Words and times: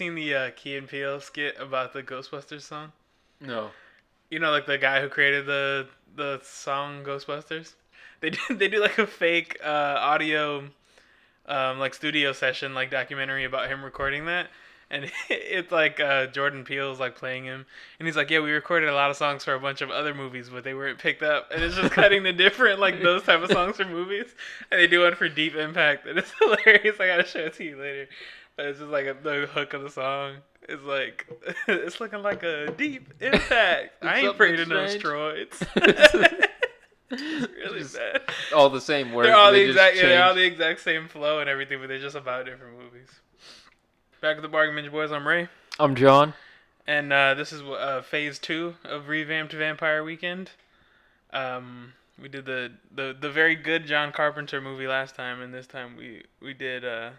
seen 0.00 0.14
the 0.14 0.34
uh, 0.34 0.50
Key 0.56 0.78
and 0.78 0.88
Peele 0.88 1.20
skit 1.20 1.56
about 1.60 1.92
the 1.92 2.02
Ghostbusters 2.02 2.62
song? 2.62 2.90
No. 3.38 3.68
You 4.30 4.38
know, 4.38 4.50
like 4.50 4.64
the 4.64 4.78
guy 4.78 5.02
who 5.02 5.10
created 5.10 5.44
the 5.44 5.88
the 6.16 6.40
song 6.42 7.04
Ghostbusters. 7.04 7.74
They 8.20 8.30
do, 8.30 8.38
they 8.50 8.68
do 8.68 8.80
like 8.80 8.96
a 8.96 9.06
fake 9.06 9.58
uh, 9.62 9.96
audio, 9.98 10.64
um, 11.44 11.78
like 11.78 11.92
studio 11.92 12.32
session, 12.32 12.74
like 12.74 12.90
documentary 12.90 13.44
about 13.44 13.68
him 13.68 13.84
recording 13.84 14.24
that. 14.24 14.48
And 14.90 15.10
it's 15.28 15.70
like 15.70 16.00
uh, 16.00 16.28
Jordan 16.28 16.64
Peele's 16.64 16.98
like 16.98 17.14
playing 17.14 17.44
him, 17.44 17.66
and 17.98 18.08
he's 18.08 18.16
like, 18.16 18.30
"Yeah, 18.30 18.40
we 18.40 18.52
recorded 18.52 18.88
a 18.88 18.94
lot 18.94 19.10
of 19.10 19.18
songs 19.18 19.44
for 19.44 19.52
a 19.52 19.60
bunch 19.60 19.82
of 19.82 19.90
other 19.90 20.14
movies, 20.14 20.48
but 20.48 20.64
they 20.64 20.72
weren't 20.72 20.98
picked 20.98 21.22
up." 21.22 21.50
And 21.52 21.62
it's 21.62 21.76
just 21.76 21.92
cutting 21.92 22.22
the 22.22 22.32
different 22.32 22.80
like 22.80 23.02
those 23.02 23.22
type 23.22 23.42
of 23.42 23.52
songs 23.52 23.76
for 23.76 23.84
movies, 23.84 24.34
and 24.70 24.80
they 24.80 24.86
do 24.86 25.02
one 25.02 25.14
for 25.14 25.28
Deep 25.28 25.56
Impact, 25.56 26.06
and 26.06 26.18
it's 26.18 26.32
hilarious. 26.40 26.98
I 26.98 27.06
gotta 27.06 27.26
show 27.26 27.40
it 27.40 27.54
to 27.54 27.64
you 27.64 27.76
later, 27.76 28.08
it's 28.68 28.78
just 28.78 28.90
like 28.90 29.06
a, 29.06 29.16
the 29.22 29.48
hook 29.52 29.74
of 29.74 29.82
the 29.82 29.90
song. 29.90 30.36
It's 30.68 30.82
like 30.82 31.26
it's 31.68 32.00
looking 32.00 32.22
like 32.22 32.42
a 32.42 32.72
deep 32.76 33.12
impact. 33.20 34.04
I 34.04 34.20
ain't 34.20 34.28
afraid 34.28 34.60
of 34.60 34.68
no 34.68 34.84
steroids. 34.86 35.66
Really 37.10 37.80
Just 37.80 37.96
bad. 37.96 38.22
All 38.54 38.70
the 38.70 38.80
same 38.80 39.12
words. 39.12 39.26
They're 39.26 39.36
all 39.36 39.50
the 39.50 39.68
exact, 39.68 39.96
yeah, 39.96 40.02
they're 40.02 40.22
all 40.22 40.34
the 40.34 40.44
exact 40.44 40.80
same 40.80 41.08
flow 41.08 41.40
and 41.40 41.50
everything, 41.50 41.80
but 41.80 41.88
they're 41.88 41.98
just 41.98 42.14
about 42.14 42.44
different 42.46 42.78
movies. 42.78 43.08
Back 44.20 44.36
at 44.36 44.42
the 44.42 44.48
Bargain 44.48 44.76
Binge 44.76 44.92
Boys, 44.92 45.10
I'm 45.10 45.26
Ray, 45.26 45.48
I'm 45.80 45.96
John. 45.96 46.34
and 46.86 47.12
uh, 47.12 47.34
this 47.34 47.52
is 47.52 47.62
uh, 47.62 48.02
phase 48.02 48.38
two 48.38 48.76
of 48.84 49.08
revamped 49.08 49.52
Vampire 49.52 50.04
Weekend. 50.04 50.52
Um, 51.32 51.94
we 52.20 52.28
did 52.28 52.44
the, 52.44 52.72
the 52.94 53.16
the 53.18 53.30
very 53.30 53.56
good 53.56 53.86
John 53.86 54.12
Carpenter 54.12 54.60
movie 54.60 54.86
last 54.86 55.16
time, 55.16 55.40
and 55.40 55.52
this 55.52 55.66
time 55.66 55.96
we 55.96 56.22
we 56.40 56.54
did 56.54 56.84
uh, 56.84 57.10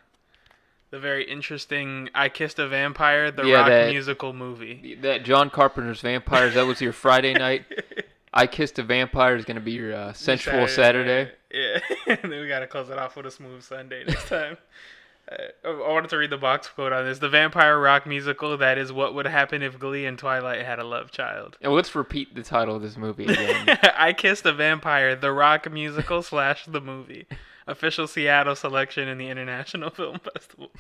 the 0.92 1.00
very 1.00 1.24
interesting 1.24 2.10
I 2.14 2.30
Kissed 2.30 2.60
a 2.60 2.68
Vampire, 2.68 3.32
the 3.32 3.44
Yeah, 3.46 3.56
rock 3.56 3.68
that- 3.68 3.90
musical 3.92 4.34
movie. 4.34 4.96
That 5.02 5.24
John 5.24 5.50
Carpenter's 5.50 6.02
Vampires. 6.02 6.54
That 6.54 6.66
was 6.68 6.80
your 6.82 6.94
Friday 6.94 7.34
night. 7.34 7.66
I 8.34 8.48
Kissed 8.48 8.80
a 8.80 8.84
Vampire 8.84 9.36
is 9.36 9.44
gonna 9.46 9.60
be 9.60 9.72
your 9.74 9.94
uh, 9.94 10.14
sensual 10.14 10.68
Saturday. 10.68 11.24
night. 11.26 11.34
Yeah, 11.54 11.80
and 12.22 12.32
then 12.32 12.40
we 12.42 12.48
gotta 12.48 12.68
close 12.68 12.90
it 12.90 12.98
off 12.98 13.16
with 13.18 13.26
a 13.26 13.32
smooth 13.32 13.64
Sunday 13.64 14.04
next 14.06 14.28
time. 14.30 14.58
Uh, 15.32 15.70
I 15.70 15.90
wanted 15.90 16.10
to 16.10 16.18
read 16.18 16.32
the 16.32 16.38
box 16.38 16.68
quote 16.68 16.92
on 16.92 17.06
this. 17.06 17.20
The 17.20 17.30
vampire 17.30 17.80
rock 17.80 18.06
musical 18.06 18.58
that 18.58 18.78
is 18.78 18.92
what 18.92 19.14
would 19.14 19.28
happen 19.28 19.62
if 19.62 19.80
Glee 19.80 20.06
and 20.06 20.18
Twilight 20.20 20.66
had 20.66 20.78
a 20.80 20.84
love 20.84 21.12
child. 21.12 21.58
And 21.62 21.72
let's 21.72 21.96
repeat 21.96 22.36
the 22.36 22.44
title 22.44 22.76
of 22.76 22.82
this 22.82 22.98
movie 22.98 23.26
again. 23.26 23.78
I 23.96 24.12
Kissed 24.12 24.46
a 24.46 24.52
Vampire, 24.52 25.16
the 25.16 25.32
rock 25.32 25.72
musical 25.72 26.22
slash 26.22 26.66
the 26.66 26.82
movie. 26.82 27.28
Official 27.68 28.08
Seattle 28.08 28.56
selection 28.56 29.08
in 29.08 29.18
the 29.18 29.30
International 29.30 29.90
Film 29.92 30.20
Festival. 30.20 30.72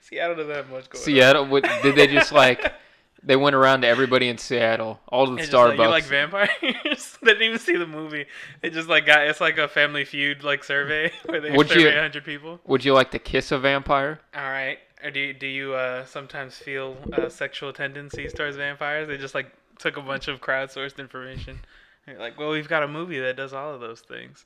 Seattle 0.00 0.36
doesn't 0.36 0.54
have 0.54 0.70
much 0.70 0.88
going 0.90 1.00
on. 1.00 1.04
Seattle. 1.04 1.60
Did 1.82 1.96
they 1.96 2.06
just 2.06 2.32
like? 2.32 2.72
They 3.26 3.36
went 3.36 3.56
around 3.56 3.80
to 3.80 3.88
everybody 3.88 4.28
in 4.28 4.36
Seattle, 4.36 5.00
all 5.08 5.24
the 5.26 5.36
It's 5.36 5.46
just 5.46 5.54
like, 5.54 5.78
Starbucks. 5.78 5.82
you 5.82 5.88
like 5.88 6.04
vampires? 6.04 6.50
they 7.22 7.32
didn't 7.32 7.42
even 7.42 7.58
see 7.58 7.76
the 7.78 7.86
movie. 7.86 8.26
They 8.60 8.68
just 8.68 8.86
like 8.86 9.06
got 9.06 9.26
it's 9.26 9.40
like 9.40 9.56
a 9.56 9.66
Family 9.66 10.04
Feud 10.04 10.44
like 10.44 10.62
survey 10.62 11.10
where 11.24 11.40
they 11.40 11.50
Would 11.50 11.70
survey 11.70 11.98
hundred 11.98 12.24
people. 12.24 12.60
Would 12.66 12.84
you 12.84 12.92
like 12.92 13.12
to 13.12 13.18
kiss 13.18 13.50
a 13.50 13.58
vampire? 13.58 14.20
All 14.36 14.42
right. 14.42 14.78
Or 15.02 15.10
do 15.10 15.20
you, 15.20 15.32
do 15.32 15.46
you 15.46 15.72
uh, 15.72 16.04
sometimes 16.04 16.58
feel 16.58 16.98
uh, 17.14 17.30
sexual 17.30 17.72
tendencies 17.72 18.34
towards 18.34 18.58
vampires? 18.58 19.08
They 19.08 19.16
just 19.16 19.34
like 19.34 19.50
took 19.78 19.96
a 19.96 20.02
bunch 20.02 20.28
of 20.28 20.42
crowdsourced 20.42 20.98
information. 20.98 21.60
You're 22.06 22.18
like, 22.18 22.38
well, 22.38 22.50
we've 22.50 22.68
got 22.68 22.82
a 22.82 22.88
movie 22.88 23.20
that 23.20 23.36
does 23.36 23.54
all 23.54 23.74
of 23.74 23.80
those 23.80 24.00
things. 24.00 24.44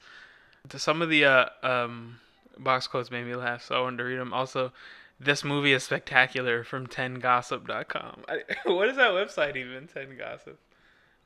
Some 0.76 1.02
of 1.02 1.08
the 1.08 1.24
uh, 1.24 1.46
um, 1.62 2.19
box 2.58 2.86
quotes 2.86 3.10
made 3.10 3.24
me 3.24 3.34
laugh, 3.34 3.64
so 3.64 3.74
I 3.76 3.80
wanted 3.80 3.98
to 3.98 4.04
read 4.04 4.19
them. 4.19 4.32
Also, 4.32 4.72
this 5.20 5.42
movie 5.44 5.72
is 5.72 5.82
spectacular 5.84 6.64
from 6.64 6.86
10gossip.com. 6.86 8.24
I, 8.28 8.42
what 8.70 8.88
is 8.88 8.96
that 8.96 9.10
website 9.10 9.56
even? 9.56 9.88
10gossip. 9.88 10.56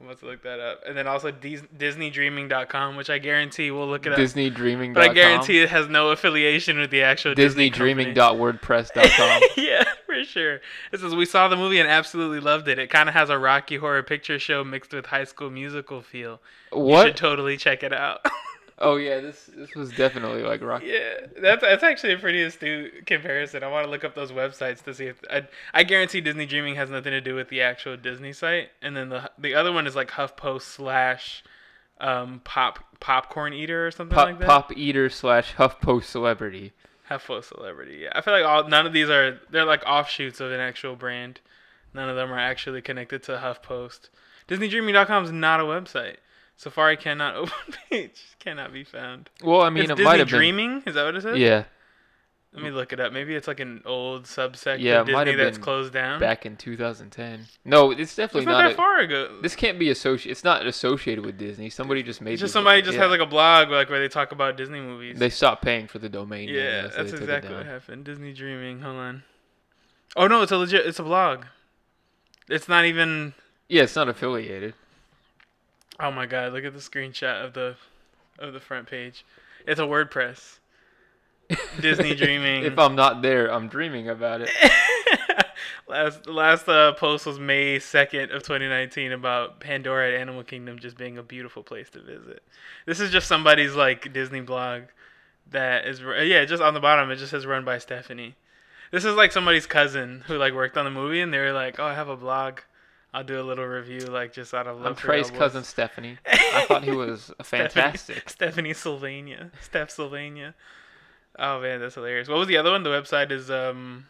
I'm 0.01 0.07
about 0.09 0.21
to 0.21 0.27
look 0.27 0.43
that 0.43 0.59
up. 0.59 0.81
And 0.87 0.97
then 0.97 1.07
also 1.07 1.31
Dis- 1.31 1.63
DisneyDreaming.com, 1.79 2.97
which 2.97 3.09
I 3.09 3.19
guarantee 3.19 3.71
we'll 3.71 3.87
look 3.87 4.05
it 4.05 4.13
up. 4.13 4.19
DisneyDreaming.com. 4.19 4.95
but 4.95 5.11
I 5.11 5.15
guarantee 5.15 5.61
it 5.61 5.69
has 5.69 5.87
no 5.89 6.11
affiliation 6.11 6.81
with 6.81 6.91
the 6.91 7.03
actual 7.03 7.35
Disney. 7.35 7.71
DisneyDreaming.wordpress.com. 7.71 9.43
yeah, 9.57 9.85
for 10.05 10.25
sure. 10.25 10.61
It 10.91 10.99
says 10.99 11.15
we 11.15 11.25
saw 11.25 11.47
the 11.47 11.57
movie 11.57 11.79
and 11.79 11.89
absolutely 11.89 12.41
loved 12.41 12.67
it. 12.67 12.81
It 12.81 12.91
kind 12.91 13.09
of 13.09 13.15
has 13.15 13.31
a 13.31 13.39
Rocky 13.39 13.77
Horror 13.77 14.03
Picture 14.03 14.41
Show 14.41 14.65
mixed 14.65 14.93
with 14.93 15.07
High 15.07 15.23
School 15.25 15.51
Musical 15.51 16.03
feel. 16.03 16.41
You 16.75 17.03
should 17.03 17.17
totally 17.17 17.57
check 17.57 17.85
it 17.85 17.93
out. 17.93 18.27
Oh 18.79 18.97
yeah, 18.97 19.21
this 19.21 19.51
this 19.55 19.75
was 19.75 19.91
definitely 19.93 20.43
like 20.43 20.63
rock. 20.63 20.83
yeah, 20.85 21.27
that's 21.41 21.63
that's 21.63 21.83
actually 21.83 22.15
a 22.15 22.19
pretty 22.19 22.43
astute 22.43 23.07
comparison. 23.07 23.63
I 23.63 23.69
want 23.69 23.85
to 23.87 23.91
look 23.91 24.05
up 24.05 24.15
those 24.15 24.33
websites 24.33 24.83
to 24.85 24.95
see 24.95 25.07
if 25.07 25.21
I 25.31 25.47
I 25.73 25.85
guarantee 25.85 26.21
Disney 26.21 26.47
Dreaming 26.47 26.75
has 26.77 26.91
nothing 26.91 27.13
to 27.13 27.21
do 27.21 27.35
with 27.35 27.49
the 27.49 27.61
actual 27.63 27.97
Disney 27.97 28.33
site, 28.33 28.71
and 28.81 28.97
then 28.97 29.09
the 29.11 29.31
the 29.39 29.55
other 29.55 29.73
one 29.73 29.87
is 29.87 29.95
like 29.95 30.11
HuffPost 30.11 30.63
slash 30.63 31.45
um 32.01 32.41
pop 32.45 32.81
popcorn 32.99 33.53
eater 33.53 33.87
or 33.87 33.91
something 33.91 34.15
Pop, 34.17 34.27
like 34.27 34.39
that. 34.41 34.49
pop 34.49 34.77
eater 34.77 35.09
slash 35.11 35.55
HuffPost 35.55 36.05
celebrity. 36.05 36.73
HuffPost 37.11 37.45
celebrity. 37.45 37.99
Yeah, 38.03 38.13
I 38.15 38.21
feel 38.23 38.33
like 38.35 38.45
all 38.45 38.67
none 38.69 38.87
of 38.87 38.93
these 38.93 39.11
are 39.11 39.39
they're 39.51 39.65
like 39.67 39.83
offshoots 39.87 40.41
of 40.41 40.51
an 40.51 40.61
actual 40.61 40.97
brand. 40.97 41.41
None 41.95 42.09
of 42.09 42.17
them 42.17 42.33
are 42.33 42.39
actually 42.39 42.81
connected 42.81 43.23
to 43.25 43.33
HuffPost. 43.33 44.09
DisneyDreaming.com 44.49 45.25
is 45.25 45.31
not 45.33 45.61
a 45.61 45.65
website. 45.65 46.17
Safari 46.63 46.97
cannot 46.97 47.35
open 47.43 47.75
page 47.91 48.23
cannot 48.39 48.73
be 48.73 48.85
found. 48.85 49.29
Well, 49.43 49.63
I 49.63 49.71
mean, 49.71 49.83
it's 49.83 49.91
it 49.91 49.97
Disney 49.97 50.05
might 50.05 50.21
have 50.21 50.29
been. 50.29 50.39
Dreaming. 50.39 50.83
Is 50.87 50.95
that 50.95 51.05
what 51.05 51.17
it 51.17 51.23
says? 51.23 51.37
Yeah, 51.37 51.65
Let 52.53 52.63
me 52.63 52.71
look 52.71 52.93
it 52.93 53.01
up. 53.01 53.13
Maybe 53.13 53.35
it's 53.35 53.49
like 53.49 53.59
an 53.59 53.83
old 53.85 54.27
subsect 54.27 54.77
Yeah, 54.79 55.01
of 55.01 55.09
Disney 55.09 55.43
have 55.43 55.61
closed 55.61 55.93
down. 55.93 56.21
back 56.21 56.47
in 56.47 56.57
2010. 56.57 57.47
No, 57.65 57.91
it's 57.91 58.01
it's 58.03 58.15
definitely 58.15 58.47
not, 58.47 58.53
not. 58.53 58.63
that 58.63 58.73
a- 58.75 58.77
far 58.77 59.01
ago. 59.01 59.41
this 59.43 59.57
can't 59.57 59.77
be 59.77 59.91
associated. 59.91 60.31
It's 60.31 60.45
not 60.45 60.65
associated 60.65 61.27
with 61.27 61.37
Disney. 61.37 61.69
Somebody 61.69 62.05
just 62.05 62.21
made. 62.21 62.35
it's 62.35 62.43
just 62.43 62.53
somebody 62.53 62.81
just 62.81 62.95
yeah. 62.95 63.03
has 63.03 63.11
like 63.11 63.19
a 63.21 63.27
blog 63.27 63.69
like 63.71 63.91
where 63.91 63.99
they 63.99 64.07
talk 64.09 64.31
about 64.31 64.57
Disney 64.57 64.79
movies. 64.79 65.19
They 65.19 65.31
stopped 65.31 65.65
paying 65.65 65.89
for 65.89 65.99
the 65.99 66.09
domain. 66.09 66.47
name, 66.47 66.55
yeah, 66.55 66.91
so 66.91 66.97
that's 66.99 67.13
exactly 67.13 67.57
what 67.57 67.67
happened. 67.67 68.05
Disney 68.05 68.33
Dreaming. 68.33 68.83
Hold 68.83 68.97
on. 68.99 69.25
Oh 70.15 70.29
no, 70.29 70.43
it's 70.43 70.53
a 70.53 70.59
legit. 70.59 70.87
It's 70.87 71.01
a 71.01 71.03
blog. 71.03 71.47
It's 72.49 72.69
not 72.69 72.85
even. 72.85 73.35
Yeah, 73.69 73.83
it's 73.83 73.97
not 73.97 74.09
affiliated. 74.09 74.75
Oh 76.01 76.11
my 76.11 76.27
god! 76.27 76.53
Look 76.53 76.65
at 76.65 76.73
the 76.73 76.81
screenshot 76.81 77.45
of 77.45 77.53
the 77.53 77.77
of 78.39 78.53
the 78.53 78.61
front 78.61 78.89
page. 78.89 79.25
It's 79.67 79.81
a 79.81 79.85
WordPress. 79.85 80.59
Disney 81.81 82.15
Dreaming. 82.15 82.65
if 82.65 82.79
I'm 82.79 82.95
not 82.95 83.23
there, 83.23 83.53
I'm 83.53 83.69
dreaming 83.69 84.09
about 84.09 84.41
it. 84.41 84.51
last 85.89 86.27
last 86.27 86.69
uh, 86.69 86.93
post 86.95 87.27
was 87.27 87.39
May 87.39 87.79
second 87.79 88.31
of 88.31 88.43
2019 88.43 89.13
about 89.13 89.61
Pandora 89.61 90.09
at 90.13 90.21
Animal 90.21 90.43
Kingdom 90.43 90.79
just 90.79 90.97
being 90.97 91.19
a 91.19 91.23
beautiful 91.23 91.63
place 91.63 91.91
to 91.91 92.01
visit. 92.01 92.43
This 92.87 93.01
is 93.01 93.11
just 93.11 93.29
somebody's 93.29 93.75
like 93.75 94.13
Disney 94.13 94.41
blog 94.41 94.85
that 95.51 95.87
is 95.87 96.01
yeah 96.01 96.45
just 96.45 96.63
on 96.63 96.73
the 96.73 96.81
bottom 96.81 97.11
it 97.11 97.17
just 97.17 97.31
says 97.31 97.47
run 97.47 97.65
by 97.65 97.79
Stephanie. 97.79 98.35
This 98.91 99.05
is 99.05 99.15
like 99.15 99.33
somebody's 99.33 99.67
cousin 99.67 100.25
who 100.27 100.37
like 100.37 100.55
worked 100.55 100.77
on 100.77 100.85
the 100.85 100.91
movie 100.91 101.21
and 101.21 101.33
they 101.33 101.39
were 101.39 101.53
like 101.53 101.79
oh 101.79 101.85
I 101.85 101.95
have 101.95 102.09
a 102.09 102.17
blog. 102.17 102.61
I'll 103.15 103.25
do 103.25 103.41
a 103.41 103.43
little 103.43 103.67
review 103.67 104.01
like 104.01 104.33
just 104.33 104.55
out 104.55 104.67
of 104.67 104.77
love 104.79 104.87
I'm 104.87 104.95
Trey's 104.97 105.27
Elbows." 105.27 105.39
cousin 105.39 105.65
Stephanie. 105.65 106.19
I 106.27 106.65
thought 106.67 106.85
he 106.85 106.93
was 106.93 107.31
a 107.39 107.45
Stephanie- 107.45 107.69
fantastic. 107.83 108.31
Stephanie 108.31 108.73
Sylvania. 108.75 109.51
Steph 109.61 109.91
Sylvania. 109.91 110.55
Oh 111.39 111.61
man, 111.61 111.81
that's 111.81 111.95
hilarious. 111.95 112.29
What 112.29 112.39
was 112.39 112.49
the 112.49 112.57
other 112.57 112.71
one? 112.71 112.83
The 112.83 112.91
website 112.91 113.31
is 113.31 113.51
um, 113.51 114.07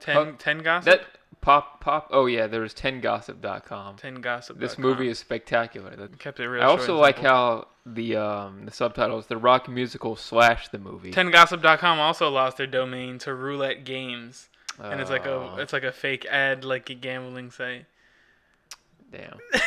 ten 0.00 0.14
Huh, 0.16 0.32
ten 0.38 0.58
gossip. 0.58 0.84
That 0.86 1.06
pop 1.40 1.80
pop. 1.80 2.08
Oh 2.12 2.26
yeah, 2.26 2.46
there 2.46 2.60
was 2.60 2.74
10gossip.com. 2.74 3.96
ten 3.96 4.16
gossip. 4.16 4.58
This 4.58 4.78
movie 4.78 5.08
is 5.08 5.18
spectacular. 5.18 5.94
That- 5.96 6.18
kept 6.18 6.40
it 6.40 6.48
real. 6.48 6.62
I 6.62 6.66
also 6.66 6.96
like 6.98 7.16
simple. 7.16 7.30
how 7.30 7.68
the 7.86 8.16
um 8.16 8.66
the 8.66 8.70
subtitles 8.72 9.26
the 9.26 9.36
rock 9.36 9.68
musical 9.68 10.14
slash 10.16 10.68
the 10.68 10.78
movie. 10.78 11.12
Tengossip.com 11.12 11.98
also 11.98 12.28
lost 12.28 12.56
their 12.56 12.66
domain 12.66 13.18
to 13.20 13.34
Roulette 13.34 13.84
Games, 13.84 14.48
and 14.82 15.00
it's 15.00 15.10
like 15.10 15.24
a 15.26 15.30
Oh, 15.32 15.56
it's 15.58 15.72
like 15.72 15.82
a 15.84 15.92
fake 15.92 16.26
ad 16.26 16.64
like 16.64 16.90
a 16.90 16.94
gambling 16.94 17.50
site. 17.50 17.86
Damn. 19.10 19.38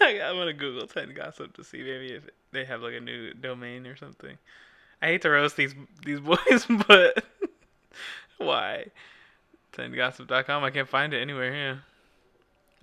I'm 0.00 0.36
gonna 0.36 0.52
Google 0.52 0.86
Ten 0.86 1.12
Gossip 1.14 1.54
to 1.56 1.64
see 1.64 1.78
maybe 1.82 2.12
if 2.12 2.24
they 2.52 2.64
have 2.64 2.82
like 2.82 2.94
a 2.94 3.00
new 3.00 3.32
domain 3.34 3.86
or 3.86 3.96
something. 3.96 4.36
I 5.02 5.06
hate 5.06 5.22
to 5.22 5.30
roast 5.30 5.56
these 5.56 5.74
these 6.04 6.20
boys, 6.20 6.66
but 6.86 7.24
why? 8.38 8.86
Tengossip.com. 9.72 10.64
I 10.64 10.70
can't 10.70 10.88
find 10.88 11.14
it 11.14 11.20
anywhere 11.20 11.52
here. 11.52 11.82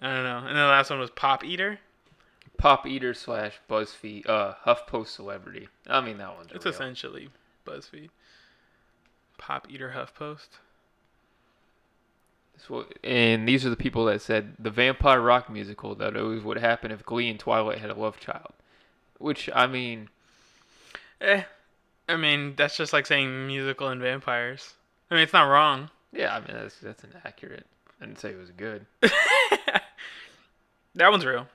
I 0.01 0.13
don't 0.13 0.23
know. 0.23 0.37
And 0.47 0.55
the 0.57 0.61
last 0.61 0.89
one 0.89 0.99
was 0.99 1.09
Pop 1.11 1.43
Eater. 1.43 1.79
Pop 2.57 2.87
eater 2.87 3.13
slash 3.13 3.59
BuzzFeed 3.69 4.27
uh 4.27 4.53
HuffPost 4.65 5.07
celebrity. 5.09 5.69
I 5.85 6.01
mean 6.01 6.17
that 6.17 6.35
one's 6.35 6.51
It's 6.51 6.65
real. 6.65 6.73
essentially 6.73 7.29
BuzzFeed. 7.67 8.09
Pop 9.37 9.67
Eater 9.69 9.93
HuffPost. 9.95 10.47
And 13.03 13.47
these 13.47 13.65
are 13.65 13.69
the 13.69 13.75
people 13.75 14.05
that 14.05 14.21
said 14.21 14.53
the 14.59 14.69
vampire 14.69 15.21
rock 15.21 15.49
musical 15.49 15.95
that 15.95 16.17
always 16.17 16.43
would 16.43 16.57
happen 16.57 16.91
if 16.91 17.05
Glee 17.05 17.29
and 17.29 17.39
Twilight 17.39 17.79
had 17.79 17.89
a 17.89 17.95
love 17.95 18.19
child. 18.19 18.53
Which 19.19 19.49
I 19.53 19.67
mean, 19.67 20.09
Eh, 21.21 21.43
I 22.07 22.15
mean, 22.15 22.53
that's 22.55 22.77
just 22.77 22.93
like 22.93 23.05
saying 23.05 23.47
musical 23.47 23.87
and 23.87 24.01
vampires. 24.01 24.73
I 25.09 25.15
mean, 25.15 25.23
it's 25.23 25.33
not 25.33 25.43
wrong. 25.43 25.89
Yeah, 26.11 26.35
I 26.35 26.39
mean 26.39 26.55
that's 26.55 26.79
that's 26.79 27.03
inaccurate. 27.03 27.65
I 28.01 28.05
didn't 28.05 28.19
say 28.19 28.29
it 28.29 28.37
was 28.37 28.51
good. 28.51 28.85
that 30.95 31.11
one's 31.11 31.25
real. 31.25 31.47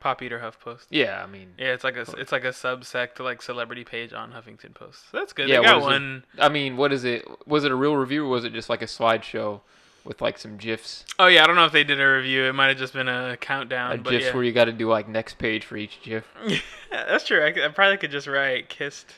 Pop 0.00 0.20
Eater 0.20 0.38
HuffPost. 0.38 0.86
Yeah, 0.90 1.22
I 1.22 1.26
mean. 1.26 1.54
Yeah, 1.58 1.72
it's 1.72 1.84
like 1.84 1.96
a 1.96 2.02
it's 2.18 2.32
like 2.32 2.44
a 2.44 2.50
subsect 2.50 3.20
like 3.20 3.40
celebrity 3.40 3.84
page 3.84 4.12
on 4.12 4.32
Huffington 4.32 4.74
Post. 4.74 5.10
So 5.10 5.18
that's 5.18 5.32
good. 5.32 5.48
Yeah, 5.48 5.60
they 5.60 5.64
got 5.64 5.78
is 5.78 5.84
it? 5.84 5.86
one 5.86 6.24
I 6.38 6.48
mean, 6.48 6.76
what 6.76 6.92
is 6.92 7.04
it? 7.04 7.24
Was 7.46 7.64
it 7.64 7.72
a 7.72 7.76
real 7.76 7.96
review 7.96 8.26
or 8.26 8.28
was 8.28 8.44
it 8.44 8.52
just 8.52 8.68
like 8.68 8.82
a 8.82 8.86
slideshow 8.86 9.60
with 10.04 10.20
like 10.20 10.38
some 10.38 10.56
gifs? 10.56 11.04
oh 11.18 11.26
yeah, 11.26 11.44
I 11.44 11.46
don't 11.46 11.56
know 11.56 11.64
if 11.64 11.72
they 11.72 11.84
did 11.84 12.00
a 12.00 12.06
review. 12.06 12.44
It 12.44 12.52
might 12.52 12.68
have 12.68 12.78
just 12.78 12.92
been 12.92 13.08
a 13.08 13.36
countdown. 13.36 13.92
a 13.92 13.98
gifs 13.98 14.26
yeah. 14.26 14.34
where 14.34 14.44
you 14.44 14.52
got 14.52 14.66
to 14.66 14.72
do 14.72 14.88
like 14.88 15.08
next 15.08 15.38
page 15.38 15.64
for 15.64 15.76
each 15.76 16.00
gif. 16.02 16.24
that's 16.90 17.24
true. 17.24 17.44
I, 17.44 17.52
could- 17.52 17.64
I 17.64 17.68
probably 17.68 17.96
could 17.96 18.10
just 18.10 18.26
write 18.26 18.68
kissed 18.68 19.14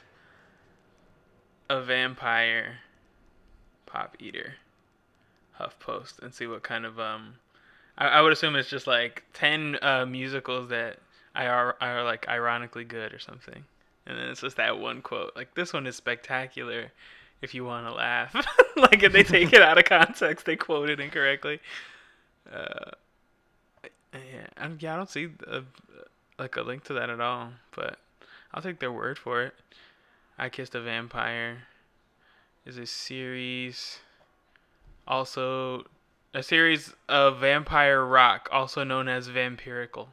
a 1.68 1.82
vampire 1.82 2.78
pop 3.86 4.16
eater 4.20 4.54
HuffPost 5.60 6.22
and 6.22 6.32
see 6.34 6.46
what 6.46 6.62
kind 6.62 6.84
of 6.84 6.98
um. 7.00 7.34
I, 7.98 8.08
I 8.08 8.20
would 8.20 8.32
assume 8.32 8.56
it's 8.56 8.68
just 8.68 8.86
like 8.86 9.24
ten 9.32 9.78
uh, 9.82 10.06
musicals 10.06 10.68
that 10.68 10.98
I 11.34 11.46
are 11.46 11.76
are 11.80 12.04
like 12.04 12.28
ironically 12.28 12.84
good 12.84 13.12
or 13.12 13.18
something, 13.18 13.64
and 14.06 14.18
then 14.18 14.28
it's 14.28 14.40
just 14.40 14.56
that 14.56 14.78
one 14.78 15.02
quote 15.02 15.32
like 15.34 15.54
this 15.54 15.72
one 15.72 15.86
is 15.86 15.96
spectacular. 15.96 16.92
If 17.42 17.54
you 17.54 17.64
want 17.64 17.86
to 17.86 17.92
laugh, 17.92 18.34
like 18.76 19.02
if 19.02 19.12
they 19.12 19.22
take 19.22 19.52
it 19.52 19.62
out 19.62 19.78
of 19.78 19.84
context, 19.84 20.46
they 20.46 20.56
quote 20.56 20.90
it 20.90 21.00
incorrectly. 21.00 21.60
Uh, 22.50 22.90
yeah, 24.14 24.46
I, 24.56 24.70
yeah, 24.78 24.94
I 24.94 24.96
don't 24.96 25.10
see 25.10 25.28
a, 25.46 25.62
like 26.38 26.56
a 26.56 26.62
link 26.62 26.84
to 26.84 26.94
that 26.94 27.10
at 27.10 27.20
all, 27.20 27.50
but 27.74 27.98
I'll 28.54 28.62
take 28.62 28.78
their 28.78 28.92
word 28.92 29.18
for 29.18 29.42
it. 29.42 29.54
I 30.38 30.48
Kissed 30.48 30.74
a 30.74 30.80
Vampire 30.80 31.64
is 32.66 32.78
a 32.78 32.86
series, 32.86 33.98
also 35.06 35.84
a 36.34 36.42
series 36.42 36.94
of 37.08 37.38
vampire 37.38 38.04
rock, 38.04 38.48
also 38.52 38.84
known 38.84 39.08
as 39.08 39.28
vampirical. 39.28 40.08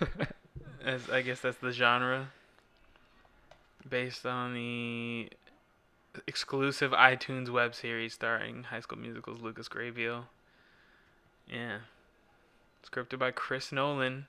As 0.84 1.10
I 1.10 1.22
guess 1.22 1.40
that's 1.40 1.58
the 1.58 1.72
genre. 1.72 2.28
Based 3.88 4.24
on 4.24 4.54
the 4.54 5.28
exclusive 6.26 6.92
iTunes 6.92 7.48
web 7.48 7.74
series 7.74 8.14
starring 8.14 8.64
High 8.64 8.80
School 8.80 8.98
Musical's 8.98 9.40
Lucas 9.40 9.68
Grabeel. 9.68 10.24
Yeah. 11.50 11.78
Scripted 12.88 13.18
by 13.18 13.30
Chris 13.30 13.72
Nolan. 13.72 14.26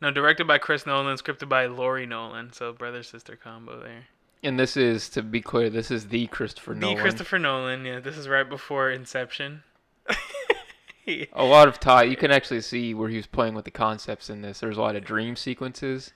No, 0.00 0.10
directed 0.10 0.46
by 0.46 0.58
Chris 0.58 0.86
Nolan, 0.86 1.16
scripted 1.16 1.48
by 1.48 1.66
Laurie 1.66 2.06
Nolan. 2.06 2.52
So 2.52 2.72
brother 2.72 3.02
sister 3.02 3.36
combo 3.36 3.80
there. 3.80 4.06
and 4.42 4.58
this 4.58 4.76
is 4.76 5.08
to 5.10 5.22
be 5.22 5.40
clear, 5.40 5.68
this 5.70 5.90
is 5.90 6.08
the 6.08 6.26
Christopher 6.28 6.74
The 6.74 6.80
Nolan. 6.80 6.98
Christopher 6.98 7.38
Nolan. 7.38 7.84
Yeah, 7.84 8.00
this 8.00 8.16
is 8.16 8.28
right 8.28 8.48
before 8.48 8.90
Inception. 8.90 9.62
a 11.06 11.44
lot 11.44 11.68
of 11.68 11.80
tie. 11.80 12.04
You 12.04 12.16
can 12.16 12.30
actually 12.30 12.60
see 12.60 12.94
where 12.94 13.08
he 13.08 13.16
was 13.16 13.26
playing 13.26 13.54
with 13.54 13.64
the 13.64 13.70
concepts 13.70 14.30
in 14.30 14.42
this. 14.42 14.60
There's 14.60 14.76
a 14.76 14.80
lot 14.80 14.96
of 14.96 15.04
dream 15.04 15.36
sequences. 15.36 16.12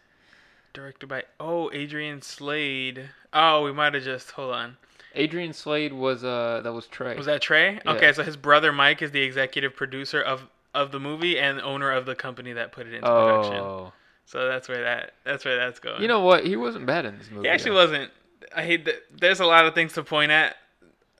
Directed 0.72 1.08
by 1.08 1.24
oh 1.40 1.70
Adrian 1.72 2.22
Slade. 2.22 3.10
Oh, 3.32 3.62
we 3.64 3.72
might 3.72 3.94
have 3.94 4.02
just 4.04 4.30
hold 4.32 4.54
on. 4.54 4.76
Adrian 5.14 5.52
Slade 5.52 5.92
was 5.92 6.24
uh 6.24 6.60
that 6.64 6.72
was 6.72 6.86
Trey. 6.86 7.16
Was 7.16 7.26
that 7.26 7.42
Trey? 7.42 7.74
Yeah. 7.84 7.92
Okay, 7.92 8.12
so 8.12 8.22
his 8.22 8.36
brother 8.36 8.72
Mike 8.72 9.02
is 9.02 9.10
the 9.10 9.22
executive 9.22 9.76
producer 9.76 10.20
of 10.22 10.44
of 10.74 10.90
the 10.92 11.00
movie 11.00 11.38
and 11.38 11.60
owner 11.60 11.90
of 11.90 12.06
the 12.06 12.14
company 12.14 12.52
that 12.54 12.72
put 12.72 12.86
it 12.86 12.94
into 12.94 13.06
production. 13.06 13.56
oh, 13.56 13.92
So 14.24 14.48
that's 14.48 14.69
where 14.69 14.82
that 14.82 15.12
that's 15.24 15.44
where 15.44 15.56
that's 15.56 15.78
going. 15.78 16.00
you 16.00 16.08
know 16.08 16.20
what? 16.20 16.46
He 16.46 16.56
wasn't 16.56 16.86
bad 16.86 17.04
in 17.04 17.19
this 17.19 17.30
movie. 17.30 17.48
he 17.48 17.52
actually 17.52 17.72
though. 17.72 17.76
wasn't. 17.76 18.10
I 18.56 18.62
hate 18.62 18.84
that. 18.86 19.02
There's 19.19 19.40
a 19.40 19.46
lot 19.46 19.66
of 19.66 19.74
things 19.74 19.92
to 19.94 20.02
point 20.02 20.30
at. 20.32 20.56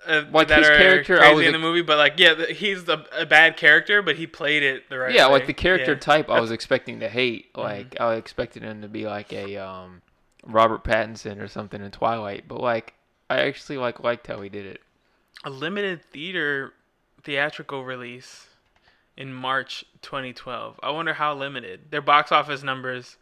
Uh, 0.07 0.25
Like, 0.33 0.49
that 0.49 0.59
his 0.59 0.69
are 0.69 0.77
character, 0.79 1.17
I 1.17 1.19
crazy 1.21 1.35
was 1.35 1.43
in 1.43 1.49
ex- 1.49 1.53
the 1.55 1.59
movie, 1.67 1.83
but 1.83 1.99
like, 1.99 2.19
yeah, 2.19 2.47
he's 2.47 2.89
a, 2.89 3.05
a 3.17 3.25
bad 3.27 3.57
character, 3.57 4.03
but 4.03 4.17
he 4.17 4.27
played 4.27 4.63
it 4.63 4.89
the 4.89 4.99
right 4.99 5.11
way. 5.11 5.15
yeah, 5.17 5.27
way. 5.27 5.33
like 5.35 5.47
the 5.47 5.53
character 5.55 5.93
Yeah. 5.93 5.99
type, 5.99 6.29
I 6.31 6.41
was 6.41 6.51
expecting 6.51 7.01
to 7.01 7.09
hate. 7.09 7.53
Mm-hmm. 7.53 7.61
Like 7.61 8.01
I 8.01 8.15
expected 8.15 8.63
him 8.63 8.83
to 8.83 8.89
be 8.89 9.07
like 9.07 9.33
a 9.33 9.57
um 9.59 10.03
Robert 10.45 10.83
Pattinson 10.85 11.41
or 11.41 11.47
something 11.49 11.81
in 11.83 11.91
Twilight, 11.93 12.49
but 12.49 12.61
like 12.61 12.95
I 13.31 13.41
actually 13.43 13.79
like 13.79 14.01
liked 14.03 14.27
how 14.27 14.41
he 14.43 14.49
did 14.49 14.67
it. 14.67 14.81
a 15.45 15.51
limited 15.51 16.03
theater 16.13 16.73
theatrical 17.23 17.85
release 17.85 18.49
in 19.17 19.33
March 19.33 19.85
2012. 20.03 20.81
I 20.83 20.91
wonder 20.91 21.13
how 21.15 21.35
limited. 21.35 21.91
Their 21.91 22.03
box 22.03 22.33
office 22.33 22.63
numbers 22.65 23.17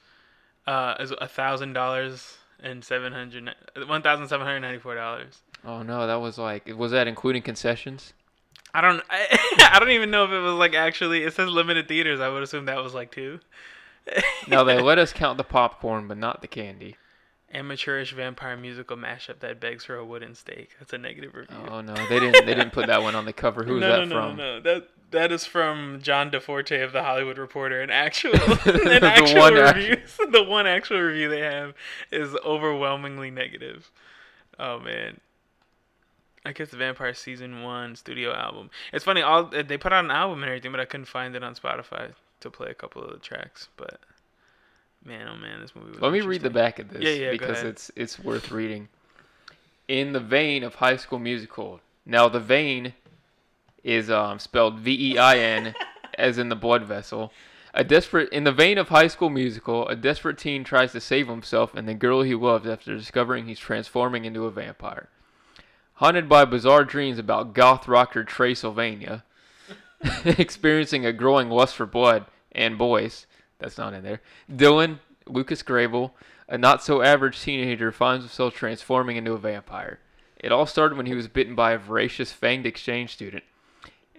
uh, 0.66 0.94
is 0.98 1.10
a 1.20 1.28
thousand 1.28 1.74
dollars 1.74 2.38
and 2.62 2.82
seven 2.84 3.12
hundred 3.12 3.54
one 3.86 4.00
thousand 4.02 4.28
seven 4.28 4.46
hundred 4.46 4.60
ninety 4.60 4.78
four 4.78 4.94
dollars. 4.94 5.42
Oh 5.64 5.82
no, 5.82 6.06
that 6.06 6.16
was 6.16 6.38
like 6.38 6.66
was 6.76 6.92
that 6.92 7.06
including 7.06 7.42
concessions? 7.42 8.12
I 8.72 8.80
don't 8.80 9.02
I, 9.10 9.70
I 9.72 9.78
don't 9.78 9.90
even 9.90 10.10
know 10.10 10.24
if 10.24 10.30
it 10.30 10.40
was 10.40 10.54
like 10.54 10.74
actually 10.74 11.24
it 11.24 11.34
says 11.34 11.48
limited 11.48 11.88
theaters. 11.88 12.20
I 12.20 12.28
would 12.28 12.42
assume 12.42 12.66
that 12.66 12.82
was 12.82 12.94
like 12.94 13.10
two. 13.10 13.40
No, 14.48 14.64
they 14.64 14.78
let 14.82 14.98
us 14.98 15.12
count 15.12 15.36
the 15.38 15.44
popcorn, 15.44 16.08
but 16.08 16.18
not 16.18 16.40
the 16.40 16.48
candy. 16.48 16.96
Amateurish 17.52 18.12
vampire 18.14 18.56
musical 18.56 18.96
mashup 18.96 19.40
that 19.40 19.60
begs 19.60 19.84
for 19.84 19.96
a 19.96 20.04
wooden 20.04 20.36
stake. 20.36 20.70
That's 20.78 20.92
a 20.92 20.98
negative 20.98 21.34
review. 21.34 21.56
Oh 21.68 21.80
no, 21.80 21.94
they 21.94 22.20
didn't. 22.20 22.46
They 22.46 22.54
didn't 22.54 22.72
put 22.72 22.86
that 22.86 23.02
one 23.02 23.16
on 23.16 23.24
the 23.24 23.32
cover. 23.32 23.64
Who's 23.66 23.80
no, 23.80 23.88
that 23.88 24.08
no, 24.08 24.14
from? 24.14 24.36
No, 24.36 24.44
no, 24.44 24.58
no. 24.58 24.60
That 24.60 24.88
that 25.10 25.32
is 25.32 25.44
from 25.44 25.98
John 26.00 26.30
DeFore 26.30 26.84
of 26.84 26.92
the 26.92 27.02
Hollywood 27.02 27.38
Reporter. 27.38 27.80
An 27.82 27.90
actual, 27.90 28.34
an 28.34 29.02
actual 29.02 29.50
review. 29.50 29.96
the 30.30 30.44
one 30.44 30.68
actual 30.68 31.00
review 31.00 31.28
they 31.28 31.40
have 31.40 31.74
is 32.12 32.36
overwhelmingly 32.44 33.32
negative. 33.32 33.90
Oh 34.56 34.78
man. 34.78 35.18
I 36.50 36.52
guess 36.52 36.70
the 36.70 36.76
Vampire 36.76 37.14
Season 37.14 37.62
One 37.62 37.94
studio 37.94 38.34
album. 38.34 38.70
It's 38.92 39.04
funny. 39.04 39.22
All 39.22 39.44
they 39.44 39.78
put 39.78 39.92
out 39.92 40.04
an 40.04 40.10
album 40.10 40.42
and 40.42 40.48
everything, 40.48 40.72
but 40.72 40.80
I 40.80 40.84
couldn't 40.84 41.06
find 41.06 41.36
it 41.36 41.44
on 41.44 41.54
Spotify 41.54 42.12
to 42.40 42.50
play 42.50 42.70
a 42.70 42.74
couple 42.74 43.04
of 43.04 43.12
the 43.12 43.18
tracks. 43.18 43.68
But 43.76 44.00
man, 45.04 45.28
oh 45.28 45.36
man, 45.36 45.60
this 45.60 45.76
movie. 45.76 45.92
Was 45.92 46.00
Let 46.00 46.10
me 46.10 46.22
read 46.22 46.42
the 46.42 46.50
back 46.50 46.80
of 46.80 46.90
this 46.90 47.04
Yeah, 47.04 47.26
yeah, 47.26 47.30
because 47.30 47.62
it's 47.62 47.92
it's 47.94 48.18
worth 48.18 48.50
reading. 48.50 48.88
In 49.86 50.12
the 50.12 50.18
vein 50.18 50.64
of 50.64 50.74
High 50.74 50.96
School 50.96 51.20
Musical. 51.20 51.80
Now 52.04 52.28
the 52.28 52.40
vein 52.40 52.94
is 53.84 54.10
um, 54.10 54.40
spelled 54.40 54.80
V 54.80 55.12
E 55.12 55.18
I 55.18 55.38
N, 55.38 55.76
as 56.18 56.36
in 56.36 56.48
the 56.48 56.56
blood 56.56 56.82
vessel. 56.82 57.32
A 57.74 57.84
desperate 57.84 58.28
in 58.32 58.42
the 58.42 58.50
vein 58.50 58.76
of 58.76 58.88
High 58.88 59.06
School 59.06 59.30
Musical, 59.30 59.86
a 59.86 59.94
desperate 59.94 60.36
teen 60.36 60.64
tries 60.64 60.90
to 60.90 61.00
save 61.00 61.28
himself 61.28 61.74
and 61.74 61.86
the 61.86 61.94
girl 61.94 62.22
he 62.22 62.34
loves 62.34 62.66
after 62.66 62.96
discovering 62.96 63.46
he's 63.46 63.60
transforming 63.60 64.24
into 64.24 64.46
a 64.46 64.50
vampire. 64.50 65.08
Haunted 66.00 66.28
by 66.30 66.44
bizarre 66.46 66.84
dreams 66.84 67.18
about 67.18 67.52
goth 67.52 67.86
rocker 67.86 68.24
Trey 68.24 68.54
Sylvania, 68.54 69.22
experiencing 70.24 71.04
a 71.04 71.12
growing 71.12 71.50
lust 71.50 71.76
for 71.76 71.84
blood 71.86 72.24
and 72.52 72.78
boys, 72.78 73.26
that's 73.58 73.76
not 73.76 73.92
in 73.92 74.02
there. 74.02 74.22
Dylan, 74.50 74.98
Lucas 75.26 75.62
Grabeel, 75.62 76.12
a 76.48 76.56
not 76.56 76.82
so 76.82 77.02
average 77.02 77.40
teenager, 77.40 77.92
finds 77.92 78.24
himself 78.24 78.54
transforming 78.54 79.16
into 79.16 79.32
a 79.32 79.38
vampire. 79.38 79.98
It 80.38 80.52
all 80.52 80.64
started 80.64 80.96
when 80.96 81.04
he 81.06 81.14
was 81.14 81.28
bitten 81.28 81.54
by 81.54 81.72
a 81.72 81.78
voracious 81.78 82.32
fanged 82.32 82.64
exchange 82.64 83.12
student. 83.12 83.44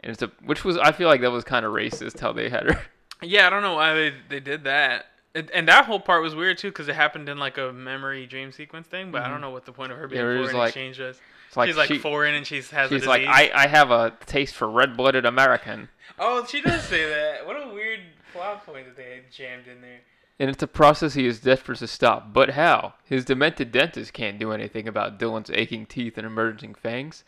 And 0.03 0.11
it's 0.13 0.21
a, 0.21 0.27
which 0.45 0.63
was 0.63 0.77
I 0.77 0.91
feel 0.91 1.07
like 1.07 1.21
that 1.21 1.31
was 1.31 1.43
kind 1.43 1.65
of 1.65 1.73
racist 1.73 2.19
how 2.19 2.31
they 2.31 2.49
had 2.49 2.69
her. 2.71 2.81
Yeah, 3.23 3.45
I 3.47 3.49
don't 3.51 3.61
know 3.63 3.75
why 3.75 3.93
they 3.93 4.13
they 4.29 4.39
did 4.39 4.63
that. 4.65 5.05
And, 5.33 5.49
and 5.51 5.67
that 5.67 5.85
whole 5.85 5.99
part 5.99 6.21
was 6.23 6.35
weird 6.35 6.57
too 6.57 6.69
because 6.69 6.87
it 6.87 6.95
happened 6.95 7.29
in 7.29 7.37
like 7.39 7.57
a 7.57 7.71
memory 7.71 8.25
dream 8.25 8.51
sequence 8.51 8.87
thing. 8.87 9.11
But 9.11 9.21
I 9.23 9.29
don't 9.29 9.41
know 9.41 9.51
what 9.51 9.65
the 9.65 9.71
point 9.71 9.91
of 9.91 9.97
her 9.99 10.07
being 10.07 10.21
Mm-hmm. 10.23 10.35
Yeah, 10.37 10.41
was 10.41 10.53
like- 10.53 10.67
exchange 10.69 10.99
was. 10.99 11.19
It's 11.51 11.57
like 11.57 11.67
she's 11.67 11.75
like 11.75 11.87
she, 11.89 11.97
foreign 11.97 12.33
and 12.33 12.47
she's 12.47 12.69
has 12.69 12.89
she's 12.89 13.03
a 13.03 13.09
like. 13.09 13.27
I, 13.27 13.51
I 13.53 13.67
have 13.67 13.91
a 13.91 14.13
taste 14.25 14.55
for 14.55 14.69
red-blooded 14.71 15.25
American. 15.25 15.89
Oh, 16.17 16.45
she 16.45 16.61
does 16.61 16.81
say 16.83 17.09
that. 17.09 17.45
What 17.45 17.57
a 17.57 17.73
weird 17.73 17.99
plot 18.31 18.65
point 18.65 18.85
that 18.85 18.95
they 18.95 19.15
had 19.15 19.29
jammed 19.29 19.67
in 19.67 19.81
there. 19.81 19.99
And 20.39 20.49
it's 20.49 20.63
a 20.63 20.67
process 20.67 21.13
he 21.13 21.25
is 21.25 21.41
desperate 21.41 21.79
to 21.79 21.87
stop. 21.87 22.31
But 22.31 22.51
how? 22.51 22.93
His 23.03 23.25
demented 23.25 23.73
dentist 23.73 24.13
can't 24.13 24.39
do 24.39 24.53
anything 24.53 24.87
about 24.87 25.19
Dylan's 25.19 25.51
aching 25.53 25.85
teeth 25.85 26.17
and 26.17 26.25
emerging 26.25 26.75
fangs. 26.75 27.25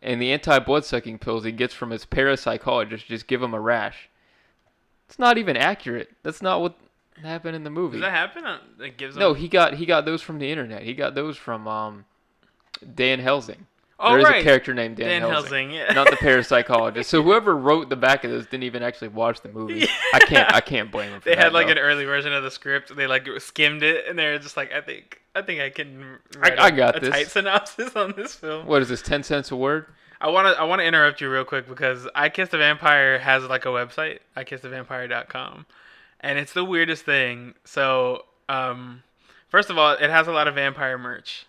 And 0.00 0.22
the 0.22 0.30
anti-blood 0.30 0.84
sucking 0.84 1.18
pills 1.18 1.42
he 1.42 1.50
gets 1.50 1.74
from 1.74 1.90
his 1.90 2.06
parapsychologist 2.06 3.06
just 3.06 3.26
give 3.26 3.42
him 3.42 3.52
a 3.52 3.60
rash. 3.60 4.08
It's 5.08 5.18
not 5.18 5.38
even 5.38 5.56
accurate. 5.56 6.10
That's 6.22 6.40
not 6.40 6.60
what 6.60 6.78
happened 7.20 7.56
in 7.56 7.64
the 7.64 7.70
movie. 7.70 7.98
Does 7.98 8.02
that 8.02 8.12
happen? 8.12 8.44
It 8.78 8.96
gives 8.96 9.16
no, 9.16 9.34
he 9.34 9.48
got 9.48 9.74
he 9.74 9.86
got 9.86 10.04
those 10.04 10.22
from 10.22 10.38
the 10.38 10.52
internet. 10.52 10.84
He 10.84 10.94
got 10.94 11.16
those 11.16 11.36
from 11.36 11.66
um 11.66 12.04
Dan 12.94 13.18
Helsing. 13.18 13.66
Oh, 14.02 14.12
there 14.12 14.20
is 14.20 14.24
right. 14.24 14.40
a 14.40 14.42
character 14.42 14.72
named 14.72 14.96
Dan, 14.96 15.08
Dan 15.20 15.20
Helsing, 15.30 15.70
Helsing, 15.70 15.70
yeah. 15.72 15.92
not 15.92 16.08
the 16.08 16.16
parapsychologist. 16.16 17.04
So 17.04 17.22
whoever 17.24 17.54
wrote 17.54 17.90
the 17.90 17.96
back 17.96 18.24
of 18.24 18.30
this 18.30 18.46
didn't 18.46 18.62
even 18.62 18.82
actually 18.82 19.08
watch 19.08 19.42
the 19.42 19.50
movie. 19.50 19.86
I 20.14 20.20
can't 20.20 20.50
I 20.54 20.60
can't 20.62 20.90
blame 20.90 21.12
for 21.20 21.28
They 21.28 21.36
had 21.36 21.52
like 21.52 21.66
though. 21.66 21.72
an 21.72 21.78
early 21.78 22.06
version 22.06 22.32
of 22.32 22.42
the 22.42 22.50
script. 22.50 22.96
They 22.96 23.06
like 23.06 23.28
skimmed 23.40 23.82
it, 23.82 24.06
and 24.08 24.18
they're 24.18 24.38
just 24.38 24.56
like, 24.56 24.72
I 24.72 24.80
think, 24.80 25.20
I 25.34 25.42
think 25.42 25.60
I 25.60 25.68
can. 25.68 26.18
I- 26.36 26.38
Write 26.38 26.58
I 26.58 26.68
a- 26.68 26.72
got 26.72 26.96
a 26.96 27.00
this. 27.00 27.10
tight 27.10 27.26
synopsis 27.28 27.94
on 27.94 28.14
this 28.16 28.34
film. 28.34 28.64
What 28.66 28.80
is 28.80 28.88
this? 28.88 29.02
Ten 29.02 29.22
cents 29.22 29.50
a 29.50 29.56
word? 29.56 29.84
I 30.22 30.28
want 30.28 30.48
to 30.54 30.58
I 30.58 30.64
want 30.64 30.80
to 30.80 30.86
interrupt 30.86 31.20
you 31.20 31.30
real 31.30 31.44
quick 31.44 31.68
because 31.68 32.08
I 32.14 32.30
Kiss 32.30 32.48
the 32.48 32.58
Vampire 32.58 33.18
has 33.18 33.44
like 33.44 33.66
a 33.66 33.68
website, 33.68 34.20
ikissthevampire.com. 34.36 35.66
And 36.20 36.38
it's 36.38 36.52
the 36.52 36.64
weirdest 36.64 37.04
thing. 37.04 37.54
So, 37.64 38.24
um 38.48 39.02
first 39.48 39.70
of 39.70 39.78
all, 39.78 39.92
it 39.92 40.10
has 40.10 40.26
a 40.26 40.32
lot 40.32 40.48
of 40.48 40.54
vampire 40.54 40.98
merch. 40.98 41.46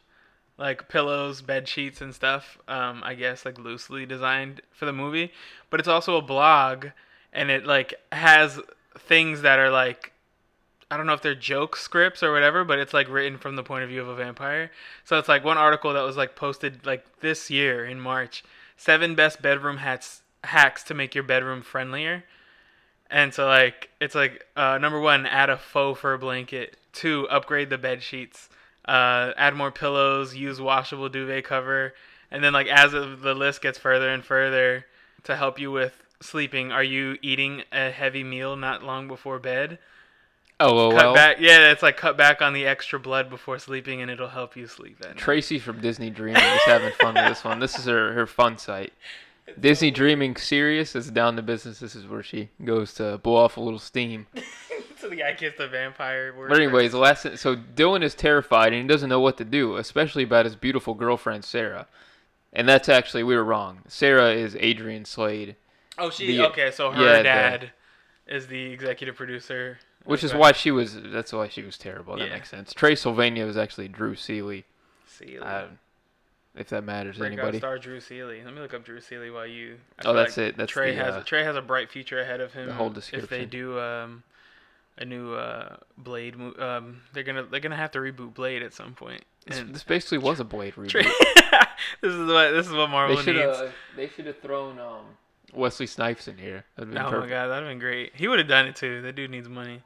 Like 0.61 0.87
pillows, 0.87 1.41
bed 1.41 1.67
sheets, 1.67 1.99
and 2.01 2.13
stuff. 2.13 2.59
Um, 2.67 3.01
I 3.03 3.15
guess 3.15 3.45
like 3.45 3.57
loosely 3.57 4.05
designed 4.05 4.61
for 4.71 4.85
the 4.85 4.93
movie, 4.93 5.31
but 5.69 5.79
it's 5.79 5.89
also 5.89 6.15
a 6.15 6.21
blog, 6.21 6.87
and 7.33 7.49
it 7.49 7.65
like 7.65 7.95
has 8.11 8.59
things 8.97 9.41
that 9.41 9.59
are 9.59 9.71
like 9.71 10.13
I 10.91 10.97
don't 10.97 11.07
know 11.07 11.13
if 11.13 11.21
they're 11.21 11.35
joke 11.35 11.77
scripts 11.77 12.21
or 12.21 12.33
whatever, 12.33 12.63
but 12.63 12.77
it's 12.77 12.93
like 12.93 13.09
written 13.09 13.37
from 13.37 13.55
the 13.55 13.63
point 13.63 13.83
of 13.83 13.89
view 13.89 14.01
of 14.01 14.09
a 14.09 14.15
vampire. 14.15 14.71
So 15.05 15.17
it's 15.17 15.29
like 15.29 15.43
one 15.43 15.57
article 15.57 15.93
that 15.93 16.01
was 16.01 16.17
like 16.17 16.35
posted 16.35 16.85
like 16.85 17.05
this 17.21 17.49
year 17.49 17.85
in 17.85 17.99
March, 17.99 18.43
seven 18.77 19.15
best 19.15 19.41
bedroom 19.41 19.77
hacks 19.77 20.21
hacks 20.43 20.83
to 20.83 20.93
make 20.93 21.15
your 21.15 21.23
bedroom 21.23 21.61
friendlier. 21.61 22.25
And 23.09 23.33
so 23.33 23.47
like 23.47 23.89
it's 23.99 24.15
like 24.15 24.45
uh, 24.55 24.77
number 24.77 24.99
one, 24.99 25.25
add 25.25 25.49
a 25.49 25.57
faux 25.57 25.99
fur 25.99 26.17
blanket. 26.17 26.77
Two, 26.93 27.27
upgrade 27.29 27.69
the 27.69 27.77
bed 27.77 28.03
sheets. 28.03 28.49
Uh, 28.85 29.31
add 29.37 29.55
more 29.55 29.71
pillows. 29.71 30.35
Use 30.35 30.59
washable 30.59 31.09
duvet 31.09 31.43
cover. 31.43 31.93
And 32.31 32.43
then 32.43 32.53
like 32.53 32.67
as 32.67 32.91
the 32.91 33.35
list 33.35 33.61
gets 33.61 33.77
further 33.77 34.09
and 34.09 34.23
further, 34.23 34.85
to 35.23 35.35
help 35.35 35.59
you 35.59 35.71
with 35.71 36.01
sleeping, 36.21 36.71
are 36.71 36.83
you 36.83 37.17
eating 37.21 37.63
a 37.71 37.91
heavy 37.91 38.23
meal 38.23 38.55
not 38.55 38.83
long 38.83 39.07
before 39.07 39.39
bed? 39.39 39.79
Oh, 40.59 40.91
cut 40.91 41.15
back. 41.15 41.37
Yeah, 41.39 41.71
it's 41.71 41.81
like 41.81 41.97
cut 41.97 42.17
back 42.17 42.41
on 42.41 42.53
the 42.53 42.67
extra 42.67 42.99
blood 42.99 43.29
before 43.29 43.57
sleeping, 43.57 44.01
and 44.01 44.11
it'll 44.11 44.29
help 44.29 44.55
you 44.55 44.67
sleep. 44.67 44.99
That 44.99 45.09
night. 45.09 45.17
Tracy 45.17 45.57
from 45.57 45.81
Disney 45.81 46.11
Dreaming 46.11 46.43
is 46.43 46.61
having 46.65 46.91
fun 46.93 47.15
with 47.15 47.27
this 47.27 47.43
one. 47.43 47.59
This 47.59 47.79
is 47.79 47.85
her, 47.85 48.13
her 48.13 48.27
fun 48.27 48.59
site. 48.59 48.93
Disney 49.59 49.91
Dreaming 49.91 50.35
Serious 50.35 50.95
is 50.95 51.11
down 51.11 51.35
to 51.35 51.41
business. 51.41 51.79
This 51.79 51.95
is 51.95 52.07
where 52.07 52.23
she 52.23 52.49
goes 52.63 52.93
to 52.95 53.17
blow 53.19 53.35
off 53.35 53.57
a 53.57 53.61
little 53.61 53.79
steam. 53.79 54.27
so 54.97 55.09
the 55.09 55.15
guy 55.17 55.33
kissed 55.33 55.59
a 55.59 55.67
vampire. 55.67 56.33
But 56.47 56.57
anyways, 56.57 56.91
the 56.91 56.99
last 56.99 57.37
so 57.37 57.55
Dylan 57.55 58.03
is 58.03 58.15
terrified 58.15 58.73
and 58.73 58.81
he 58.81 58.87
doesn't 58.87 59.09
know 59.09 59.19
what 59.19 59.37
to 59.37 59.45
do, 59.45 59.75
especially 59.77 60.23
about 60.23 60.45
his 60.45 60.55
beautiful 60.55 60.93
girlfriend 60.93 61.43
Sarah. 61.43 61.87
And 62.53 62.67
that's 62.67 62.89
actually 62.89 63.23
we 63.23 63.35
were 63.35 63.43
wrong. 63.43 63.79
Sarah 63.87 64.31
is 64.31 64.55
Adrian 64.59 65.05
Slade. 65.05 65.55
Oh, 65.97 66.09
she 66.09 66.27
The- 66.27 66.47
okay. 66.47 66.71
So 66.71 66.91
her 66.91 67.03
yeah, 67.03 67.17
the- 67.17 67.23
dad 67.23 67.71
is 68.27 68.47
the 68.47 68.71
executive 68.71 69.15
producer. 69.15 69.79
Which 70.05 70.23
is 70.23 70.33
why 70.33 70.51
she 70.53 70.71
was. 70.71 70.97
That's 70.99 71.31
why 71.31 71.47
she 71.47 71.61
was 71.61 71.77
terrible. 71.77 72.17
That 72.17 72.27
Yeah. 72.27 72.33
makes 72.33 72.49
sense. 72.49 72.73
Trey 72.73 72.95
Sylvania 72.95 73.45
was 73.45 73.55
actually 73.55 73.87
Drew 73.87 74.15
Seeley. 74.15 74.65
Seeley. 75.05 75.37
Uh, 75.37 75.65
if 76.55 76.69
that 76.69 76.83
matters 76.83 77.15
to 77.15 77.19
Breakout 77.21 77.37
anybody. 77.39 77.57
star 77.59 77.77
Drew 77.79 77.99
Seeley. 77.99 78.41
Let 78.43 78.53
me 78.53 78.59
look 78.61 78.73
up 78.73 78.83
Drew 78.83 78.99
Seeley 79.01 79.29
while 79.31 79.47
you. 79.47 79.77
I 79.99 80.07
Oh, 80.09 80.13
that's 80.13 80.37
like 80.37 80.47
it. 80.49 80.57
That's 80.57 80.71
Trey 80.71 80.95
the, 80.95 81.03
has 81.03 81.15
uh, 81.15 81.23
Trey 81.23 81.43
has 81.43 81.55
a 81.55 81.61
bright 81.61 81.89
future 81.89 82.19
ahead 82.19 82.41
of 82.41 82.53
him. 82.53 82.67
the 82.67 82.73
whole 82.73 82.89
description. 82.89 83.23
If 83.23 83.29
they 83.29 83.45
do 83.45 83.79
um, 83.79 84.23
a 84.97 85.05
new 85.05 85.33
uh, 85.33 85.77
Blade, 85.97 86.35
mo- 86.37 86.53
um, 86.59 87.01
they're 87.13 87.23
gonna 87.23 87.43
they're 87.43 87.59
gonna 87.61 87.75
have 87.77 87.91
to 87.91 87.99
reboot 87.99 88.33
Blade 88.33 88.63
at 88.63 88.73
some 88.73 88.93
point. 88.93 89.23
This, 89.45 89.59
And 89.59 89.73
this 89.73 89.83
basically 89.83 90.19
was 90.19 90.39
a 90.39 90.43
Blade 90.43 90.75
reboot. 90.75 90.89
Trey, 90.89 91.03
this 92.01 92.13
is 92.13 92.27
what 92.27 92.51
this 92.51 92.67
is 92.67 92.73
what 92.73 92.89
Marvel 92.89 93.15
They 93.17 93.23
should 93.23 93.35
needs. 93.37 93.57
have. 93.59 93.73
They 93.95 94.07
should 94.09 94.25
have 94.27 94.39
thrown 94.39 94.77
um, 94.79 95.05
Wesley 95.53 95.87
Snipes 95.87 96.27
in 96.27 96.37
here. 96.37 96.65
That'd 96.75 96.93
been 96.93 97.01
Oh 97.01 97.11
my 97.21 97.27
god, 97.27 97.47
that'd 97.47 97.67
been 97.67 97.79
great. 97.79 98.11
He 98.15 98.27
would 98.27 98.39
have 98.39 98.47
done 98.47 98.67
it 98.67 98.75
too. 98.75 99.01
That 99.01 99.15
dude 99.15 99.31
needs 99.31 99.47
money. 99.49 99.81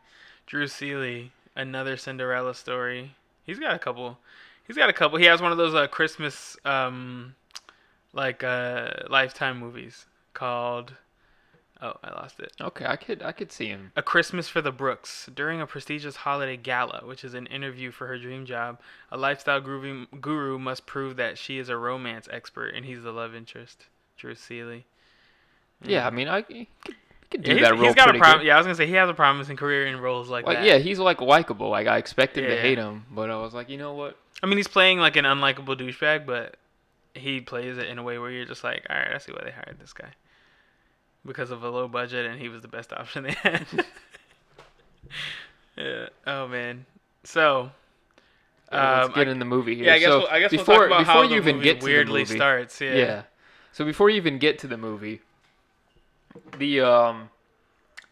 Drew 0.47 0.67
Seeley, 0.67 1.31
another 1.55 1.95
Cinderella 1.97 2.53
story. 2.53 3.15
He's 3.43 3.59
got 3.59 3.73
a 3.75 3.79
couple. 3.79 4.17
He's 4.67 4.75
got 4.77 4.89
a 4.89 4.93
couple. 4.93 5.17
He 5.19 5.25
has 5.25 5.41
one 5.41 5.51
of 5.51 5.57
those 5.57 5.75
uh, 5.75 5.87
Christmas 5.87 6.57
um, 6.65 7.35
like 8.13 8.43
uh, 8.43 8.89
Lifetime 9.09 9.59
movies 9.59 10.05
called. 10.33 10.93
Oh, 11.81 11.93
I 12.03 12.09
lost 12.11 12.39
it. 12.39 12.53
Okay, 12.59 12.85
I 12.85 12.95
could. 12.95 13.21
I 13.21 13.31
could 13.33 13.51
see 13.51 13.67
him. 13.67 13.91
A 13.97 14.01
Christmas 14.01 14.47
for 14.47 14.61
the 14.61 14.71
Brooks. 14.71 15.29
During 15.35 15.59
a 15.59 15.67
prestigious 15.67 16.15
holiday 16.15 16.55
gala, 16.55 17.01
which 17.05 17.23
is 17.25 17.33
an 17.33 17.47
interview 17.47 17.91
for 17.91 18.07
her 18.07 18.17
dream 18.17 18.45
job, 18.45 18.79
a 19.11 19.17
lifestyle 19.17 19.59
guru, 19.59 20.05
guru 20.21 20.57
must 20.57 20.85
prove 20.85 21.17
that 21.17 21.37
she 21.37 21.57
is 21.57 21.67
a 21.67 21.75
romance 21.75 22.29
expert 22.31 22.73
and 22.73 22.85
he's 22.85 23.03
the 23.03 23.11
love 23.11 23.35
interest. 23.35 23.85
Drew 24.17 24.35
Seeley. 24.35 24.85
Yeah, 25.83 26.07
I 26.07 26.09
mean, 26.11 26.29
I 26.29 26.45
he 26.47 26.69
can 27.29 27.41
do 27.41 27.53
yeah, 27.55 27.63
that 27.63 27.73
role. 27.73 27.83
He's 27.83 27.95
got 27.95 28.15
a 28.15 28.17
prom- 28.17 28.37
good. 28.39 28.47
Yeah, 28.47 28.55
I 28.55 28.57
was 28.57 28.65
gonna 28.65 28.75
say 28.75 28.87
he 28.87 28.93
has 28.93 29.09
a 29.09 29.13
promising 29.13 29.57
career 29.57 29.85
in 29.87 29.99
roles 29.99 30.29
like 30.29 30.45
Like, 30.45 30.59
that. 30.59 30.65
yeah, 30.65 30.77
he's 30.77 30.97
like 30.99 31.19
likable. 31.19 31.69
Like 31.69 31.87
I 31.87 31.97
expected 31.97 32.47
to 32.47 32.55
Yeah. 32.55 32.61
hate 32.61 32.77
him, 32.77 33.05
but 33.11 33.29
I 33.29 33.35
was 33.35 33.53
like, 33.53 33.69
you 33.69 33.77
know 33.77 33.93
what? 33.93 34.17
I 34.43 34.47
mean, 34.47 34.57
he's 34.57 34.67
playing 34.67 34.99
like 34.99 35.15
an 35.15 35.25
unlikable 35.25 35.77
douchebag, 35.79 36.25
but 36.25 36.57
he 37.13 37.41
plays 37.41 37.77
it 37.77 37.87
in 37.87 37.97
a 37.97 38.03
way 38.03 38.17
where 38.17 38.29
you're 38.29 38.45
just 38.45 38.63
like, 38.63 38.85
all 38.89 38.95
right, 38.95 39.13
I 39.13 39.17
see 39.17 39.31
why 39.31 39.41
they 39.43 39.51
hired 39.51 39.77
this 39.79 39.93
guy 39.93 40.09
because 41.25 41.49
of 41.51 41.63
a 41.63 41.69
low 41.69 41.87
budget, 41.87 42.25
and 42.25 42.39
he 42.39 42.49
was 42.49 42.61
the 42.61 42.67
best 42.67 42.93
option 42.93 43.23
they 43.23 43.31
had. 43.31 43.65
yeah. 45.77 46.07
Oh 46.27 46.47
man. 46.47 46.85
So. 47.23 47.71
Uh, 48.71 48.95
let's 48.97 49.07
um, 49.09 49.13
get 49.15 49.27
I- 49.27 49.31
in 49.31 49.39
the 49.39 49.45
movie 49.45 49.75
here. 49.75 49.85
yeah, 49.85 49.93
I 49.93 49.99
guess 49.99 50.09
so 50.09 50.19
we'll, 50.19 50.27
I 50.27 50.39
guess 50.39 50.51
before 50.51 50.65
we'll 50.65 50.77
talk 50.77 50.87
about 50.87 50.99
before 50.99 51.13
how 51.13 51.21
you 51.21 51.29
the 51.29 51.35
even 51.35 51.55
movie 51.57 51.63
get 51.65 51.79
to 51.81 51.85
weirdly 51.85 52.23
the 52.23 52.29
movie, 52.29 52.35
starts. 52.37 52.81
Yeah. 52.81 52.95
yeah. 52.95 53.23
So 53.71 53.85
before 53.85 54.09
you 54.09 54.17
even 54.17 54.39
get 54.39 54.57
to 54.59 54.67
the 54.67 54.77
movie, 54.77 55.21
the 56.57 56.81
um, 56.81 57.29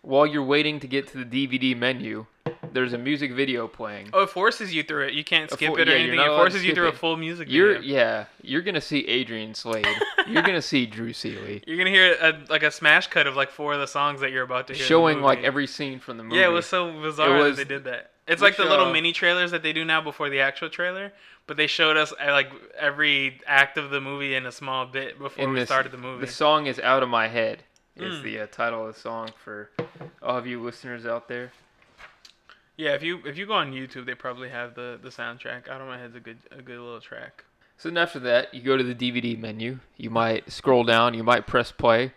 while 0.04 0.28
you're 0.28 0.44
waiting 0.44 0.80
to 0.82 0.88
get 0.88 1.08
to 1.08 1.24
the 1.24 1.48
DVD 1.48 1.76
menu, 1.76 2.26
there's 2.72 2.94
a 2.94 2.98
music 2.98 3.32
video 3.34 3.68
playing. 3.68 4.10
Oh, 4.14 4.24
it 4.24 4.30
forces 4.30 4.74
you 4.74 4.84
through 4.84 5.08
it. 5.08 5.14
You 5.14 5.24
can't 5.24 5.50
skip 5.50 5.70
full- 5.70 5.80
it 5.80 5.88
or 5.88 5.92
yeah, 5.92 5.98
anything. 5.98 6.20
It 6.20 6.28
forces 6.28 6.64
you 6.64 6.76
through 6.76 6.90
a 6.90 6.92
full 6.94 7.16
music 7.18 7.48
You're 7.50 7.76
video. 7.76 7.96
yeah, 7.96 8.26
you're 8.42 8.62
gonna 8.62 8.82
see 8.82 9.08
Adrian 9.08 9.56
Slade. 9.56 9.88
you're 10.28 10.44
gonna 10.44 10.62
see 10.62 10.86
Drew 10.86 11.14
Seeley 11.14 11.64
You're 11.68 11.78
gonna 11.78 11.90
hear 11.90 12.16
a, 12.22 12.40
like 12.50 12.64
a 12.64 12.72
smash 12.72 13.08
cut 13.08 13.28
of 13.28 13.36
like 13.36 13.50
four 13.50 13.74
of 13.74 13.80
the 13.80 13.88
songs 13.88 14.22
that 14.22 14.32
you're 14.32 14.44
about 14.44 14.68
to 14.68 14.74
hear. 14.74 14.86
showing 14.86 15.22
like 15.22 15.42
every 15.44 15.68
scene 15.68 16.00
from 16.00 16.18
the 16.18 16.24
movie. 16.24 16.36
Yeah, 16.38 16.46
it 16.48 16.52
was 16.52 16.66
so 16.66 16.92
bizarre 17.02 17.38
was- 17.38 17.58
that 17.58 17.68
they 17.68 17.76
did 17.76 17.86
that. 17.86 18.12
It's 18.26 18.42
like 18.42 18.56
the 18.56 18.64
little 18.64 18.86
uh, 18.86 18.92
mini 18.94 19.12
trailers 19.12 19.52
that 19.52 19.64
they 19.64 19.74
do 19.74 19.84
now 19.84 20.00
before 20.00 20.30
the 20.30 20.40
actual 20.40 20.70
trailer, 20.70 21.12
but 21.46 21.58
they 21.58 21.68
showed 21.68 21.98
us 21.98 22.14
uh, 22.14 22.32
like 22.32 22.50
every 22.80 23.42
act 23.46 23.78
of 23.78 23.90
the 23.90 24.00
movie 24.00 24.34
in 24.34 24.46
a 24.46 24.52
small 24.52 24.86
bit 24.86 25.20
before 25.20 25.50
we 25.50 25.60
this, 25.60 25.68
started 25.68 25.92
the 25.92 25.98
movie. 25.98 26.26
The 26.26 26.32
song 26.32 26.68
is 26.68 26.80
"Out 26.80 27.04
of 27.04 27.10
My 27.10 27.28
Head." 27.28 27.64
Is 27.96 28.16
Mm. 28.16 28.24
the 28.24 28.40
uh, 28.40 28.48
title 28.48 28.88
of 28.88 28.96
the 28.96 29.00
song 29.00 29.30
for 29.44 29.70
all 30.22 30.38
of 30.38 30.48
you 30.48 30.60
listeners 30.62 31.06
out 31.06 31.28
there. 31.28 31.52
yeah, 32.76 32.94
if 32.96 33.04
you 33.04 33.20
if 33.26 33.38
you 33.38 33.46
go 33.46 33.54
on 33.54 33.72
YouTube, 33.72 34.06
they 34.08 34.16
probably 34.16 34.50
have 34.50 34.74
the 34.74 35.00
the 35.02 35.10
soundtrack. 35.10 35.68
Out 35.70 35.80
of 35.82 35.88
my 35.88 36.00
head's 36.00 36.16
a 36.16 36.20
good 36.20 36.38
a 36.52 36.62
good 36.62 36.80
little 36.80 37.00
track. 37.00 37.44
So 37.78 37.90
then 37.90 37.98
after 37.98 38.20
that, 38.20 38.54
you 38.54 38.62
go 38.62 38.78
to 38.78 38.84
the 38.84 38.96
DVD 38.96 39.38
menu. 39.38 39.80
You 39.98 40.10
might 40.10 40.52
scroll 40.52 40.84
down. 40.84 41.14
You 41.14 41.24
might 41.24 41.46
press 41.48 41.72
play. 41.72 42.14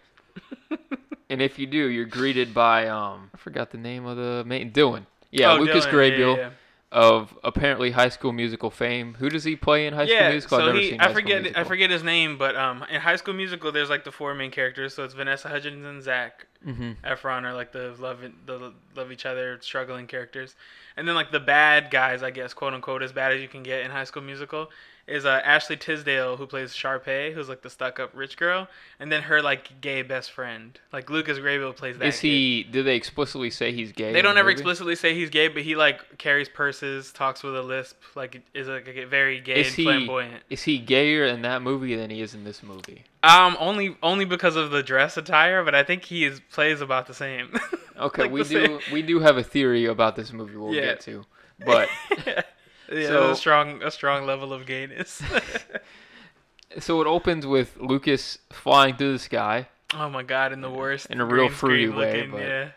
and 1.30 1.42
if 1.42 1.59
you 1.59 1.66
do, 1.66 1.88
you're 1.88 2.04
greeted 2.06 2.54
by 2.54 2.88
um 2.88 3.30
I 3.35 3.37
forgot 3.38 3.71
the 3.71 3.78
name 3.78 4.06
of 4.06 4.16
the 4.16 4.45
main 4.47 4.71
Dylan. 4.73 5.06
Yeah, 5.30 5.52
Oh, 5.52 5.56
Lucas 5.59 5.85
Dylan, 5.87 5.92
Grabeel 5.92 6.37
Yeah, 6.37 6.42
yeah. 6.42 6.50
Of 6.92 7.38
apparently 7.44 7.90
High 7.92 8.08
School 8.08 8.32
Musical 8.32 8.70
fame. 8.70 9.14
Who 9.14 9.28
does 9.30 9.44
he 9.44 9.56
play 9.56 9.86
in 9.86 9.94
High 9.94 10.06
School 10.06 10.26
Yeah, 10.26 10.26
Musical? 10.26 10.58
I've 10.58 10.64
so 10.64 10.66
never 10.66 10.80
he 10.80 10.82
seen 10.82 11.00
I 11.00 11.08
School 11.14 11.14
forget 11.14 11.56
I 11.56 11.64
forget 11.64 11.90
his 11.90 12.02
name, 12.02 12.36
but 12.38 12.56
um 12.56 12.84
in 12.90 13.00
High 13.00 13.16
School 13.16 13.34
Musical 13.34 13.72
there's 13.72 13.90
like 13.90 14.04
the 14.04 14.12
four 14.12 14.34
main 14.34 14.50
characters, 14.50 14.94
so 14.94 15.04
it's 15.04 15.14
Vanessa 15.14 15.48
Hudgens 15.48 15.84
and 15.84 16.02
Zach 16.02 16.46
hmm 16.64 16.96
Efron 17.04 17.44
are 17.44 17.54
like 17.54 17.72
the 17.72 17.94
love 17.98 18.20
the 18.46 18.72
love 18.94 19.12
each 19.12 19.26
other 19.26 19.58
struggling 19.62 20.06
characters, 20.06 20.54
and 20.96 21.08
then 21.08 21.14
like 21.14 21.32
the 21.32 21.40
bad 21.40 21.90
guys, 21.90 22.22
I 22.22 22.30
guess 22.30 22.54
quote 22.54 22.74
unquote 22.74 23.02
as 23.02 23.12
bad 23.12 23.32
as 23.32 23.40
you 23.42 23.48
can 23.48 23.62
get 23.62 23.82
in 23.84 23.90
High 23.90 24.04
School 24.04 24.22
Musical, 24.22 24.70
is 25.06 25.25
uh, 25.25 25.40
Ashley 25.44 25.76
Tisdale 25.76 26.36
who 26.36 26.46
plays 26.46 26.72
Sharpay, 26.72 27.32
who's 27.32 27.48
like 27.48 27.62
the 27.62 27.70
stuck 27.70 28.00
up 28.00 28.10
rich 28.12 28.36
girl, 28.36 28.66
and 28.98 29.10
then 29.12 29.22
her 29.22 29.40
like 29.40 29.80
gay 29.80 30.02
best 30.02 30.32
friend, 30.32 30.78
like 30.92 31.08
Lucas 31.10 31.38
Grabeel 31.38 31.75
plays 31.76 31.96
that. 31.98 32.06
Is 32.08 32.18
he? 32.20 32.64
Do 32.64 32.82
they 32.82 32.96
explicitly 32.96 33.50
say 33.50 33.72
he's 33.72 33.92
gay? 33.92 34.12
They 34.12 34.22
don't 34.22 34.36
ever 34.36 34.50
explicitly 34.50 34.96
say 34.96 35.14
he's 35.14 35.30
gay, 35.30 35.48
but 35.48 35.62
he 35.62 35.76
like 35.76 36.18
carries 36.18 36.48
purses, 36.48 37.12
talks 37.12 37.42
with 37.42 37.56
a 37.56 37.62
lisp, 37.62 37.96
like 38.14 38.42
is 38.52 38.66
like 38.68 38.88
a 38.88 39.04
very 39.04 39.40
gay 39.40 39.60
Is 39.60 39.66
and 39.68 39.76
he- 39.76 39.84
flamboyant. 39.84 40.42
Is 40.50 40.62
he 40.64 40.78
gayer 40.78 41.25
in 41.25 41.42
that 41.42 41.62
movie 41.62 41.94
than 41.94 42.10
he 42.10 42.20
is 42.20 42.34
in 42.34 42.42
this 42.44 42.62
movie? 42.62 43.04
Um, 43.22 43.56
only 43.60 43.96
only 44.02 44.25
because 44.25 44.56
of 44.56 44.70
the 44.70 44.82
dress 44.82 45.16
attire, 45.16 45.62
but 45.64 45.75
I 45.75 45.82
think 45.84 46.04
he 46.04 46.25
is 46.25 46.40
plays 46.50 46.80
about 46.80 47.06
the 47.06 47.14
same. 47.14 47.52
Okay, 47.98 48.25
Like 48.25 48.30
we 48.30 48.42
do 48.44 48.78
we 48.92 49.00
do 49.00 49.20
have 49.20 49.38
a 49.38 49.42
theory 49.42 49.86
about 49.86 50.16
this 50.16 50.30
movie 50.30 50.54
we'll 50.54 50.75
Yeah. 50.75 50.82
get 50.82 51.00
to. 51.00 51.25
But 51.64 51.88
yeah, 52.92 53.06
So- 53.08 53.30
a 53.30 53.36
strong 53.36 53.82
a 53.82 53.90
strong 53.90 54.26
level 54.26 54.52
of 54.52 54.66
gayness. 54.66 55.22
so 56.78 57.00
it 57.00 57.06
opens 57.06 57.46
with 57.46 57.76
Lucas 57.78 58.38
flying 58.52 58.96
through 58.96 59.12
the 59.12 59.18
sky. 59.18 59.68
oh 59.94 60.08
my 60.10 60.22
god, 60.22 60.52
in 60.52 60.60
the 60.60 60.70
worst 60.70 61.06
In 61.10 61.20
a 61.20 61.24
real 61.24 61.48
fruity 61.48 61.88
way, 61.88 62.14
looking, 62.16 62.30
but- 62.32 62.40
yeah. 62.42 62.68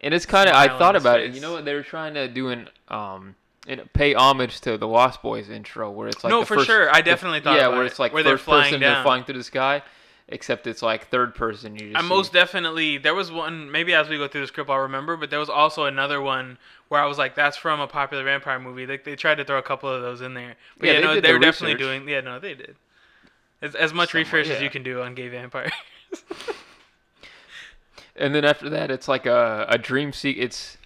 And 0.00 0.12
it's 0.12 0.26
kind 0.26 0.50
of 0.50 0.54
I 0.54 0.68
thought 0.68 0.96
about 0.96 1.20
it. 1.20 1.32
You 1.34 1.40
know 1.40 1.52
what 1.54 1.64
they 1.64 1.72
were 1.74 1.82
trying 1.82 2.12
to 2.14 2.28
do 2.28 2.48
an 2.50 2.68
um 2.88 3.36
and 3.66 3.90
pay 3.94 4.12
homage 4.12 4.60
to 4.60 4.76
the 4.76 4.86
Lost 4.86 5.22
Boys 5.22 5.48
intro 5.48 5.90
where 5.90 6.08
it's 6.08 6.22
like 6.22 6.30
no, 6.30 6.40
the 6.40 6.46
for 6.46 6.54
first- 6.56 6.66
sure. 6.66 6.90
I 6.94 7.00
the- 7.00 7.04
definitely 7.10 7.40
thought 7.40 7.56
yeah 7.56 7.68
where 7.68 7.84
it, 7.84 7.86
it's 7.86 7.98
like 7.98 8.12
where 8.12 8.22
first 8.24 8.44
person 8.44 8.80
they're 8.80 9.02
flying 9.02 9.24
through 9.24 9.38
the 9.38 9.44
sky, 9.44 9.82
except 10.28 10.66
it's 10.66 10.82
like 10.82 11.08
third 11.08 11.34
person. 11.34 11.74
You 11.74 11.92
just 11.92 11.96
I 11.96 12.02
see- 12.02 12.08
most 12.08 12.32
definitely 12.32 12.98
there 12.98 13.14
was 13.14 13.30
one 13.30 13.70
maybe 13.70 13.94
as 13.94 14.08
we 14.08 14.16
go 14.18 14.28
through 14.28 14.42
the 14.42 14.46
script 14.46 14.70
I'll 14.70 14.78
remember, 14.78 15.16
but 15.16 15.30
there 15.30 15.38
was 15.38 15.48
also 15.50 15.84
another 15.84 16.20
one 16.20 16.58
where 16.88 17.00
I 17.00 17.06
was 17.06 17.18
like, 17.18 17.34
that's 17.34 17.56
from 17.56 17.80
a 17.80 17.86
popular 17.86 18.24
vampire 18.24 18.58
movie. 18.58 18.84
They, 18.84 18.98
they 18.98 19.16
tried 19.16 19.36
to 19.36 19.44
throw 19.44 19.58
a 19.58 19.62
couple 19.62 19.88
of 19.88 20.02
those 20.02 20.20
in 20.20 20.34
there. 20.34 20.54
But 20.78 20.86
Yeah, 20.86 20.92
yeah, 20.92 21.00
they 21.00 21.06
no, 21.06 21.14
they 21.14 21.20
their 21.20 21.34
were 21.34 21.40
definitely 21.40 21.76
doing 21.76 22.08
yeah, 22.08 22.20
no, 22.20 22.38
they 22.38 22.54
did. 22.54 22.76
As, 23.62 23.74
as 23.74 23.94
much 23.94 24.12
Somewhat, 24.12 24.32
research 24.32 24.48
as 24.54 24.62
you 24.62 24.68
can 24.70 24.82
do 24.82 25.00
on 25.02 25.14
gay 25.14 25.28
vampires. 25.28 25.72
And 28.16 28.34
then 28.34 28.44
after 28.44 28.68
that, 28.70 28.90
it's 28.90 29.08
like 29.08 29.26
a, 29.26 29.66
a 29.68 29.78
dream 29.78 30.12
se- 30.12 30.30
It's 30.30 30.78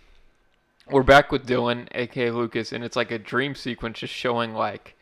we're 0.91 1.03
back 1.03 1.31
with 1.31 1.47
Dylan, 1.47 1.87
aka 1.95 2.31
Lucas, 2.31 2.73
and 2.73 2.83
it's 2.83 2.97
like 2.97 3.11
a 3.11 3.19
dream 3.19 3.55
sequence 3.55 3.99
just 3.99 4.15
showing 4.15 4.55
like 4.55 4.97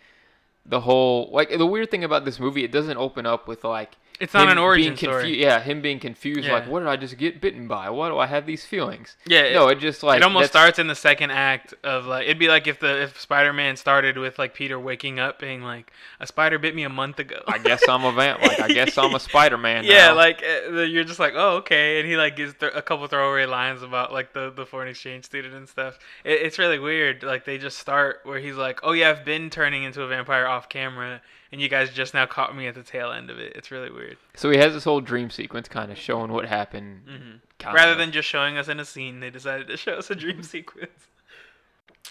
the 0.64 0.80
whole 0.80 1.30
like 1.32 1.50
the 1.50 1.66
weird 1.66 1.90
thing 1.90 2.02
about 2.02 2.24
this 2.24 2.40
movie, 2.40 2.64
it 2.64 2.72
doesn't 2.72 2.96
open 2.96 3.26
up 3.26 3.46
with 3.46 3.62
like 3.62 3.96
It's 4.18 4.32
not 4.32 4.48
an 4.48 4.58
origin 4.58 4.94
being 4.94 4.96
story. 4.96 5.40
Yeah, 5.40 5.60
him 5.60 5.80
being 5.82 6.00
confused, 6.00 6.48
like 6.48 6.66
what 6.66 6.80
did 6.80 6.88
I 6.88 6.96
just 6.96 7.18
get 7.18 7.40
bitten 7.40 7.68
by? 7.68 7.90
Why 7.90 8.08
do 8.08 8.18
I 8.18 8.26
have 8.26 8.46
these 8.46 8.64
feelings? 8.64 9.16
Yeah, 9.26 9.52
no, 9.52 9.68
it 9.68 9.78
just 9.78 10.02
like 10.02 10.18
it 10.18 10.22
almost 10.22 10.50
starts 10.50 10.78
in 10.78 10.86
the 10.86 10.94
second 10.94 11.30
act 11.30 11.74
of 11.84 12.06
like 12.06 12.24
it'd 12.24 12.38
be 12.38 12.48
like 12.48 12.66
if 12.66 12.80
the 12.80 13.02
if 13.02 13.20
Spider-Man 13.20 13.76
started 13.76 14.16
with 14.16 14.38
like 14.38 14.54
Peter 14.54 14.78
waking 14.78 15.18
up 15.18 15.38
being 15.38 15.62
like 15.62 15.92
a 16.20 16.26
spider 16.26 16.58
bit 16.58 16.74
me 16.74 16.84
a 16.84 16.88
month 16.88 17.18
ago. 17.18 17.42
I 17.46 17.58
guess 17.58 17.86
I'm 17.88 18.04
a 18.04 18.12
vamp. 18.12 18.40
Like 18.42 18.60
I 18.60 18.68
guess 18.68 18.96
I'm 18.96 19.14
a 19.14 19.20
Spider-Man. 19.26 19.84
yeah, 19.84 20.08
now. 20.08 20.14
like 20.14 20.42
uh, 20.42 20.80
you're 20.82 21.04
just 21.04 21.20
like 21.20 21.34
oh 21.36 21.56
okay, 21.56 22.00
and 22.00 22.08
he 22.08 22.16
like 22.16 22.36
gives 22.36 22.54
th- 22.54 22.72
a 22.74 22.82
couple 22.82 23.06
throwaway 23.08 23.46
lines 23.46 23.82
about 23.82 24.12
like 24.12 24.32
the 24.32 24.50
the 24.50 24.64
foreign 24.64 24.88
exchange 24.88 25.24
student 25.24 25.54
and 25.54 25.68
stuff. 25.68 25.98
It, 26.24 26.40
it's 26.42 26.58
really 26.58 26.78
weird. 26.78 27.22
Like 27.22 27.44
they 27.44 27.58
just 27.58 27.78
start 27.78 28.20
where 28.24 28.38
he's 28.38 28.56
like 28.56 28.80
oh 28.82 28.92
yeah 28.92 29.10
I've 29.10 29.24
been 29.24 29.50
turning 29.50 29.82
into 29.82 30.02
a 30.02 30.08
vampire 30.08 30.46
off 30.46 30.68
camera. 30.68 31.20
And 31.52 31.60
you 31.60 31.68
guys 31.68 31.90
just 31.90 32.12
now 32.12 32.26
caught 32.26 32.56
me 32.56 32.66
at 32.66 32.74
the 32.74 32.82
tail 32.82 33.12
end 33.12 33.30
of 33.30 33.38
it. 33.38 33.52
It's 33.54 33.70
really 33.70 33.90
weird. 33.90 34.16
So 34.34 34.50
he 34.50 34.58
has 34.58 34.72
this 34.72 34.84
whole 34.84 35.00
dream 35.00 35.30
sequence, 35.30 35.68
kind 35.68 35.92
of 35.92 35.98
showing 35.98 36.32
what 36.32 36.44
happened. 36.46 37.02
hmm 37.08 37.72
Rather 37.74 37.92
of. 37.92 37.98
than 37.98 38.12
just 38.12 38.28
showing 38.28 38.58
us 38.58 38.68
in 38.68 38.80
a 38.80 38.84
scene, 38.84 39.20
they 39.20 39.30
decided 39.30 39.68
to 39.68 39.76
show 39.76 39.94
us 39.94 40.10
a 40.10 40.14
dream 40.14 40.42
sequence. 40.42 40.90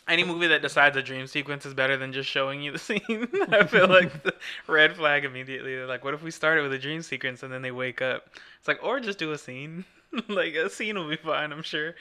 Any 0.08 0.24
movie 0.24 0.48
that 0.48 0.62
decides 0.62 0.96
a 0.98 1.02
dream 1.02 1.26
sequence 1.26 1.66
is 1.66 1.74
better 1.74 1.98
than 1.98 2.14
just 2.14 2.30
showing 2.30 2.62
you 2.62 2.72
the 2.72 2.78
scene. 2.80 3.28
I 3.50 3.66
feel 3.66 3.88
like 3.88 4.24
the 4.24 4.34
red 4.68 4.96
flag 4.96 5.26
immediately. 5.26 5.76
They're 5.76 5.88
like, 5.88 6.04
what 6.04 6.14
if 6.14 6.22
we 6.24 6.32
started 6.32 6.62
with 6.62 6.74
a 6.74 6.78
dream 6.78 7.02
sequence 7.02 7.44
and 7.44 7.52
then 7.52 7.62
they 7.62 7.72
wake 7.72 8.02
up? 8.02 8.30
It's 8.60 8.68
like, 8.68 8.84
or 8.84 9.00
just 9.00 9.18
do 9.20 9.32
a 9.32 9.38
scene. 9.38 9.84
like 10.30 10.54
a 10.56 10.70
scene 10.70 10.96
will 10.98 11.10
be 11.10 11.16
fine, 11.18 11.52
I'm 11.52 11.64
sure. 11.64 11.96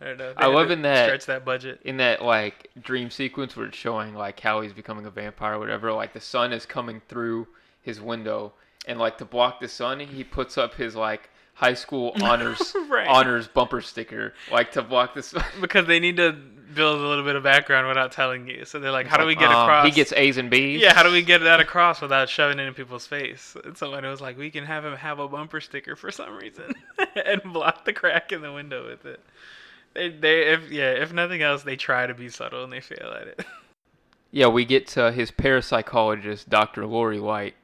I 0.00 0.04
don't 0.06 0.18
know. 0.18 0.32
They 0.32 0.42
I 0.42 0.46
love 0.46 0.70
in 0.70 0.82
that- 0.82 1.06
stretch 1.06 1.26
that 1.26 1.44
budget. 1.44 1.80
in 1.84 1.96
that 1.98 2.22
like 2.22 2.70
dream 2.82 3.10
sequence 3.10 3.56
where 3.56 3.66
it's 3.66 3.76
showing 3.78 4.14
like 4.14 4.40
how 4.40 4.60
he's 4.60 4.72
becoming 4.72 5.06
a 5.06 5.10
vampire 5.10 5.54
or 5.54 5.58
whatever, 5.58 5.92
like 5.92 6.12
the 6.12 6.20
sun 6.20 6.52
is 6.52 6.66
coming 6.66 7.00
through 7.08 7.46
his 7.82 8.00
window, 8.00 8.52
and 8.86 8.98
like 8.98 9.18
to 9.18 9.24
block 9.24 9.60
the 9.60 9.68
sun, 9.68 10.00
he 10.00 10.24
puts 10.24 10.56
up 10.58 10.74
his 10.74 10.94
like 10.96 11.30
high 11.54 11.74
school 11.74 12.12
honors 12.22 12.74
Right. 12.88 13.06
honors 13.08 13.48
bumper 13.48 13.80
sticker, 13.80 14.34
like 14.50 14.72
to 14.72 14.82
block 14.82 15.14
the 15.14 15.22
sun. 15.22 15.44
Because 15.60 15.86
they 15.86 16.00
need 16.00 16.16
to 16.16 16.32
build 16.32 17.00
a 17.00 17.04
little 17.06 17.24
bit 17.24 17.34
of 17.34 17.42
background 17.42 17.88
without 17.88 18.12
telling 18.12 18.46
you. 18.48 18.64
So 18.64 18.78
they're 18.78 18.92
like, 18.92 19.08
how 19.08 19.16
do 19.16 19.26
we 19.26 19.34
get 19.34 19.50
um, 19.50 19.64
across? 19.64 19.84
He 19.84 19.90
gets 19.90 20.12
A's 20.12 20.36
and 20.36 20.48
B's. 20.48 20.80
Yeah, 20.80 20.94
how 20.94 21.02
do 21.02 21.10
we 21.10 21.20
get 21.20 21.38
that 21.38 21.58
across 21.58 22.00
without 22.00 22.28
shoving 22.28 22.60
it 22.60 22.62
in 22.68 22.74
people's 22.74 23.08
face? 23.08 23.56
And 23.64 23.76
somebody 23.76 24.06
was 24.06 24.20
like, 24.20 24.38
we 24.38 24.50
can 24.50 24.64
have 24.64 24.84
him 24.84 24.94
have 24.94 25.18
a 25.18 25.26
bumper 25.26 25.60
sticker 25.60 25.96
for 25.96 26.12
some 26.12 26.32
reason 26.36 26.72
and 27.26 27.42
block 27.52 27.84
the 27.84 27.92
crack 27.92 28.30
in 28.30 28.40
the 28.40 28.52
window 28.52 28.86
with 28.88 29.04
it. 29.04 29.20
They, 29.94 30.08
they, 30.08 30.52
if 30.52 30.70
yeah, 30.70 30.90
if 30.92 31.12
nothing 31.12 31.42
else, 31.42 31.62
they 31.62 31.76
try 31.76 32.06
to 32.06 32.14
be 32.14 32.28
subtle 32.28 32.64
and 32.64 32.72
they 32.72 32.80
fail 32.80 33.14
at 33.20 33.28
it. 33.28 33.46
Yeah, 34.32 34.46
we 34.46 34.64
get 34.64 34.86
to 34.90 35.10
his 35.10 35.32
parapsychologist, 35.32 36.48
Dr. 36.48 36.86
Lori 36.86 37.18
White, 37.18 37.56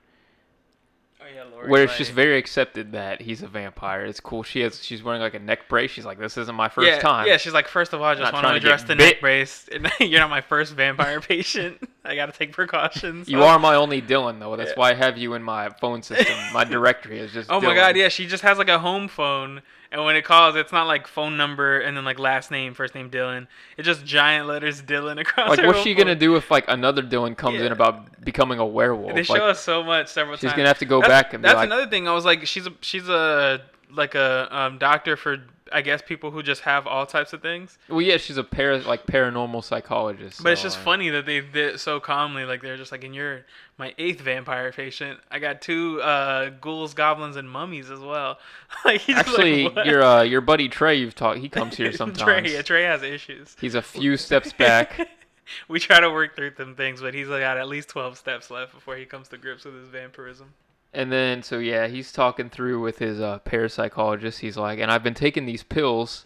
Oh 1.27 1.35
yeah, 1.35 1.45
Lori 1.45 1.69
where 1.69 1.83
it's 1.83 1.97
just 1.97 2.13
very 2.13 2.37
accepted 2.37 2.93
that 2.93 3.21
he's 3.21 3.43
a 3.43 3.49
vampire. 3.49 4.05
It's 4.05 4.21
cool. 4.21 4.43
She 4.43 4.61
has 4.61 4.85
she's 4.85 5.03
wearing 5.03 5.21
like 5.21 5.35
a 5.35 5.39
neck 5.41 5.69
brace. 5.69 5.91
She's 5.91 6.05
like, 6.05 6.19
this 6.19 6.37
isn't 6.37 6.55
my 6.55 6.69
first 6.69 6.87
yeah, 6.87 7.01
time. 7.01 7.27
Yeah, 7.27 7.37
she's 7.37 7.53
like, 7.53 7.67
first 7.67 7.93
of 7.93 8.01
all, 8.01 8.07
I 8.07 8.15
just 8.15 8.33
want 8.33 8.47
to 8.47 8.53
address 8.53 8.83
the 8.83 8.95
bit." 8.95 8.99
neck 8.99 9.21
brace. 9.21 9.69
You're 10.01 10.21
not 10.21 10.31
my 10.31 10.41
first 10.41 10.75
vampire 10.75 11.21
patient. 11.21 11.79
I 12.05 12.15
got 12.15 12.27
to 12.27 12.33
take 12.33 12.53
precautions. 12.53 13.29
You 13.29 13.43
are 13.43 13.59
my 13.59 13.75
only 13.75 14.01
Dylan, 14.01 14.39
though. 14.39 14.55
That's 14.57 14.71
Yeah. 14.71 14.79
why 14.79 14.91
I 14.91 14.95
have 14.95 15.19
you 15.19 15.35
in 15.35 15.43
my 15.43 15.71
phone 15.81 16.03
system. 16.03 16.37
My 16.53 16.65
directory 16.65 17.19
is 17.19 17.33
just. 17.33 17.51
Oh 17.51 17.61
my 17.61 17.73
Dylan. 17.73 17.77
god, 17.77 17.97
yeah, 17.97 18.09
she 18.09 18.27
just 18.27 18.45
has 18.45 18.59
like 18.59 18.69
a 18.69 18.79
home 18.79 19.09
phone, 19.09 19.63
and 19.91 20.05
when 20.05 20.17
it 20.17 20.25
calls, 20.25 20.57
it's 20.57 20.73
not 20.73 20.87
like 20.87 21.07
phone 21.07 21.37
number 21.37 21.79
and 21.81 21.97
then 21.97 22.05
like 22.05 22.19
last 22.19 22.51
name, 22.51 22.75
first 22.75 22.95
name 22.95 23.11
Dylan. 23.11 23.47
It's 23.77 23.87
just 23.87 24.05
giant 24.05 24.47
letters 24.47 24.83
Dylan 24.83 25.21
across. 25.21 25.57
Like, 25.57 25.67
what's 25.67 25.83
she 25.83 25.95
gonna 25.95 26.15
do 26.15 26.37
if 26.37 26.51
like 26.51 26.65
another 26.69 27.03
Dylan 27.03 27.37
comes 27.37 27.61
Yeah. 27.61 27.67
in 27.67 27.73
about 27.73 28.25
becoming 28.25 28.59
a 28.59 28.67
werewolf? 28.67 29.15
They 29.15 29.23
show 29.23 29.35
like, 29.35 29.43
us 29.43 29.61
so 29.61 29.83
much 29.83 30.09
several 30.09 30.37
she's 30.37 30.51
times. 30.51 30.57
gonna 30.57 30.69
have 30.69 30.79
to 30.79 30.85
go 30.87 31.01
that's, 31.01 31.09
back 31.09 31.35
and 31.35 31.43
be 31.43 31.47
that's 31.49 31.57
like, 31.57 31.67
another 31.67 31.87
thing. 31.89 32.09
I 32.09 32.13
was 32.13 32.25
like, 32.25 32.47
she's 32.47 32.67
a 32.67 32.73
she's 32.81 33.09
a 33.09 33.63
like 33.93 34.15
a 34.15 34.49
um, 34.51 34.79
doctor 34.79 35.17
for 35.17 35.39
I 35.73 35.83
guess 35.83 36.01
people 36.03 36.31
who 36.31 36.43
just 36.43 36.63
have 36.63 36.87
all 36.87 37.07
types 37.07 37.33
of 37.33 37.43
things. 37.43 37.79
well, 37.89 38.01
yeah, 38.01 38.17
she's 38.17 38.37
a 38.37 38.45
para 38.45 38.79
like 38.79 39.07
paranormal 39.07 39.65
psychologist. 39.65 40.43
But 40.43 40.53
it's 40.53 40.63
just 40.63 40.79
funny 40.79 41.11
that 41.11 41.27
they 41.27 41.41
did 41.41 41.81
so 41.81 42.01
calmly. 42.01 42.45
Like 42.45 42.63
they're 42.63 42.77
just 42.77 42.93
like, 42.93 43.05
and 43.05 43.15
you're 43.15 43.45
my 43.79 43.95
eighth 43.99 44.21
vampire 44.21 44.73
patient. 44.73 45.21
I 45.31 45.39
got 45.39 45.61
two 45.61 46.01
uh, 46.03 46.51
ghouls, 46.61 46.95
goblins, 46.95 47.37
and 47.37 47.51
mummies 47.51 47.91
as 47.91 48.01
well. 48.01 48.39
like 48.85 49.01
he's 49.01 49.17
Actually, 49.17 49.69
like, 49.69 49.87
your 49.87 50.03
uh, 50.03 50.23
your 50.23 50.41
buddy 50.41 50.69
Trey, 50.69 50.97
you've 50.97 51.15
talked. 51.15 51.39
He 51.39 51.49
comes 51.49 51.77
here 51.77 51.93
sometimes. 51.93 52.23
Trey, 52.23 52.53
yeah, 52.53 52.63
Trey 52.63 52.85
has 52.85 53.03
issues. 53.03 53.57
He's 53.61 53.75
a 53.75 53.83
few 53.83 54.17
steps 54.17 54.53
back. 54.53 55.09
we 55.69 55.79
try 55.81 56.01
to 56.01 56.11
work 56.11 56.37
through 56.37 56.51
them 56.53 56.75
things, 56.75 57.01
but 57.01 57.15
he's 57.15 57.29
got 57.29 57.59
at 57.59 57.69
least 57.69 57.89
twelve 57.89 58.17
steps 58.17 58.51
left 58.51 58.73
before 58.73 58.97
he 58.97 59.05
comes 59.05 59.29
to 59.29 59.39
grips 59.39 59.65
with 59.65 59.75
his 59.75 59.89
vampirism. 59.89 60.55
And 60.97 61.13
then, 61.13 61.43
so 61.43 61.59
yeah, 61.59 61.89
he's 61.89 62.11
talking 62.11 62.49
through 62.49 62.81
with 62.81 62.99
his 62.99 63.21
uh, 63.21 63.41
parapsychologist. 63.45 64.39
He's 64.39 64.57
like, 64.57 64.79
and 64.79 64.91
I've 64.91 65.03
been 65.03 65.13
taking 65.15 65.45
these 65.45 65.63
pills, 65.63 66.25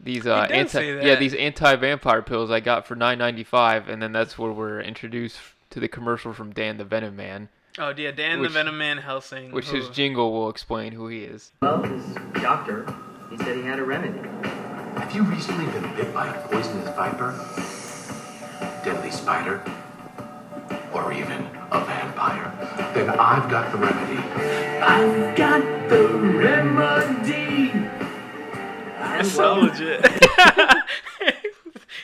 these 0.00 0.26
uh, 0.26 0.48
anti, 0.50 0.80
yeah, 1.06 1.14
these 1.14 1.34
anti-vampire 1.34 2.22
pills 2.22 2.50
I 2.50 2.58
got 2.58 2.84
for 2.84 2.96
nine 2.96 3.16
ninety 3.18 3.44
five. 3.44 3.88
And 3.88 4.02
then 4.02 4.10
that's 4.10 4.36
where 4.36 4.50
we're 4.50 4.80
introduced 4.80 5.38
to 5.70 5.78
the 5.78 5.86
commercial 5.86 6.32
from 6.32 6.52
Dan 6.52 6.78
the 6.78 6.84
Venom 6.84 7.14
Man, 7.14 7.48
Oh 7.78 7.92
yeah, 7.96 8.10
Dan 8.10 8.40
Which- 8.40 8.50
the 8.50 8.54
Venom 8.54 8.76
Man 8.76 8.98
Helsing. 8.98 9.52
which 9.52 9.68
who- 9.68 9.76
his 9.76 9.88
jingle 9.90 10.32
will 10.32 10.48
explain 10.50 10.92
who 10.92 11.06
he 11.06 11.22
is. 11.22 11.52
Well, 11.62 11.82
his 11.82 12.04
doctor, 12.42 12.92
he 13.30 13.36
said 13.38 13.56
he 13.56 13.62
had 13.62 13.78
a 13.78 13.84
remedy. 13.84 14.18
Have 14.98 15.14
you 15.14 15.22
recently 15.22 15.64
been 15.72 15.94
bit 15.94 16.12
by 16.12 16.26
a 16.28 16.48
poisonous 16.48 16.88
viper? 16.96 17.32
Deadly 18.84 19.10
spider? 19.10 19.62
Or 20.94 21.12
even 21.12 21.48
a 21.72 21.84
vampire? 21.84 22.52
Then 22.94 23.10
I've 23.10 23.50
got 23.50 23.72
the 23.72 23.78
remedy. 23.78 24.22
I've 24.80 25.36
got 25.36 25.88
the 25.88 26.08
remedy. 26.38 27.72
That's 29.00 29.32
so 29.32 29.54
legit. 29.54 30.04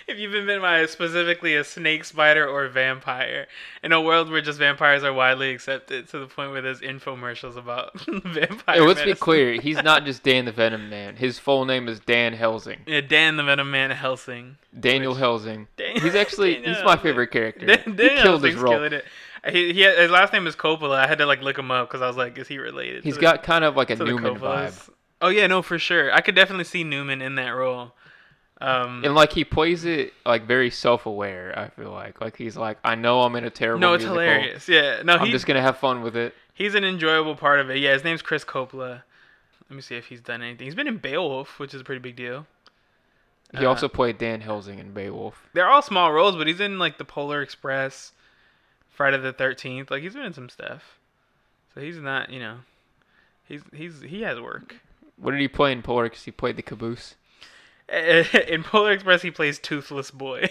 if 0.07 0.18
you've 0.18 0.33
been 0.33 0.46
bitten 0.46 0.62
by 0.62 0.85
specifically 0.87 1.55
a 1.57 1.64
snake, 1.64 2.05
spider, 2.05 2.46
or 2.48 2.68
vampire, 2.68 3.46
in 3.83 3.92
a 3.92 4.00
world 4.00 4.31
where 4.31 4.40
just 4.40 4.59
vampires 4.59 5.03
are 5.05 5.12
widely 5.12 5.50
accepted 5.53 6.09
to 6.11 6.18
the 6.18 6.26
point 6.26 6.53
where 6.53 6.62
there's 6.62 6.81
infomercials 6.81 7.57
about 7.57 7.98
vampire. 8.09 8.76
Hey, 8.76 8.81
let's 8.81 9.03
be 9.03 9.14
clear. 9.14 9.61
He's 9.61 9.83
not 9.83 10.05
just 10.05 10.22
Dan 10.22 10.44
the 10.44 10.53
Venom 10.53 10.88
Man. 10.90 11.16
His 11.16 11.38
full 11.38 11.64
name 11.64 11.88
is 11.88 12.00
Dan 12.00 12.33
Helsing. 12.33 12.81
Yeah, 12.87 13.00
Dan 13.00 13.37
the 13.37 13.42
Venom 13.44 13.70
Man 13.70 13.90
Helsing. 13.90 14.57
Daniel 14.79 15.12
Which- 15.12 15.20
Helsing. 15.20 15.68
Dan- 15.76 16.00
He's 16.00 16.14
actually 16.14 16.55
Daniel 16.55 16.74
he's 16.74 16.85
my 16.85 16.96
favorite 16.96 17.29
character. 17.31 17.66
Dan, 17.66 17.81
he 17.85 17.92
Daniel 17.92 18.22
killed 18.22 18.44
his 18.44 18.55
role. 18.57 18.88
He, 19.50 19.72
he 19.72 19.83
his 19.85 20.11
last 20.11 20.33
name 20.33 20.46
is 20.46 20.55
Coppola. 20.55 20.96
I 20.96 21.07
had 21.07 21.18
to 21.18 21.26
like 21.26 21.40
look 21.42 21.59
him 21.59 21.70
up 21.70 21.88
because 21.88 22.03
I 22.03 22.07
was 22.07 22.16
like, 22.16 22.37
is 22.38 22.46
he 22.48 22.59
related? 22.59 23.05
He's 23.05 23.14
to 23.14 23.20
the- 23.20 23.22
got 23.22 23.42
kind 23.42 23.64
of 23.64 23.76
like 23.76 23.90
a 23.90 23.96
Newman 23.96 24.37
vibe. 24.38 24.90
Oh 25.22 25.29
yeah, 25.29 25.46
no, 25.46 25.61
for 25.62 25.79
sure. 25.79 26.12
I 26.12 26.20
could 26.20 26.35
definitely 26.35 26.64
see 26.64 26.85
Newman 26.85 27.20
in 27.22 27.35
that 27.37 27.50
role. 27.50 27.94
Um, 28.62 29.03
And 29.05 29.14
like 29.14 29.33
he 29.33 29.44
plays 29.44 29.85
it 29.87 30.12
like 30.27 30.44
very 30.44 30.70
self-aware. 30.70 31.59
I 31.59 31.68
feel 31.68 31.90
like 31.92 32.20
like 32.20 32.37
he's 32.37 32.57
like 32.57 32.79
I 32.85 32.94
know 32.94 33.23
I'm 33.23 33.35
in 33.37 33.44
a 33.44 33.51
terrible. 33.51 33.81
no, 33.81 33.94
it's 33.94 34.03
musical. 34.05 34.20
hilarious. 34.23 34.68
Yeah, 34.68 35.03
no, 35.03 35.14
I'm 35.16 35.27
he, 35.27 35.33
just 35.33 35.46
gonna 35.46 35.62
have 35.62 35.79
fun 35.79 36.03
with 36.03 36.14
it. 36.16 36.35
he's 36.53 36.75
an 36.75 36.85
enjoyable 36.85 37.37
part 37.37 37.61
of 37.61 37.70
it. 37.70 37.79
Yeah, 37.79 37.94
his 37.94 38.05
name's 38.05 38.20
Chris 38.23 38.44
Coppola. 38.44 39.03
Let 39.68 39.77
me 39.77 39.81
see 39.83 39.94
if 39.96 40.07
he's 40.07 40.20
done 40.20 40.42
anything. 40.42 40.66
He's 40.66 40.75
been 40.75 40.88
in 40.88 40.99
Beowulf, 40.99 41.59
which 41.59 41.73
is 41.75 41.81
a 41.81 41.85
pretty 41.85 42.01
big 42.01 42.16
deal. 42.16 42.46
He 43.57 43.64
Uh, 43.64 43.68
also 43.68 43.88
played 43.88 44.18
Dan 44.18 44.40
Helsing 44.42 44.79
in 44.79 44.92
Beowulf. 44.92 45.49
They're 45.55 45.68
all 45.68 45.81
small 45.83 46.12
roles, 46.12 46.37
but 46.37 46.46
he's 46.46 46.61
in 46.61 46.79
like 46.79 46.99
the 46.99 47.05
Polar 47.05 47.40
Express, 47.40 48.12
Friday 48.90 49.16
the 49.18 49.33
Thirteenth. 49.33 49.90
Like 49.90 50.03
he's 50.03 50.14
been 50.14 50.25
in 50.27 50.35
some 50.35 50.49
stuff. 50.51 50.99
So 51.75 51.81
he's 51.81 51.96
not, 51.99 52.31
you 52.31 52.40
know, 52.40 52.57
he's 53.49 53.62
he's 53.73 54.03
he 54.03 54.20
has 54.23 54.38
work. 54.40 54.77
What 55.16 55.31
did 55.31 55.40
he 55.40 55.49
play 55.49 55.73
in 55.73 55.83
Polar? 55.83 56.05
Because 56.05 56.25
he 56.25 56.31
played 56.31 56.57
the 56.57 56.62
caboose. 56.62 57.14
In 58.48 58.62
Polar 58.62 58.92
Express, 58.92 59.22
he 59.22 59.31
plays 59.31 59.59
Toothless 59.59 60.11
Boy. 60.11 60.48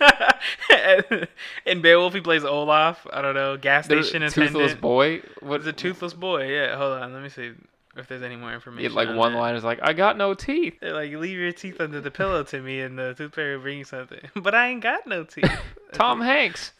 in 1.66 1.82
Beowulf, 1.82 2.14
he 2.14 2.20
plays 2.20 2.44
Olaf. 2.44 3.06
I 3.12 3.20
don't 3.20 3.34
know, 3.34 3.56
gas 3.56 3.86
There's 3.86 4.08
station 4.08 4.22
Toothless 4.22 4.50
attendant. 4.50 4.80
boy. 4.80 5.22
What 5.40 5.56
It's 5.60 5.66
a 5.66 5.72
toothless 5.72 6.14
boy. 6.14 6.48
Yeah, 6.50 6.76
hold 6.76 6.94
on. 6.94 7.12
Let 7.12 7.22
me 7.22 7.28
see 7.28 7.52
if 7.96 8.06
there's 8.08 8.22
any 8.22 8.36
more 8.36 8.52
information. 8.54 8.84
had 8.84 8.92
like 8.96 9.08
on 9.08 9.16
one 9.16 9.32
that. 9.32 9.38
line 9.38 9.54
is 9.56 9.64
like 9.64 9.80
I 9.82 9.92
got 9.92 10.16
no 10.16 10.32
teeth. 10.32 10.78
They're 10.80 10.94
like, 10.94 11.12
leave 11.12 11.38
your 11.38 11.52
teeth 11.52 11.80
under 11.80 12.00
the 12.00 12.10
pillow 12.10 12.42
to 12.44 12.60
me, 12.62 12.80
and 12.80 12.98
the 12.98 13.14
tooth 13.14 13.34
fairy 13.34 13.56
will 13.56 13.62
bring 13.62 13.78
you 13.78 13.84
something. 13.84 14.20
But 14.36 14.54
I 14.54 14.68
ain't 14.68 14.82
got 14.82 15.06
no 15.06 15.24
teeth. 15.24 15.50
Tom 15.92 16.20
Hanks, 16.20 16.72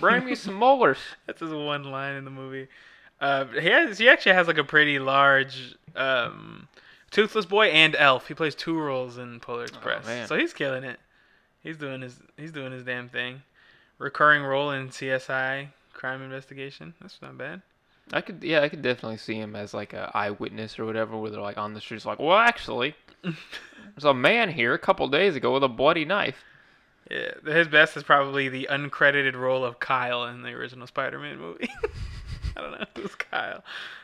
bring 0.00 0.24
me 0.24 0.34
some 0.34 0.54
molars. 0.54 0.98
That's 1.26 1.40
his 1.40 1.52
one 1.52 1.84
line 1.84 2.14
in 2.14 2.24
the 2.24 2.30
movie. 2.30 2.68
Uh, 3.20 3.44
he 3.46 3.68
has 3.68 3.98
he 3.98 4.08
actually 4.08 4.32
has 4.32 4.46
like 4.46 4.58
a 4.58 4.64
pretty 4.64 4.98
large 4.98 5.74
um, 5.94 6.68
Toothless 7.12 7.46
Boy 7.46 7.66
and 7.66 7.94
Elf. 7.94 8.26
He 8.26 8.34
plays 8.34 8.54
two 8.54 8.78
roles 8.78 9.18
in 9.18 9.38
Polar 9.38 9.60
oh, 9.60 9.64
Express, 9.64 10.04
Oh, 10.04 10.08
man. 10.08 10.26
so 10.26 10.36
he's 10.36 10.52
killing 10.52 10.82
it. 10.82 10.98
He's 11.62 11.76
doing 11.76 12.00
his 12.02 12.20
he's 12.36 12.50
doing 12.52 12.72
his 12.72 12.82
damn 12.82 13.08
thing. 13.08 13.42
Recurring 13.98 14.42
role 14.42 14.72
in 14.72 14.88
CSI 14.88 15.68
Crime 15.92 16.22
Investigation. 16.22 16.94
That's 17.00 17.20
not 17.22 17.38
bad. 17.38 17.62
I 18.12 18.20
could 18.20 18.42
yeah 18.42 18.60
I 18.62 18.68
could 18.68 18.82
definitely 18.82 19.18
see 19.18 19.34
him 19.34 19.54
as 19.54 19.72
like 19.72 19.92
a 19.92 20.10
eyewitness 20.12 20.78
or 20.78 20.84
whatever 20.84 21.16
where 21.16 21.30
they're 21.30 21.40
like 21.40 21.56
on 21.56 21.72
the 21.72 21.80
streets 21.80 22.04
like 22.04 22.18
well 22.18 22.36
actually 22.36 22.96
there's 23.22 24.04
a 24.04 24.12
man 24.12 24.50
here 24.50 24.74
a 24.74 24.78
couple 24.78 25.06
days 25.06 25.36
ago 25.36 25.52
with 25.54 25.62
a 25.62 25.68
bloody 25.68 26.04
knife. 26.04 26.42
Yeah, 27.10 27.32
his 27.44 27.68
best 27.68 27.96
is 27.96 28.02
probably 28.02 28.48
the 28.48 28.68
uncredited 28.70 29.34
role 29.34 29.64
of 29.64 29.80
Kyle 29.80 30.24
in 30.24 30.42
the 30.42 30.50
original 30.50 30.86
Spider-Man 30.86 31.38
movie. 31.38 31.68
I 32.56 32.60
don't 32.60 32.70
know 32.72 32.84
who's 32.96 33.14
Kyle. 33.14 33.62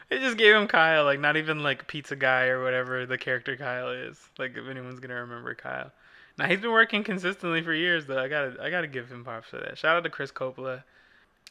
They 0.10 0.18
just 0.18 0.38
gave 0.38 0.54
him 0.54 0.66
Kyle, 0.66 1.04
like 1.04 1.20
not 1.20 1.36
even 1.36 1.62
like 1.62 1.86
Pizza 1.86 2.16
Guy 2.16 2.46
or 2.46 2.62
whatever 2.62 3.04
the 3.04 3.18
character 3.18 3.56
Kyle 3.56 3.90
is. 3.90 4.18
Like 4.38 4.56
if 4.56 4.66
anyone's 4.68 5.00
gonna 5.00 5.14
remember 5.20 5.54
Kyle. 5.54 5.92
Now 6.38 6.46
he's 6.46 6.60
been 6.60 6.70
working 6.72 7.04
consistently 7.04 7.62
for 7.62 7.74
years 7.74 8.06
though. 8.06 8.18
I 8.22 8.28
gotta 8.28 8.56
I 8.62 8.70
gotta 8.70 8.86
give 8.86 9.10
him 9.10 9.22
props 9.24 9.48
for 9.48 9.58
that. 9.58 9.76
Shout 9.76 9.96
out 9.96 10.04
to 10.04 10.10
Chris 10.10 10.32
Coppola. 10.32 10.82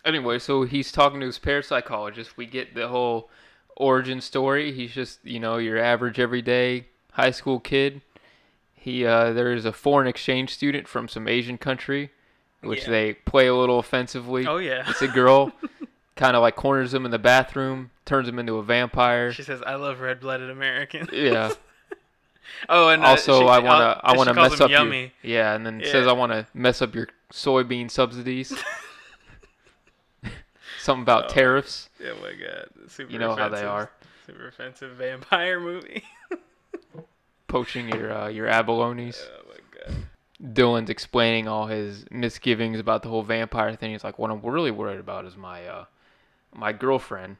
Anyway, 0.05 0.39
so 0.39 0.63
he's 0.63 0.91
talking 0.91 1.19
to 1.19 1.25
his 1.25 1.37
parapsychologist. 1.39 2.37
We 2.37 2.45
get 2.45 2.73
the 2.73 2.87
whole 2.87 3.29
origin 3.75 4.21
story. 4.21 4.71
He's 4.71 4.91
just, 4.93 5.19
you 5.23 5.39
know, 5.39 5.57
your 5.57 5.77
average 5.77 6.19
everyday 6.19 6.87
high 7.11 7.31
school 7.31 7.59
kid. 7.59 8.01
He 8.73 9.05
uh, 9.05 9.33
there 9.33 9.53
is 9.53 9.65
a 9.65 9.73
foreign 9.73 10.07
exchange 10.07 10.51
student 10.53 10.87
from 10.87 11.07
some 11.07 11.27
Asian 11.27 11.57
country, 11.59 12.09
which 12.61 12.83
Yeah. 12.85 12.89
they 12.91 13.13
play 13.13 13.47
a 13.47 13.53
little 13.55 13.77
offensively. 13.79 14.47
Oh 14.47 14.57
yeah. 14.57 14.85
It's 14.89 15.01
a 15.01 15.07
girl, 15.07 15.51
kind 16.17 16.35
of 16.35 16.41
like 16.41 16.55
corners 16.55 16.93
him 16.93 17.05
in 17.05 17.11
the 17.11 17.19
bathroom, 17.19 17.91
turns 18.05 18.27
him 18.27 18.39
into 18.39 18.57
a 18.57 18.63
vampire. 18.63 19.31
She 19.31 19.43
says, 19.43 19.61
"I 19.65 19.75
love 19.75 19.99
red-blooded 20.01 20.49
Americans." 20.49 21.09
Yeah. 21.13 21.53
oh, 22.69 22.89
and 22.89 23.03
uh, 23.03 23.07
also, 23.07 23.39
she- 23.41 23.47
I 23.47 23.59
wanna 23.59 23.85
uh, 23.85 24.01
I 24.03 24.17
wanna 24.17 24.33
mess 24.33 24.59
up 24.59 24.69
yummy. 24.71 25.13
your 25.21 25.33
yeah, 25.39 25.53
and 25.55 25.65
then 25.65 25.81
says 25.85 26.07
I 26.07 26.13
want 26.13 26.31
to 26.31 26.45
mess 26.53 26.81
up 26.81 26.93
your 26.95 27.07
soybean 27.31 27.89
subsidies. 27.91 28.53
Something 30.79 31.03
about 31.03 31.25
Oh. 31.25 31.27
tariffs. 31.33 31.89
Yeah, 31.99 32.11
oh 32.17 32.21
my 32.21 32.33
god. 32.33 32.67
Super 32.89 33.11
You 33.11 33.19
know 33.19 33.29
how 33.35 33.49
they 33.49 33.57
offensive- 33.57 33.69
are. 33.69 33.91
Super 34.25 34.47
offensive 34.49 34.91
vampire 34.97 35.59
movie. 35.59 36.03
Poaching 37.47 37.87
your 37.89 38.11
uh, 38.11 38.27
your 38.27 38.47
abalones. 38.47 39.17
oh 39.21 39.41
my 39.49 39.55
god. 39.95 39.95
Dylan's 40.53 40.89
explaining 40.89 41.47
all 41.47 41.67
his 41.67 42.05
misgivings 42.11 42.79
about 42.79 43.03
the 43.03 43.09
whole 43.09 43.23
vampire 43.23 43.73
thing. 43.75 43.91
He's 43.91 44.03
like, 44.03 44.19
"What 44.19 44.29
I'm 44.31 44.41
really 44.41 44.69
worried 44.71 44.99
about 44.99 45.23
is 45.25 45.35
my 45.37 45.65
uh, 45.65 45.85
my 46.57 46.73
girlfriend. 46.73 47.37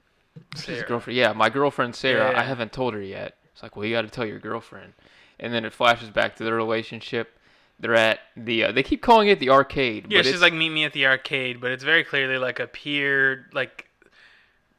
His 0.56 0.63
Sarah. 0.63 0.88
girlfriend, 0.88 1.17
yeah, 1.17 1.34
my 1.34 1.49
girlfriend 1.49 1.95
Sarah. 1.95 2.32
Yeah. 2.32 2.39
I 2.39 2.43
haven't 2.43 2.71
told 2.71 2.93
her 2.93 3.01
yet. 3.01 3.36
It's 3.51 3.63
like, 3.63 3.75
well, 3.75 3.86
you 3.86 3.95
got 3.95 4.03
to 4.03 4.10
tell 4.10 4.25
your 4.25 4.39
girlfriend. 4.39 4.93
And 5.39 5.53
then 5.53 5.65
it 5.65 5.73
flashes 5.73 6.10
back 6.10 6.36
to 6.38 6.43
their 6.43 6.56
relationship. 6.56 7.38
They're 7.80 7.95
at 7.95 8.19
the. 8.36 8.65
Uh, 8.65 8.71
they 8.71 8.84
keep 8.84 9.01
calling 9.01 9.27
it 9.27 9.39
the 9.39 9.49
arcade. 9.49 10.08
Yeah, 10.10 10.19
but 10.19 10.25
she's 10.27 10.41
like, 10.41 10.53
meet 10.53 10.69
me 10.69 10.84
at 10.84 10.93
the 10.93 11.06
arcade, 11.06 11.60
but 11.60 11.71
it's 11.71 11.84
very 11.84 12.03
clearly 12.03 12.38
like 12.38 12.60
a 12.60 12.67
pier, 12.67 13.47
like 13.53 13.88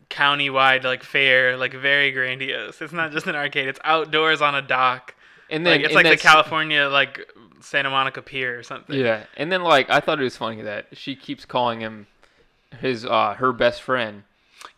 county-wide, 0.08 0.84
like 0.84 1.04
fair, 1.04 1.56
like 1.56 1.74
very 1.74 2.10
grandiose. 2.10 2.80
It's 2.80 2.92
not 2.92 3.12
just 3.12 3.26
an 3.26 3.36
arcade; 3.36 3.68
it's 3.68 3.78
outdoors 3.84 4.40
on 4.40 4.54
a 4.54 4.62
dock. 4.62 5.14
and 5.50 5.64
then 5.64 5.74
like 5.74 5.80
it's 5.82 5.94
and 5.94 6.04
like 6.04 6.18
the 6.18 6.20
California, 6.20 6.88
like 6.88 7.30
Santa 7.60 7.90
Monica 7.90 8.22
Pier 8.22 8.58
or 8.58 8.62
something. 8.62 8.98
Yeah, 8.98 9.24
and 9.36 9.50
then 9.52 9.62
like 9.62 9.90
I 9.90 10.00
thought 10.00 10.20
it 10.20 10.24
was 10.24 10.36
funny 10.36 10.62
that 10.62 10.86
she 10.92 11.14
keeps 11.14 11.44
calling 11.44 11.80
him 11.80 12.06
his 12.80 13.04
uh 13.04 13.34
her 13.34 13.52
best 13.52 13.82
friend. 13.82 14.24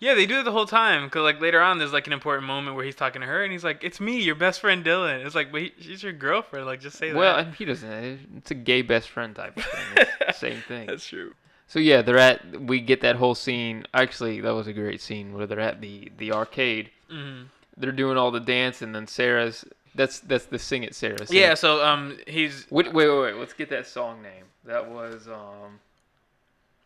Yeah, 0.00 0.14
they 0.14 0.24
do 0.24 0.40
it 0.40 0.44
the 0.44 0.52
whole 0.52 0.64
time. 0.66 1.08
Cause 1.10 1.22
like 1.22 1.40
later 1.42 1.60
on, 1.60 1.78
there's 1.78 1.92
like 1.92 2.06
an 2.06 2.14
important 2.14 2.46
moment 2.46 2.74
where 2.74 2.86
he's 2.86 2.94
talking 2.96 3.20
to 3.20 3.26
her, 3.26 3.44
and 3.44 3.52
he's 3.52 3.62
like, 3.62 3.84
"It's 3.84 4.00
me, 4.00 4.20
your 4.20 4.34
best 4.34 4.60
friend 4.60 4.82
Dylan." 4.82 5.24
It's 5.26 5.34
like, 5.34 5.52
but 5.52 5.60
he, 5.60 5.72
she's 5.78 6.02
your 6.02 6.14
girlfriend. 6.14 6.64
Like, 6.64 6.80
just 6.80 6.96
say 6.96 7.10
that. 7.10 7.18
Well, 7.18 7.36
that. 7.36 7.46
and 7.46 7.54
he 7.54 7.66
doesn't. 7.66 8.20
It's 8.38 8.50
a 8.50 8.54
gay 8.54 8.80
best 8.80 9.10
friend 9.10 9.36
type 9.36 9.58
of 9.58 9.64
thing. 9.64 10.06
Same 10.34 10.62
thing. 10.62 10.86
That's 10.86 11.06
true. 11.06 11.34
So 11.68 11.78
yeah, 11.78 12.00
they're 12.00 12.18
at. 12.18 12.60
We 12.62 12.80
get 12.80 13.02
that 13.02 13.16
whole 13.16 13.34
scene. 13.34 13.84
Actually, 13.92 14.40
that 14.40 14.54
was 14.54 14.66
a 14.66 14.72
great 14.72 15.02
scene 15.02 15.34
where 15.34 15.46
they're 15.46 15.60
at 15.60 15.82
the 15.82 16.10
the 16.16 16.32
arcade. 16.32 16.90
hmm 17.10 17.42
They're 17.76 17.92
doing 17.92 18.16
all 18.16 18.30
the 18.30 18.40
dance, 18.40 18.80
and 18.82 18.94
then 18.94 19.06
Sarah's. 19.06 19.66
That's 19.94 20.20
that's 20.20 20.46
the 20.46 20.58
sing 20.58 20.82
it, 20.82 20.94
Sarah. 20.94 21.26
Sing 21.26 21.36
Yeah. 21.36 21.52
It. 21.52 21.56
So 21.58 21.84
um, 21.84 22.16
he's. 22.26 22.66
Wait, 22.70 22.92
wait, 22.94 23.08
wait, 23.08 23.20
wait. 23.20 23.34
Let's 23.36 23.52
get 23.52 23.68
that 23.68 23.86
song 23.86 24.22
name. 24.22 24.44
That 24.64 24.90
was 24.90 25.28
um. 25.28 25.78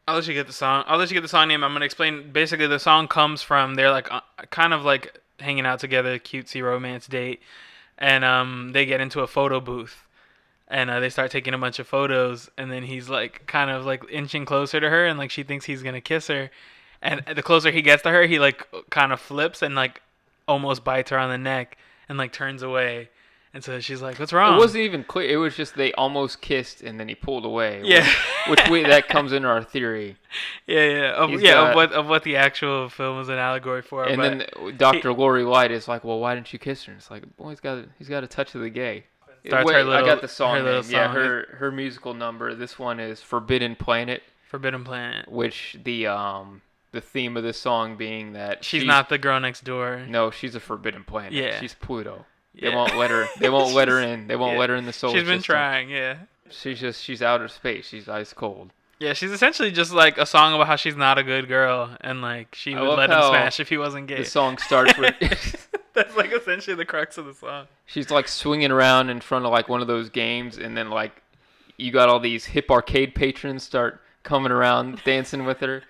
I'll 0.06 0.16
let 0.16 0.26
you 0.26 0.34
get 0.34 0.46
the 0.46 0.52
song. 0.52 0.84
I'll 0.86 0.98
let 0.98 1.10
you 1.10 1.14
get 1.14 1.22
the 1.22 1.28
song 1.28 1.48
name. 1.48 1.64
I'm 1.64 1.72
gonna 1.72 1.84
explain. 1.84 2.30
Basically, 2.30 2.66
the 2.66 2.78
song 2.78 3.08
comes 3.08 3.42
from 3.42 3.74
they're 3.74 3.90
like 3.90 4.12
uh, 4.12 4.20
kind 4.50 4.74
of 4.74 4.84
like 4.84 5.18
hanging 5.40 5.64
out 5.66 5.80
together, 5.80 6.18
cutesy 6.18 6.62
romance 6.62 7.06
date, 7.06 7.40
and 7.98 8.24
um 8.24 8.72
they 8.72 8.84
get 8.84 9.00
into 9.00 9.20
a 9.20 9.26
photo 9.26 9.60
booth, 9.60 10.06
and 10.68 10.90
uh, 10.90 11.00
they 11.00 11.08
start 11.08 11.30
taking 11.30 11.54
a 11.54 11.58
bunch 11.58 11.78
of 11.78 11.86
photos, 11.86 12.50
and 12.58 12.70
then 12.70 12.82
he's 12.82 13.08
like 13.08 13.46
kind 13.46 13.70
of 13.70 13.86
like 13.86 14.04
inching 14.10 14.44
closer 14.44 14.78
to 14.78 14.90
her, 14.90 15.06
and 15.06 15.18
like 15.18 15.30
she 15.30 15.42
thinks 15.42 15.64
he's 15.64 15.82
gonna 15.82 16.02
kiss 16.02 16.26
her, 16.26 16.50
and 17.00 17.22
the 17.34 17.42
closer 17.42 17.70
he 17.70 17.82
gets 17.82 18.02
to 18.02 18.10
her, 18.10 18.24
he 18.26 18.38
like 18.38 18.66
kind 18.90 19.12
of 19.12 19.20
flips 19.20 19.62
and 19.62 19.74
like 19.74 20.02
almost 20.46 20.84
bites 20.84 21.10
her 21.10 21.18
on 21.18 21.30
the 21.30 21.38
neck 21.38 21.78
and 22.08 22.18
like 22.18 22.32
turns 22.32 22.62
away, 22.62 23.08
and 23.54 23.62
so 23.62 23.78
she's 23.80 24.02
like, 24.02 24.18
"What's 24.18 24.32
wrong?" 24.32 24.56
It 24.56 24.58
wasn't 24.58 24.82
even 24.82 25.04
clear. 25.04 25.30
It 25.30 25.36
was 25.36 25.56
just 25.56 25.76
they 25.76 25.92
almost 25.94 26.40
kissed, 26.40 26.82
and 26.82 26.98
then 26.98 27.08
he 27.08 27.14
pulled 27.14 27.44
away. 27.44 27.82
Yeah. 27.84 28.04
Which, 28.48 28.60
which 28.60 28.68
we 28.68 28.82
that 28.82 29.08
comes 29.16 29.32
into 29.32 29.48
our 29.48 29.62
theory. 29.62 30.16
Yeah, 30.66 30.88
yeah, 30.88 31.12
of, 31.12 31.30
He's 31.30 31.42
yeah, 31.42 31.52
got- 31.52 31.70
of 31.70 31.74
what 31.76 31.92
of 31.92 32.06
what 32.08 32.24
the 32.24 32.36
actual 32.36 32.88
film 32.88 33.16
was 33.16 33.28
an 33.28 33.38
allegory 33.38 33.82
for. 33.82 34.04
And 34.04 34.20
then 34.22 34.44
Dr. 34.76 35.12
Lori 35.12 35.44
White 35.44 35.70
is 35.70 35.88
like, 35.88 36.04
"Well, 36.04 36.18
why 36.18 36.34
didn't 36.34 36.52
you 36.52 36.58
kiss 36.58 36.84
her?" 36.84 36.92
And 36.92 37.00
it's 37.00 37.10
like, 37.10 37.36
"Boy, 37.36 37.50
he's 37.50 37.60
got 37.60 37.84
he's 37.98 38.08
got 38.08 38.24
a 38.24 38.26
touch 38.26 38.54
of 38.54 38.60
the 38.60 38.70
gay." 38.70 39.04
Starts 39.46 39.66
Wait, 39.66 39.74
her 39.74 39.90
I 39.90 40.00
got 40.04 40.20
the 40.22 40.28
song 40.28 40.56
her 40.56 40.62
little 40.62 40.82
name. 40.82 40.90
Yeah, 40.92 41.12
her 41.12 41.56
her 41.58 41.70
musical 41.70 42.14
number. 42.14 42.54
This 42.54 42.78
one 42.78 42.98
is 42.98 43.20
Forbidden 43.20 43.76
Planet, 43.76 44.22
Forbidden 44.48 44.84
Planet. 44.84 45.30
which 45.30 45.76
the 45.84 46.06
um 46.06 46.62
the 46.92 47.00
theme 47.00 47.36
of 47.36 47.42
this 47.42 47.60
song 47.60 47.96
being 47.96 48.32
that 48.32 48.64
She's 48.64 48.84
not 48.84 49.08
the 49.08 49.18
girl 49.18 49.38
next 49.40 49.64
door. 49.64 50.04
No, 50.08 50.30
she's 50.30 50.54
a 50.54 50.60
forbidden 50.60 51.04
planet. 51.04 51.32
Yeah. 51.32 51.60
she's 51.60 51.74
Pluto. 51.74 52.24
They 52.60 52.70
won't 52.70 52.96
let 52.96 53.10
her. 53.10 53.26
They 53.38 53.48
won't 53.48 53.74
let 53.74 53.88
her 53.88 54.00
in. 54.00 54.26
They 54.26 54.36
won't 54.42 54.54
yeah. 54.54 54.60
let 54.60 54.70
her 54.70 54.76
in 54.76 54.86
the 54.86 54.92
solar 54.92 55.14
She's 55.18 55.26
been 55.26 55.40
system. 55.40 55.54
trying, 55.54 55.90
yeah. 55.90 56.18
She's 56.50 56.78
just 56.78 57.02
she's 57.02 57.22
outer 57.22 57.48
space. 57.48 57.86
She's 57.86 58.08
ice 58.08 58.32
cold. 58.32 58.70
Yeah, 59.00 59.12
she's 59.12 59.32
essentially 59.32 59.70
just 59.72 59.92
like 59.92 60.18
a 60.18 60.26
song 60.26 60.54
about 60.54 60.66
how 60.68 60.76
she's 60.76 60.96
not 60.96 61.18
a 61.18 61.22
good 61.24 61.48
girl 61.48 61.96
and 62.00 62.22
like 62.22 62.54
she 62.54 62.74
I 62.74 62.80
would 62.80 62.96
let 62.96 63.10
him 63.10 63.22
smash 63.22 63.58
if 63.60 63.68
he 63.68 63.76
wasn't 63.76 64.06
gay. 64.06 64.18
The 64.18 64.24
song 64.24 64.58
starts 64.58 64.96
with 64.96 65.14
That's 65.94 66.16
like 66.16 66.32
essentially 66.32 66.76
the 66.76 66.84
crux 66.84 67.18
of 67.18 67.26
the 67.26 67.34
song. 67.34 67.66
she's 67.86 68.10
like 68.10 68.28
swinging 68.28 68.70
around 68.70 69.10
in 69.10 69.20
front 69.20 69.44
of 69.44 69.52
like 69.52 69.68
one 69.68 69.80
of 69.80 69.86
those 69.86 70.10
games, 70.10 70.58
and 70.58 70.76
then 70.76 70.90
like 70.90 71.22
you 71.76 71.90
got 71.90 72.08
all 72.08 72.20
these 72.20 72.46
hip 72.46 72.70
arcade 72.70 73.14
patrons 73.14 73.62
start 73.62 74.00
coming 74.22 74.52
around 74.52 75.02
dancing 75.04 75.44
with 75.44 75.60
her, 75.60 75.82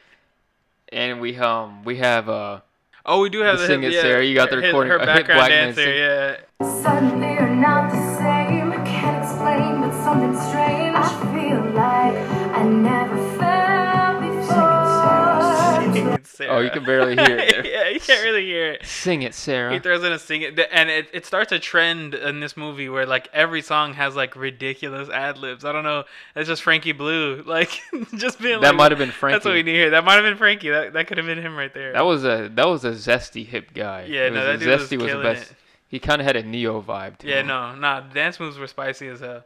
and 0.90 1.20
we 1.20 1.36
um 1.36 1.84
we 1.84 1.98
have 1.98 2.28
uh 2.28 2.60
Oh, 3.06 3.20
we 3.20 3.28
do 3.28 3.40
have 3.40 3.56
The 3.58 3.62
the, 3.62 3.66
Sing 3.68 3.82
hit- 3.82 3.92
It 3.92 3.96
yeah, 3.96 4.00
Sarah, 4.02 4.24
you 4.24 4.34
got 4.34 4.48
the 4.50 4.56
recording- 4.56 4.90
Her 4.90 4.96
a 4.96 5.00
hit 5.00 5.06
background 5.06 5.38
black 5.40 5.50
man 5.50 5.74
dancer, 5.74 5.92
yeah. 5.92 6.36
Suddenly 6.82 7.34
you're 7.34 7.48
not 7.48 7.90
the 7.90 8.00
same. 8.16 8.72
I 8.72 8.76
can't 8.86 9.22
explain, 9.22 9.80
but 9.82 9.92
something 10.04 10.34
strange. 10.48 10.96
I 10.96 11.08
feel 11.34 11.60
like 11.74 12.14
I 12.56 12.62
never 12.64 13.13
Sarah. 16.34 16.56
oh 16.56 16.60
you 16.60 16.70
can 16.70 16.84
barely 16.84 17.14
hear 17.16 17.38
it. 17.38 17.64
Yeah, 17.74 17.88
you 17.88 18.00
can't 18.00 18.22
really 18.24 18.44
hear 18.44 18.72
it. 18.72 18.84
Sing 18.86 19.22
it, 19.22 19.34
Sarah. 19.34 19.72
He 19.72 19.78
throws 19.78 20.02
in 20.04 20.12
a 20.12 20.18
sing 20.18 20.42
it, 20.42 20.58
and 20.72 20.90
it, 20.90 21.08
it 21.12 21.24
starts 21.26 21.52
a 21.52 21.58
trend 21.58 22.14
in 22.14 22.40
this 22.40 22.56
movie 22.56 22.88
where 22.88 23.06
like 23.06 23.28
every 23.32 23.62
song 23.62 23.94
has 23.94 24.14
like 24.16 24.36
ridiculous 24.36 25.08
ad 25.08 25.38
libs. 25.38 25.64
I 25.64 25.72
don't 25.72 25.84
know. 25.84 26.04
It's 26.36 26.48
just 26.48 26.62
Frankie 26.62 26.92
Blue, 26.92 27.42
like 27.46 27.80
just 28.16 28.40
being 28.40 28.60
That 28.60 28.68
like, 28.68 28.76
might 28.76 28.92
have 28.92 28.98
been 28.98 29.10
Frankie. 29.10 29.34
That's 29.36 29.44
what 29.44 29.54
we 29.54 29.62
need 29.62 29.74
here. 29.74 29.90
That 29.90 30.04
might 30.04 30.14
have 30.14 30.24
been 30.24 30.36
Frankie. 30.36 30.70
That 30.70 30.92
that 30.94 31.06
could 31.06 31.18
have 31.18 31.26
been 31.26 31.38
him 31.40 31.56
right 31.56 31.72
there. 31.72 31.92
That 31.92 32.04
was 32.04 32.24
a 32.24 32.50
that 32.54 32.66
was 32.66 32.84
a 32.84 32.90
zesty 32.92 33.46
hip 33.46 33.72
guy. 33.74 34.04
Yeah, 34.04 34.26
It 34.26 34.32
no, 34.32 34.40
was 34.40 34.60
that 34.60 34.64
dude 34.64 34.68
was 34.68 34.80
zesty 34.82 34.96
was 34.96 35.06
the 35.06 35.06
killing 35.08 35.22
best. 35.22 35.50
it. 35.52 35.56
He 35.94 36.00
kind 36.00 36.20
of 36.20 36.26
had 36.26 36.34
a 36.34 36.42
neo 36.42 36.82
vibe. 36.82 37.18
To 37.18 37.28
yeah, 37.28 37.38
him. 37.42 37.46
no, 37.46 37.72
nah. 37.76 38.00
Dance 38.00 38.40
moves 38.40 38.58
were 38.58 38.66
spicy 38.66 39.06
as 39.06 39.20
hell. 39.20 39.44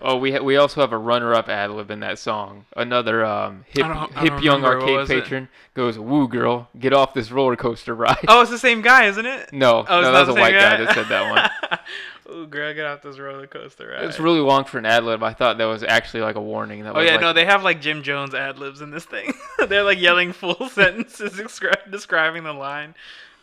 Oh, 0.00 0.16
we 0.18 0.30
ha- 0.30 0.38
we 0.40 0.56
also 0.56 0.80
have 0.82 0.92
a 0.92 0.98
runner-up 0.98 1.48
ad 1.48 1.72
lib 1.72 1.90
in 1.90 1.98
that 1.98 2.20
song. 2.20 2.64
Another 2.76 3.24
um, 3.24 3.64
hip 3.66 3.84
I 3.84 3.88
don't- 3.88 4.16
I 4.16 4.24
don't 4.24 4.34
hip 4.36 4.44
young 4.44 4.64
arcade 4.64 4.96
was 4.96 5.10
it? 5.10 5.22
patron 5.24 5.48
goes, 5.74 5.98
"Woo, 5.98 6.28
girl, 6.28 6.68
get 6.78 6.92
off 6.92 7.12
this 7.12 7.32
roller 7.32 7.56
coaster 7.56 7.92
ride." 7.96 8.24
Oh, 8.28 8.40
it's 8.40 8.52
the 8.52 8.58
same 8.58 8.82
guy, 8.82 9.06
isn't 9.06 9.26
it? 9.26 9.52
no, 9.52 9.84
Oh, 9.88 10.00
no, 10.00 10.12
that 10.12 10.20
was 10.28 10.36
a 10.36 10.40
white 10.40 10.52
guy 10.52 10.76
that 10.84 10.94
said 10.94 11.06
that 11.08 11.50
one. 11.68 11.80
Ooh, 12.36 12.46
girl, 12.46 12.72
get 12.72 12.86
off 12.86 13.02
this 13.02 13.18
roller 13.18 13.48
coaster 13.48 13.88
ride. 13.88 14.04
It's 14.04 14.20
really 14.20 14.38
long 14.38 14.62
for 14.66 14.78
an 14.78 14.86
ad 14.86 15.02
lib. 15.02 15.24
I 15.24 15.32
thought 15.32 15.58
that 15.58 15.64
was 15.64 15.82
actually 15.82 16.20
like 16.20 16.36
a 16.36 16.40
warning. 16.40 16.84
That 16.84 16.90
Oh 16.94 16.98
was 16.98 17.06
yeah, 17.06 17.12
like, 17.14 17.20
no, 17.20 17.32
they 17.32 17.46
have 17.46 17.64
like 17.64 17.80
Jim 17.80 18.04
Jones 18.04 18.32
ad 18.32 18.60
libs 18.60 18.80
in 18.80 18.92
this 18.92 19.04
thing. 19.06 19.34
They're 19.68 19.82
like 19.82 19.98
yelling 19.98 20.32
full 20.32 20.68
sentences 20.68 21.32
descri- 21.32 21.90
describing 21.90 22.44
the 22.44 22.52
line. 22.52 22.94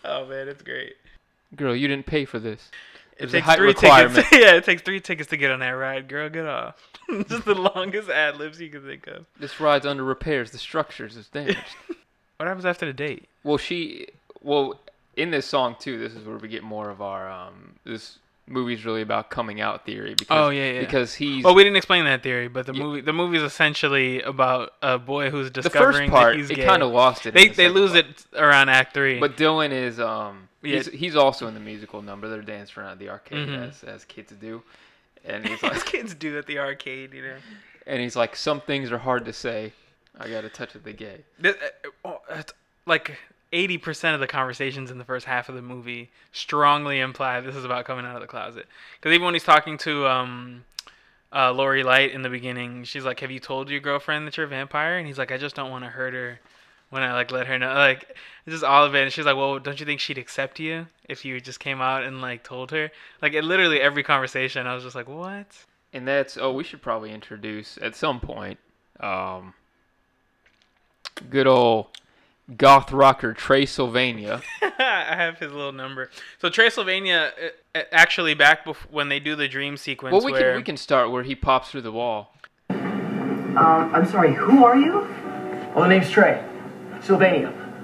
Oh 0.06 0.26
man, 0.28 0.48
it's 0.48 0.62
great. 0.62 0.96
Girl, 1.56 1.76
you 1.76 1.88
didn't 1.88 2.06
pay 2.06 2.26
for 2.26 2.40
this. 2.40 2.70
It 3.20 3.32
takes 3.32 3.52
three 3.56 3.74
tickets. 3.74 4.16
yeah, 4.32 4.54
it 4.56 4.64
takes 4.64 4.84
three 4.84 5.00
tickets 5.00 5.30
to 5.32 5.38
get 5.38 5.50
on 5.50 5.60
that 5.62 5.70
ride. 5.72 6.08
Girl, 6.08 6.30
get 6.30 6.46
off. 6.46 6.76
Just 7.28 7.46
the 7.46 7.56
longest 7.56 8.10
ad 8.10 8.38
libs 8.38 8.62
you 8.62 8.70
can 8.70 8.86
think 8.86 9.08
of. 9.08 9.26
This 9.40 9.60
ride's 9.60 9.86
under 9.88 10.04
repairs. 10.04 10.52
The 10.52 10.60
structures 10.60 11.16
is 11.18 11.28
damaged. 11.28 11.60
What 12.38 12.46
happens 12.46 12.66
after 12.66 12.86
the 12.86 12.94
date? 12.94 13.28
well, 13.44 13.58
she, 13.58 14.06
well, 14.44 14.80
in 15.16 15.32
this 15.32 15.48
song 15.48 15.76
too. 15.80 15.98
This 15.98 16.14
is 16.14 16.24
where 16.24 16.38
we 16.38 16.48
get 16.48 16.62
more 16.62 16.92
of 16.92 17.02
our 17.02 17.28
um. 17.28 17.78
This 17.84 18.20
movie's 18.46 18.86
really 18.86 19.02
about 19.02 19.32
coming 19.32 19.60
out 19.60 19.86
theory 19.88 20.14
because 20.14 20.28
Oh, 20.46 20.50
yeah, 20.50 20.74
yeah. 20.74 20.80
because 20.82 21.16
he's 21.16 21.44
Well, 21.44 21.56
we 21.56 21.64
didn't 21.64 21.78
explain 21.78 22.06
that 22.06 22.22
theory, 22.22 22.48
but 22.48 22.68
the 22.68 22.74
Yeah. 22.76 22.84
movie 22.84 23.02
the 23.02 23.12
movie's 23.12 23.42
essentially 23.42 24.22
about 24.22 24.74
a 24.84 25.00
boy 25.00 25.32
who's 25.32 25.48
the 25.52 25.64
discovering 25.64 26.12
first 26.12 26.12
part. 26.12 26.34
that 26.34 26.38
he's 26.42 26.52
It 26.52 26.58
gay. 26.58 26.66
kind 26.66 26.84
of 26.84 26.92
lost 26.92 27.26
it. 27.26 27.34
they 27.34 27.48
the 27.48 27.56
they 27.56 27.70
lose 27.70 27.94
part. 27.94 28.06
it 28.06 28.26
around 28.36 28.70
Act 28.70 28.94
Three. 28.94 29.20
But 29.20 29.36
Dylan 29.36 29.72
is 29.72 30.00
um 30.00 30.47
Yeah. 30.68 30.78
he's, 30.78 30.88
he's 30.88 31.16
also 31.16 31.48
in 31.48 31.54
the 31.54 31.60
musical 31.60 32.02
number. 32.02 32.28
They're 32.30 32.42
dancing 32.42 32.82
around 32.82 32.92
at 32.94 33.00
the 33.00 33.10
arcade 33.10 33.48
Mhm. 33.48 33.70
as 33.70 33.84
as 33.84 34.06
kids 34.06 34.32
do, 34.34 34.62
and 35.26 35.46
he's 35.48 35.64
as 35.64 35.72
like 35.72 35.86
kids 35.86 36.14
do 36.16 36.38
at 36.38 36.46
the 36.48 36.60
arcade, 36.60 37.14
you 37.14 37.22
know. 37.24 37.36
and 37.86 38.02
he's 38.02 38.16
like, 38.16 38.36
"Some 38.36 38.62
things 38.62 38.92
are 38.92 38.98
hard 39.00 39.26
to 39.26 39.34
say. 39.34 39.74
I 40.20 40.30
got 40.30 40.44
a 40.46 40.50
touch 40.50 40.76
of 40.76 40.84
the 40.84 40.94
gay." 40.94 41.22
Uh, 41.44 41.54
oh, 42.06 42.22
like 42.86 43.18
eighty 43.54 43.78
percent 43.78 44.14
of 44.14 44.20
the 44.20 44.28
conversations 44.28 44.92
in 44.92 44.98
the 44.98 45.06
first 45.06 45.26
half 45.26 45.48
of 45.50 45.56
the 45.56 45.62
movie 45.62 46.10
strongly 46.34 47.00
imply 47.00 47.40
this 47.40 47.56
is 47.56 47.64
about 47.66 47.86
coming 47.86 48.06
out 48.06 48.16
of 48.16 48.22
the 48.22 48.28
closet. 48.28 48.66
Because 49.00 49.14
even 49.14 49.26
when 49.26 49.34
he's 49.36 49.44
talking 49.44 49.78
to 49.80 50.06
um, 50.08 50.66
uh, 51.34 51.52
Lori 51.54 51.84
Light 51.84 52.12
in 52.12 52.22
the 52.24 52.30
beginning, 52.30 52.84
she's 52.84 53.06
like, 53.06 53.20
"Have 53.22 53.32
you 53.32 53.40
told 53.40 53.70
your 53.70 53.80
girlfriend 53.80 54.26
that 54.28 54.36
you're 54.38 54.46
a 54.46 54.50
vampire?" 54.50 54.98
And 54.98 55.08
he's 55.08 55.18
like, 55.18 55.32
"I 55.32 55.38
just 55.38 55.56
don't 55.56 55.70
want 55.72 55.84
to 55.86 55.90
hurt 55.90 56.14
her." 56.14 56.40
When 56.90 57.04
I 57.04 57.14
like 57.14 57.32
let 57.32 57.48
her 57.48 57.60
know, 57.60 57.74
like 57.74 58.16
it's 58.46 58.54
just 58.54 58.64
all 58.64 58.86
of 58.86 58.96
it, 58.96 59.04
and 59.04 59.12
she's 59.12 59.26
like, 59.26 59.36
"Well, 59.36 59.60
don't 59.60 59.80
you 59.80 59.86
think 59.86 60.00
she'd 60.00 60.18
accept 60.18 60.60
you 60.60 60.88
if 61.10 61.26
you 61.26 61.40
just 61.42 61.60
came 61.60 61.82
out 61.82 62.04
and 62.04 62.22
like 62.22 62.44
told 62.44 62.72
her?" 62.72 62.92
Like 63.22 63.34
it 63.34 63.44
literally 63.44 63.82
every 63.82 64.04
conversation, 64.04 64.66
I 64.68 64.74
was 64.74 64.84
just 64.84 64.96
like, 64.96 65.10
"What?" 65.10 65.48
And 65.92 66.08
that's 66.08 66.38
oh, 66.38 66.54
we 66.54 66.64
should 66.64 66.82
probably 66.82 67.12
introduce 67.12 67.78
at 67.82 67.96
some 67.96 68.22
point, 68.22 68.60
um, 69.02 69.54
good 71.30 71.48
old 71.48 71.88
goth 72.56 72.92
rocker 72.94 73.34
Trey 73.34 73.66
Sylvania. 73.66 74.42
I 74.62 75.16
have 75.16 75.40
his 75.40 75.52
little 75.52 75.74
number. 75.74 76.10
So 76.40 76.50
Trey 76.50 76.70
Sylvania, 76.70 77.34
uh, 77.42 77.80
uh, 77.80 77.84
actually 77.92 78.34
back 78.34 78.66
bef- 78.66 78.90
when 78.90 79.10
they 79.10 79.20
do 79.20 79.36
the 79.36 79.48
dream 79.48 79.76
sequence, 79.76 80.14
well, 80.14 80.24
we 80.24 80.32
where 80.32 80.52
can 80.52 80.56
we 80.56 80.64
can 80.64 80.78
start 80.78 81.12
where 81.12 81.24
he 81.24 81.36
pops 81.36 81.70
through 81.70 81.82
the 81.82 81.92
wall. 81.92 82.34
Um, 82.70 83.92
I'm 83.94 84.06
sorry, 84.06 84.34
who 84.34 84.64
are 84.64 84.78
you? 84.78 85.00
Well, 85.74 85.82
the 85.82 85.88
name's 85.88 86.10
Trey. 86.10 86.47
Sylvania. 87.08 87.54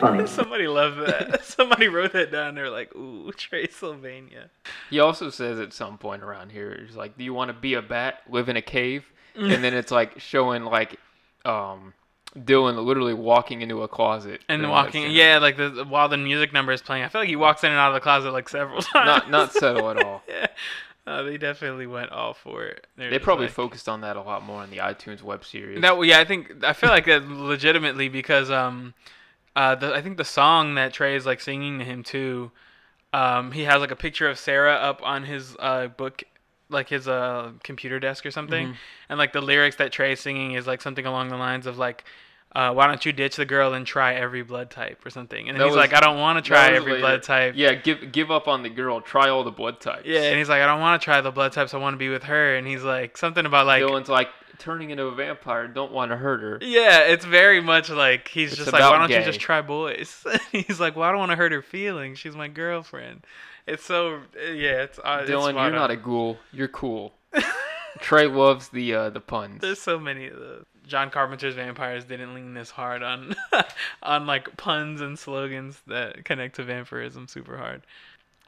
Funny. 0.00 0.26
somebody 0.26 0.68
loved 0.68 0.98
that. 0.98 1.42
somebody 1.44 1.88
wrote 1.88 2.12
that 2.12 2.30
down. 2.30 2.54
They're 2.54 2.68
like, 2.68 2.94
"Ooh, 2.94 3.32
Trey 3.36 3.66
Sylvania." 3.68 4.50
He 4.90 5.00
also 5.00 5.30
says 5.30 5.58
at 5.58 5.72
some 5.72 5.96
point 5.96 6.22
around 6.22 6.52
here, 6.52 6.78
he's 6.86 6.94
like, 6.96 7.16
"Do 7.16 7.24
you 7.24 7.32
want 7.32 7.48
to 7.48 7.54
be 7.54 7.74
a 7.74 7.82
bat, 7.82 8.20
live 8.28 8.48
in 8.50 8.56
a 8.56 8.62
cave?" 8.62 9.04
and 9.34 9.62
then 9.62 9.72
it's 9.72 9.92
like 9.92 10.18
showing 10.18 10.64
like, 10.64 10.98
um, 11.44 11.94
Dylan 12.36 12.84
literally 12.84 13.14
walking 13.14 13.62
into 13.62 13.82
a 13.82 13.88
closet 13.88 14.40
And 14.48 14.68
walking, 14.68 15.12
yeah, 15.12 15.38
like 15.38 15.56
the 15.56 15.86
while 15.88 16.08
the 16.08 16.16
music 16.16 16.52
number 16.52 16.72
is 16.72 16.82
playing, 16.82 17.04
I 17.04 17.08
feel 17.08 17.20
like 17.22 17.28
he 17.28 17.36
walks 17.36 17.62
in 17.64 17.70
and 17.70 17.78
out 17.78 17.88
of 17.88 17.94
the 17.94 18.00
closet 18.00 18.32
like 18.32 18.48
several 18.48 18.82
times. 18.82 19.06
not 19.06 19.30
not 19.30 19.52
subtle 19.52 19.88
at 19.90 20.04
all. 20.04 20.22
yeah, 20.28 20.48
uh, 21.08 21.22
they 21.22 21.38
definitely 21.38 21.86
went 21.86 22.10
all 22.12 22.34
for 22.34 22.64
it. 22.64 22.86
They're 22.96 23.10
They 23.10 23.18
probably 23.18 23.46
like- 23.46 23.54
focused 23.54 23.88
on 23.88 24.00
that 24.02 24.16
a 24.16 24.22
lot 24.22 24.42
more 24.44 24.62
in 24.64 24.70
the 24.70 24.78
iTunes 24.78 25.22
web 25.22 25.44
series. 25.44 25.80
That 25.80 25.98
yeah, 26.04 26.20
I 26.20 26.24
think 26.24 26.62
I 26.64 26.72
feel 26.72 26.90
like 26.90 27.06
that 27.06 27.28
legitimately 27.28 28.08
because 28.08 28.50
um, 28.50 28.94
uh, 29.56 29.74
the, 29.74 29.94
I 29.94 30.02
think 30.02 30.16
the 30.18 30.24
song 30.24 30.74
that 30.76 30.92
Trey 30.92 31.16
is 31.16 31.26
like 31.26 31.40
singing 31.40 31.78
to 31.78 31.84
him 31.84 32.02
too, 32.02 32.50
um, 33.12 33.52
he 33.52 33.62
has 33.64 33.80
like 33.80 33.90
a 33.90 33.96
picture 33.96 34.28
of 34.28 34.38
Sarah 34.38 34.74
up 34.74 35.00
on 35.02 35.24
his 35.24 35.56
uh 35.58 35.88
book, 35.88 36.22
like 36.68 36.88
his 36.90 37.08
uh 37.08 37.52
computer 37.64 37.98
desk 37.98 38.26
or 38.26 38.30
something, 38.30 38.66
Mm-hmm. 38.68 39.08
and 39.10 39.18
like 39.18 39.32
the 39.32 39.40
lyrics 39.40 39.76
that 39.76 39.90
Trey 39.92 40.12
is 40.12 40.20
singing 40.20 40.52
is 40.52 40.66
like 40.66 40.82
something 40.82 41.06
along 41.06 41.28
the 41.30 41.36
lines 41.36 41.66
of 41.66 41.78
like. 41.78 42.04
Uh, 42.54 42.72
why 42.72 42.86
don't 42.86 43.04
you 43.04 43.12
ditch 43.12 43.36
the 43.36 43.44
girl 43.44 43.74
and 43.74 43.86
try 43.86 44.14
every 44.14 44.42
blood 44.42 44.70
type 44.70 45.04
or 45.04 45.10
something? 45.10 45.48
And 45.48 45.58
he's 45.58 45.66
was- 45.66 45.76
like, 45.76 45.92
I 45.92 46.00
don't 46.00 46.18
want 46.18 46.42
to 46.42 46.48
try 46.48 46.68
every 46.72 46.92
later. 46.92 47.02
blood 47.02 47.22
type. 47.22 47.54
Yeah, 47.56 47.74
give 47.74 48.10
give 48.10 48.30
up 48.30 48.48
on 48.48 48.62
the 48.62 48.70
girl. 48.70 49.00
Try 49.00 49.28
all 49.28 49.44
the 49.44 49.50
blood 49.50 49.80
types. 49.80 50.06
Yeah, 50.06 50.22
and 50.22 50.38
he's 50.38 50.48
like, 50.48 50.62
I 50.62 50.66
don't 50.66 50.80
want 50.80 51.00
to 51.00 51.04
try 51.04 51.20
the 51.20 51.30
blood 51.30 51.52
types. 51.52 51.74
I 51.74 51.76
want 51.78 51.94
to 51.94 51.98
be 51.98 52.08
with 52.08 52.24
her. 52.24 52.56
And 52.56 52.66
he's 52.66 52.82
like, 52.82 53.16
something 53.18 53.44
about 53.44 53.66
like, 53.66 53.82
Dylan's 53.82 54.08
like 54.08 54.28
turning 54.58 54.90
into 54.90 55.04
a 55.04 55.14
vampire. 55.14 55.68
Don't 55.68 55.92
want 55.92 56.10
to 56.10 56.16
hurt 56.16 56.40
her. 56.40 56.58
Yeah, 56.62 57.00
it's 57.00 57.24
very 57.24 57.60
much 57.60 57.90
like 57.90 58.28
he's 58.28 58.52
It's 58.52 58.58
just 58.58 58.72
like, 58.72 58.80
why 58.82 58.98
don't 58.98 59.08
gay. 59.08 59.18
you 59.20 59.24
just 59.24 59.40
try 59.40 59.60
boys? 59.60 60.24
he's 60.52 60.80
like, 60.80 60.96
well, 60.96 61.06
I 61.08 61.10
don't 61.12 61.20
want 61.20 61.30
to 61.32 61.36
hurt 61.36 61.52
her 61.52 61.62
feelings. 61.62 62.18
She's 62.18 62.34
my 62.34 62.48
girlfriend. 62.48 63.24
It's 63.66 63.84
so 63.84 64.20
yeah, 64.36 64.82
it's 64.84 64.98
uh, 64.98 65.18
it's 65.22 65.30
Dylan, 65.30 65.50
spot 65.50 65.70
you're 65.70 65.78
not 65.78 65.90
a 65.90 65.96
ghoul. 65.96 66.38
You're 66.52 66.68
cool. 66.68 67.12
Trey 68.00 68.26
loves 68.26 68.68
the 68.68 68.94
uh, 68.94 69.10
the 69.10 69.20
puns. 69.20 69.60
There's 69.60 69.80
so 69.80 69.98
many 69.98 70.26
of 70.28 70.36
the 70.36 70.64
John 70.88 71.10
Carpenter's 71.10 71.54
vampires 71.54 72.04
didn't 72.04 72.34
lean 72.34 72.54
this 72.54 72.70
hard 72.70 73.02
on 73.02 73.36
on 74.02 74.26
like 74.26 74.56
puns 74.56 75.00
and 75.00 75.18
slogans 75.18 75.80
that 75.86 76.24
connect 76.24 76.56
to 76.56 76.64
vampirism 76.64 77.28
super 77.28 77.56
hard. 77.56 77.82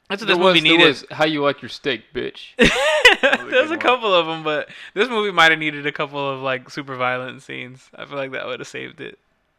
That's 0.08 0.22
what 0.22 0.26
There 0.26 0.36
this 0.36 0.42
movie 0.44 0.54
was- 0.54 0.62
there 0.62 0.72
needed. 0.78 0.86
was, 0.88 1.04
How 1.12 1.24
you 1.24 1.42
like 1.42 1.62
your 1.62 1.68
steak, 1.68 2.02
bitch? 2.12 2.48
There's 3.50 3.70
a 3.70 3.76
couple 3.76 4.12
of 4.12 4.26
them, 4.26 4.42
but 4.42 4.68
this 4.94 5.08
movie 5.08 5.30
might 5.30 5.50
have 5.52 5.60
needed 5.60 5.86
a 5.86 5.92
couple 5.92 6.28
of 6.28 6.40
like 6.40 6.68
super 6.70 6.96
violent 6.96 7.42
scenes. 7.42 7.88
I 7.94 8.06
feel 8.06 8.16
like 8.16 8.32
that 8.32 8.46
would 8.46 8.58
have 8.58 8.66
saved 8.66 9.00
it 9.00 9.18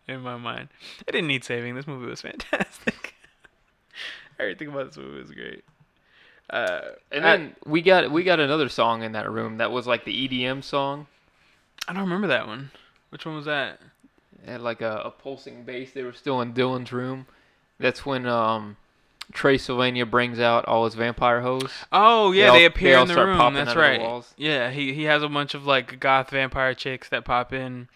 in 0.10 0.20
my 0.22 0.36
mind. 0.36 0.68
It 1.08 1.12
didn't 1.14 1.28
need 1.28 1.46
saving. 1.46 1.76
This 1.76 1.88
movie 1.88 2.08
was 2.10 2.22
fantastic. 2.22 3.14
Everything 4.40 4.70
about 4.70 4.88
this 4.88 4.98
movie 4.98 5.20
was 5.22 5.32
great. 5.32 5.64
Uh, 6.50 6.82
And 7.12 7.26
I- 7.26 7.38
then 7.38 7.56
we 7.66 7.82
got 7.82 8.12
we 8.12 8.24
got 8.24 8.40
another 8.42 8.68
song 8.68 9.04
in 9.04 9.14
that 9.14 9.30
room 9.32 9.58
that 9.58 9.72
was 9.72 9.88
like 9.88 10.04
the 10.04 10.28
EDM 10.28 10.64
song. 10.64 11.08
I 11.88 11.94
don't 11.94 12.04
remember 12.04 12.28
that 12.28 12.48
one. 12.48 12.72
Which 13.10 13.26
one 13.26 13.36
was 13.36 13.46
that? 13.46 13.80
It 14.44 14.50
had 14.50 14.62
like 14.62 14.82
a, 14.82 15.02
a 15.06 15.12
pulsing 15.12 15.64
bass. 15.64 15.92
They 15.92 16.04
were 16.04 16.14
still 16.14 16.42
in 16.42 16.54
Dylan's 16.54 16.92
room. 16.92 17.28
That's 17.80 18.06
when 18.06 18.26
um, 18.28 18.78
Trey 19.34 19.58
Sylvania 19.58 20.06
brings 20.06 20.40
out 20.40 20.66
all 20.66 20.86
his 20.86 20.96
vampire 20.96 21.42
hoes. 21.42 21.72
Oh 21.92 22.32
yeah, 22.32 22.48
all- 22.48 22.54
they 22.54 22.60
they 22.60 22.66
appear 22.66 22.96
all 22.98 23.04
in 23.04 23.08
the 23.08 23.26
room. 23.26 23.54
That's 23.54 23.76
right. 23.76 24.00
walls. 24.00 24.34
Yeah, 24.38 24.70
he 24.72 24.94
he 24.94 25.04
has 25.04 25.24
a 25.24 25.30
bunch 25.30 25.54
of 25.54 25.66
like 25.66 26.00
goth 26.00 26.30
vampire 26.30 26.74
chicks 26.74 27.10
that 27.10 27.26
pop 27.26 27.54
in. 27.54 27.88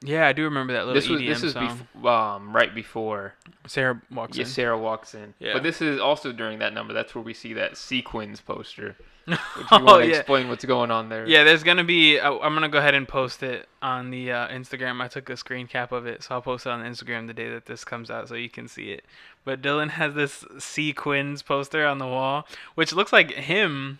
Yeah, 0.00 0.28
I 0.28 0.32
do 0.32 0.44
remember 0.44 0.72
that 0.74 0.86
little 0.86 0.94
This 0.94 1.08
was 1.08 1.20
EDM 1.20 1.26
this 1.28 1.42
is 1.42 1.52
song. 1.54 1.86
bef- 2.00 2.06
um, 2.36 2.54
right 2.54 2.72
before 2.72 3.34
Sarah 3.66 4.00
walks 4.12 4.36
in. 4.36 4.40
yeah, 4.42 4.46
in. 4.46 4.52
Sarah 4.52 4.78
walks 4.78 5.14
in. 5.14 5.34
Yeah. 5.40 5.54
But 5.54 5.64
this 5.64 5.82
is 5.82 5.98
also 6.00 6.30
during 6.32 6.60
that 6.60 6.72
number. 6.72 6.94
That's 6.94 7.16
where 7.16 7.24
we 7.24 7.34
see 7.34 7.52
that 7.54 7.76
sequins 7.76 8.40
poster. 8.40 8.94
If 9.32 9.56
you 9.56 9.66
oh 9.72 9.84
want 9.84 10.02
to 10.04 10.08
yeah. 10.10 10.16
explain 10.16 10.48
what's 10.48 10.64
going 10.64 10.90
on 10.90 11.08
there. 11.08 11.26
Yeah, 11.26 11.44
there's 11.44 11.62
gonna 11.62 11.84
be. 11.84 12.18
I- 12.18 12.30
I'm 12.30 12.54
gonna 12.54 12.68
go 12.68 12.78
ahead 12.78 12.94
and 12.94 13.06
post 13.06 13.42
it 13.42 13.68
on 13.82 14.10
the 14.10 14.32
uh, 14.32 14.48
Instagram. 14.48 15.00
I 15.02 15.08
took 15.08 15.28
a 15.30 15.36
screen 15.36 15.66
cap 15.66 15.92
of 15.92 16.06
it, 16.06 16.22
so 16.22 16.34
I'll 16.34 16.42
post 16.42 16.66
it 16.66 16.70
on 16.70 16.82
Instagram 16.84 17.26
the 17.26 17.34
day 17.34 17.48
that 17.50 17.66
this 17.66 17.84
comes 17.84 18.10
out, 18.10 18.28
so 18.28 18.34
you 18.34 18.48
can 18.50 18.68
see 18.68 18.90
it. 18.90 19.04
But 19.44 19.62
Dylan 19.62 19.90
has 19.90 20.14
this 20.14 20.44
sequins 20.58 21.42
poster 21.42 21.86
on 21.86 21.98
the 21.98 22.06
wall, 22.06 22.46
which 22.74 22.92
looks 22.92 23.12
like 23.12 23.30
him. 23.32 23.98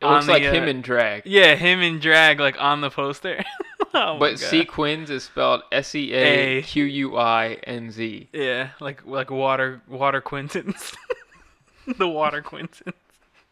It 0.00 0.06
looks 0.06 0.26
the, 0.26 0.32
like 0.32 0.42
him 0.42 0.64
uh, 0.64 0.68
in 0.68 0.82
drag. 0.82 1.22
Yeah, 1.24 1.54
him 1.54 1.80
in 1.80 1.98
drag, 1.98 2.40
like 2.40 2.60
on 2.60 2.80
the 2.80 2.90
poster. 2.90 3.42
oh 3.94 4.18
But 4.18 4.32
God. 4.32 4.38
sequins 4.38 5.08
is 5.10 5.24
spelled 5.24 5.62
S 5.72 5.94
E 5.94 6.12
A 6.12 6.62
Q 6.62 6.84
U 6.84 7.16
I 7.16 7.54
N 7.64 7.90
Z. 7.90 8.28
Yeah, 8.32 8.70
like 8.80 9.06
like 9.06 9.30
water 9.30 9.80
water 9.88 10.20
quintons. 10.20 10.92
the 11.98 12.08
water 12.08 12.42
quintons. 12.42 12.94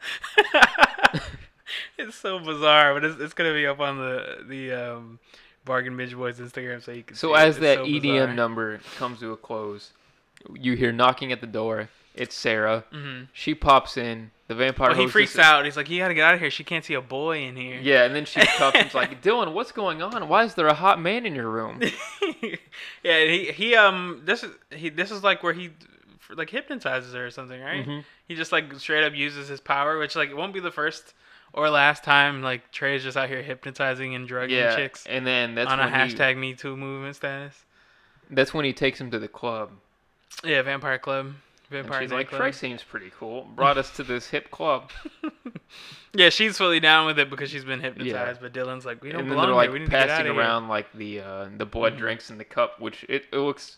it's 1.99 2.17
so 2.17 2.39
bizarre, 2.39 2.95
but 2.95 3.05
it's, 3.05 3.21
it's 3.21 3.35
gonna 3.35 3.53
be 3.53 3.67
up 3.67 3.81
on 3.81 3.99
the 3.99 4.39
the 4.49 4.73
um, 4.73 5.19
bargain 5.65 5.97
binge 5.97 6.15
boys 6.17 6.39
Instagram 6.39 6.83
so 6.83 6.93
you 6.93 7.03
can. 7.03 7.17
So 7.17 7.29
see 7.29 7.35
it. 7.35 7.45
as 7.47 7.57
It's 7.57 7.63
that 7.63 7.77
so 7.79 7.85
EDM 7.85 8.03
bizarre. 8.03 8.35
number 8.35 8.81
comes 8.97 9.21
to 9.21 9.33
a 9.33 9.37
close, 9.37 9.93
you 10.55 10.75
hear 10.75 10.93
knocking 10.93 11.33
at 11.33 11.41
the 11.41 11.47
door. 11.47 11.89
It's 12.15 12.35
Sarah. 12.35 12.85
Mhm. 12.93 13.29
She 13.33 13.55
pops 13.55 13.97
in. 13.97 14.33
The 14.49 14.55
vampire. 14.57 14.95
He 14.95 15.07
freaks 15.07 15.39
out. 15.39 15.65
He's 15.65 15.79
like, 15.79 15.89
"You 15.89 15.99
gotta 16.01 16.13
get 16.13 16.25
out 16.25 16.35
of 16.35 16.41
here. 16.41 16.51
She 16.51 16.63
can't 16.63 16.85
see 16.85 16.93
a 16.93 17.01
boy 17.01 17.39
in 17.39 17.57
here." 17.57 17.79
Yeah, 17.81 18.05
and 18.05 18.15
then 18.15 18.27
she 18.27 18.39
comes 18.45 18.75
and's 18.75 18.93
like, 18.95 19.23
Dylan, 19.23 19.55
what's 19.55 19.73
going 19.73 20.03
on? 20.03 20.29
Why 20.29 20.45
is 20.45 20.55
there 20.55 20.67
a 20.67 20.75
hot 20.75 21.01
man 21.01 21.25
in 21.25 21.35
your 21.35 21.49
room? 21.49 21.81
yeah, 23.03 23.25
he 23.25 23.51
he 23.53 23.75
um 23.75 24.21
this 24.27 24.43
is 24.43 24.51
he 24.71 24.91
this 24.91 25.11
is 25.11 25.23
like 25.25 25.43
where 25.43 25.55
he 25.55 25.71
like 26.37 26.51
hypnotizes 26.51 27.15
her 27.15 27.27
or 27.27 27.31
something, 27.31 27.61
right? 27.61 27.87
Mhm. 27.87 28.05
He 28.29 28.35
just 28.35 28.53
like 28.53 28.73
straight 28.79 29.05
up 29.05 29.15
uses 29.15 29.49
his 29.49 29.61
power, 29.61 29.99
which 29.99 30.17
like 30.17 30.31
it 30.31 30.37
won't 30.37 30.53
be 30.55 30.61
the 30.61 30.71
first 30.71 31.15
or 31.53 31.69
last 31.71 32.03
time 32.03 32.43
like 32.43 32.71
Trey's 32.73 33.03
just 33.03 33.17
out 33.17 33.29
here 33.29 33.43
hypnotizing 33.43 34.15
and 34.15 34.27
drugging 34.27 34.57
yeah, 34.57 34.75
chicks 34.75 35.05
and 35.07 35.27
then 35.27 35.55
that's 35.55 35.71
on 35.71 35.79
a 35.81 35.85
when 35.91 36.09
he, 36.09 36.15
hashtag 36.17 36.37
Me 36.39 36.55
Too 36.55 36.77
movement 36.77 37.17
status. 37.17 37.65
that's 38.31 38.55
when 38.55 38.65
he 38.65 38.73
takes 38.73 39.01
him 39.01 39.11
to 39.11 39.19
the 39.19 39.29
club. 39.29 39.71
Yeah, 40.45 40.63
Vampire 40.63 40.99
Club, 40.99 41.27
And 41.27 41.35
Vampire 41.69 42.01
she's 42.03 42.11
like, 42.11 42.27
Nightclub. 42.27 42.41
Trey 42.41 42.53
seems 42.53 42.83
pretty 42.83 43.11
cool. 43.19 43.43
Brought 43.55 43.77
us 43.77 43.91
to 43.97 44.03
this 44.03 44.29
hip 44.29 44.51
club. 44.51 44.91
yeah, 46.15 46.31
she's 46.31 46.57
fully 46.57 46.81
down 46.81 47.07
with 47.07 47.19
it 47.19 47.29
because 47.31 47.51
she's 47.51 47.65
been 47.65 47.81
hypnotized. 47.81 48.41
But 48.41 48.53
Dylan's 48.55 48.85
like, 48.87 49.03
we 49.03 49.11
don't 49.11 49.21
and 49.23 49.31
then 49.31 49.37
belong 49.37 49.47
they're 49.49 49.55
like 49.55 49.65
here. 49.67 49.73
We 49.75 49.79
need 49.81 49.85
to 49.87 49.91
get 49.91 50.03
out 50.03 50.09
passing 50.09 50.27
of 50.29 50.33
here. 50.35 50.43
around 50.43 50.69
like 50.69 50.93
the 50.95 51.21
uh, 51.21 51.49
the 51.57 51.67
blood 51.67 51.95
Mhm. 51.95 51.99
drinks 51.99 52.31
in 52.31 52.39
the 52.39 52.45
cup, 52.45 52.81
which 52.81 53.05
it, 53.09 53.27
it 53.33 53.37
looks. 53.39 53.77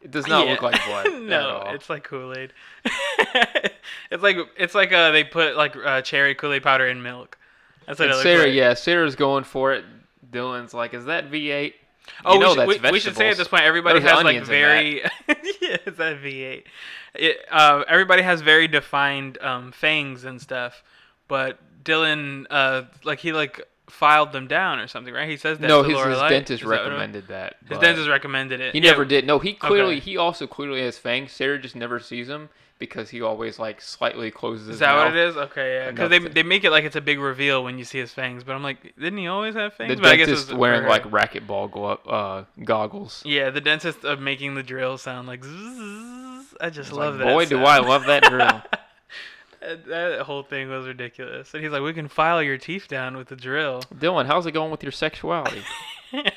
It 0.00 0.10
does 0.10 0.26
not 0.26 0.46
look 0.46 0.62
like 0.62 0.80
blood. 0.86 1.06
no, 1.22 1.64
it's 1.68 1.90
like 1.90 2.04
Kool 2.04 2.32
Aid. 2.36 2.52
it's 4.10 4.22
like 4.22 4.36
it's 4.56 4.74
like 4.74 4.92
uh 4.92 5.10
they 5.10 5.24
put 5.24 5.56
like 5.56 5.74
uh, 5.76 6.02
cherry 6.02 6.34
Kool 6.34 6.52
Aid 6.52 6.62
powder 6.62 6.86
in 6.86 7.02
milk. 7.02 7.36
That's 7.86 7.98
what 7.98 8.04
And 8.06 8.12
it 8.12 8.16
looks 8.16 8.22
Sarah, 8.22 8.44
like. 8.44 8.54
yeah, 8.54 8.74
Sarah's 8.74 9.16
going 9.16 9.44
for 9.44 9.72
it. 9.72 9.84
Dylan's 10.30 10.74
like, 10.74 10.94
"Is 10.94 11.06
that 11.06 11.30
V8?" 11.30 11.72
Oh, 12.24 12.34
you 12.34 12.40
know 12.40 12.48
we, 12.48 12.50
should, 12.52 12.58
that's 12.82 12.82
we, 12.82 12.90
we 12.92 13.00
should 13.00 13.16
say 13.16 13.28
at 13.30 13.36
this 13.36 13.48
point, 13.48 13.64
everybody 13.64 14.00
There's 14.00 14.10
has 14.12 14.24
like 14.24 14.26
onions 14.26 14.48
in 14.48 14.52
that. 14.52 14.58
very 14.58 15.00
yeah, 15.60 15.76
it's 15.86 15.98
that 15.98 16.20
V8. 16.22 16.64
It, 17.14 17.36
uh, 17.50 17.84
everybody 17.88 18.22
has 18.22 18.40
very 18.40 18.68
defined 18.68 19.38
um, 19.40 19.72
fangs 19.72 20.24
and 20.24 20.40
stuff, 20.40 20.82
but 21.26 21.58
Dylan, 21.84 22.46
uh, 22.50 22.82
like 23.04 23.18
he 23.20 23.32
like 23.32 23.66
filed 23.88 24.32
them 24.32 24.46
down 24.46 24.78
or 24.78 24.86
something, 24.88 25.12
right? 25.14 25.28
He 25.28 25.36
says 25.36 25.58
that. 25.58 25.66
No, 25.68 25.82
his, 25.82 25.98
his 25.98 26.18
dentist 26.18 26.62
Is 26.62 26.68
that 26.68 26.74
recommended 26.74 27.28
that. 27.28 27.56
His 27.68 27.78
dentist 27.78 28.08
recommended 28.08 28.60
it. 28.60 28.74
He 28.74 28.80
Yeah, 28.80 28.90
never 28.90 29.04
did. 29.04 29.26
No, 29.26 29.38
he 29.38 29.52
clearly 29.54 29.96
Okay. 29.96 30.00
he 30.04 30.16
also 30.16 30.46
clearly 30.46 30.82
has 30.82 30.98
fangs. 30.98 31.32
Sarah 31.32 31.58
just 31.58 31.74
never 31.76 31.98
sees 32.00 32.28
him 32.28 32.48
because 32.78 33.10
he 33.10 33.20
always 33.22 33.58
like 33.58 33.80
slightly 33.80 34.30
closes 34.30 34.66
his 34.68 34.74
Is 34.76 34.80
that 34.80 34.94
what 34.96 35.08
it 35.08 35.16
is? 35.16 35.36
Okay, 35.36 35.74
yeah. 35.74 35.90
Because 35.90 36.10
they, 36.10 36.18
to- 36.20 36.28
they 36.28 36.42
make 36.44 36.62
it 36.64 36.70
like 36.70 36.84
it's 36.84 36.94
a 36.96 37.00
big 37.00 37.18
reveal 37.18 37.64
when 37.64 37.76
you 37.78 37.84
see 37.84 37.98
his 37.98 38.12
fangs, 38.12 38.44
but 38.44 38.54
I'm 38.54 38.62
like, 38.62 38.94
didn't 38.96 39.18
he 39.18 39.26
always 39.26 39.54
have 39.54 39.74
fangs? 39.74 39.96
The 39.96 40.02
but 40.02 40.12
I 40.12 40.16
guess 40.16 40.28
dentist 40.28 40.52
wearing 40.52 40.86
like 40.88 41.04
racquetball 41.04 41.70
glo- 41.72 42.00
uh, 42.06 42.44
goggles. 42.64 43.22
Yeah, 43.26 43.50
the 43.50 43.60
dentist 43.60 44.04
of 44.04 44.20
making 44.20 44.54
the 44.54 44.62
drill 44.62 44.96
sound 44.98 45.26
like 45.26 45.42
zzz. 45.44 46.54
I 46.60 46.70
just 46.70 46.90
It's 46.90 46.92
love 46.92 47.16
like, 47.16 47.26
that. 47.26 47.34
boy, 47.34 47.46
do. 47.46 47.58
I 47.64 47.78
love 47.78 48.04
that 48.06 48.22
drill. 48.24 48.62
that, 49.60 50.20
whole 50.22 50.42
thing 50.42 50.68
was 50.70 50.86
ridiculous. 50.86 51.52
And 51.54 51.62
he's 51.62 51.72
like, 51.72 51.82
we 51.82 51.92
can 51.92 52.08
file 52.08 52.42
your 52.42 52.58
teeth 52.58 52.88
down 52.88 53.16
with 53.16 53.28
the 53.28 53.36
drill. 53.36 53.82
Dylan, 53.94 54.26
how's 54.26 54.46
it 54.46 54.52
going 54.52 54.70
with 54.70 54.82
your 54.82 54.92
sexuality? 54.92 55.62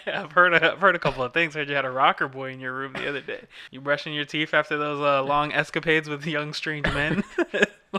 I've 0.05 0.31
heard 0.33 0.53
a, 0.53 0.73
I've 0.73 0.79
heard 0.79 0.95
a 0.95 0.99
couple 0.99 1.23
of 1.23 1.33
things. 1.33 1.53
Heard 1.55 1.69
you 1.69 1.75
had 1.75 1.85
a 1.85 1.89
rocker 1.91 2.27
boy 2.27 2.51
in 2.51 2.59
your 2.59 2.73
room 2.73 2.93
the 2.93 3.07
other 3.07 3.21
day. 3.21 3.41
You 3.71 3.79
brushing 3.79 4.13
your 4.13 4.25
teeth 4.25 4.53
after 4.53 4.77
those 4.77 4.99
uh, 5.01 5.23
long 5.23 5.53
escapades 5.53 6.09
with 6.09 6.25
young 6.25 6.53
strange 6.53 6.85
men. 6.93 7.23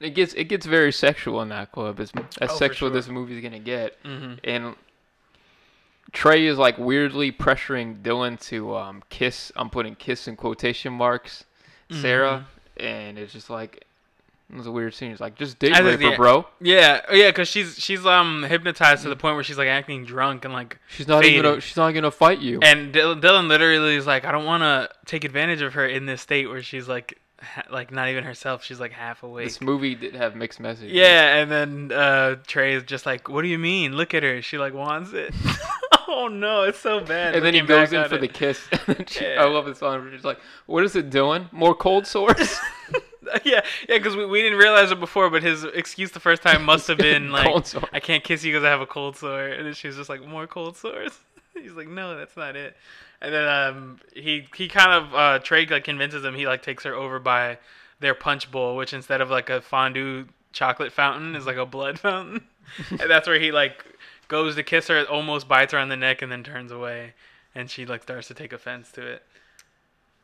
It 0.00 0.10
gets 0.14 0.34
it 0.34 0.44
gets 0.44 0.66
very 0.66 0.92
sexual 0.92 1.40
in 1.40 1.48
that 1.48 1.72
club. 1.72 1.98
As 2.00 2.12
as 2.40 2.50
Oh, 2.50 2.56
sexual 2.56 2.88
sure. 2.88 2.94
this 2.94 3.08
movie's 3.08 3.42
gonna 3.42 3.58
get, 3.60 4.02
Mhm. 4.02 4.38
and 4.44 4.74
Trey 6.12 6.44
is 6.46 6.58
like 6.58 6.76
weirdly 6.76 7.32
pressuring 7.32 8.02
Dylan 8.02 8.38
to 8.48 8.76
um, 8.76 9.02
kiss. 9.08 9.50
I'm 9.56 9.70
putting 9.70 9.94
kiss 9.94 10.28
in 10.28 10.36
quotation 10.36 10.92
marks, 10.92 11.44
Sarah, 11.90 12.44
Mm-hmm. 12.44 12.63
And 12.76 13.18
it's 13.18 13.32
just 13.32 13.50
like 13.50 13.84
it 14.50 14.56
was 14.56 14.66
a 14.66 14.70
weird 14.72 14.92
scene. 14.94 15.10
It's 15.10 15.20
like 15.20 15.36
just 15.36 15.58
date 15.58 15.72
rape 15.80 16.00
her, 16.00 16.16
bro. 16.16 16.46
yeah, 16.60 17.00
yeah, 17.10 17.30
because 17.30 17.48
she's 17.48 17.78
she's 17.78 18.04
um 18.04 18.42
hypnotized 18.42 19.02
to 19.04 19.08
the 19.08 19.16
point 19.16 19.36
where 19.36 19.42
she's 19.44 19.56
like 19.58 19.68
acting 19.68 20.04
drunk 20.04 20.44
and 20.44 20.52
like 20.52 20.78
She's 20.88 21.08
not 21.08 21.24
even 21.24 21.30
Fading. 21.38 21.42
gonna, 21.42 21.60
she's 21.60 21.76
not 21.76 21.90
gonna 21.92 22.10
fight 22.10 22.40
you. 22.40 22.60
And 22.62 22.92
Dylan, 22.94 23.20
Dylan 23.22 23.48
literally 23.48 23.96
is 23.96 24.06
like, 24.06 24.24
I 24.24 24.32
don't 24.32 24.44
want 24.44 24.62
to 24.62 24.90
take 25.06 25.24
advantage 25.24 25.62
of 25.62 25.74
her 25.74 25.86
in 25.86 26.04
this 26.06 26.20
state 26.20 26.46
where 26.48 26.62
she's 26.62 26.86
like, 26.86 27.18
ha- 27.40 27.62
like 27.70 27.90
not 27.90 28.08
even 28.10 28.22
herself. 28.24 28.62
She's 28.64 28.78
like 28.78 28.92
half 28.92 29.22
awake. 29.22 29.46
this 29.46 29.60
movie 29.62 29.94
did 29.94 30.14
have 30.14 30.36
mixed 30.36 30.60
messages. 30.60 30.92
Yeah, 30.92 31.36
and 31.36 31.50
then 31.50 31.92
uh, 31.98 32.36
Trey 32.46 32.74
is 32.74 32.82
just 32.82 33.06
like, 33.06 33.28
"What 33.30 33.42
do 33.42 33.48
you 33.48 33.58
mean? 33.58 33.96
Look 33.96 34.12
at 34.14 34.22
her. 34.22 34.42
She 34.42 34.58
like 34.58 34.74
wants 34.74 35.12
it." 35.14 35.34
oh 36.08 36.28
no, 36.28 36.62
it's 36.64 36.78
so 36.78 37.00
bad. 37.00 37.34
And 37.34 37.44
then 37.44 37.54
he 37.54 37.60
goes 37.60 37.92
in 37.92 38.08
for 38.08 38.16
it. 38.16 38.20
the 38.20 38.28
kiss. 38.28 38.60
And 38.86 39.08
she, 39.08 39.24
Yeah. 39.24 39.42
I 39.42 39.44
love 39.48 39.66
the 39.66 39.74
song. 39.74 40.08
She's 40.12 40.24
like, 40.24 40.38
"What 40.66 40.84
is 40.84 40.96
it 40.96 41.10
doing? 41.10 41.48
More 41.52 41.74
cold 41.74 42.06
sores?" 42.06 42.58
yeah, 43.44 43.60
yeah, 43.88 43.98
because 43.98 44.16
we, 44.16 44.26
we 44.26 44.42
didn't 44.42 44.58
realize 44.58 44.90
it 44.90 45.00
before, 45.00 45.30
but 45.30 45.42
his 45.42 45.64
excuse 45.64 46.10
the 46.10 46.20
first 46.20 46.42
time 46.42 46.64
must 46.64 46.86
have 46.88 46.98
been 46.98 47.32
like. 47.32 47.74
"I 47.92 48.00
can't 48.00 48.22
kiss 48.24 48.44
you 48.44 48.52
because 48.52 48.64
I 48.64 48.70
have 48.70 48.80
a 48.80 48.86
cold 48.86 49.16
sore," 49.16 49.46
and 49.46 49.66
then 49.66 49.74
she's 49.74 49.96
just 49.96 50.08
like, 50.08 50.24
"More 50.26 50.46
cold 50.46 50.76
sores." 50.76 51.18
He's 51.54 51.72
like, 51.72 51.88
"No, 51.88 52.16
that's 52.16 52.36
not 52.36 52.56
it." 52.56 52.76
And 53.22 53.32
then 53.32 53.48
um, 53.48 54.00
he 54.14 54.46
he 54.54 54.68
kind 54.68 54.92
of 54.92 55.14
uh, 55.14 55.38
Trey 55.38 55.66
like 55.66 55.84
convinces 55.84 56.24
him. 56.24 56.34
He 56.34 56.46
like 56.46 56.62
takes 56.62 56.84
her 56.84 56.94
over 56.94 57.18
by 57.18 57.58
their 58.00 58.14
punch 58.14 58.50
bowl, 58.50 58.76
which 58.76 58.92
instead 58.92 59.20
of 59.20 59.30
like 59.30 59.48
a 59.48 59.60
fondue 59.62 60.26
chocolate 60.52 60.92
fountain 60.92 61.34
is 61.34 61.46
like 61.46 61.56
a 61.56 61.64
blood 61.64 61.98
fountain, 61.98 62.42
and 62.90 63.08
that's 63.08 63.26
where 63.26 63.40
he 63.40 63.50
like 63.52 63.84
goes 64.28 64.54
to 64.56 64.62
kiss 64.62 64.88
her, 64.88 65.04
almost 65.04 65.48
bites 65.48 65.72
her 65.72 65.78
on 65.78 65.88
the 65.88 65.96
neck, 65.96 66.22
and 66.22 66.30
then 66.30 66.42
turns 66.42 66.70
away, 66.72 67.14
and 67.54 67.70
she 67.70 67.86
like 67.86 68.02
starts 68.02 68.28
to 68.28 68.34
take 68.34 68.52
offense 68.52 68.90
to 68.92 69.06
it. 69.06 69.22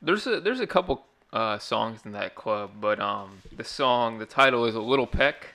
There's 0.02 0.26
a 0.26 0.40
there's 0.40 0.60
a 0.60 0.66
couple 0.66 1.04
uh, 1.32 1.58
songs 1.58 2.00
in 2.04 2.12
that 2.12 2.34
club, 2.34 2.70
but 2.80 2.98
um, 3.00 3.42
the 3.56 3.64
song 3.64 4.18
the 4.18 4.26
title 4.26 4.64
is 4.64 4.74
a 4.74 4.80
Little 4.80 5.06
Peck. 5.06 5.48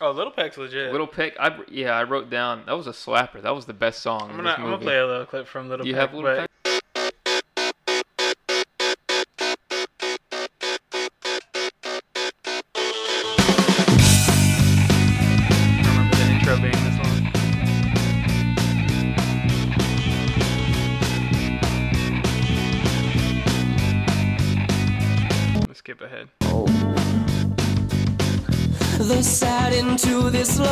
Oh, 0.00 0.10
Little 0.10 0.32
Peck's 0.32 0.58
legit. 0.58 0.90
Little 0.90 1.06
Peck. 1.06 1.34
I 1.38 1.56
yeah, 1.68 1.92
I 1.96 2.02
wrote 2.02 2.28
down 2.28 2.62
that 2.66 2.76
was 2.76 2.86
a 2.88 2.92
slapper. 2.92 3.40
That 3.40 3.54
was 3.54 3.66
the 3.66 3.72
best 3.72 4.00
song. 4.02 4.28
I'm 4.30 4.36
gonna 4.36 4.50
I'm 4.58 4.62
gonna 4.64 4.78
play 4.78 4.98
a 4.98 5.06
little 5.06 5.26
clip 5.26 5.46
from 5.46 5.68
Little 5.68 5.86
You 5.86 5.94
Peck. 5.94 6.00
have 6.00 6.14
Little 6.14 6.34
Peck. 6.34 6.50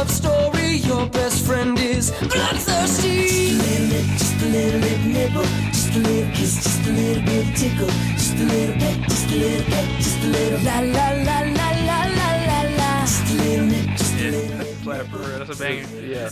love 0.01 0.11
story. 0.11 0.77
Your 0.89 1.07
best 1.11 1.45
friend 1.45 1.79
is 1.79 2.11
bloodthirsty. 2.11 3.51
Just 3.51 3.53
a 3.53 3.69
little 3.69 3.89
bit, 3.91 4.07
just 4.19 4.43
a 4.43 4.47
little 4.47 4.81
bit 4.81 5.01
nibble. 5.05 5.51
Just 5.73 5.95
a 5.95 5.99
little 5.99 6.33
kiss, 6.35 6.55
just 6.63 6.87
a 6.87 6.93
little 6.93 7.25
bit 7.25 7.57
tickle. 7.57 7.93
Just 8.17 8.37
a 8.37 8.45
little 8.45 8.77
peck, 8.77 9.09
just 9.09 9.31
a 9.31 9.37
little 9.37 9.65
peck, 9.71 9.89
just 9.99 10.25
a 10.25 10.27
little. 10.27 10.61
La 10.69 10.81
la 10.81 11.07
la 11.29 11.39
la 11.59 11.69
la 11.89 11.99
la 12.19 12.31
la 12.49 12.61
la. 12.79 13.01
Just 13.01 13.31
a 13.31 13.35
little 13.43 13.69
bit, 13.69 13.89
just 13.99 14.15
a 14.15 14.31
little 14.31 14.49
bit. 14.49 15.39
That's 15.39 15.61
a 15.61 15.63
banger. 15.63 15.87
Yeah. 16.01 16.31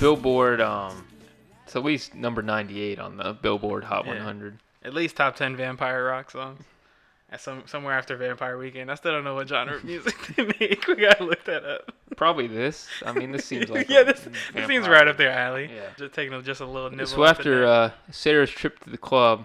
Billboard, 0.00 0.60
um, 0.60 1.06
it's 1.64 1.74
at 1.74 1.84
least 1.84 2.14
number 2.14 2.42
98 2.42 2.98
on 2.98 3.16
the 3.16 3.32
Billboard 3.32 3.84
Hot 3.84 4.04
yeah. 4.04 4.12
100. 4.12 4.58
At 4.84 4.92
least 4.92 5.16
top 5.16 5.36
10 5.36 5.56
vampire 5.56 6.04
rock 6.04 6.30
songs. 6.30 6.62
At 7.30 7.42
some 7.42 7.64
somewhere 7.66 7.92
after 7.92 8.16
Vampire 8.16 8.56
Weekend. 8.56 8.90
I 8.90 8.94
still 8.94 9.12
don't 9.12 9.24
know 9.24 9.34
what 9.34 9.48
genre 9.48 9.76
of 9.76 9.84
music 9.84 10.16
they 10.36 10.44
make. 10.58 10.86
We 10.86 10.94
gotta 10.96 11.24
look 11.24 11.44
that 11.44 11.62
up. 11.64 11.92
Probably 12.16 12.46
this. 12.46 12.88
I 13.04 13.12
mean, 13.12 13.32
this 13.32 13.44
seems 13.44 13.68
like 13.70 13.90
yeah, 13.90 14.02
this, 14.02 14.26
this 14.54 14.66
seems 14.66 14.88
right 14.88 15.06
up 15.06 15.18
their 15.18 15.30
alley. 15.30 15.70
Yeah. 15.74 15.88
Just 15.98 16.14
taking 16.14 16.42
just 16.42 16.62
a 16.62 16.66
little 16.66 16.90
nibble. 16.90 17.06
So 17.06 17.24
after 17.24 17.66
uh, 17.66 17.90
Sarah's 18.10 18.50
trip 18.50 18.80
to 18.80 18.90
the 18.90 18.96
club, 18.96 19.44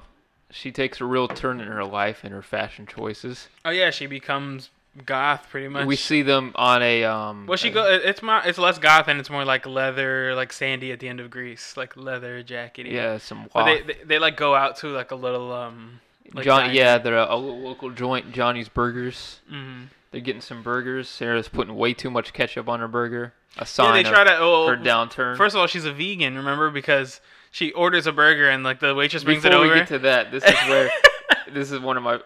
she 0.50 0.72
takes 0.72 1.02
a 1.02 1.06
real 1.06 1.28
turn 1.28 1.60
in 1.60 1.68
her 1.68 1.84
life 1.84 2.24
and 2.24 2.34
her 2.34 2.42
fashion 2.42 2.86
choices. 2.86 3.50
oh 3.66 3.72
yeah, 3.72 3.90
she 3.90 4.06
becomes 4.06 4.70
goth 5.06 5.50
pretty 5.50 5.68
much. 5.68 5.86
We 5.86 5.96
see 5.96 6.22
them 6.22 6.52
on 6.56 6.82
a 6.82 7.04
um. 7.04 7.48
Well, 7.48 7.58
she 7.58 7.70
go. 7.70 7.86
It's 7.86 8.22
more. 8.22 8.42
It's 8.46 8.58
less 8.58 8.78
goth 8.80 9.08
and 9.08 9.20
it's 9.20 9.30
more 9.30 9.46
like 9.46 9.66
leather, 9.66 10.36
like 10.36 10.54
Sandy 10.54 10.92
at 10.92 11.00
the 11.00 11.08
end 11.08 11.20
of 11.20 11.30
Grease, 11.30 11.76
like 11.76 11.98
leather 11.98 12.44
jacket. 12.44 12.86
Yeah, 12.86 13.18
some 13.18 13.50
But 13.54 13.66
they, 13.66 13.82
they 13.82 14.04
they 14.06 14.20
like 14.20 14.38
go 14.38 14.56
out 14.56 14.78
to 14.78 14.88
like 14.88 15.12
a 15.12 15.16
little 15.16 15.52
um. 15.52 16.00
Like 16.34 16.46
John, 16.46 16.74
yeah, 16.74 16.98
they're 16.98 17.18
a, 17.18 17.34
a 17.34 17.36
local 17.36 17.90
joint, 17.92 18.32
Johnny's 18.32 18.70
Burgers. 18.70 19.40
Mhm. 19.52 19.88
They're 20.12 20.22
getting 20.22 20.42
some 20.42 20.62
burgers. 20.62 21.10
Sarah's 21.10 21.48
putting 21.48 21.76
way 21.76 21.94
too 21.94 22.12
much 22.12 22.34
ketchup 22.34 22.70
on 22.70 22.80
her 22.80 22.88
burger. 22.88 23.34
A 23.58 23.62
Yeah, 23.62 23.64
sign 23.66 24.04
they 24.04 24.10
try 24.10 24.22
of 24.22 24.28
to. 24.28 24.38
Oh, 24.40 24.68
her 24.68 24.78
downturn. 24.78 25.38
First 25.38 25.56
of 25.56 25.60
all, 25.62 25.68
she's 25.68 25.86
a 25.86 25.92
vegan. 25.94 26.36
Remember 26.36 26.70
because 26.70 27.20
she 27.52 27.72
orders 27.74 28.06
a 28.08 28.12
burger 28.12 28.50
and 28.50 28.64
like 28.64 28.80
the 28.80 28.94
waitress 28.96 29.24
brings 29.24 29.44
Before 29.44 29.58
it 29.58 29.62
we 29.62 29.68
over. 29.70 29.76
get 29.80 29.88
to 29.90 30.00
that, 30.00 30.32
this 30.32 30.44
is 30.44 30.54
where 30.70 30.90
this 31.52 31.72
is 31.72 31.80
one 31.80 31.98
of 31.98 32.04
my. 32.04 32.20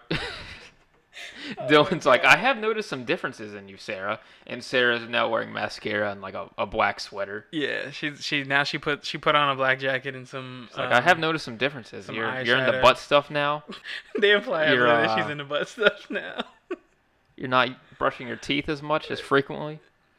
Dylan's 1.68 2.06
like, 2.06 2.24
I 2.24 2.36
have 2.36 2.58
noticed 2.58 2.88
some 2.88 3.04
differences 3.04 3.54
in 3.54 3.68
you, 3.68 3.76
Sarah. 3.76 4.20
And 4.46 4.62
Sarah's 4.62 5.08
now 5.08 5.28
wearing 5.28 5.52
mascara 5.52 6.10
and 6.10 6.20
like 6.20 6.34
a, 6.34 6.48
a 6.56 6.66
black 6.66 7.00
sweater. 7.00 7.46
yeah, 7.50 7.90
she's 7.90 8.24
she 8.24 8.44
now 8.44 8.64
she 8.64 8.78
put 8.78 9.04
she 9.04 9.18
put 9.18 9.34
on 9.34 9.50
a 9.50 9.54
black 9.54 9.78
jacket 9.78 10.14
and 10.14 10.26
some. 10.26 10.66
It's 10.68 10.76
like, 10.78 10.90
I 10.90 10.98
um, 10.98 11.04
have 11.04 11.18
noticed 11.18 11.44
some 11.44 11.56
differences. 11.56 12.06
some 12.06 12.14
You're, 12.14 12.42
you're 12.42 12.58
into 12.58 12.72
eyeshadow. 12.72 12.82
butt 12.82 12.98
stuff 12.98 13.30
now. 13.30 13.64
They 14.18 14.32
imply 14.32 14.74
that 14.74 15.16
she's 15.16 15.30
in 15.30 15.38
the 15.38 15.44
butt 15.44 15.68
stuff 15.68 16.10
now. 16.10 16.44
You're 17.36 17.48
not 17.48 17.68
brushing 17.98 18.26
your 18.26 18.36
teeth 18.36 18.68
as 18.68 18.82
much 18.82 19.12
as 19.12 19.20
frequently. 19.20 19.78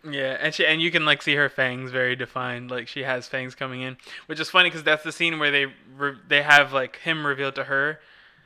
Yeah, 0.09 0.38
and 0.39 0.53
she 0.53 0.65
and 0.65 0.81
you 0.81 0.91
can 0.91 1.03
like 1.03 1.21
see 1.21 1.35
her 1.35 1.49
fangs 1.49 1.91
very 1.91 2.15
defined. 2.15 2.71
Like 2.71 2.88
she 2.88 3.03
has 3.03 3.27
fangs 3.27 3.55
coming 3.55 3.81
in, 3.81 3.97
which 4.27 4.39
is 4.39 4.49
funny 4.49 4.69
because 4.69 4.83
that's 4.83 5.03
the 5.03 5.12
scene 5.12 5.39
where 5.39 5.51
they 5.51 5.65
re- 5.97 6.17
they 6.27 6.41
have 6.41 6.71
like 6.71 6.97
him 6.97 7.27
revealed 7.27 7.55
to 7.55 7.65
her, 7.65 7.99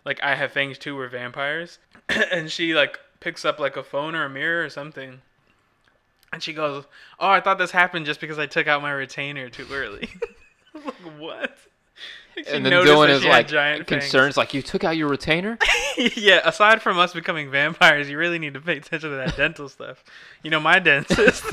like 0.06 0.22
I 0.24 0.36
have 0.36 0.52
fangs 0.52 0.78
too. 0.78 0.96
We're 0.96 1.10
vampires, 1.10 1.80
and 2.10 2.52
she 2.52 2.74
like 2.74 3.00
picks 3.20 3.46
up 3.46 3.60
like 3.60 3.78
a 3.78 3.84
phone 3.84 4.16
or 4.16 4.26
a 4.26 4.30
mirror 4.30 4.64
or 4.64 4.70
something, 4.70 5.22
and 6.32 6.44
she 6.44 6.54
goes, 6.54 6.86
"Oh, 7.20 7.30
I 7.30 7.40
thought 7.42 7.58
this 7.58 7.72
happened 7.72 8.06
just 8.06 8.20
because 8.20 8.40
I 8.40 8.46
took 8.46 8.68
out 8.68 8.82
my 8.82 8.92
retainer 8.92 9.50
too 9.50 9.68
early." 9.72 10.10
Like 10.74 11.20
what? 11.20 11.56
Like, 12.36 12.48
and 12.52 12.66
then 12.66 12.74
Dylan 12.74 13.10
is 13.10 13.24
like 13.24 13.48
giant 13.48 13.88
fangs. 13.88 14.02
concerns, 14.02 14.38
like 14.38 14.56
you 14.56 14.64
took 14.64 14.84
out 14.84 14.98
your 14.98 15.08
retainer. 15.08 15.60
yeah, 15.98 16.42
aside 16.44 16.82
from 16.82 16.98
us 16.98 17.14
becoming 17.14 17.52
vampires, 17.52 18.10
you 18.10 18.18
really 18.18 18.40
need 18.40 18.56
to 18.56 18.60
pay 18.60 18.78
attention 18.78 19.12
to 19.12 19.16
that 19.18 19.38
dental 19.38 19.70
stuff. 19.70 20.04
You 20.42 20.50
know, 20.50 20.60
my 20.60 20.80
dentist, 20.80 21.44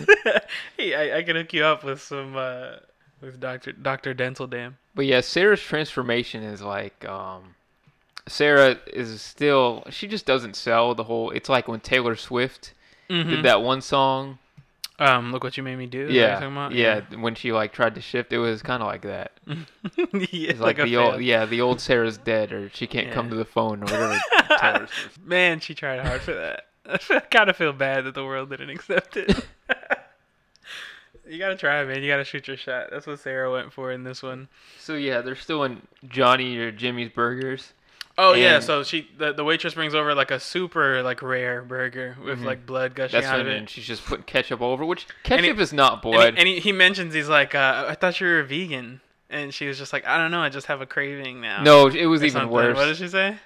hey, 0.79 0.95
I, 0.95 1.19
I 1.19 1.23
can 1.23 1.37
hook 1.37 1.53
you 1.53 1.65
up 1.65 1.85
with 1.85 2.01
some 2.01 2.35
uh, 2.35 2.77
with 3.21 3.39
Doctor 3.39 3.73
Doctor 3.73 4.15
Dental 4.15 4.47
Dam. 4.47 4.79
But 4.95 5.05
yeah, 5.05 5.21
Sarah's 5.21 5.61
transformation 5.61 6.43
is 6.43 6.63
like 6.63 7.05
um 7.05 7.55
Sarah 8.27 8.79
is 8.87 9.21
still 9.23 9.85
she 9.91 10.07
just 10.07 10.27
doesn't 10.27 10.57
sell 10.57 10.95
the 10.95 11.05
whole 11.05 11.31
it's 11.31 11.49
like 11.49 11.67
when 11.69 11.81
Taylor 11.81 12.17
Swift 12.17 12.75
did 13.09 13.43
that 13.45 13.63
one 13.63 13.81
song. 13.81 14.39
Um, 14.99 15.33
look 15.33 15.43
what 15.43 15.57
you 15.57 15.63
made 15.63 15.77
me 15.77 15.87
do. 15.87 16.09
is 16.09 16.09
that 16.09 16.13
what 16.13 16.15
you're 16.15 16.29
Yeah. 16.29 16.35
talking 16.35 16.53
about? 16.53 16.73
Yeah, 16.73 17.01
when 17.21 17.35
she 17.35 17.53
like 17.53 17.73
tried 17.73 17.95
to 17.95 18.01
shift 18.03 18.33
it 18.35 18.39
was 18.39 18.61
kind 18.63 18.83
of 18.83 18.87
like 18.87 19.03
that. 19.03 19.33
yeah, 19.47 20.51
It's 20.51 20.61
like, 20.61 20.79
a 20.79 20.85
the 20.85 20.97
old 20.99 21.23
yeah, 21.23 21.47
the 21.47 21.61
old 21.63 21.81
Sarah's 21.81 22.19
dead 22.19 22.53
or 22.53 22.69
she 22.75 22.87
can't 22.87 23.11
come 23.11 23.31
to 23.31 23.37
the 23.37 23.45
phone 23.47 23.83
or 23.83 23.87
whatever 23.87 24.89
Man, 25.25 25.59
she 25.61 25.75
tried 25.75 26.01
hard 26.01 26.21
for 26.21 26.35
that. 26.35 26.67
I 26.87 26.99
kind 27.21 27.49
of 27.49 27.57
feel 27.57 27.73
bad 27.73 28.05
that 28.05 28.15
the 28.15 28.25
world 28.25 28.51
didn't 28.51 28.71
accept 28.71 29.17
it. 29.17 29.47
you 31.29 31.39
gotta 31.39 31.57
try, 31.57 31.85
man. 31.85 32.03
You 32.03 32.09
gotta 32.11 32.25
shoot 32.25 32.49
your 32.49 32.57
shot. 32.57 32.89
That's 32.91 33.07
what 33.07 33.19
Sarah 33.21 33.51
went 33.51 33.73
for 33.73 33.93
in 33.93 34.03
this 34.05 34.23
one. 34.23 34.49
So 34.79 34.95
yeah, 34.95 35.21
they're 35.21 35.37
still 35.37 35.65
in 35.65 35.83
Johnny 36.09 36.57
or 36.59 36.71
Jimmy's 36.73 37.11
Burgers. 37.11 37.73
Oh 38.23 38.35
yeah, 38.35 38.61
so 38.61 38.83
she 38.83 39.09
the, 39.17 39.33
the 39.33 39.45
waitress 39.45 39.75
brings 39.75 39.95
over 39.95 40.15
like 40.15 40.31
a 40.31 40.39
super 40.39 41.03
like 41.03 41.23
rare 41.23 41.63
burger 41.63 42.17
with 42.25 42.41
like 42.41 42.67
blood 42.67 42.95
gushing 42.95 43.21
Mm-hmm. 43.21 43.23
That's 43.29 43.33
out 43.35 43.41
of 43.41 43.47
and 43.47 43.63
it. 43.65 43.71
she's 43.71 43.87
just 43.87 44.05
putting 44.05 44.25
ketchup 44.25 44.61
over, 44.61 44.85
which 44.85 45.07
And 45.25 45.41
he- 45.41 45.47
ketchup 45.49 45.61
is 45.61 45.73
not 45.73 45.93
And, 45.95 46.03
blood. 46.03 46.35
he, 46.35 46.39
and 46.41 46.49
he, 46.49 46.61
he 46.61 46.73
mentions 46.73 47.15
he's 47.15 47.29
like, 47.29 47.55
uh, 47.55 47.87
I 47.89 47.95
thought 47.95 48.21
you 48.21 48.27
were 48.27 48.41
a 48.41 48.45
vegan, 48.45 49.01
and 49.31 49.55
she 49.55 49.67
was 49.67 49.79
just 49.79 49.93
like, 49.93 50.05
I 50.07 50.19
don't 50.19 50.31
know, 50.31 50.41
I 50.41 50.49
just 50.51 50.67
have 50.67 50.81
a 50.81 50.87
craving 50.87 51.41
now. 51.41 51.63
no, 51.63 51.87
it 51.89 52.07
was 52.07 52.23
even 52.23 52.33
something. 52.43 52.51
worse. 52.51 52.77
What 52.77 52.87
did 52.87 52.97
she 52.97 53.09
say? 53.09 53.37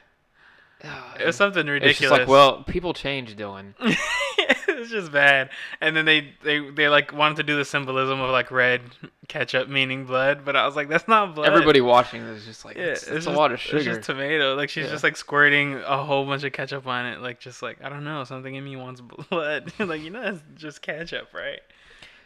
It 1.20 1.24
was 1.26 1.36
something 1.36 1.60
it's 1.62 1.68
ridiculous. 1.70 1.98
just 1.98 2.20
like, 2.20 2.28
well, 2.28 2.62
people 2.64 2.92
change, 2.92 3.36
Dylan. 3.36 3.74
it's 4.84 4.92
just 4.92 5.12
bad. 5.12 5.50
And 5.80 5.96
then 5.96 6.04
they, 6.04 6.32
they 6.42 6.70
they 6.70 6.88
like 6.88 7.12
wanted 7.12 7.36
to 7.38 7.42
do 7.42 7.56
the 7.56 7.64
symbolism 7.64 8.20
of 8.20 8.30
like 8.30 8.50
red 8.50 8.80
ketchup 9.28 9.68
meaning 9.68 10.04
blood, 10.04 10.44
but 10.44 10.54
I 10.56 10.66
was 10.66 10.76
like, 10.76 10.88
that's 10.88 11.08
not 11.08 11.34
blood. 11.34 11.48
Everybody 11.48 11.80
watching 11.80 12.24
this 12.24 12.40
is 12.40 12.46
just 12.46 12.64
like, 12.64 12.76
Yeah, 12.76 12.84
it's, 12.84 13.02
it's, 13.04 13.10
it's 13.10 13.26
a 13.26 13.28
just, 13.30 13.36
lot 13.38 13.50
of 13.52 13.54
It's 13.54 13.62
sugar. 13.64 13.82
just 13.84 14.02
tomato. 14.02 14.54
Like 14.54 14.68
she's 14.68 14.84
Yeah. 14.86 14.90
just 14.92 15.04
like 15.04 15.16
squirting 15.16 15.74
a 15.76 16.02
whole 16.02 16.24
bunch 16.26 16.44
of 16.44 16.52
ketchup 16.52 16.86
on 16.86 17.06
it. 17.06 17.20
Like 17.20 17.40
just 17.40 17.62
like 17.62 17.82
I 17.82 17.88
don't 17.88 18.04
know, 18.04 18.24
something 18.24 18.54
in 18.54 18.64
me 18.64 18.76
wants 18.76 19.00
blood. 19.00 19.72
like 19.78 20.02
you 20.02 20.10
know, 20.10 20.22
it's 20.22 20.42
just 20.56 20.82
ketchup, 20.82 21.28
right? 21.34 21.60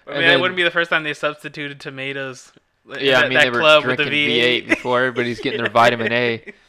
I 0.07 0.13
mean, 0.15 0.23
it 0.23 0.41
wouldn't 0.41 0.57
be 0.57 0.63
the 0.63 0.71
first 0.71 0.89
time 0.91 1.03
they 1.05 1.15
substituted 1.15 1.81
tomatoes. 1.81 2.53
yeah, 2.99 3.19
I 3.21 3.23
mean 3.29 3.35
that 3.35 3.45
they 3.45 3.51
were 3.51 3.81
drinking 3.83 4.07
the 4.11 4.41
V8 4.63 4.69
before 4.69 5.01
everybody's 5.01 5.41
getting 5.41 5.61
their 5.63 5.71
vitamin 5.71 6.13
A. 6.13 6.53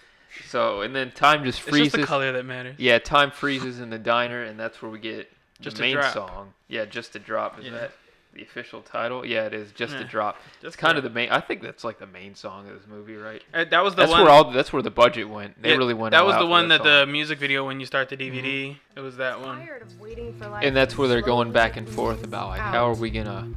So 0.48 0.82
and 0.82 0.96
then 0.96 1.12
time 1.12 1.44
just 1.44 1.62
freezes. 1.62 1.88
It's 1.88 1.96
just 1.96 2.02
the 2.02 2.08
color 2.08 2.32
that 2.32 2.46
matters. 2.46 2.76
Yeah, 2.78 2.98
time 3.00 3.30
freezes 3.32 3.80
in 3.80 3.90
the 3.90 4.00
diner, 4.00 4.44
and 4.44 4.60
that's 4.60 4.82
where 4.82 4.90
we 4.92 5.00
get 5.00 5.32
Just 5.62 5.78
the 5.78 5.84
a 5.84 5.86
main 5.88 5.96
drop. 5.96 6.14
song. 6.14 6.54
Yeah, 6.68 6.86
just 6.86 7.16
a 7.16 7.20
drop. 7.20 7.60
Is 7.60 7.66
Yeah. 7.66 7.72
that 7.72 7.92
the 8.34 8.44
official 8.44 8.82
title? 8.82 9.26
Yeah, 9.26 9.46
it 9.48 9.54
is. 9.54 9.72
Just 9.72 9.94
Yeah. 9.94 10.02
a 10.02 10.04
drop. 10.04 10.38
Just 10.62 10.66
It's 10.66 10.76
kind 10.76 10.96
a 10.96 10.98
of 11.00 11.04
the 11.04 11.10
main. 11.10 11.30
I 11.32 11.40
think 11.42 11.62
that's 11.62 11.84
like 11.84 11.98
the 12.00 12.06
main 12.08 12.36
song 12.36 12.70
of 12.70 12.78
this 12.78 12.88
movie, 12.88 13.16
right? 13.16 13.42
Uh, 13.54 13.66
that 13.66 13.84
was 13.84 13.96
the 13.96 14.04
That's 14.04 14.12
one. 14.12 14.22
where 14.24 14.32
all. 14.32 14.52
That's 14.52 14.72
where 14.72 14.82
the 14.84 14.92
budget 14.92 15.28
went. 15.28 15.62
They 15.62 15.72
yeah, 15.72 15.76
really 15.78 15.94
went. 15.96 16.12
That 16.12 16.26
was 16.26 16.38
the 16.38 16.46
one 16.46 16.68
that, 16.70 16.84
the. 16.84 16.90
Mm-hmm. 17.04 17.12
music 17.12 17.40
video 17.40 17.66
when 17.66 17.80
you 17.80 17.86
start 17.86 18.08
the 18.10 18.16
DVD. 18.18 18.78
It 18.96 19.00
was 19.02 19.18
that 19.18 19.42
one. 19.42 19.58
Tired 19.66 19.82
of 19.82 20.00
waiting 20.00 20.34
for 20.40 20.48
life 20.48 20.64
And 20.64 20.76
that's 20.76 20.98
where 20.98 21.08
they're 21.08 21.22
going 21.22 21.52
back 21.52 21.76
and 21.76 21.90
forth 21.90 22.24
about 22.24 22.50
like 22.50 22.62
how 22.62 22.88
are 22.90 22.94
we 22.96 23.10
gonna 23.10 23.50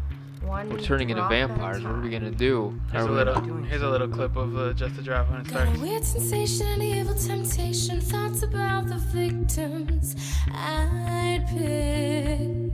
one 0.45 0.69
we're 0.71 0.79
turning 0.81 1.11
into 1.11 1.21
drop 1.23 1.33
at 1.33 1.43
a 1.43 1.47
vampires. 1.49 1.83
What 1.85 1.95
are 1.95 2.01
we 2.01 2.11
gonna 2.11 2.31
do? 2.31 2.79
Here's 2.91 3.05
a 3.05 3.11
little. 3.11 3.41
Here's 3.41 3.83
a 3.83 3.89
little 3.89 4.09
clip 4.09 4.37
of 4.37 4.57
uh, 4.57 4.73
just 4.73 4.99
a 4.99 5.03
drop 5.03 5.31
when 5.31 5.41
it 5.41 5.49
Got 5.49 5.63
a 5.63 5.65
starts. 5.65 5.81
weird 5.81 6.05
sensation 6.05 6.67
and 6.69 6.83
evil 6.83 7.15
temptation. 7.15 8.01
Thoughts 8.01 8.43
about 8.43 8.87
the 8.89 8.99
victims 8.99 10.17
I'd 10.53 11.45
pick. 11.49 12.73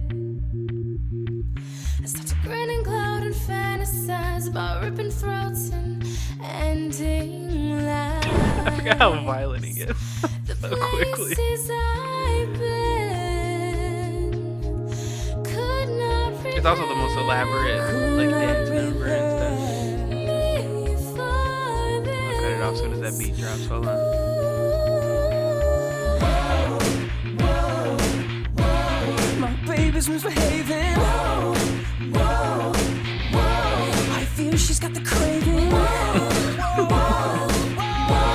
I 2.03 2.07
start 2.07 2.27
to 2.29 2.35
grin 2.43 2.71
and 2.71 2.85
cloud 2.85 3.23
and 3.25 3.35
fantasize 3.35 4.49
about 4.49 4.83
ripping 4.83 5.11
throats 5.11 5.71
and 5.71 6.05
ending 6.43 7.85
lives. 7.85 8.27
I 8.67 8.71
forgot 8.77 8.99
how 8.99 9.13
violent 9.25 9.65
he 9.65 9.73
gets. 9.75 10.25
So 10.61 10.75
quickly. 10.75 11.35
It's 16.57 16.67
also 16.67 16.87
the 16.89 16.95
most 16.95 17.17
elaborate 17.17 17.81
like 18.17 18.31
dance 18.31 18.71
number 18.71 19.07
and 19.07 20.99
stuff. 20.99 22.07
I'll 22.07 22.41
cut 22.41 22.53
it 22.53 22.63
off 22.63 22.73
as 22.73 22.79
soon 22.81 22.93
as 22.93 23.01
that 23.01 23.19
beat 23.19 23.37
drops. 23.37 23.67
Hold 23.67 23.87
on. 23.87 23.99
My 29.41 29.53
baby's 29.67 30.09
misbehaving. 30.09 30.97
I 34.11 34.25
feel 34.35 34.57
she's 34.57 34.81
got 34.81 34.93
the 34.95 35.01
craving. 35.01 35.71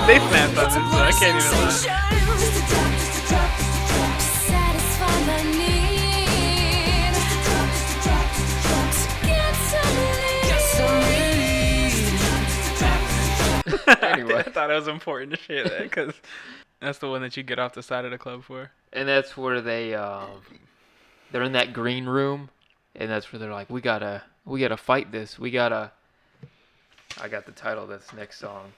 They 0.08 0.20
snapped 0.20 0.58
on 0.58 0.70
so 0.72 0.80
I 0.80 1.12
can't 1.18 1.38
even 1.44 1.52
lie. 1.62 2.23
Anyway. 14.14 14.36
I 14.36 14.44
thought 14.44 14.70
it 14.70 14.76
was 14.76 14.88
important 14.88 15.32
to 15.32 15.38
share 15.38 15.64
that 15.64 15.84
because 15.84 16.14
that's 16.80 17.00
the 17.00 17.10
one 17.10 17.22
that 17.22 17.36
you 17.38 17.44
get 17.44 17.58
off 17.60 17.74
the 17.74 17.82
side 17.82 18.06
of 18.06 18.12
the 18.12 18.18
club 18.18 18.44
for. 18.44 18.72
And 18.92 19.08
that's 19.08 19.36
where 19.36 19.62
they 19.62 19.96
um, 19.96 20.42
they're 21.32 21.44
in 21.44 21.54
that 21.54 21.74
green 21.74 22.06
room, 22.06 22.50
and 22.96 23.10
that's 23.10 23.32
where 23.32 23.40
they're 23.40 23.52
like, 23.52 23.70
we 23.70 23.82
gotta 23.82 24.24
we 24.46 24.60
gotta 24.60 24.78
fight 24.78 25.12
this. 25.12 25.40
We 25.40 25.52
gotta. 25.52 25.92
I 27.22 27.28
got 27.28 27.46
the 27.46 27.52
title 27.52 27.84
of 27.84 27.90
this 27.90 28.08
next 28.16 28.40
song. 28.40 28.74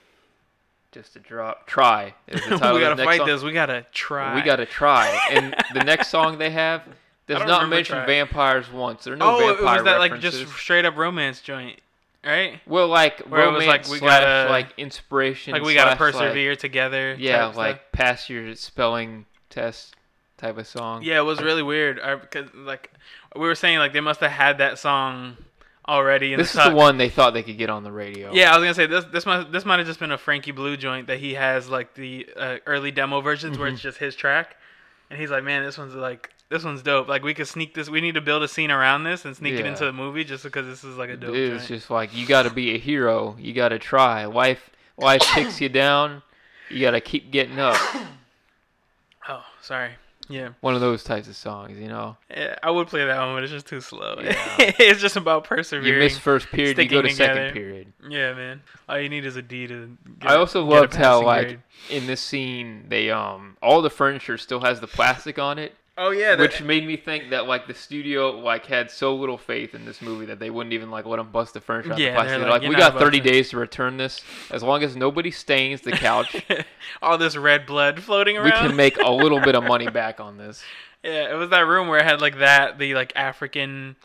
Just 0.92 1.12
to 1.14 1.18
drop. 1.18 1.66
Try 1.66 2.14
is 2.28 2.40
the 2.42 2.56
title 2.58 2.74
we 2.76 2.80
gotta 2.80 2.94
the 2.94 3.04
next 3.04 3.04
fight 3.04 3.18
song. 3.18 3.26
this. 3.26 3.42
We 3.42 3.52
gotta 3.52 3.84
try. 3.92 4.34
We 4.34 4.42
gotta 4.42 4.66
try. 4.66 5.20
And 5.30 5.54
the 5.74 5.84
next 5.84 6.08
song 6.08 6.38
they 6.38 6.50
have 6.50 6.82
does 7.26 7.42
don't 7.42 7.68
mention 7.68 7.96
Try. 7.96 8.06
vampires 8.06 8.70
once. 8.70 9.04
There 9.04 9.14
are 9.14 9.16
no 9.16 9.36
oh, 9.36 9.50
it 9.50 9.62
was 9.62 9.84
that 9.84 9.98
like 9.98 10.20
just 10.20 10.48
straight 10.48 10.84
up 10.84 10.96
romance 10.96 11.40
joint, 11.40 11.80
right? 12.26 12.60
well, 12.66 12.88
like 12.88 13.20
Where 13.20 13.44
it 13.46 13.52
was 13.52 13.66
like, 13.66 13.88
we 13.88 13.98
slash 13.98 14.20
gotta- 14.20 14.50
like 14.50 14.68
inspiration. 14.78 15.52
Like 15.52 15.62
we 15.62 15.74
gotta 15.74 15.96
slash, 15.96 16.14
like- 16.14 16.22
persevere 16.22 16.56
together. 16.56 17.14
yeah, 17.18 17.46
like 17.46 17.76
stuff. 17.76 17.92
pass 17.92 18.28
your 18.30 18.54
spelling 18.54 19.26
test 19.50 19.94
type 20.38 20.58
of 20.58 20.66
song. 20.66 21.02
Yeah, 21.02 21.18
it 21.18 21.24
was 21.24 21.40
really 21.40 21.62
weird. 21.62 22.00
I, 22.00 22.14
because 22.16 22.52
like 22.54 22.90
we 23.34 23.42
were 23.42 23.54
saying, 23.54 23.78
like 23.78 23.92
they 23.92 24.00
must 24.00 24.20
have 24.20 24.30
had 24.32 24.58
that 24.58 24.78
song 24.78 25.36
already 25.88 26.32
in 26.32 26.38
This 26.38 26.52
the 26.52 26.62
is 26.62 26.68
the 26.70 26.74
one 26.74 26.98
they 26.98 27.08
thought 27.08 27.32
they 27.32 27.42
could 27.44 27.56
get 27.58 27.70
on 27.70 27.84
the 27.84 27.92
radio. 27.92 28.32
Yeah, 28.32 28.52
I 28.52 28.58
was 28.58 28.64
gonna 28.64 28.74
say 28.74 28.86
this. 28.86 29.04
This 29.12 29.24
might 29.24 29.52
this 29.52 29.64
might 29.64 29.78
have 29.78 29.86
just 29.86 30.00
been 30.00 30.12
a 30.12 30.18
Frankie 30.18 30.50
Blue 30.52 30.76
joint 30.76 31.06
that 31.06 31.18
he 31.20 31.34
has 31.34 31.68
like 31.68 31.94
the 31.94 32.28
uh, 32.36 32.56
early 32.66 32.90
demo 32.90 33.20
versions 33.20 33.56
where 33.56 33.68
it's 33.68 33.78
Mm-hmm. 33.78 33.88
just 33.88 33.98
his 33.98 34.16
track, 34.16 34.56
and 35.10 35.20
he's 35.20 35.30
like, 35.30 35.44
man, 35.44 35.62
this 35.64 35.78
one's 35.78 35.94
like 35.94 36.30
this 36.48 36.64
one's 36.64 36.82
dope. 36.82 37.08
Like 37.08 37.22
we 37.22 37.34
could 37.34 37.48
sneak 37.48 37.74
this. 37.74 37.88
We 37.88 38.00
need 38.00 38.14
to 38.14 38.20
build 38.20 38.42
a 38.42 38.48
scene 38.48 38.70
around 38.70 39.04
this 39.04 39.24
and 39.24 39.36
sneak 39.36 39.54
it 39.54 39.66
into 39.66 39.84
the 39.84 39.92
movie 39.92 40.24
just 40.24 40.44
because 40.44 40.66
this 40.66 40.84
is 40.84 40.96
like 40.96 41.10
a 41.10 41.16
dope 41.16 41.34
It's 41.34 41.66
joint. 41.66 41.68
just 41.68 41.90
like 41.90 42.14
you 42.14 42.26
got 42.26 42.42
to 42.42 42.50
be 42.50 42.74
a 42.74 42.78
hero. 42.78 43.36
You 43.38 43.52
got 43.52 43.70
to 43.70 43.78
try. 43.78 44.26
Wife, 44.26 44.70
life 44.96 45.20
kicks 45.34 45.60
you 45.60 45.68
down. 45.68 46.22
You 46.70 46.80
got 46.80 46.92
to 46.92 47.00
keep 47.00 47.30
getting 47.30 47.58
up. 47.58 47.76
Oh, 49.28 49.44
sorry. 49.60 49.90
Yeah. 50.28 50.50
One 50.60 50.74
of 50.74 50.80
those 50.80 51.04
types 51.04 51.28
of 51.28 51.36
songs, 51.36 51.78
you 51.78 51.88
know. 51.88 52.16
Yeah, 52.30 52.56
I 52.62 52.70
would 52.70 52.88
play 52.88 53.04
that 53.04 53.18
one, 53.18 53.34
but 53.34 53.42
it's 53.42 53.52
just 53.52 53.66
too 53.66 53.80
slow. 53.80 54.16
Yeah. 54.22 54.34
it's 54.58 55.00
just 55.00 55.16
about 55.16 55.44
perseverance. 55.44 55.86
You 55.86 55.92
persevering. 55.94 55.98
miss 56.04 56.18
first 56.18 56.46
period, 56.48 56.78
you 56.78 56.88
go 56.88 57.02
to 57.02 57.08
sticking 57.10 57.34
second 57.34 57.52
period. 57.52 57.92
Yeah, 58.08 58.34
man. 58.34 58.62
All 58.88 58.98
you 59.00 59.08
need 59.08 59.24
is 59.24 59.36
a 59.36 59.42
D 59.42 59.66
to. 59.66 59.96
Get, 60.20 60.30
I 60.30 60.36
also 60.36 60.64
loved 60.64 60.94
how 60.94 61.24
like 61.24 61.46
grade. 61.46 61.60
in 61.90 62.06
this 62.06 62.20
scene 62.20 62.86
they 62.88 63.10
um 63.10 63.56
all 63.62 63.82
the 63.82 63.90
furniture 63.90 64.38
still 64.38 64.60
has 64.60 64.80
the 64.80 64.86
plastic 64.88 65.38
on 65.38 65.58
it, 65.58 65.74
Oh 65.98 66.10
yeah, 66.10 66.36
the- 66.36 66.42
which 66.42 66.62
made 66.62 66.86
me 66.86 66.96
think 66.96 67.30
that 67.30 67.46
like 67.46 67.66
the 67.66 67.72
studio 67.74 68.30
like 68.32 68.66
had 68.66 68.90
so 68.90 69.14
little 69.14 69.38
faith 69.38 69.74
in 69.74 69.84
this 69.86 70.02
movie 70.02 70.26
that 70.26 70.38
they 70.38 70.50
wouldn't 70.50 70.74
even 70.74 70.90
like 70.90 71.06
let 71.06 71.16
them 71.16 71.30
bust 71.30 71.54
the 71.54 71.60
furniture 71.60 71.92
out 71.94 71.98
Yeah, 71.98 72.10
the 72.10 72.14
plastic. 72.16 72.30
they're 72.30 72.38
They're 72.40 72.50
like, 72.50 72.62
like, 72.62 72.68
we 72.68 72.76
got 72.76 72.98
30 72.98 73.20
days 73.20 73.48
to 73.50 73.56
return 73.56 73.96
this. 73.96 74.22
As 74.50 74.62
long 74.62 74.82
as 74.82 74.94
nobody 74.94 75.30
stains 75.30 75.80
the 75.80 75.92
couch, 75.92 76.44
all 77.02 77.16
this 77.16 77.34
red 77.36 77.64
blood 77.64 78.02
floating 78.02 78.36
around, 78.36 78.44
we 78.46 78.68
can 78.68 78.76
make 78.76 78.98
a 78.98 79.10
little 79.10 79.40
bit 79.40 79.54
of 79.54 79.64
money 79.64 79.86
back 79.90 80.20
on 80.20 80.36
this. 80.36 80.62
Yeah, 81.02 81.30
it 81.32 81.34
was 81.34 81.48
that 81.50 81.60
room 81.66 81.88
where 81.88 81.98
it 82.00 82.04
had 82.04 82.20
like 82.20 82.38
that, 82.40 82.78
the 82.78 82.94
like 82.94 83.12
African 83.16 83.96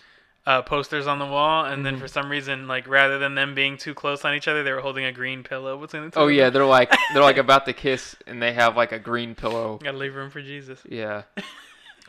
uh, 0.45 0.61
posters 0.61 1.07
on 1.07 1.19
the 1.19 1.25
wall, 1.25 1.65
and 1.65 1.73
Mm-hmm. 1.75 1.83
then 1.83 1.97
for 1.99 2.07
some 2.07 2.29
reason, 2.31 2.67
like 2.69 2.87
rather 2.87 3.19
than 3.19 3.35
them 3.35 3.53
being 3.53 3.75
too 3.75 3.93
close 3.93 4.23
on 4.23 4.33
each 4.33 4.47
other, 4.47 4.63
they 4.63 4.71
were 4.71 4.79
holding 4.81 5.03
a 5.05 5.11
green 5.11 5.43
pillow 5.43 5.77
between 5.77 6.03
the 6.05 6.09
two. 6.11 6.19
Oh 6.19 6.27
yeah, 6.27 6.49
they're 6.49 6.65
like 6.65 6.89
they're 7.13 7.21
like 7.21 7.37
about 7.47 7.65
to 7.65 7.73
kiss 7.73 8.15
and 8.27 8.41
they 8.41 8.53
have 8.53 8.77
like 8.77 8.91
a 8.93 8.99
green 8.99 9.35
pillow. 9.35 9.77
gotta 9.83 9.97
leave 9.97 10.15
room 10.15 10.29
for 10.29 10.41
Jesus. 10.41 10.79
Yeah. 10.87 11.23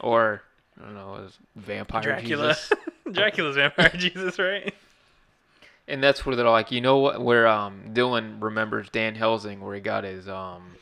Or 0.02 0.42
I 0.80 0.84
don't 0.84 0.94
know, 0.94 1.14
it 1.16 1.22
was 1.22 1.38
vampire 1.56 2.02
Dracula, 2.02 2.48
Jesus. 2.54 2.72
Dracula's 3.12 3.56
vampire 3.56 3.92
Jesus, 3.94 4.38
right? 4.38 4.74
And 5.88 6.02
that's 6.02 6.24
where 6.24 6.36
they're 6.36 6.48
like, 6.48 6.70
you 6.70 6.80
know 6.80 6.98
what? 6.98 7.20
Where 7.22 7.46
um 7.48 7.90
Dylan 7.92 8.42
remembers 8.42 8.88
Dan 8.90 9.14
Helsing, 9.14 9.60
where 9.60 9.74
he 9.74 9.80
got 9.80 10.04
his 10.04 10.28
um 10.28 10.72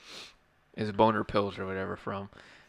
his 0.77 0.93
boner 0.93 1.25
pills 1.25 1.59
or 1.59 1.67
whatever 1.67 1.97
from, 1.97 2.29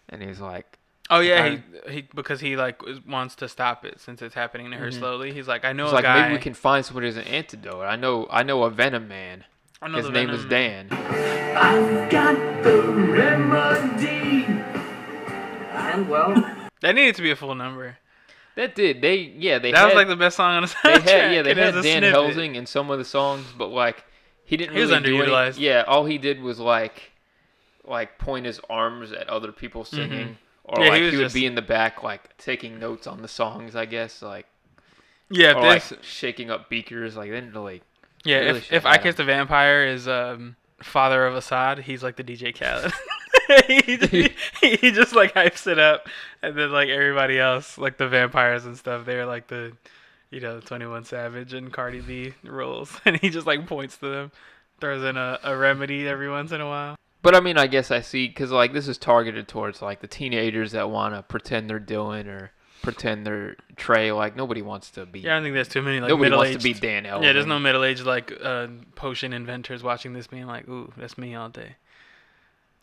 and 0.09 0.21
he's 0.21 0.39
like, 0.39 0.77
Oh 1.09 1.19
yeah, 1.19 1.57
he, 1.87 1.91
he 1.93 2.01
because 2.15 2.39
he 2.39 2.55
like 2.55 2.81
wants 3.07 3.35
to 3.35 3.49
stop 3.49 3.83
it 3.85 3.99
since 3.99 4.21
it's 4.21 4.33
happening 4.35 4.71
to 4.71 4.77
her 4.77 4.87
Mhm. 4.89 4.97
slowly. 4.99 5.33
He's 5.33 5.47
like, 5.47 5.65
I 5.65 5.73
know 5.73 5.83
he's 5.85 5.91
a 5.91 5.95
like, 5.95 6.03
guy. 6.05 6.21
maybe 6.21 6.33
we 6.35 6.39
can 6.39 6.53
find 6.53 6.85
someone 6.85 7.03
as 7.03 7.17
an 7.17 7.25
antidote. 7.25 7.85
I 7.85 7.97
know, 7.97 8.27
I 8.31 8.43
know 8.43 8.63
a 8.63 8.69
Venom 8.69 9.07
man. 9.09 9.43
I 9.81 9.87
know 9.89 9.97
His 9.97 10.05
the 10.05 10.11
name 10.13 10.29
is 10.29 10.43
Venom- 10.45 10.87
Dan. 10.89 12.11
I've 16.03 16.09
got 16.09 16.27
the 16.35 16.41
remedy. 16.41 16.41
And 16.41 16.55
well, 16.59 16.69
That 16.81 16.95
needed 16.95 17.15
to 17.15 17.21
be 17.21 17.31
a 17.31 17.35
full 17.35 17.55
number. 17.55 17.97
That 18.55 18.75
did 18.75 19.01
they? 19.01 19.15
Yeah, 19.15 19.59
they. 19.59 19.71
that 19.71 19.77
had, 19.77 19.85
was 19.87 19.95
like 19.95 20.07
the 20.07 20.15
best 20.15 20.35
song 20.37 20.55
on 20.55 20.63
the 20.63 20.75
they 20.83 20.91
had 20.91 21.33
yeah 21.33 21.41
they 21.41 21.51
It 21.51 21.57
had 21.57 21.69
a 21.75 21.81
Dan 21.81 22.01
snippet. 22.01 22.11
Helsing 22.11 22.55
in 22.55 22.65
some 22.65 22.91
of 22.91 22.99
the 22.99 23.05
songs, 23.05 23.45
but 23.57 23.67
like 23.67 24.03
he 24.43 24.57
didn't 24.57 24.75
He 24.75 24.81
was 24.81 24.89
really 24.91 25.03
do 25.03 25.15
any- 25.21 25.25
underutilized. 25.31 25.55
Yeah, 25.59 25.83
all 25.87 26.05
he 26.05 26.17
did 26.17 26.41
was 26.41 26.59
like 26.59 27.11
like 27.85 28.17
point 28.19 28.45
his 28.45 28.59
arms 28.69 29.11
at 29.13 29.27
other 29.29 29.51
people 29.51 29.85
singing, 29.85 30.37
or 30.65 30.75
Mm-hmm. 30.75 30.83
Yeah, 30.83 30.89
like 30.89 30.99
he, 30.99 31.05
was 31.05 31.15
would 31.15 31.21
just- 31.23 31.35
be 31.35 31.45
in 31.45 31.55
the 31.55 31.61
back 31.61 32.03
like 32.03 32.37
taking 32.37 32.77
notes 32.79 33.07
on 33.07 33.21
the 33.21 33.27
songs. 33.29 33.75
I 33.75 33.85
guess 33.85 34.21
like 34.21 34.47
Yeah, 35.29 35.53
or 35.57 35.61
this. 35.73 35.91
like 35.91 36.03
shaking 36.03 36.49
up 36.51 36.69
beakers. 36.69 37.15
Like 37.15 37.29
they 37.29 37.35
didn't 37.39 37.53
really. 37.53 37.81
Yeah, 38.25 38.39
Really 38.39 38.59
if, 38.59 38.73
if 38.73 38.85
I 38.85 38.97
Kiss 38.97 39.03
Kissed 39.15 39.19
a 39.21 39.23
Vampire 39.23 39.85
is 39.85 40.07
um 40.09 40.57
father 40.83 41.25
of 41.25 41.33
Asahd. 41.41 41.79
He's 41.83 42.03
like 42.03 42.17
the 42.17 42.23
DJ 42.23 42.53
Khaled. 42.53 42.91
he, 43.67 44.29
he, 44.61 44.75
he 44.75 44.91
just 44.91 45.15
like 45.15 45.33
hypes 45.33 45.67
it 45.67 45.79
up, 45.79 46.07
and 46.41 46.57
then 46.57 46.71
like 46.71 46.89
everybody 46.89 47.39
else, 47.39 47.77
like 47.77 47.97
the 47.97 48.07
vampires 48.07 48.65
and 48.65 48.77
stuff, 48.77 49.05
they're 49.05 49.25
like 49.25 49.47
the, 49.47 49.73
you 50.29 50.39
know, 50.39 50.59
Twenty 50.59 50.85
One 50.85 51.03
Savage 51.03 51.53
and 51.53 51.71
Cardi 51.71 52.01
B 52.01 52.33
roles, 52.43 52.99
and 53.05 53.17
he 53.17 53.29
just 53.29 53.47
like 53.47 53.65
points 53.67 53.97
to 53.97 54.09
them, 54.09 54.31
throws 54.79 55.03
in 55.03 55.17
a, 55.17 55.39
a 55.43 55.55
remedy 55.55 56.07
every 56.07 56.29
once 56.29 56.51
in 56.51 56.61
a 56.61 56.67
while. 56.67 56.95
But 57.21 57.35
I 57.35 57.39
mean, 57.39 57.57
I 57.57 57.67
guess 57.67 57.91
I 57.91 58.01
see 58.01 58.27
because 58.27 58.51
like 58.51 58.73
this 58.73 58.87
is 58.87 58.97
targeted 58.97 59.47
towards 59.47 59.81
like 59.81 60.01
the 60.01 60.07
teenagers 60.07 60.71
that 60.71 60.89
want 60.89 61.13
to 61.13 61.21
pretend 61.21 61.69
they're 61.69 61.79
doing 61.79 62.27
or 62.27 62.51
pretend 62.81 63.25
they're 63.25 63.55
Trey. 63.75 64.11
Like 64.11 64.35
nobody 64.35 64.61
wants 64.61 64.91
to 64.91 65.05
be. 65.05 65.19
Yeah, 65.19 65.37
I 65.37 65.41
think 65.41 65.53
there's 65.53 65.67
too 65.67 65.81
many 65.81 65.99
like 65.99 66.09
nobody 66.09 66.35
wants 66.35 66.57
to 66.57 66.63
be 66.63 66.73
Dan 66.73 67.03
Elfman. 67.03 67.23
Yeah, 67.23 67.33
there's 67.33 67.45
no 67.45 67.59
middle 67.59 67.83
aged 67.83 68.05
like 68.05 68.33
uh, 68.43 68.67
potion 68.95 69.33
inventors 69.33 69.83
watching 69.83 70.13
this 70.13 70.27
being 70.27 70.47
like, 70.47 70.67
ooh, 70.67 70.91
that's 70.97 71.17
me 71.17 71.35
all 71.35 71.49
day. 71.49 71.75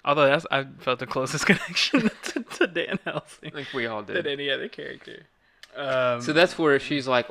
Although 0.04 0.26
that's 0.26 0.46
I 0.50 0.64
felt 0.78 0.98
the 1.00 1.06
closest 1.06 1.46
connection 1.50 2.10
to, 2.24 2.42
to 2.42 2.66
Dan 2.66 2.98
I 3.06 3.10
Helsing 3.10 3.50
think 3.50 3.68
we 3.74 3.86
all 3.86 4.02
than 4.02 4.16
did. 4.16 4.26
any 4.26 4.50
other 4.50 4.68
character. 4.68 5.26
Um, 5.76 6.20
So 6.22 6.32
that's 6.32 6.58
where 6.58 6.78
she's 6.80 7.06
like, 7.06 7.26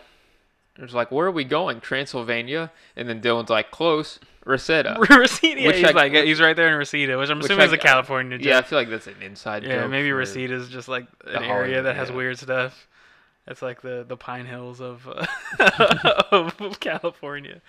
it's 0.78 0.94
like, 0.94 1.12
where 1.12 1.26
are 1.28 1.32
we 1.32 1.44
going? 1.44 1.82
Transylvania?" 1.82 2.72
And 2.96 3.10
then 3.10 3.20
Dylan's 3.20 3.50
like, 3.50 3.72
"Close, 3.72 4.20
Reseda." 4.46 4.98
Reseda, 5.10 5.60
yeah, 5.62 5.68
Which 5.68 5.78
he's 5.78 5.86
I- 5.88 5.92
like 5.92 6.14
he's 6.14 6.40
right 6.40 6.56
there 6.56 6.68
in 6.70 6.76
Reseda, 6.78 7.18
which 7.18 7.30
I'm 7.32 7.38
which 7.40 7.46
assuming 7.46 7.66
is 7.66 7.74
a 7.74 7.78
California 7.80 8.38
joke. 8.38 8.46
Yeah, 8.46 8.60
I 8.60 8.62
feel 8.62 8.78
like 8.78 8.90
that's 8.90 9.08
an 9.08 9.16
inside 9.22 9.64
Yeah, 9.64 9.82
joke. 9.82 9.90
maybe 9.92 10.12
Reseda 10.12 10.54
is 10.54 10.70
just 10.70 10.88
like 10.88 11.08
an 11.26 11.44
area 11.44 11.82
that 11.82 11.96
has 11.96 12.10
yeah. 12.10 12.16
weird 12.16 12.38
stuff. 12.38 12.88
It's 13.48 13.62
like 13.64 13.82
the 13.82 14.06
the 14.08 14.18
Pine 14.18 14.46
Hills 14.46 14.80
of 14.80 15.08
uh, 15.08 15.26
of 16.32 16.80
California. 16.80 17.62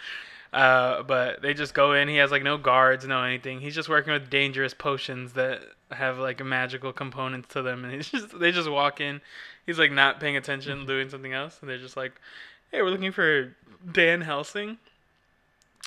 Uh, 0.53 1.03
but 1.03 1.43
they 1.43 1.53
just 1.53 1.75
go 1.75 1.93
in. 1.93 2.09
He 2.09 2.17
has 2.17 2.31
like 2.31 2.43
no 2.43 2.57
guards, 2.57 3.07
no 3.07 3.23
anything. 3.23 3.61
He's 3.61 3.75
just 3.75 3.89
working 3.89 4.13
with 4.13 4.31
dangerous 4.31 4.73
potions 4.73 5.35
that 5.35 5.61
have 5.91 6.19
like 6.19 6.43
magical 6.45 6.93
components 6.93 7.49
to 7.53 7.63
them, 7.63 7.85
and 7.85 7.93
he's 7.93 8.09
just 8.11 8.39
they 8.39 8.53
just 8.53 8.71
walk 8.71 9.01
in. 9.01 9.21
He's 9.67 9.79
like 9.79 9.93
not 9.93 10.21
paying 10.21 10.37
attention, 10.37 10.87
doing 10.87 11.11
something 11.11 11.33
else, 11.33 11.59
and 11.61 11.69
they're 11.69 11.79
just 11.79 11.97
like, 11.97 12.13
"Hey, 12.71 12.81
we're 12.81 12.91
looking 12.91 13.13
for 13.13 13.55
Dan 13.93 14.23
Helsing." 14.23 14.79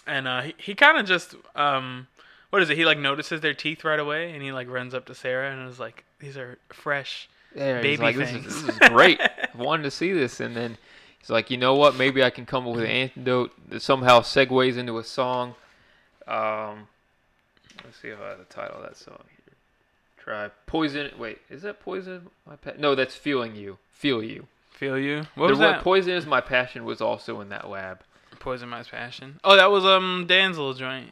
And 0.06 0.28
uh, 0.28 0.42
he 0.42 0.56
he 0.58 0.76
kind 0.76 0.98
of 0.98 1.06
just 1.06 1.36
um, 1.56 2.08
what 2.52 2.62
is 2.62 2.70
it? 2.70 2.78
He 2.78 2.86
like 2.86 3.00
notices 3.00 3.42
their 3.42 3.56
teeth 3.56 3.84
right 3.84 4.00
away, 4.00 4.32
and 4.32 4.44
he 4.44 4.52
like 4.52 4.70
runs 4.70 4.94
up 4.94 5.06
to 5.08 5.16
Sarah 5.16 5.52
and 5.52 5.68
is 5.68 5.80
like, 5.80 6.04
"These 6.20 6.38
are 6.38 6.60
fresh." 6.70 7.28
Yeah, 7.56 7.82
baby 7.82 8.02
like, 8.02 8.16
this 8.16 8.30
is, 8.30 8.34
things. 8.34 8.64
this 8.64 8.76
is 8.76 8.90
great. 8.90 9.20
I 9.20 9.50
wanted 9.58 9.84
to 9.84 9.92
see 9.92 10.14
this, 10.14 10.40
and 10.40 10.56
then 10.56 10.78
he's 11.22 11.30
like, 11.30 11.50
you 11.50 11.58
know 11.58 11.76
what? 11.76 11.96
Maybe 11.96 12.24
I 12.24 12.30
can 12.30 12.46
come 12.46 12.68
up 12.68 12.76
with 12.76 12.84
an 12.84 12.90
antidote 12.92 13.52
that 13.70 13.82
somehow 13.82 14.20
segues 14.20 14.78
into 14.78 14.98
a 14.98 15.04
song. 15.04 15.56
Um, 16.28 16.88
let's 17.84 17.98
see 18.02 18.10
if 18.10 18.20
I 18.22 18.30
have 18.30 18.38
the 18.40 18.46
title 18.46 18.78
of 18.78 18.84
that 18.84 18.98
song 18.98 19.20
here. 19.30 19.56
Try 20.18 20.50
poison. 20.68 21.12
Wait, 21.18 21.40
is 21.50 21.62
that 21.64 21.80
poison? 21.80 22.28
My 22.48 22.56
pa- 22.56 22.74
no, 22.78 22.96
that's 22.96 23.16
feeling 23.16 23.56
you. 23.56 23.78
Feel 23.92 24.22
you. 24.24 24.48
Feel 24.72 24.98
you? 24.98 25.24
What 25.36 25.48
the 25.48 25.54
was 25.54 25.60
word 25.60 25.74
that? 25.76 25.84
poison 25.84 26.14
is 26.14 26.26
my 26.26 26.42
passion 26.42 26.86
was 26.86 27.02
also 27.02 27.42
in 27.42 27.50
that 27.50 27.70
lab. 27.70 28.02
Poison 28.40 28.70
My 28.70 28.82
Passion. 28.82 29.40
Oh, 29.44 29.56
that 29.56 29.70
was 29.70 29.86
um 29.86 30.26
Dan's 30.28 30.58
little 30.58 30.74
joint, 30.74 31.10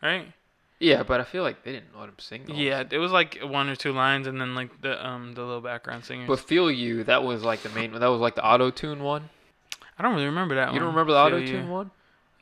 right? 0.00 0.32
Yeah, 0.78 1.02
but 1.02 1.20
I 1.20 1.24
feel 1.24 1.42
like 1.42 1.64
they 1.64 1.72
didn't 1.72 1.98
let 1.98 2.08
him 2.08 2.14
sing. 2.18 2.44
those. 2.46 2.56
Yeah, 2.56 2.84
it 2.88 2.98
was 2.98 3.10
like 3.10 3.38
one 3.42 3.68
or 3.68 3.74
two 3.74 3.92
lines, 3.92 4.28
and 4.28 4.40
then 4.40 4.54
like 4.54 4.80
the 4.80 5.04
um 5.04 5.34
the 5.34 5.42
little 5.42 5.60
background 5.60 6.04
singers. 6.04 6.28
But 6.28 6.38
feel 6.38 6.70
you, 6.70 7.02
that 7.04 7.24
was 7.24 7.42
like 7.42 7.62
the 7.62 7.68
main. 7.70 7.92
That 7.92 8.06
was 8.06 8.20
like 8.20 8.36
the 8.36 8.46
auto 8.46 8.70
tune 8.70 9.02
one. 9.02 9.30
I 10.00 10.02
don't 10.02 10.14
really 10.14 10.24
remember 10.24 10.54
that 10.54 10.68
one. 10.68 10.74
You 10.76 10.80
don't 10.80 10.88
remember 10.88 11.12
the 11.12 11.18
auto 11.18 11.44
tune 11.44 11.68
one? 11.68 11.90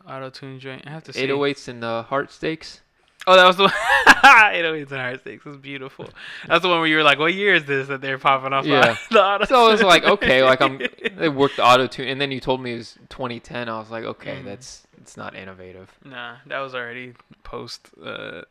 Auto 0.08 0.30
tune 0.30 0.60
joint. 0.60 0.84
I 0.86 0.90
have 0.90 1.02
to 1.04 1.12
see. 1.12 1.26
808s 1.26 1.66
and 1.66 1.82
the 1.82 2.04
heart 2.04 2.30
stakes. 2.30 2.82
Oh, 3.26 3.34
that 3.34 3.44
was 3.44 3.56
the 3.56 3.66
808s 4.06 4.92
and 4.92 5.00
Heart 5.00 5.20
Stakes. 5.22 5.44
It 5.44 5.48
was 5.48 5.58
beautiful. 5.58 6.08
That's 6.46 6.62
the 6.62 6.68
one 6.68 6.78
where 6.78 6.86
you 6.86 6.96
were 6.96 7.02
like, 7.02 7.18
"What 7.18 7.34
year 7.34 7.56
is 7.56 7.64
this 7.64 7.88
that 7.88 8.00
they're 8.00 8.16
popping 8.16 8.52
off?" 8.52 8.64
Yeah. 8.64 8.96
the, 9.10 9.20
auto 9.20 9.44
So 9.46 9.66
I 9.66 9.72
was 9.72 9.82
like, 9.82 10.04
okay, 10.04 10.44
like 10.44 10.60
I'm. 10.60 10.80
They 11.16 11.28
worked 11.28 11.56
the 11.56 11.64
auto 11.64 11.88
tune, 11.88 12.06
and 12.06 12.20
then 12.20 12.30
you 12.30 12.38
told 12.38 12.62
me 12.62 12.74
it 12.74 12.76
was 12.76 12.96
2010. 13.08 13.68
I 13.68 13.76
was 13.80 13.90
like, 13.90 14.04
okay, 14.04 14.36
Mhm. 14.36 14.44
that's 14.44 14.86
it's 14.98 15.16
not 15.16 15.34
innovative. 15.34 15.90
Nah, 16.04 16.36
that 16.46 16.60
was 16.60 16.76
already 16.76 17.14
post 17.42 17.90
uh, 18.02 18.42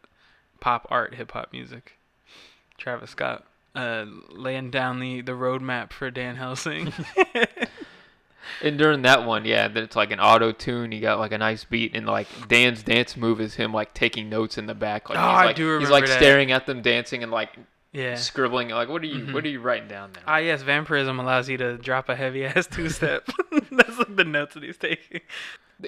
pop 0.59 0.85
art, 0.91 1.15
hip 1.15 1.31
hop 1.31 1.53
music. 1.53 1.93
Travis 2.77 3.11
Scott 3.11 3.45
uh, 3.73 4.05
laying 4.29 4.69
down 4.69 4.99
the, 4.99 5.21
the 5.21 5.31
roadmap 5.31 5.93
for 5.93 6.11
Dan 6.11 6.35
Helsing. 6.35 6.91
And 8.63 8.77
during 8.77 9.01
that 9.03 9.25
one, 9.25 9.45
yeah, 9.45 9.67
that 9.67 9.83
it's 9.83 9.95
like 9.95 10.11
an 10.11 10.19
auto 10.19 10.51
tune. 10.51 10.91
You 10.91 11.01
got 11.01 11.19
like 11.19 11.31
a 11.31 11.37
nice 11.37 11.63
beat, 11.63 11.95
and 11.95 12.05
like 12.05 12.27
Dan's 12.47 12.83
dance 12.83 13.15
move 13.17 13.39
is 13.41 13.55
him 13.55 13.73
like 13.73 13.93
taking 13.93 14.29
notes 14.29 14.57
in 14.57 14.65
the 14.65 14.75
back. 14.75 15.09
Like 15.09 15.17
Oh, 15.17 15.21
he's 15.21 15.29
I 15.39 15.45
like 15.45 15.55
do 15.55 15.79
he's 15.79 15.89
like 15.89 16.05
that. 16.05 16.17
staring 16.17 16.51
at 16.51 16.65
them 16.65 16.81
dancing 16.81 17.23
and 17.23 17.31
like 17.31 17.49
yeah. 17.93 18.15
scribbling. 18.15 18.69
Like 18.69 18.89
what 18.89 19.01
are 19.01 19.05
you 19.07 19.25
Mhm. 19.25 19.33
what 19.33 19.43
are 19.45 19.49
you 19.49 19.59
writing 19.59 19.87
down 19.87 20.11
there? 20.13 20.23
Ah, 20.27 20.37
yes, 20.37 20.61
vampirism 20.61 21.19
allows 21.19 21.49
you 21.49 21.57
to 21.57 21.77
drop 21.77 22.09
a 22.09 22.15
heavy 22.15 22.45
ass 22.45 22.67
two 22.71 22.89
step. 22.89 23.27
That's 23.71 23.97
like 23.97 24.15
the 24.15 24.23
notes 24.25 24.53
that 24.55 24.63
he's 24.63 24.77
taking. 24.77 25.21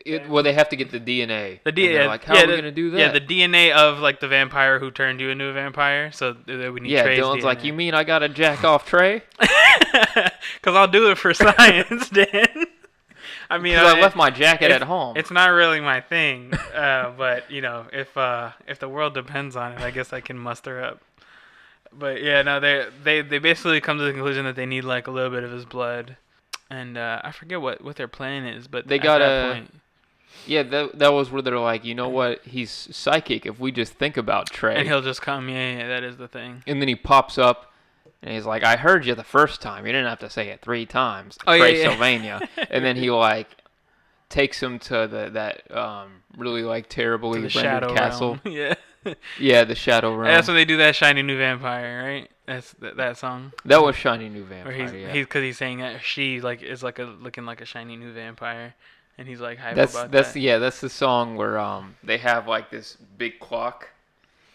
It, 0.05 0.29
well, 0.29 0.43
they 0.43 0.53
have 0.53 0.69
to 0.69 0.75
get 0.75 0.91
the 0.91 0.99
DNA. 0.99 1.61
The 1.63 1.71
DNA. 1.73 2.05
like, 2.05 2.23
how 2.23 2.35
yeah, 2.35 2.43
are 2.43 2.45
we 2.45 2.51
the- 2.51 2.57
gonna 2.57 2.71
do 2.71 2.91
that? 2.91 2.99
Yeah, 2.99 3.11
the 3.11 3.21
DNA 3.21 3.71
of 3.71 3.97
like 3.99 4.19
the 4.19 4.27
vampire 4.27 4.77
who 4.77 4.91
turned 4.91 5.19
you 5.19 5.29
into 5.29 5.45
a 5.45 5.53
vampire. 5.53 6.11
So 6.11 6.33
th- 6.33 6.45
th- 6.45 6.71
we 6.71 6.79
need 6.81 6.91
yeah. 6.91 7.03
Trey's 7.03 7.19
Dylan's 7.19 7.43
like, 7.43 7.63
you 7.63 7.73
mean 7.73 7.95
I 7.95 8.03
gotta 8.03 8.29
jack 8.29 8.63
off 8.63 8.85
Trey? 8.85 9.23
Because 9.91 10.75
I'll 10.75 10.87
do 10.87 11.09
it 11.11 11.17
for 11.17 11.33
science, 11.45 12.09
Dan. 12.09 12.65
I 13.49 13.57
mean, 13.57 13.75
I 13.75 13.97
I- 13.97 14.01
left 14.01 14.15
my 14.15 14.29
jacket 14.29 14.71
at 14.71 14.83
home. 14.83 15.17
It's 15.17 15.31
not 15.31 15.47
really 15.47 15.79
my 15.79 16.01
thing, 16.01 16.53
uh, 16.75 17.11
but 17.17 17.49
you 17.49 17.61
know, 17.61 17.85
if 17.91 18.15
uh, 18.17 18.51
if 18.67 18.79
the 18.79 18.89
world 18.89 19.13
depends 19.13 19.55
on 19.55 19.73
it, 19.73 19.79
I 19.81 19.91
guess 19.91 20.13
I 20.13 20.21
can 20.21 20.37
muster 20.37 20.81
up. 20.83 21.01
But 21.91 22.21
yeah, 22.21 22.41
no, 22.43 22.59
they 22.59 22.85
they 23.03 23.21
they 23.21 23.39
basically 23.39 23.81
come 23.81 23.97
to 23.97 24.03
the 24.03 24.11
conclusion 24.11 24.45
that 24.45 24.55
they 24.55 24.65
need 24.67 24.83
like 24.83 25.07
a 25.07 25.11
little 25.11 25.31
bit 25.31 25.43
of 25.43 25.51
his 25.51 25.65
blood, 25.65 26.17
and 26.69 26.97
uh, 26.97 27.21
I 27.23 27.31
forget 27.31 27.61
what 27.61 27.83
what 27.83 27.95
their 27.95 28.07
plan 28.07 28.45
is, 28.45 28.67
but 28.67 28.87
They 28.87 28.99
gotta- 28.99 29.23
that 29.25 29.53
point, 29.53 29.73
Yeah, 30.45 30.63
that 30.63 30.99
that 30.99 31.13
was 31.13 31.29
where 31.31 31.41
they're 31.41 31.59
like, 31.59 31.83
you 31.85 31.95
know 31.95 32.09
what? 32.09 32.41
He's 32.45 32.69
psychic. 32.91 33.45
If 33.45 33.59
we 33.59 33.71
just 33.71 33.93
think 33.93 34.17
about 34.17 34.49
Trey, 34.49 34.75
and 34.77 34.87
he'll 34.87 35.01
just 35.01 35.21
come. 35.21 35.49
Yeah, 35.49 35.77
yeah, 35.77 35.87
that 35.87 36.03
is 36.03 36.17
the 36.17 36.27
thing. 36.27 36.63
and 36.67 36.81
then 36.81 36.87
he 36.87 36.95
pops 36.95 37.37
up, 37.37 37.71
and 38.21 38.33
he's 38.33 38.45
like, 38.45 38.63
"I 38.63 38.75
heard 38.77 39.05
you 39.05 39.15
the 39.15 39.23
first 39.23 39.61
time. 39.61 39.85
You 39.85 39.91
didn't 39.91 40.07
have 40.07 40.19
to 40.19 40.29
say 40.29 40.49
it 40.49 40.61
three 40.61 40.85
times." 40.85 41.37
Oh, 41.47 41.53
yeah, 41.53 41.59
Trey 41.59 41.81
yeah. 41.81 41.89
Sylvania, 41.89 42.49
and 42.69 42.85
then 42.85 42.95
he 42.95 43.09
like 43.11 43.47
takes 44.29 44.61
him 44.61 44.77
to 44.77 45.07
the 45.07 45.29
that 45.33 45.75
um 45.75 46.21
really 46.37 46.61
like 46.61 46.87
terribly 46.87 47.39
rendered 47.39 47.51
shadow 47.51 47.93
castle. 47.95 48.39
Yeah, 48.45 48.75
Yeah, 49.39 49.63
the 49.63 49.75
shadow 49.75 50.13
realm. 50.13 50.33
that's 50.33 50.47
when 50.47 50.55
they 50.55 50.65
do 50.65 50.77
that 50.77 50.95
shiny 50.95 51.21
new 51.21 51.37
vampire, 51.37 52.03
right? 52.03 52.31
That's 52.45 52.73
that, 52.73 52.97
that 52.97 53.17
song. 53.17 53.53
that 53.65 53.81
was 53.81 53.95
shiny 53.95 54.29
new 54.29 54.43
vampire. 54.43 54.73
he's 54.73 54.91
yeah. 54.91 55.11
he's 55.13 55.25
because 55.25 55.43
he's 55.43 55.57
saying 55.57 55.79
that 55.79 56.03
she 56.03 56.41
like 56.41 56.61
is 56.61 56.83
like 56.83 56.99
a 56.99 57.03
looking 57.03 57.45
like 57.45 57.61
a 57.61 57.65
shiny 57.65 57.95
new 57.95 58.11
vampire, 58.11 58.75
and 59.17 59.27
he's 59.27 59.39
like 59.39 59.57
hype 59.57 59.75
that's 59.75 59.93
about 59.93 60.11
that's 60.11 60.33
that. 60.33 60.39
yeah 60.39 60.57
that's 60.57 60.81
the 60.81 60.89
song 60.89 61.35
where 61.35 61.57
um 61.57 61.95
they 62.03 62.17
have 62.17 62.47
like 62.47 62.69
this 62.69 62.97
big 63.17 63.39
clock 63.39 63.89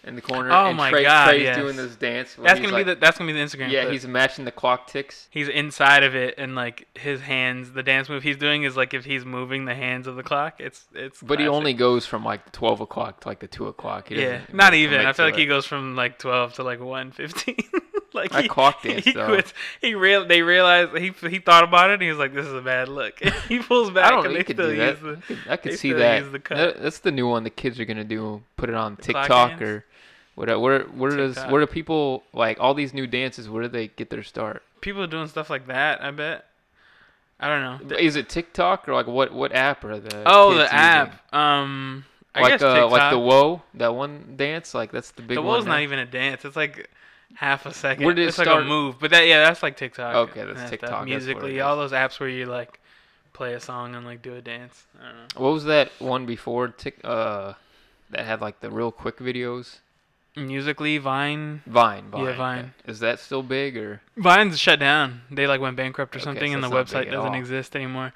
in 0.07 0.15
the 0.17 0.21
corner. 0.23 0.51
Oh 0.53 0.67
and 0.67 0.77
my 0.77 0.91
Trey, 0.91 1.03
God, 1.05 1.29
Trey's 1.31 1.43
yes. 1.43 1.57
doing 1.57 1.77
this 1.77 1.97
dance. 1.97 2.35
That's 2.39 2.61
gonna 2.61 2.73
like- 2.73 2.87
be 2.87 2.95
the 2.95 3.01
that's 3.01 3.19
gonna 3.19 3.33
be 3.33 3.39
the 3.39 3.45
Instagram. 3.45 3.71
yeah 3.71 3.83
clip. 3.83 3.93
he's 3.93 4.07
matching 4.07 4.45
the 4.45 4.51
clock 4.53 4.87
ticks. 4.87 5.29
he's 5.31 5.49
inside 5.49 6.03
of 6.03 6.15
it, 6.15 6.35
and 6.39 6.55
like 6.55 6.87
his 6.99 7.21
hands, 7.23 7.73
the 7.73 7.83
dance 7.83 8.09
move 8.09 8.23
he's 8.23 8.37
doing 8.37 8.63
is 8.65 8.77
like 8.77 8.93
if 8.95 9.05
he's 9.05 9.25
moving 9.25 9.65
the 9.65 9.75
hands 9.75 10.07
of 10.07 10.17
the 10.17 10.23
clock. 10.23 10.57
It's 10.59 10.85
it's. 10.95 11.23
But 11.23 11.41
he 11.41 11.49
only 11.49 11.73
goes 11.75 12.07
from 12.07 12.25
like 12.25 12.53
twelve 12.53 12.81
o'clock 12.81 13.21
to 13.21 13.29
like 13.29 13.41
the 13.41 13.47
two 13.49 13.67
o'clock. 13.67 14.09
He 14.09 14.21
Yeah, 14.21 14.41
not 14.53 14.75
even. 14.75 15.05
I 15.07 15.13
feel 15.13 15.25
like 15.27 15.37
he 15.37 15.47
goes 15.47 15.65
from 15.67 15.97
like 15.97 16.19
twelve 16.19 16.55
to 16.55 16.63
like 16.63 16.81
one 16.81 17.11
fifteen. 17.11 17.57
like 18.13 18.33
I 18.33 18.43
he, 18.43 18.49
clock 18.49 18.83
danced, 18.83 19.07
he 19.07 19.13
though. 19.13 19.27
quits. 19.27 19.53
He 19.81 19.95
real 19.95 20.25
they 20.27 20.43
realized 20.43 20.97
he 20.97 21.13
he 21.29 21.39
thought 21.41 21.65
about 21.65 21.91
it. 21.91 21.95
and 21.95 22.03
He 22.03 22.09
was 22.09 22.19
like, 22.19 22.33
"This 22.35 22.47
is 22.47 22.55
a 22.55 22.61
bad 22.61 22.89
look." 22.89 23.19
he 23.49 23.59
pulls 23.59 23.91
back, 23.91 24.05
I 24.07 24.11
don't 24.11 24.27
and 24.27 24.37
they 24.37 24.45
could 24.45 24.57
still 24.57 24.71
do 24.71 24.77
that. 24.77 24.91
use 24.91 25.01
the. 25.01 25.11
I 25.11 25.21
could, 25.27 25.39
I 25.51 25.57
could 25.57 25.79
see 25.79 25.93
that. 25.95 26.31
the. 26.33 26.39
That- 26.55 26.83
That's 26.83 26.99
the 27.01 27.11
new 27.13 27.27
one 27.29 27.43
the 27.45 27.51
kids 27.51 27.81
are 27.81 27.85
gonna 27.85 28.05
do. 28.05 28.43
Put 28.57 28.69
it 28.69 28.75
on 28.77 28.97
clock 28.97 29.05
TikTok 29.27 29.51
dance? 29.51 29.63
or 29.63 29.85
what? 30.35 30.61
Where 30.61 30.81
where 30.81 31.17
does 31.17 31.37
where 31.45 31.61
do 31.61 31.67
people 31.67 32.25
like 32.33 32.59
all 32.61 32.75
these 32.75 32.93
new 32.93 33.07
dances? 33.07 33.49
Where 33.49 33.63
do 33.63 33.69
they 33.69 33.89
get 33.89 34.11
their 34.11 34.23
start? 34.23 34.63
People 34.81 35.03
are 35.03 35.07
doing 35.07 35.29
stuff 35.29 35.51
like 35.51 35.67
that. 35.69 36.03
I 36.03 36.11
bet. 36.11 36.47
I 37.41 37.49
don't 37.49 37.89
know. 37.91 37.97
Is 37.97 38.17
it 38.17 38.29
TikTok 38.29 38.89
or 38.89 38.95
like 38.95 39.07
what 39.07 39.33
what 39.33 39.53
app 39.53 39.85
are 39.85 39.99
the? 39.99 40.23
oh, 40.27 40.55
the 40.55 40.63
using? 40.63 40.77
app. 40.77 41.35
Um, 41.35 42.05
I 42.35 42.43
like 42.43 42.53
guess 42.53 42.63
uh, 42.63 42.75
TikTok. 42.75 42.91
like 42.91 43.11
the 43.13 43.19
whoa 43.19 43.63
that 43.75 43.95
one 43.95 44.35
dance 44.37 44.75
like 44.75 44.93
that's 44.93 45.11
the 45.13 45.23
big 45.23 45.37
the 45.37 45.43
woe's 45.43 45.67
not 45.67 45.81
even 45.81 45.99
a 45.99 46.07
dance. 46.07 46.45
It's 46.45 46.57
like 46.57 46.89
half 47.35 47.67
a 47.67 47.75
second. 47.75 48.05
Where 48.05 48.15
did 48.15 48.23
it 48.23 48.29
it's 48.29 48.39
like 48.39 48.47
start? 48.47 48.63
a 48.63 48.65
move. 48.67 48.99
But 48.99 49.11
that 49.11 49.27
yeah, 49.27 49.45
that's 49.45 49.63
like 49.63 49.77
TikTok. 49.77 50.31
Okay, 50.31 50.45
that's 50.45 50.71
TikTok, 50.71 50.89
stuff. 50.89 51.05
Musical.ly, 51.05 51.61
all 51.61 51.77
those 51.77 51.93
apps 51.93 52.19
where 52.19 52.29
you 52.29 52.47
like 52.47 52.81
play 53.33 53.55
a 53.55 53.61
song 53.61 53.95
and 53.95 54.07
like 54.07 54.23
do 54.23 54.35
a 54.35 54.41
dance. 54.41 54.87
I 55.01 55.05
don't 55.05 55.17
know. 55.17 55.45
What 55.45 55.53
was 55.53 55.65
that 55.65 55.91
one 55.99 56.27
before 56.27 56.69
Tik 56.69 57.01
uh 57.05 57.55
that 58.11 58.25
had 58.25 58.41
like 58.41 58.61
the 58.61 58.71
real 58.71 58.91
quick 58.91 59.19
videos? 59.19 59.79
Musical.ly, 60.37 60.99
Vine. 60.99 61.63
Vine, 61.67 62.05
Vine. 62.11 62.25
Yeah. 62.25 62.37
Vine. 62.37 62.75
Is 62.87 63.01
that 63.01 63.21
still 63.21 63.43
big 63.43 63.77
or? 63.77 64.01
Vine's 64.17 64.59
shut 64.59 64.81
down. 64.81 65.23
They 65.31 65.47
like 65.47 65.61
went 65.61 65.77
bankrupt 65.77 66.15
or 66.15 66.19
Okay, 66.19 66.25
something, 66.25 66.51
so 66.51 66.55
and 66.55 66.65
the 66.65 66.69
website 66.69 67.11
doesn't 67.11 67.35
exist 67.35 67.77
anymore. 67.77 68.13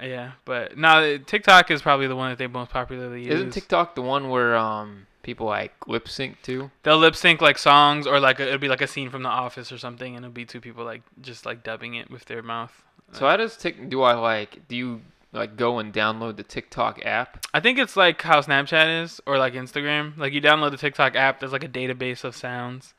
Yeah, 0.00 0.32
but 0.44 0.76
now 0.76 1.00
TikTok 1.24 1.70
is 1.70 1.80
probably 1.80 2.08
the 2.08 2.16
one 2.16 2.30
that 2.30 2.38
they 2.38 2.48
most 2.48 2.70
popularly 2.70 3.24
use. 3.24 3.34
Isn't 3.34 3.50
TikTok 3.50 3.94
the 3.94 4.02
one 4.02 4.28
where 4.28 4.56
um 4.56 5.06
people 5.22 5.46
like 5.46 5.72
lip 5.86 6.08
sync 6.08 6.42
to? 6.42 6.70
They'll 6.82 6.98
lip 6.98 7.14
sync 7.14 7.40
like 7.40 7.58
songs 7.58 8.06
or 8.06 8.18
like 8.18 8.40
a, 8.40 8.46
it'll 8.48 8.58
be 8.58 8.68
like 8.68 8.82
a 8.82 8.88
scene 8.88 9.08
from 9.10 9.22
The 9.22 9.28
Office 9.28 9.70
or 9.70 9.78
something, 9.78 10.16
and 10.16 10.24
it'll 10.24 10.34
be 10.34 10.44
two 10.44 10.60
people 10.60 10.84
like 10.84 11.02
just 11.22 11.46
like 11.46 11.62
dubbing 11.62 11.94
it 11.94 12.10
with 12.10 12.24
their 12.24 12.42
mouth. 12.42 12.82
So 13.12 13.28
how 13.28 13.36
does 13.36 13.56
Tik? 13.56 13.88
Do 13.88 14.02
I 14.02 14.14
like? 14.14 14.66
Do 14.66 14.74
you 14.74 15.00
like 15.34 15.56
go 15.56 15.78
and 15.78 15.92
download 15.92 16.36
the 16.36 16.42
TikTok 16.42 17.04
app? 17.04 17.46
I 17.52 17.60
think 17.60 17.78
it's 17.78 17.96
like 17.96 18.22
how 18.22 18.40
Snapchat 18.40 19.02
is 19.02 19.20
or 19.26 19.38
like 19.38 19.54
Instagram. 19.54 20.16
Like 20.16 20.32
you 20.32 20.40
download 20.40 20.70
the 20.70 20.76
TikTok 20.76 21.16
app, 21.16 21.40
there's 21.40 21.52
like 21.52 21.64
a 21.64 21.68
database 21.68 22.24
of 22.24 22.36
sounds. 22.36 22.94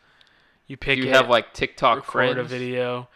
You 0.67 0.77
pick 0.77 0.97
you 0.97 1.05
it, 1.05 1.15
have 1.15 1.29
like 1.29 1.53
TikTok 1.53 1.97
record 1.97 2.11
friends? 2.11 2.39
a 2.39 2.43
video. 2.43 3.07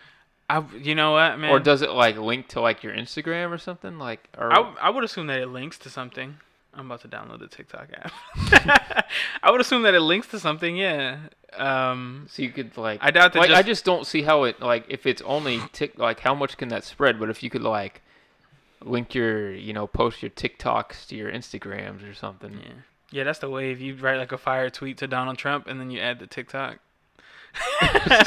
I, 0.50 0.64
you 0.82 0.96
know 0.96 1.12
what, 1.12 1.38
man? 1.38 1.52
Or 1.52 1.60
does 1.60 1.82
it 1.82 1.92
like 1.92 2.18
link 2.18 2.48
to 2.50 2.62
like 2.62 2.84
your 2.84 2.94
Instagram 2.94 3.52
or 3.52 3.58
something? 3.58 4.00
Like, 4.00 4.28
or 4.38 4.52
I, 4.52 4.74
I 4.82 4.90
would 4.90 5.04
assume 5.04 5.28
that 5.28 5.40
it 5.40 5.48
links 5.48 5.78
to 5.80 5.90
something. 5.90 6.38
I'm 6.74 6.86
about 6.86 7.02
to 7.02 7.08
download 7.08 7.40
the 7.40 7.48
TikTok 7.48 7.90
app. 7.94 9.06
I 9.44 9.52
would 9.52 9.62
assume 9.62 9.84
that 9.84 9.94
it 9.96 10.02
links 10.02 10.28
to 10.28 10.40
something. 10.40 10.76
Yeah. 10.78 11.18
Um, 11.54 12.28
so 12.30 12.42
you 12.44 12.50
could 12.50 12.78
like. 12.78 13.00
I 13.02 13.12
doubt 13.12 13.34
that 13.34 13.40
Like, 13.40 13.50
I 13.50 13.56
just- 13.62 13.68
just 13.68 13.86
don't 13.86 14.06
see 14.06 14.22
how 14.22 14.44
it 14.44 14.60
like 14.62 14.86
if 14.88 15.06
it's 15.06 15.22
only 15.24 15.60
tick 15.74 15.98
like 15.98 16.20
how 16.20 16.34
much 16.36 16.58
can 16.58 16.70
that 16.70 16.84
spread? 16.84 17.20
But 17.20 17.30
if 17.30 17.42
you 17.44 17.50
could 17.50 17.64
like 17.64 18.02
link 18.84 19.14
your 19.14 19.52
you 19.54 19.74
know 19.74 19.88
post 19.88 20.22
your 20.22 20.32
TikToks 20.32 21.08
to 21.08 21.16
your 21.16 21.32
Instagrams 21.32 22.10
or 22.10 22.14
something. 22.14 22.60
yeah. 22.64 22.74
Yeah, 23.12 23.24
that's 23.24 23.40
the 23.40 23.50
wave. 23.50 23.82
You 23.82 23.96
write 23.96 24.18
like 24.18 24.32
a 24.32 24.38
fire 24.38 24.70
tweet 24.70 25.00
to 25.00 25.08
Donald 25.08 25.40
Trump, 25.40 25.66
and 25.66 25.80
then 25.80 25.90
you 25.90 26.00
add 26.00 26.20
the 26.20 26.28
TikTok. 26.28 26.78
I 27.82 28.26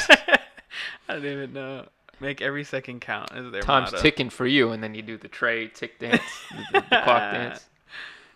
don't 1.07 1.25
even 1.25 1.53
know. 1.53 1.87
Make 2.19 2.41
every 2.41 2.63
second 2.65 2.99
count 2.99 3.31
is 3.33 3.51
their 3.51 3.61
Time's 3.61 3.91
motto. 3.93 4.01
ticking 4.03 4.29
for 4.29 4.45
you, 4.45 4.71
and 4.71 4.83
then 4.83 4.93
you 4.93 5.01
do 5.01 5.17
the 5.17 5.29
tray 5.29 5.67
tick 5.67 5.99
dance, 5.99 6.21
the, 6.73 6.81
the 6.81 7.01
clock 7.01 7.31
dance. 7.33 7.65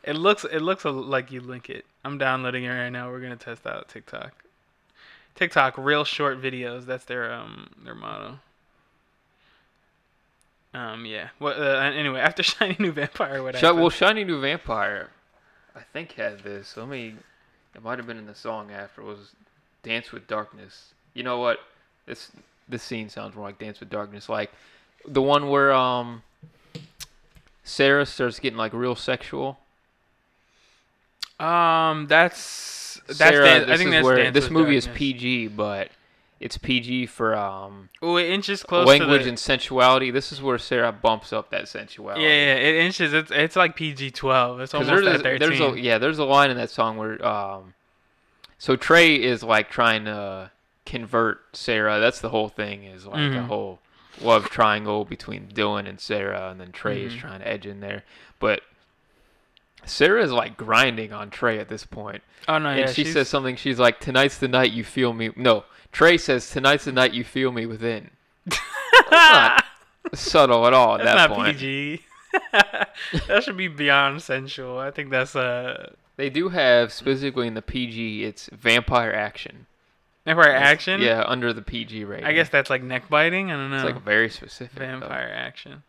It 0.03 0.13
looks 0.15 0.45
it 0.45 0.61
looks 0.61 0.85
like 0.85 1.31
you 1.31 1.41
link 1.41 1.69
it. 1.69 1.85
I'm 2.05 2.17
downloading 2.17 2.63
it 2.63 2.69
right 2.69 2.89
now. 2.89 3.09
We're 3.11 3.19
gonna 3.19 3.35
test 3.35 3.67
out 3.67 3.89
TikTok. 3.89 4.31
TikTok, 5.35 5.77
real 5.77 6.05
short 6.05 6.41
videos. 6.41 6.85
That's 6.85 7.03
their 7.05 7.31
um 7.33 7.71
their 7.83 7.95
motto. 7.95 8.39
Um 10.77 11.05
yeah. 11.05 11.29
What 11.39 11.57
uh, 11.57 11.79
anyway? 11.93 12.19
After 12.29 12.43
Shiny 12.43 12.75
New 12.79 12.91
Vampire, 12.91 13.41
what 13.41 13.55
Sh- 13.55 13.61
happened? 13.61 13.79
well, 13.81 13.89
Shiny 13.89 14.23
New 14.23 14.39
Vampire, 14.41 15.09
I 15.75 15.81
think 15.93 16.13
had 16.13 16.39
this. 16.43 16.75
Let 16.77 16.87
me. 16.87 17.15
It 17.75 17.83
might 17.83 17.97
have 17.99 18.07
been 18.07 18.17
in 18.17 18.25
the 18.25 18.35
song 18.35 18.71
after. 18.71 19.01
It 19.01 19.05
was 19.05 19.31
Dance 19.83 20.11
with 20.11 20.27
Darkness. 20.27 20.93
You 21.13 21.23
know 21.23 21.39
what? 21.39 21.59
This 22.05 22.31
this 22.69 22.83
scene 22.83 23.09
sounds 23.09 23.35
more 23.35 23.45
like 23.45 23.57
Dance 23.59 23.79
with 23.79 23.89
Darkness, 23.89 24.27
like 24.29 24.51
the 25.07 25.21
one 25.21 25.49
where 25.49 25.73
um 25.73 26.21
Sarah 27.63 28.05
starts 28.05 28.39
getting 28.39 28.57
like 28.57 28.73
real 28.73 28.95
sexual. 28.95 29.57
um, 31.39 32.07
that's 32.07 32.99
that's 33.07 33.17
Sarah, 33.19 33.45
Dan- 33.45 33.69
I 33.71 33.77
think 33.77 33.91
that's 33.91 34.03
where 34.03 34.17
Dance 34.17 34.33
this 34.33 34.49
movie 34.49 34.75
is 34.75 34.87
PG, 34.87 35.47
but 35.49 35.89
it's 36.39 36.57
PG 36.57 37.07
for 37.07 37.35
um 37.35 37.89
Oh, 38.01 38.17
it 38.17 38.29
inches 38.29 38.63
close 38.63 38.87
language 38.87 39.23
the, 39.23 39.29
and 39.29 39.37
sensuality. 39.39 40.11
This 40.11 40.31
is 40.31 40.41
where 40.41 40.57
Sarah 40.57 40.91
bumps 40.91 41.33
up 41.33 41.49
that 41.49 41.67
sensuality. 41.67 42.21
yeah, 42.23 42.29
yeah, 42.29 42.53
it 42.55 42.75
inches. 42.75 43.13
It's 43.13 43.31
it's 43.31 43.55
like 43.55 43.75
PG 43.75 44.11
twelve. 44.11 44.59
It's 44.61 44.73
almost 44.73 44.89
there's, 44.89 45.07
at 45.07 45.15
a, 45.15 45.19
thirteen. 45.23 45.39
there's 45.57 45.59
a 45.59 45.79
yeah, 45.79 45.97
there's 45.97 46.19
a 46.19 46.25
line 46.25 46.51
in 46.51 46.57
that 46.57 46.69
song 46.69 46.97
where 46.97 47.23
um, 47.25 47.73
so 48.59 48.75
Trey 48.75 49.15
is 49.15 49.43
like 49.43 49.69
trying 49.69 50.05
to 50.05 50.51
convert 50.85 51.39
Sarah. 51.55 51.99
That's 51.99 52.21
the 52.21 52.29
whole 52.29 52.49
thing 52.49 52.83
is 52.85 53.05
like 53.05 53.15
a 53.15 53.19
Mhm. 53.19 53.47
whole 53.47 53.79
love 54.21 54.49
triangle 54.49 55.05
between 55.05 55.47
Dylan 55.47 55.87
and 55.87 55.99
Sarah, 55.99 56.49
and 56.49 56.59
then 56.61 56.71
Trey 56.71 57.03
is 57.03 57.13
Mhm. 57.13 57.19
trying 57.19 57.39
to 57.39 57.47
edge 57.47 57.65
in 57.65 57.79
there, 57.81 58.03
but. 58.39 58.61
Sarah 59.85 60.21
is 60.21 60.31
like 60.33 60.57
grinding 60.57 61.13
on 61.13 61.29
Trey 61.29 61.59
at 61.59 61.69
this 61.69 61.85
point, 61.85 62.21
oh 62.49 62.57
no, 62.57 62.69
and 62.69 62.79
yeah, 62.81 62.85
she 62.87 63.03
she's- 63.03 63.13
says 63.13 63.29
something. 63.29 63.55
She's 63.55 63.79
like, 63.79 64.01
"Tonight's 64.01 64.37
the 64.37 64.49
night 64.49 64.73
you 64.73 64.83
feel 64.83 65.13
me." 65.13 65.29
No, 65.37 65.63
Trey 65.91 66.17
says, 66.17 66.49
"Tonight's 66.49 66.85
the 66.85 66.91
night 66.91 67.13
you 67.13 67.23
feel 67.23 67.51
me 67.51 67.65
within." 67.65 68.11
That's 68.45 68.61
not 69.11 69.63
subtle 70.13 70.67
at 70.67 70.73
all 70.73 70.95
at 70.95 71.03
That's 71.03 71.15
that 71.15 71.29
not 71.29 71.35
point. 71.37 71.57
PG. 71.57 72.01
that 73.27 73.43
should 73.43 73.57
be 73.57 73.67
beyond 73.67 74.21
sensual. 74.21 74.77
I 74.77 74.91
think 74.91 75.09
that's 75.09 75.35
uh 75.35 75.91
They 76.17 76.29
do 76.29 76.49
have 76.49 76.91
specifically 76.93 77.47
in 77.47 77.53
the 77.55 77.61
PG, 77.61 78.23
it's 78.25 78.49
vampire 78.53 79.11
action. 79.13 79.65
vampire 80.25 80.49
It's- 80.51 80.67
action. 80.67 81.01
Yeah, 81.01 81.23
under 81.25 81.51
the 81.53 81.61
PG 81.61 82.03
rating. 82.05 82.25
I 82.25 82.33
guess 82.33 82.49
that's 82.49 82.69
like 82.69 82.83
neck 82.83 83.09
biting. 83.09 83.49
I 83.51 83.55
don't 83.55 83.69
know. 83.71 83.77
it's 83.77 83.85
like 83.85 84.01
very 84.03 84.29
specific. 84.29 84.77
though. 84.77 84.85
vampire 84.85 85.31
action. 85.33 85.83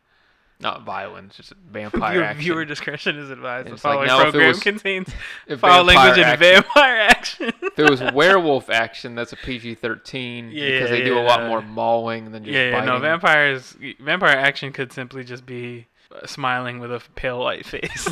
Not 0.60 0.82
violence, 0.84 1.36
just 1.36 1.52
vampire 1.70 2.12
Viewer, 2.14 2.24
action. 2.24 2.40
viewer 2.42 2.64
discretion 2.64 3.16
is 3.16 3.30
advised. 3.30 3.68
The 3.68 3.74
It's 3.74 3.84
like, 3.84 3.92
following 3.92 4.08
now 4.08 4.20
if 4.22 4.28
it 4.28 4.30
program 4.32 4.48
was 4.48 4.60
contains 4.60 5.08
If 5.46 5.60
foul 5.60 5.84
vampire 5.84 5.96
language 5.96 6.18
and 6.18 6.26
action- 6.26 6.40
vampire 6.64 6.96
action. 6.96 7.52
If 7.62 7.78
it 7.78 7.90
was 7.90 8.02
werewolf 8.14 8.68
action, 8.68 9.14
that's 9.14 9.32
a 9.32 9.36
PG 9.36 9.76
thirteen 9.76 10.50
Yeah, 10.50 10.70
because 10.70 10.90
they 10.90 11.02
do 11.04 11.16
a 11.16 11.20
lot 11.22 11.40
yeah. 11.42 11.48
more 11.48 11.62
mauling 11.62 12.32
than 12.32 12.42
just 12.44 12.52
yeah, 12.54 12.70
yeah, 12.70 12.72
biting. 12.72 12.86
no, 12.86 12.98
vampires. 12.98 13.76
Vampire 14.00 14.36
action 14.36 14.72
could 14.72 14.92
simply 14.92 15.22
just 15.22 15.46
be 15.46 15.86
uh, 16.12 16.26
smiling 16.26 16.80
with 16.80 16.92
a 16.92 17.00
pale 17.14 17.38
white 17.38 17.64
face. 17.64 18.08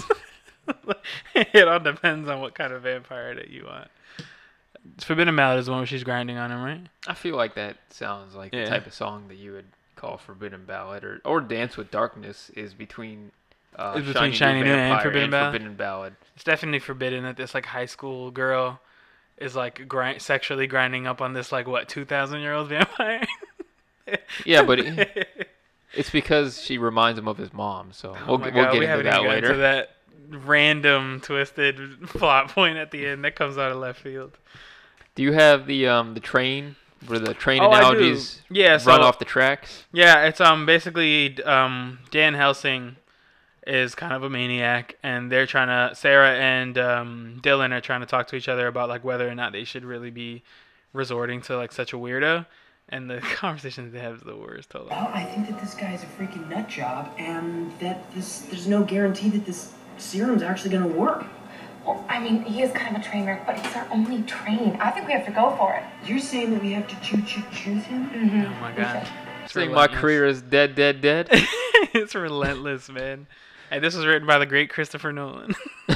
it 1.34 1.66
all 1.68 1.80
depends 1.80 2.28
on 2.28 2.40
what 2.40 2.54
kind 2.54 2.72
of 2.72 2.82
vampire 2.82 3.34
that 3.34 3.50
you 3.50 3.64
want. 3.64 3.88
Forbidden 5.00 5.34
Ballad 5.34 5.58
is 5.58 5.66
the 5.66 5.72
one 5.72 5.80
where 5.80 5.86
she's 5.86 6.04
grinding 6.04 6.36
on 6.38 6.50
him, 6.52 6.62
right? 6.62 6.80
I 7.08 7.14
feel 7.14 7.34
like 7.36 7.54
that 7.56 7.76
sounds 7.90 8.34
like 8.34 8.54
Yeah. 8.54 8.64
the 8.64 8.70
type 8.70 8.86
of 8.86 8.94
song 8.94 9.26
that 9.28 9.36
you 9.36 9.52
would 9.52 9.66
call 9.96 10.16
Forbidden 10.18 10.64
Ballad 10.64 11.02
or 11.04 11.20
or 11.24 11.40
Dance 11.40 11.76
with 11.76 11.90
Darkness 11.90 12.50
is 12.50 12.74
between. 12.74 13.32
Uh, 13.74 13.96
Is 13.98 14.06
between 14.06 14.32
Shiny 14.32 14.62
New 14.62 14.70
and 14.72 15.02
Forbidden 15.02 15.30
Ballad? 15.30 15.52
Forbidden 15.52 15.74
Ballad. 15.76 16.16
It's 16.34 16.44
definitely 16.44 16.78
forbidden 16.78 17.24
that 17.24 17.36
this 17.36 17.52
like 17.52 17.66
high 17.66 17.84
school 17.84 18.30
girl 18.30 18.80
is 19.36 19.54
like 19.54 19.86
grind 19.86 20.22
sexually 20.22 20.66
grinding 20.66 21.06
up 21.06 21.20
on 21.20 21.34
this 21.34 21.52
like 21.52 21.66
what 21.66 21.86
two 21.88 22.04
thousand 22.06 22.40
year 22.40 22.52
old 22.54 22.68
vampire. 22.68 23.20
Yeah, 24.44 24.62
but 24.62 24.78
it- 24.78 25.48
it's 25.94 26.10
because 26.10 26.62
she 26.62 26.78
reminds 26.78 27.18
him 27.18 27.26
of 27.28 27.36
his 27.38 27.52
mom. 27.52 27.92
So 27.92 28.14
Oh 28.26 28.36
we'll, 28.36 28.38
we'll 28.38 28.50
God, 28.52 28.72
get 28.72 28.78
we 28.78 28.86
into 28.86 29.02
that 29.02 29.22
later. 29.24 29.48
To 29.48 29.56
that 29.58 29.96
random 30.30 31.20
twisted 31.22 32.02
plot 32.06 32.48
point 32.50 32.76
at 32.78 32.90
the 32.92 33.04
end 33.06 33.24
that 33.24 33.34
comes 33.36 33.58
out 33.58 33.72
of 33.72 33.78
left 33.78 34.00
field. 34.00 34.38
Do 35.16 35.22
you 35.22 35.32
have 35.32 35.66
the 35.66 35.88
um 35.88 36.14
the 36.14 36.20
train 36.20 36.76
where 37.06 37.18
the 37.18 37.34
train 37.34 37.60
Oh, 37.62 37.68
analogies 37.70 38.42
Yeah, 38.50 38.78
run 38.86 39.02
off 39.02 39.18
the 39.18 39.24
tracks? 39.24 39.84
Yeah, 39.92 40.24
it's 40.24 40.40
um 40.40 40.66
basically 40.66 41.42
um 41.44 41.98
Dan 42.10 42.34
Helsing 42.34 42.96
is 43.66 43.94
kind 43.96 44.12
of 44.12 44.22
a 44.22 44.30
maniac, 44.30 44.96
and 45.02 45.30
they're 45.30 45.46
trying 45.46 45.66
to 45.68 45.94
Sarah 45.96 46.34
and 46.36 46.78
um, 46.78 47.40
Dylan 47.42 47.72
are 47.72 47.80
trying 47.80 47.98
to 48.00 48.06
talk 48.06 48.28
to 48.28 48.36
each 48.36 48.48
other 48.48 48.68
about 48.68 48.88
like 48.88 49.02
whether 49.02 49.28
or 49.28 49.34
not 49.34 49.50
they 49.52 49.64
should 49.64 49.84
really 49.84 50.10
be 50.10 50.42
resorting 50.92 51.40
to 51.42 51.56
like 51.56 51.72
such 51.72 51.92
a 51.92 51.96
weirdo. 51.96 52.46
And 52.88 53.10
the 53.10 53.18
conversation 53.34 53.90
they 53.90 53.98
have 53.98 54.14
is 54.14 54.22
the 54.22 54.36
worst. 54.36 54.72
Hold 54.72 54.90
on. 54.90 54.96
Well, 55.04 55.10
I 55.12 55.24
think 55.24 55.48
that 55.48 55.60
this 55.60 55.74
guy's 55.74 56.04
a 56.04 56.06
freaking 56.06 56.48
nut 56.48 56.68
job, 56.68 57.12
and 57.18 57.76
that 57.80 58.08
this 58.14 58.40
there's 58.42 58.68
no 58.68 58.84
guarantee 58.84 59.30
that 59.30 59.44
this 59.44 59.72
serum's 59.98 60.42
actually 60.42 60.70
gonna 60.70 60.86
work. 60.86 61.26
Well, 61.86 62.04
I 62.08 62.18
mean, 62.18 62.42
he 62.42 62.62
is 62.62 62.72
kind 62.72 62.96
of 62.96 63.00
a 63.00 63.04
train 63.04 63.26
wreck, 63.26 63.46
but 63.46 63.58
he's 63.58 63.76
our 63.76 63.86
only 63.92 64.22
train. 64.22 64.76
I 64.80 64.90
think 64.90 65.06
we 65.06 65.12
have 65.12 65.24
to 65.26 65.30
go 65.30 65.54
for 65.56 65.74
it. 65.74 65.84
You're 66.04 66.18
saying 66.18 66.50
that 66.52 66.62
we 66.62 66.72
have 66.72 66.88
to 66.88 67.00
choo 67.00 67.22
choo 67.22 67.42
choose 67.52 67.84
him? 67.84 68.08
Mm-hmm. 68.10 68.40
Oh 68.40 68.60
my 68.60 68.72
god. 68.72 69.08
It's 69.44 69.52
Saying 69.52 69.72
my 69.72 69.86
career 69.86 70.26
is 70.26 70.42
dead, 70.42 70.74
dead, 70.74 71.00
dead. 71.00 71.28
it's 71.32 72.16
relentless, 72.16 72.88
man. 72.88 73.28
And 73.70 73.84
this 73.84 73.94
was 73.94 74.04
written 74.04 74.26
by 74.26 74.38
the 74.38 74.46
great 74.46 74.70
Christopher 74.70 75.12
Nolan. 75.12 75.54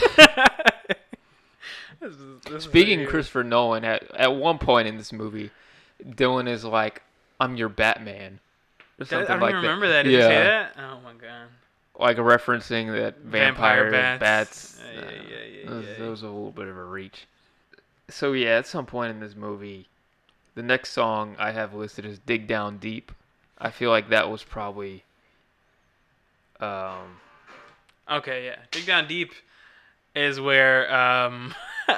This 2.01 2.15
is- 2.15 2.41
this 2.49 2.65
Speaking 2.65 3.03
of 3.03 3.09
Christopher 3.11 3.45
Nolan, 3.45 3.85
at 3.85 4.11
at 4.15 4.35
one 4.35 4.57
point 4.57 4.89
in 4.89 4.97
this 4.97 5.13
movie, 5.13 5.51
Dylan 6.03 6.49
is 6.49 6.65
like, 6.65 7.03
"I'm 7.39 7.57
your 7.57 7.69
Batman," 7.69 8.41
or 8.99 9.05
something 9.05 9.27
I 9.27 9.33
don't 9.33 9.41
like 9.41 9.51
even 9.51 9.63
that. 9.63 9.69
remember 9.69 9.89
that. 9.89 10.03
Did 10.05 10.13
yeah, 10.13 10.19
you 10.19 10.23
say 10.23 10.43
that? 10.45 10.77
Oh 10.79 11.01
my 11.05 11.13
god. 11.13 11.49
Like 11.99 12.17
referencing 12.17 12.93
that 12.93 13.19
vampire, 13.19 13.91
Vampire 13.91 14.19
bats. 14.19 14.21
bats. 14.21 14.81
Yeah, 14.95 15.01
yeah, 15.01 15.11
yeah, 15.11 15.37
yeah, 15.45 15.65
that 15.69 15.75
was- 15.77 15.87
yeah. 15.87 15.95
that 16.05 16.11
was 16.11 16.23
a 16.23 16.27
little 16.27 16.51
bit 16.53 16.69
of 16.69 16.77
a 16.77 16.85
reach. 16.85 17.27
So 18.09 18.33
yeah, 18.33 18.57
at 18.59 18.67
some 18.67 18.87
point 18.87 19.11
in 19.11 19.21
this 19.21 19.37
movie, 19.37 19.87
the 20.55 20.63
next 20.63 20.91
song 20.91 21.37
I 21.39 21.53
have 21.53 21.75
listed 21.75 22.05
is 22.07 22.19
"Dig 22.19 22.47
Down 22.47 22.79
Deep." 22.79 23.13
I 23.59 23.71
feel 23.71 23.91
like 23.91 24.09
that 24.09 24.31
was 24.31 24.43
probably. 24.43 25.05
Um, 26.61 27.21
Okay, 28.11 28.45
yeah. 28.47 28.57
Dig 28.73 28.87
down 28.87 29.07
deep 29.07 29.33
is 30.17 30.41
where 30.41 30.93
um 30.93 31.55
Oh, 31.89 31.95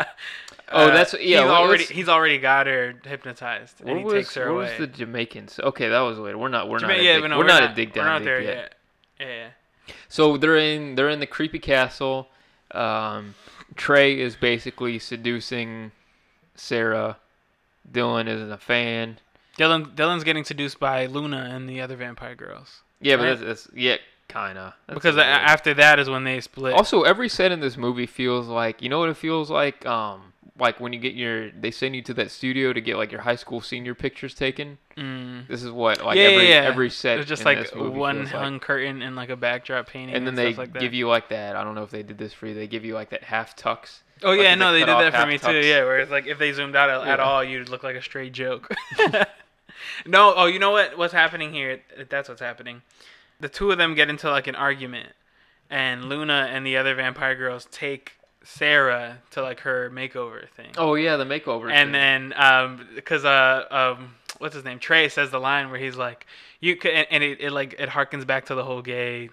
uh, 0.70 0.86
that's- 0.88 1.14
yeah, 1.20 1.42
He's 1.42 1.50
already 1.50 1.84
he's 1.84 2.08
already 2.08 2.38
got 2.38 2.66
her 2.66 2.94
hypnotized, 3.04 3.80
and 3.80 3.88
what 3.90 3.98
he 3.98 4.04
was, 4.04 4.14
takes 4.14 4.34
her 4.34 4.52
what 4.52 4.66
away. 4.66 4.78
was 4.78 4.78
the 4.78 4.86
Jamaicans? 4.86 5.58
Okay, 5.60 5.88
that 5.88 6.00
was 6.00 6.18
later. 6.18 6.36
We're 6.38 6.48
not. 6.48 6.68
We're 6.68 6.78
Jama- 6.78 6.94
not. 6.94 7.02
Yeah, 7.02 7.20
dig, 7.20 7.30
no, 7.30 7.36
we're, 7.38 7.44
we're 7.44 7.48
not, 7.48 7.62
at 7.62 7.74
dig 7.76 7.92
down 7.92 8.04
we're 8.04 8.10
not 8.10 8.18
deep 8.20 8.24
there 8.26 8.40
yet. 8.40 8.56
yet. 8.56 8.74
Yeah, 9.20 9.26
yeah. 9.34 9.48
So 10.08 10.36
they're 10.36 10.56
in 10.56 10.94
they're 10.94 11.08
in 11.08 11.20
the 11.20 11.26
creepy 11.26 11.58
castle. 11.58 12.28
Um, 12.72 13.34
Trey 13.74 14.18
is 14.18 14.36
basically 14.36 14.98
seducing 14.98 15.92
Sarah. 16.54 17.16
Dylan 17.90 18.28
isn't 18.28 18.52
a 18.52 18.58
fan. 18.58 19.18
Dylan 19.58 19.94
Dylan's 19.94 20.24
getting 20.24 20.44
seduced 20.44 20.78
by 20.80 21.06
Luna 21.06 21.50
and 21.52 21.68
the 21.68 21.80
other 21.80 21.96
vampire 21.96 22.34
girls. 22.34 22.82
Yeah, 23.00 23.16
but 23.16 23.22
Right. 23.24 23.38
that's, 23.38 23.64
that's 23.64 23.68
yeah, 23.74 23.96
kinda. 24.28 24.74
That's 24.86 24.94
because 24.94 25.16
after 25.18 25.74
that 25.74 25.98
is 25.98 26.08
when 26.08 26.24
they 26.24 26.40
split. 26.40 26.72
Also, 26.74 27.02
every 27.02 27.28
set 27.28 27.52
in 27.52 27.60
this 27.60 27.76
movie 27.76 28.06
feels 28.06 28.46
like 28.46 28.80
you 28.80 28.88
know 28.88 28.98
what 29.00 29.08
it 29.08 29.16
feels 29.16 29.50
like. 29.50 29.84
Um, 29.84 30.31
like 30.58 30.80
when 30.80 30.92
you 30.92 30.98
get 30.98 31.14
your 31.14 31.50
they 31.50 31.70
send 31.70 31.96
you 31.96 32.02
to 32.02 32.14
that 32.14 32.30
studio 32.30 32.72
to 32.72 32.80
get 32.80 32.96
like 32.96 33.10
your 33.10 33.22
high 33.22 33.36
school 33.36 33.60
senior 33.60 33.94
pictures 33.94 34.34
taken. 34.34 34.78
Mm. 34.96 35.48
This 35.48 35.62
is 35.62 35.70
what 35.70 36.04
like 36.04 36.16
yeah, 36.16 36.24
every 36.24 36.48
yeah, 36.48 36.54
every 36.56 36.90
set. 36.90 37.18
It's 37.18 37.28
just 37.28 37.44
like 37.44 37.74
one 37.74 38.26
feels 38.26 38.32
like. 38.32 38.60
curtain 38.60 39.02
and 39.02 39.16
like 39.16 39.30
a 39.30 39.36
backdrop 39.36 39.88
painting, 39.88 40.14
and 40.14 40.26
then 40.26 40.38
and 40.38 40.38
they 40.38 40.54
like 40.54 40.78
give 40.78 40.92
you 40.92 41.08
like 41.08 41.30
that. 41.30 41.56
I 41.56 41.64
don't 41.64 41.74
know 41.74 41.82
if 41.82 41.90
they 41.90 42.02
did 42.02 42.18
this 42.18 42.32
for 42.32 42.46
you. 42.46 42.54
They 42.54 42.66
give 42.66 42.84
you 42.84 42.94
like 42.94 43.10
that 43.10 43.24
half 43.24 43.56
tux. 43.56 44.00
Oh 44.22 44.30
like, 44.30 44.40
yeah, 44.40 44.54
no, 44.54 44.72
they 44.72 44.80
did 44.80 44.88
that 44.88 45.14
for 45.14 45.26
me 45.26 45.38
too. 45.38 45.66
Yeah, 45.66 45.84
where 45.84 45.98
it's 45.98 46.10
like 46.10 46.26
if 46.26 46.38
they 46.38 46.52
zoomed 46.52 46.76
out 46.76 46.90
at, 46.90 47.00
at 47.08 47.18
Yeah. 47.18 47.24
all, 47.24 47.42
you'd 47.42 47.68
look 47.68 47.82
like 47.82 47.96
a 47.96 48.02
straight 48.02 48.32
joke. 48.32 48.70
no, 50.06 50.34
oh, 50.36 50.46
you 50.46 50.58
know 50.58 50.70
what? 50.70 50.98
What's 50.98 51.14
happening 51.14 51.52
here? 51.52 51.80
That's 52.08 52.28
what's 52.28 52.40
happening. 52.40 52.82
The 53.40 53.48
two 53.48 53.70
of 53.70 53.78
them 53.78 53.94
get 53.94 54.08
into 54.08 54.30
like 54.30 54.46
an 54.46 54.54
argument, 54.54 55.14
and 55.70 56.04
Luna 56.04 56.48
and 56.50 56.66
the 56.66 56.76
other 56.76 56.94
vampire 56.94 57.34
girls 57.34 57.66
take 57.70 58.12
Sarah 58.44 59.18
to 59.32 59.42
like 59.42 59.60
her 59.60 59.90
makeover 59.90 60.48
thing. 60.50 60.70
Oh 60.76 60.94
yeah, 60.94 61.16
the 61.16 61.24
makeover. 61.24 61.70
and 61.70 61.86
thing. 61.86 61.92
then 61.92 62.34
um 62.36 62.88
because 62.94 63.24
uh 63.24 63.64
um 63.70 64.14
what's 64.38 64.54
his 64.54 64.64
name 64.64 64.78
Trey 64.78 65.08
says 65.08 65.30
the 65.30 65.40
line 65.40 65.70
where 65.70 65.78
he's 65.78 65.96
like 65.96 66.26
you 66.60 66.76
could 66.76 66.92
and, 66.92 67.06
and 67.10 67.22
it, 67.24 67.40
it 67.40 67.50
like 67.52 67.74
it 67.78 67.88
harkens 67.88 68.26
back 68.26 68.46
to 68.46 68.54
the 68.54 68.64
whole 68.64 68.82
gay 68.82 69.30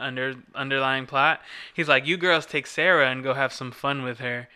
under 0.00 0.34
underlying 0.54 1.06
plot 1.06 1.40
he's 1.74 1.88
like 1.88 2.06
you 2.06 2.16
girls 2.16 2.46
take 2.46 2.66
Sarah 2.66 3.10
and 3.10 3.22
go 3.22 3.34
have 3.34 3.52
some 3.52 3.70
fun 3.70 4.02
with 4.02 4.18
her 4.18 4.48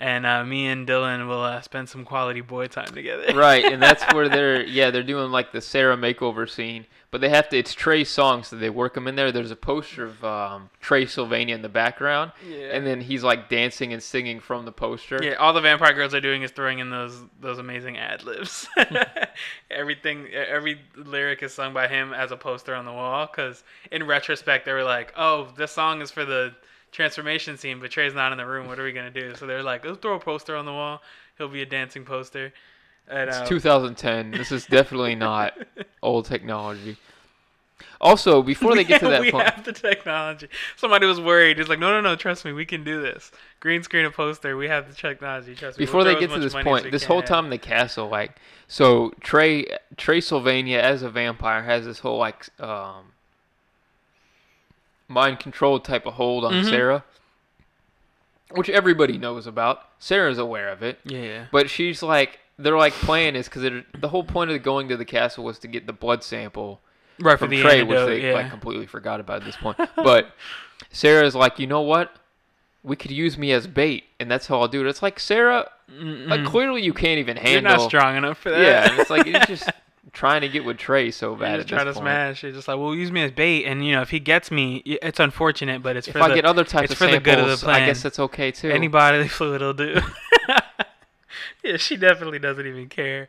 and 0.00 0.26
uh, 0.26 0.42
me 0.44 0.66
and 0.66 0.88
Dylan 0.88 1.28
will 1.28 1.42
uh, 1.42 1.60
spend 1.60 1.88
some 1.88 2.04
quality 2.04 2.40
boy 2.40 2.66
time 2.66 2.92
together 2.92 3.32
right, 3.34 3.64
and 3.64 3.80
that's 3.80 4.02
where 4.12 4.28
they're 4.36 4.64
yeah 4.64 4.90
they're 4.90 5.02
doing 5.02 5.30
like 5.30 5.52
the 5.52 5.60
Sarah 5.60 5.96
makeover 5.96 6.48
scene, 6.50 6.86
but 7.10 7.20
they 7.20 7.28
have 7.28 7.48
to 7.50 7.58
it's 7.58 7.74
Trey's 7.74 8.08
song, 8.08 8.42
so 8.42 8.56
they 8.56 8.70
work 8.70 8.94
them 8.94 9.06
in 9.06 9.14
there. 9.14 9.30
There's 9.30 9.50
a 9.50 9.56
poster 9.56 10.04
of 10.06 10.24
um, 10.24 10.70
Trey 10.80 11.06
Sylvania 11.06 11.54
in 11.54 11.62
the 11.62 11.68
background, 11.68 12.32
Yeah. 12.48 12.70
and 12.72 12.86
then 12.86 13.00
he's 13.02 13.22
like 13.22 13.48
dancing 13.48 13.92
and 13.92 14.02
singing 14.02 14.40
from 14.40 14.64
the 14.64 14.72
poster. 14.72 15.20
Yeah, 15.22 15.34
all 15.34 15.52
the 15.52 15.60
vampire 15.60 15.92
girls 15.92 16.14
are 16.14 16.20
doing 16.20 16.42
is 16.42 16.50
throwing 16.50 16.78
in 16.80 16.90
those 16.90 17.20
those 17.40 17.58
amazing 17.58 17.98
ad 17.98 18.24
libs. 18.24 18.66
Everything, 19.70 20.28
every 20.32 20.80
lyric 20.96 21.42
is 21.42 21.54
sung 21.54 21.72
by 21.72 21.86
him 21.88 22.12
as 22.12 22.32
a 22.32 22.36
poster 22.36 22.74
on 22.74 22.84
the 22.84 22.92
wall. 22.92 23.26
Because 23.26 23.62
in 23.92 24.04
retrospect, 24.06 24.64
they 24.66 24.72
were 24.72 24.82
like, 24.84 25.12
"Oh, 25.16 25.48
this 25.56 25.72
song 25.72 26.02
is 26.02 26.10
for 26.10 26.24
the 26.24 26.54
transformation 26.92 27.56
scene, 27.56 27.80
but 27.80 27.90
Trey's 27.90 28.14
not 28.14 28.32
in 28.32 28.38
the 28.38 28.46
room. 28.46 28.66
What 28.66 28.78
are 28.78 28.84
we 28.84 28.92
gonna 28.92 29.10
do?" 29.10 29.34
So 29.34 29.46
they're 29.46 29.62
like, 29.62 29.84
"Let's 29.84 29.98
throw 29.98 30.14
a 30.14 30.20
poster 30.20 30.56
on 30.56 30.64
the 30.64 30.72
wall. 30.72 31.02
He'll 31.38 31.48
be 31.48 31.62
a 31.62 31.66
dancing 31.66 32.04
poster." 32.04 32.52
And, 33.08 33.28
It's 33.28 33.38
uh, 33.38 33.46
2010. 33.46 34.30
This 34.30 34.52
is 34.52 34.66
definitely 34.66 35.14
not 35.14 35.54
old 36.02 36.26
technology. 36.26 36.96
Also, 38.00 38.42
before 38.42 38.74
they 38.74 38.84
get 38.84 39.00
to 39.00 39.08
that 39.08 39.20
we 39.20 39.30
point, 39.30 39.48
have 39.48 39.64
the 39.64 39.72
technology. 39.72 40.48
Somebody 40.76 41.06
was 41.06 41.20
worried. 41.20 41.58
He's 41.58 41.68
like, 41.68 41.78
"No, 41.78 41.90
no, 41.90 42.00
no. 42.00 42.16
Trust 42.16 42.44
me, 42.44 42.52
we 42.52 42.64
can 42.64 42.84
do 42.84 43.00
this. 43.02 43.30
Green 43.60 43.82
screen 43.82 44.04
a 44.04 44.10
poster. 44.10 44.56
We 44.56 44.68
have 44.68 44.88
the 44.88 44.94
technology. 44.94 45.54
Trust 45.54 45.78
me." 45.78 45.84
before 45.84 46.04
We'll 46.04 46.14
they 46.14 46.20
get 46.20 46.30
to 46.30 46.40
this 46.40 46.54
point, 46.54 46.90
this 46.90 47.04
whole 47.04 47.22
time 47.22 47.44
in 47.44 47.50
the 47.50 47.58
castle, 47.58 48.08
like, 48.08 48.36
so 48.68 49.12
Trey 49.20 49.66
Trey 49.96 50.20
Sylvania 50.20 50.78
as 50.78 51.02
a 51.02 51.10
vampire 51.10 51.62
has 51.62 51.84
this 51.84 51.98
whole 51.98 52.18
like 52.18 52.48
um, 52.60 53.12
mind 55.10 55.40
control 55.40 55.78
type 55.80 56.06
of 56.06 56.14
hold 56.14 56.44
on 56.44 56.52
Mhm. 56.52 56.70
Sarah, 56.70 57.04
which 58.52 58.70
everybody 58.70 59.18
knows 59.18 59.46
about. 59.46 59.88
Sarah's 59.98 60.38
aware 60.38 60.68
of 60.68 60.82
it, 60.82 60.98
Yeah, 61.04 61.46
but 61.52 61.68
she's 61.68 62.02
like, 62.02 62.38
they're 62.58 62.76
like 62.78 62.92
playing 62.92 63.36
is 63.36 63.48
because 63.48 63.82
the 63.98 64.08
whole 64.08 64.24
point 64.24 64.50
of 64.50 64.62
going 64.62 64.88
to 64.88 64.96
the 64.96 65.04
castle 65.04 65.44
was 65.44 65.58
to 65.60 65.68
get 65.68 65.86
the 65.86 65.92
blood 65.92 66.22
sample 66.22 66.80
Right 67.18 67.38
from 67.38 67.50
the 67.50 67.60
Trey, 67.60 67.82
which 67.82 67.98
they 68.06 68.28
yeah. 68.28 68.34
like 68.34 68.50
completely 68.50 68.86
forgot 68.86 69.20
about 69.20 69.38
at 69.38 69.44
this 69.44 69.56
point. 69.56 69.76
But 69.96 70.30
Sarah's 70.90 71.34
like, 71.34 71.58
you 71.58 71.66
know 71.66 71.82
what? 71.82 72.14
We 72.82 72.96
could 72.96 73.10
use 73.10 73.36
me 73.36 73.52
as 73.52 73.66
bait, 73.66 74.04
and 74.18 74.30
that's 74.30 74.46
how 74.46 74.60
I'll 74.60 74.68
do 74.68 74.80
it. 74.80 74.86
It's 74.88 75.02
like 75.02 75.20
Sarah, 75.20 75.68
like 75.98 76.44
clearly 76.46 76.82
you 76.82 76.94
can't 76.94 77.18
even 77.18 77.36
Mm-hmm. 77.36 77.46
You're 77.46 77.60
not 77.60 77.82
strong 77.82 78.16
enough 78.16 78.38
for 78.38 78.50
that. 78.50 78.60
Yeah, 78.60 78.90
and 78.90 79.00
it's 79.00 79.10
like 79.10 79.26
you're 79.26 79.40
just 79.40 79.68
trying 80.12 80.40
to 80.42 80.48
get 80.48 80.64
with 80.64 80.78
Trey 80.78 81.10
so 81.10 81.34
bad 81.34 81.60
at 81.60 81.66
trying 81.66 81.86
to 81.86 81.92
point. 81.92 82.04
smash. 82.04 82.42
You're 82.42 82.52
just 82.52 82.68
like, 82.68 82.78
well, 82.78 82.94
use 82.94 83.12
me 83.12 83.22
as 83.22 83.30
bait, 83.30 83.64
and 83.64 83.84
you 83.84 83.92
know, 83.92 84.02
if 84.02 84.10
he 84.10 84.20
gets 84.20 84.50
me, 84.50 84.76
it's 84.84 85.20
unfortunate, 85.20 85.82
but 85.82 85.96
it's 85.96 86.08
If 86.08 86.14
for 86.14 86.22
I 86.22 86.28
the, 86.28 86.34
get 86.34 86.44
other 86.44 86.64
types 86.64 86.84
it's 86.84 86.92
of 86.92 86.98
for 86.98 87.06
the 87.06 87.12
samples, 87.12 87.34
good 87.34 87.38
of 87.50 87.60
the 87.60 87.70
I 87.70 87.86
guess 87.86 88.02
that's 88.02 88.18
okay 88.18 88.50
too. 88.50 88.70
any 88.70 88.88
bodily 88.88 89.28
fluid 89.28 89.62
will 89.62 89.74
do. 89.74 90.00
yeah, 91.64 91.76
she 91.76 91.96
definitely 91.96 92.38
doesn't 92.38 92.66
even 92.66 92.88
care. 92.88 93.28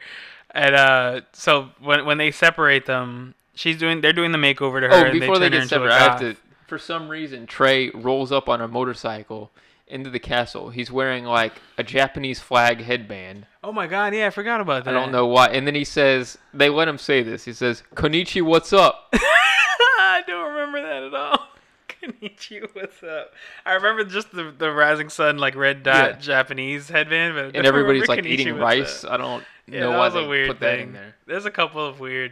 And 0.51 0.75
uh, 0.75 1.21
so 1.33 1.69
when 1.79 2.05
when 2.05 2.17
they 2.17 2.31
separate 2.31 2.85
them, 2.85 3.35
she's 3.55 3.77
doing 3.77 4.01
they're 4.01 4.13
doing 4.13 4.31
the 4.31 4.37
makeover 4.37 4.81
to 4.81 4.87
her. 4.87 4.93
oh, 4.93 5.05
and 5.05 5.19
before 5.19 5.39
they, 5.39 5.49
they, 5.49 5.57
get 5.57 5.63
into 5.63 5.75
a 5.75 5.89
separate, 5.89 5.91
I 5.91 5.99
have 5.99 6.19
to. 6.19 6.35
For 6.67 6.77
some 6.77 7.09
reason, 7.09 7.47
Trey 7.47 7.89
rolls 7.89 8.31
up 8.31 8.47
on 8.47 8.61
a 8.61 8.67
motorcycle 8.67 9.51
into 9.91 10.09
the 10.09 10.19
castle. 10.19 10.69
He's 10.69 10.91
wearing 10.91 11.25
like 11.25 11.53
a 11.77 11.83
Japanese 11.83 12.39
flag 12.39 12.81
headband. 12.81 13.45
Oh 13.63 13.71
my 13.71 13.87
god, 13.87 14.13
yeah, 14.15 14.27
I 14.27 14.29
forgot 14.31 14.61
about 14.61 14.85
that. 14.85 14.95
I 14.95 14.99
don't 14.99 15.11
know 15.11 15.27
why. 15.27 15.47
And 15.49 15.67
then 15.67 15.75
he 15.75 15.83
says, 15.83 16.37
they 16.53 16.69
let 16.69 16.87
him 16.87 16.97
say 16.97 17.21
this. 17.23 17.43
He 17.45 17.53
says, 17.53 17.83
"Konichi, 17.95 18.41
what's 18.41 18.73
up?" 18.73 19.09
I 19.13 20.23
don't 20.25 20.51
remember 20.53 20.81
that 20.81 21.03
at 21.03 21.13
all. 21.13 21.47
Konnichiwa, 21.89 22.69
what's 22.73 23.03
up? 23.03 23.33
I 23.65 23.73
remember 23.73 24.03
just 24.05 24.31
the 24.31 24.53
the 24.57 24.71
rising 24.71 25.09
sun 25.09 25.37
like 25.37 25.55
red 25.55 25.83
dot 25.83 26.09
Yeah. 26.13 26.17
Japanese 26.19 26.89
headband, 26.89 27.35
but 27.35 27.55
and 27.55 27.67
everybody's 27.67 28.07
like 28.07 28.25
eating 28.25 28.55
rice. 28.57 29.03
up. 29.03 29.11
I 29.11 29.17
don't 29.17 29.43
Yeah, 29.67 29.81
know 29.81 29.91
why 29.99 30.09
they 30.09 30.47
put 30.47 30.59
that 30.61 30.79
in 30.79 30.93
there. 30.93 31.15
There's 31.27 31.45
a 31.45 31.51
couple 31.51 31.85
of 31.85 31.99
weird 31.99 32.31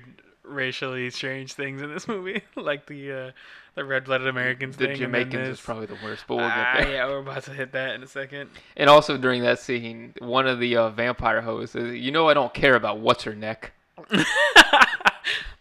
racially 0.50 1.10
strange 1.12 1.54
things 1.54 1.82
in 1.82 1.94
this 1.94 2.08
movie, 2.08 2.42
like 2.56 2.86
the 2.88 3.12
uh, 3.12 3.32
the 3.76 3.86
red-blooded 3.86 4.28
Americans 4.28 4.76
The. 4.78 4.94
Jamaicans 4.96 5.48
is 5.48 5.62
probably 5.62 5.86
the 5.86 5.98
worst, 6.04 6.26
but 6.28 6.36
we'll 6.36 6.46
Ah, 6.46 6.74
get 6.76 6.84
there. 6.84 6.94
yeah, 6.96 7.08
we're 7.08 7.20
about 7.20 7.44
to 7.44 7.52
hit 7.52 7.72
that 7.74 7.96
in 7.96 8.04
a 8.04 8.08
second. 8.08 8.50
And 8.76 8.90
also 8.90 9.18
during 9.18 9.44
that 9.44 9.60
scene, 9.60 10.14
one 10.20 10.48
of 10.48 10.60
the 10.60 10.76
uh, 10.76 10.90
vampire 10.90 11.42
hosts 11.42 11.74
says, 11.74 11.96
"You 11.96 12.12
know, 12.12 12.28
I 12.28 12.34
don't 12.34 12.54
care 12.54 12.76
about 12.76 13.00
what's 13.00 13.24
her 13.24 13.36
neck." 13.36 13.72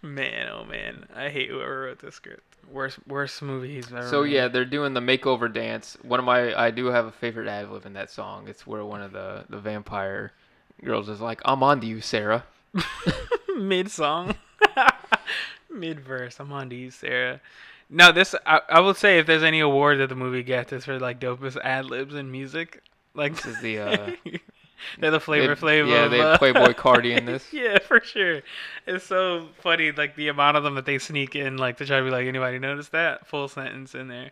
Man, 0.00 0.48
oh 0.48 0.64
man, 0.64 1.06
I 1.16 1.28
hate 1.28 1.50
whoever 1.50 1.82
wrote 1.82 1.98
this 1.98 2.14
script. 2.14 2.44
Worst, 2.70 2.98
worst 3.08 3.42
movie 3.42 3.74
he's 3.74 3.92
ever. 3.92 4.06
So 4.08 4.22
made. 4.22 4.30
yeah, 4.32 4.46
they're 4.48 4.64
doing 4.64 4.94
the 4.94 5.00
makeover 5.00 5.52
dance. 5.52 5.98
One 6.02 6.20
of 6.20 6.24
my, 6.24 6.54
I 6.54 6.70
do 6.70 6.86
have 6.86 7.06
a 7.06 7.10
favorite 7.10 7.48
ad 7.48 7.68
lib 7.68 7.84
in 7.84 7.94
that 7.94 8.08
song. 8.08 8.46
It's 8.46 8.64
where 8.64 8.84
one 8.84 9.02
of 9.02 9.10
the 9.12 9.44
the 9.48 9.58
vampire 9.58 10.32
girls 10.84 11.08
is 11.08 11.20
like, 11.20 11.40
"I'm 11.44 11.64
on 11.64 11.80
to 11.80 11.86
you, 11.88 12.00
Sarah." 12.00 12.44
mid 13.58 13.90
song, 13.90 14.36
mid 15.70 16.00
verse. 16.00 16.38
I'm 16.40 16.52
on 16.52 16.70
to 16.70 16.76
you, 16.76 16.90
Sarah. 16.90 17.40
No, 17.90 18.12
this 18.12 18.34
I, 18.44 18.60
I 18.68 18.80
will 18.80 18.94
say 18.94 19.18
if 19.18 19.26
there's 19.26 19.42
any 19.42 19.60
award 19.60 19.98
that 19.98 20.08
the 20.08 20.14
movie 20.14 20.42
gets, 20.42 20.72
it's 20.72 20.84
for 20.84 20.98
like 20.98 21.20
dopest 21.20 21.56
ad 21.62 21.86
libs 21.86 22.14
in 22.14 22.30
music. 22.30 22.82
Like 23.14 23.34
This 23.36 23.46
is 23.46 23.60
the, 23.60 23.78
uh, 23.78 24.10
they're 24.98 25.10
the 25.10 25.20
flavor 25.20 25.56
flavor. 25.56 25.88
Yeah, 25.88 26.04
of, 26.04 26.10
they 26.10 26.20
uh, 26.20 26.38
Playboy 26.38 26.72
Cardi 26.76 27.12
in 27.12 27.24
this. 27.24 27.52
yeah, 27.52 27.78
for 27.78 28.00
sure. 28.00 28.42
It's 28.86 29.04
so 29.04 29.48
funny, 29.60 29.90
like 29.92 30.16
the 30.16 30.28
amount 30.28 30.56
of 30.56 30.64
them 30.64 30.74
that 30.74 30.84
they 30.84 30.98
sneak 30.98 31.34
in, 31.34 31.56
like 31.56 31.78
to 31.78 31.86
try 31.86 31.98
to 31.98 32.04
be 32.04 32.10
like, 32.10 32.26
anybody 32.26 32.58
notice 32.58 32.88
that 32.90 33.26
full 33.26 33.48
sentence 33.48 33.94
in 33.94 34.08
there. 34.08 34.30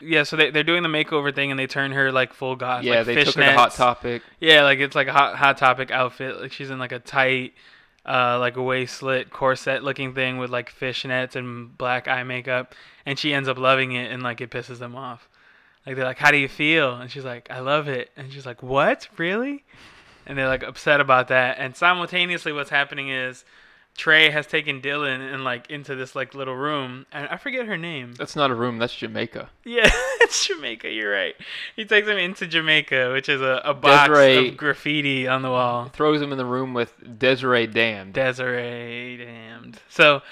Yeah, 0.00 0.24
so 0.24 0.36
they 0.36 0.50
they're 0.50 0.62
doing 0.62 0.82
the 0.82 0.88
makeover 0.88 1.34
thing 1.34 1.50
and 1.50 1.58
they 1.58 1.66
turn 1.66 1.92
her 1.92 2.12
like 2.12 2.34
full 2.34 2.56
goth. 2.56 2.84
Yeah, 2.84 2.96
like 2.96 3.06
they 3.06 3.24
took 3.24 3.34
her 3.36 3.42
to 3.42 3.52
Hot. 3.52 3.72
Topic. 3.72 4.22
Yeah, 4.40 4.62
like 4.62 4.78
it's 4.78 4.94
like 4.94 5.06
a 5.06 5.12
hot 5.12 5.36
hot 5.36 5.56
topic 5.56 5.90
outfit. 5.90 6.40
Like 6.40 6.52
she's 6.52 6.70
in 6.70 6.78
like 6.78 6.92
a 6.92 6.98
tight, 6.98 7.54
uh, 8.06 8.38
like 8.38 8.56
a 8.56 8.62
waist 8.62 8.96
slit 8.96 9.30
corset 9.30 9.82
looking 9.82 10.14
thing 10.14 10.38
with 10.38 10.50
like 10.50 10.72
fishnets 10.72 11.34
and 11.34 11.76
black 11.76 12.06
eye 12.08 12.22
makeup, 12.22 12.74
and 13.04 13.18
she 13.18 13.34
ends 13.34 13.48
up 13.48 13.58
loving 13.58 13.92
it 13.92 14.10
and 14.10 14.22
like 14.22 14.40
it 14.40 14.50
pisses 14.50 14.78
them 14.78 14.94
off. 14.94 15.28
Like 15.84 15.96
they're 15.96 16.04
like, 16.04 16.18
"How 16.18 16.30
do 16.30 16.36
you 16.36 16.48
feel?" 16.48 16.94
And 16.94 17.10
she's 17.10 17.24
like, 17.24 17.48
"I 17.50 17.60
love 17.60 17.88
it." 17.88 18.10
And 18.16 18.32
she's 18.32 18.46
like, 18.46 18.62
"What? 18.62 19.08
Really?" 19.16 19.64
And 20.26 20.36
they're 20.36 20.48
like 20.48 20.62
upset 20.62 21.00
about 21.00 21.28
that. 21.28 21.58
And 21.58 21.76
simultaneously, 21.76 22.52
what's 22.52 22.70
happening 22.70 23.08
is 23.08 23.44
Trey 23.96 24.30
has 24.30 24.46
taken 24.46 24.80
Dylan 24.82 25.32
and 25.32 25.42
like 25.42 25.70
into 25.70 25.94
this 25.94 26.14
like 26.14 26.34
little 26.34 26.54
room, 26.56 27.06
and 27.12 27.26
I 27.28 27.36
forget 27.36 27.66
her 27.66 27.76
name. 27.78 28.14
That's 28.14 28.36
not 28.36 28.50
a 28.50 28.54
room. 28.54 28.78
That's 28.78 28.94
Jamaica. 28.94 29.48
Yeah, 29.64 29.90
it's 30.20 30.46
Jamaica. 30.46 30.90
You're 30.90 31.12
right. 31.12 31.34
He 31.74 31.84
takes 31.84 32.06
him 32.06 32.18
into 32.18 32.46
Jamaica, 32.46 33.10
which 33.12 33.28
is 33.28 33.40
a, 33.40 33.60
a 33.64 33.74
box 33.74 34.08
Desiree- 34.10 34.48
of 34.50 34.56
graffiti 34.56 35.26
on 35.26 35.42
the 35.42 35.50
wall. 35.50 35.88
Throws 35.92 36.20
him 36.20 36.30
in 36.32 36.38
the 36.38 36.44
room 36.44 36.74
with 36.74 36.92
Desiree 37.18 37.66
Damned. 37.66 38.12
Desiree, 38.14 39.16
damned. 39.16 39.80
So 39.88 40.22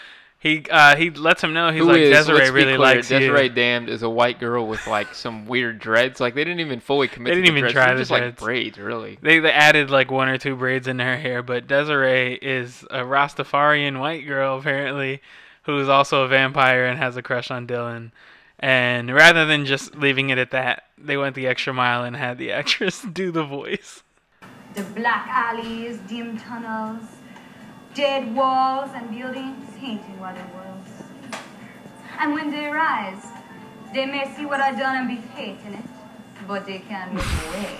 he 0.45 0.62
uh, 0.70 0.95
he 0.95 1.09
lets 1.09 1.42
him 1.42 1.55
know 1.55 1.70
he's 1.72 1.80
Who 1.80 1.86
like 1.88 2.01
is- 2.03 2.11
Desiree 2.11 2.36
let's 2.36 2.51
be 2.51 2.55
really 2.55 2.66
clear, 2.76 2.78
likes 2.78 3.09
Desiree 3.09 3.45
you. 3.45 3.49
Damned 3.49 3.88
is 3.88 4.03
a 4.03 4.11
white 4.11 4.38
girl 4.38 4.66
with 4.68 4.86
like 4.86 5.14
some 5.14 5.47
weird 5.47 5.78
dreads. 5.78 6.20
Like 6.20 6.34
they 6.34 6.45
didn't 6.45 6.61
even 6.61 6.80
fully 6.80 7.09
commit. 7.09 7.30
They 7.30 7.40
didn't 7.40 7.55
the 7.55 7.59
even 7.59 7.62
dreads. 7.62 7.72
try 7.72 7.86
They're 7.86 7.95
the 7.95 8.01
just 8.03 8.11
like 8.11 8.36
braids, 8.36 8.78
really. 8.78 9.18
They, 9.22 9.38
they 9.38 9.51
added 9.51 9.88
like 9.88 10.11
one 10.11 10.28
or 10.28 10.36
two 10.36 10.55
braids 10.55 10.86
in 10.86 10.99
her 10.99 11.16
hair, 11.16 11.42
but 11.42 11.66
Desiree 11.66 12.34
is 12.34 12.82
a 12.90 12.99
Rastafarian 13.01 13.99
white 14.01 14.26
girl 14.26 14.59
apparently, 14.59 15.22
who 15.62 15.78
is 15.80 15.88
also 15.88 16.24
a 16.24 16.28
vampire 16.28 16.84
and 16.84 16.99
has 16.99 17.16
a 17.16 17.22
crush 17.22 17.51
on 17.51 17.66
Dylan. 17.66 18.11
And 18.61 19.14
rather 19.14 19.47
than 19.47 19.64
just 19.64 19.97
leaving 19.97 20.28
it 20.28 20.36
at 20.36 20.51
that, 20.51 20.84
they 20.99 21.16
went 21.16 21.36
the 21.36 21.47
extra 21.47 21.72
mile 21.72 22.05
and 22.05 22.14
had 22.16 22.36
the 22.36 22.53
actress 22.61 23.01
do 23.01 23.30
the 23.30 23.45
voice. 23.45 24.03
The 24.74 24.82
black 24.82 25.26
alleys, 25.26 26.01
dim 26.01 26.36
tunnels, 26.36 27.03
dead 27.95 28.34
walls 28.34 28.90
and 28.95 29.11
buildings 29.11 29.70
haunting 29.78 30.18
while 30.18 30.36
it 30.36 30.45
was. 30.55 31.40
And 32.18 32.32
when 32.32 32.51
they 32.51 32.66
rise, 32.66 33.24
they 33.92 34.07
may 34.07 34.32
see 34.36 34.47
what 34.47 34.61
I 34.61 34.72
done 34.72 34.97
and 34.97 35.09
be 35.09 35.16
hating 35.34 35.74
it, 35.74 35.84
but 36.47 36.66
they 36.66 36.80
can't 36.80 37.14
look 37.14 37.24
away. 37.24 37.76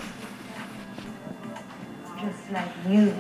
Just 2.21 2.51
like 2.53 2.69
you 2.89 3.15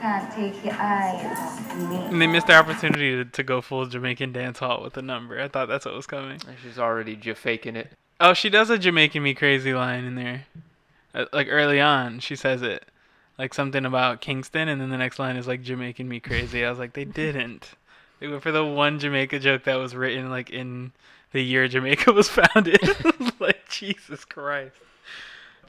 can't 0.00 0.32
take 0.32 0.64
your 0.64 0.74
eyes 0.74 1.24
off 1.38 1.76
me. 1.76 1.96
And 1.96 2.20
they 2.22 2.26
missed 2.26 2.46
the 2.46 2.54
opportunity 2.54 3.16
to, 3.16 3.24
to 3.24 3.42
go 3.42 3.60
full 3.60 3.86
Jamaican 3.86 4.32
dance 4.32 4.58
hall 4.58 4.82
with 4.82 4.92
the 4.92 5.02
number. 5.02 5.40
I 5.40 5.48
thought 5.48 5.68
that's 5.68 5.86
what 5.86 5.94
was 5.94 6.06
coming. 6.06 6.40
She's 6.62 6.78
already 6.78 7.16
just 7.16 7.40
faking 7.40 7.74
it. 7.76 7.92
Oh, 8.20 8.34
she 8.34 8.50
does 8.50 8.70
a 8.70 8.78
Jamaican 8.78 9.22
me 9.22 9.34
crazy 9.34 9.72
line 9.74 10.04
in 10.04 10.14
there. 10.14 10.44
Uh, 11.14 11.24
Like 11.32 11.48
early 11.50 11.80
on, 11.80 12.20
she 12.20 12.36
says 12.36 12.62
it. 12.62 12.84
Like 13.38 13.54
something 13.54 13.84
about 13.84 14.20
Kingston, 14.20 14.68
and 14.68 14.80
then 14.80 14.90
the 14.90 14.98
next 14.98 15.18
line 15.18 15.36
is 15.36 15.46
like 15.46 15.62
Jamaican 15.62 16.08
me 16.08 16.18
crazy. 16.20 16.64
I 16.64 16.70
was 16.70 16.78
like, 16.78 16.92
they 16.92 17.04
didn't. 17.22 17.70
They 18.20 18.26
went 18.26 18.42
for 18.42 18.50
the 18.50 18.64
one 18.64 18.98
Jamaica 18.98 19.38
joke 19.38 19.64
that 19.64 19.76
was 19.76 19.94
written 19.94 20.28
like 20.28 20.50
in 20.50 20.92
the 21.32 21.42
year 21.42 21.68
Jamaica 21.68 22.12
was 22.14 22.28
founded. 22.28 22.80
like 23.40 23.68
Jesus 23.68 24.24
Christ. 24.24 24.76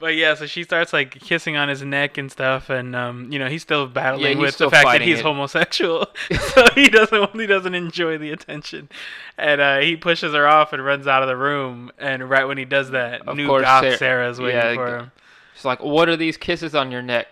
But 0.00 0.16
yeah, 0.16 0.32
so 0.34 0.46
she 0.46 0.64
starts 0.64 0.94
like 0.94 1.20
kissing 1.20 1.58
on 1.58 1.68
his 1.68 1.82
neck 1.82 2.16
and 2.16 2.32
stuff, 2.32 2.70
and 2.70 2.96
um, 2.96 3.30
you 3.30 3.38
know 3.38 3.48
he's 3.48 3.60
still 3.60 3.86
battling 3.86 4.38
he's 4.38 4.42
with 4.42 4.54
still 4.54 4.70
the 4.70 4.76
fact 4.76 4.88
that 4.88 5.02
he's 5.02 5.18
it. 5.18 5.22
homosexual, 5.22 6.06
so 6.54 6.66
he 6.74 6.88
doesn't 6.88 7.38
he 7.38 7.46
doesn't 7.46 7.74
enjoy 7.74 8.16
the 8.16 8.30
attention, 8.32 8.88
and 9.36 9.60
uh, 9.60 9.78
he 9.80 9.96
pushes 9.96 10.32
her 10.32 10.48
off 10.48 10.72
and 10.72 10.82
runs 10.82 11.06
out 11.06 11.22
of 11.22 11.28
the 11.28 11.36
room. 11.36 11.92
And 11.98 12.30
right 12.30 12.46
when 12.48 12.56
he 12.56 12.64
does 12.64 12.92
that, 12.92 13.28
Of 13.28 13.36
new 13.36 13.46
course, 13.46 13.62
goth 13.62 13.82
Sarah- 13.82 13.98
Sarah's 13.98 14.40
waiting 14.40 14.56
yeah, 14.56 14.74
for 14.74 14.96
him. 14.96 15.12
She's 15.54 15.66
like, 15.66 15.82
"What 15.82 16.08
are 16.08 16.16
these 16.16 16.38
kisses 16.38 16.74
on 16.74 16.90
your 16.90 17.02
neck? 17.02 17.26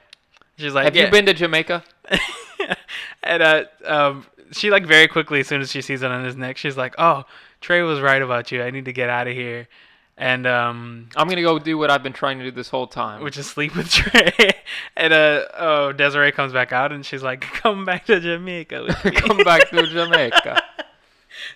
She's 0.59 0.75
like, 0.75 0.85
Have 0.85 0.97
"Yeah." 0.97 1.07
you 1.07 1.11
been 1.11 1.27
to 1.27 1.35
Jamaica?" 1.35 1.85
and 3.23 3.43
uh, 3.43 3.65
um, 3.85 4.27
she 4.53 4.71
like 4.71 4.87
very 4.87 5.09
quickly, 5.09 5.41
as 5.41 5.47
soon 5.49 5.61
as 5.61 5.71
she 5.71 5.81
sees 5.83 6.03
it 6.03 6.11
on 6.11 6.25
his 6.25 6.37
neck, 6.37 6.57
she's 6.57 6.77
like, 6.77 6.95
"Oh, 6.99 7.25
Trey 7.61 7.83
was 7.83 8.01
right 8.01 8.21
about 8.21 8.51
you. 8.53 8.63
I 8.63 8.71
need 8.71 8.85
to 8.87 8.93
get 8.93 9.09
out 9.09 9.27
of 9.29 9.35
here." 9.35 9.69
And 10.17 10.49
um, 10.49 11.11
I'm 11.15 11.29
gonna 11.29 11.43
go 11.43 11.61
do 11.61 11.79
what 11.79 11.91
I've 11.93 12.03
been 12.03 12.13
trying 12.13 12.39
to 12.39 12.45
do 12.45 12.51
this 12.51 12.69
whole 12.69 12.89
time. 12.89 13.23
which 13.23 13.39
is 13.39 13.47
sleep 13.47 13.77
with 13.77 13.89
Trey. 13.93 14.51
and 14.97 15.13
uh, 15.13 15.45
oh, 15.57 15.93
Desiree 15.93 16.33
comes 16.33 16.53
back 16.53 16.73
out 16.73 16.91
and 16.91 17.07
she's 17.07 17.23
like, 17.23 17.41
"Come 17.63 17.85
back 17.85 18.07
to 18.07 18.19
Jamaica." 18.19 18.83
With 18.83 19.05
me." 19.05 19.11
Come 19.13 19.39
back 19.39 19.71
to 19.71 19.87
Jamaica. 19.87 20.61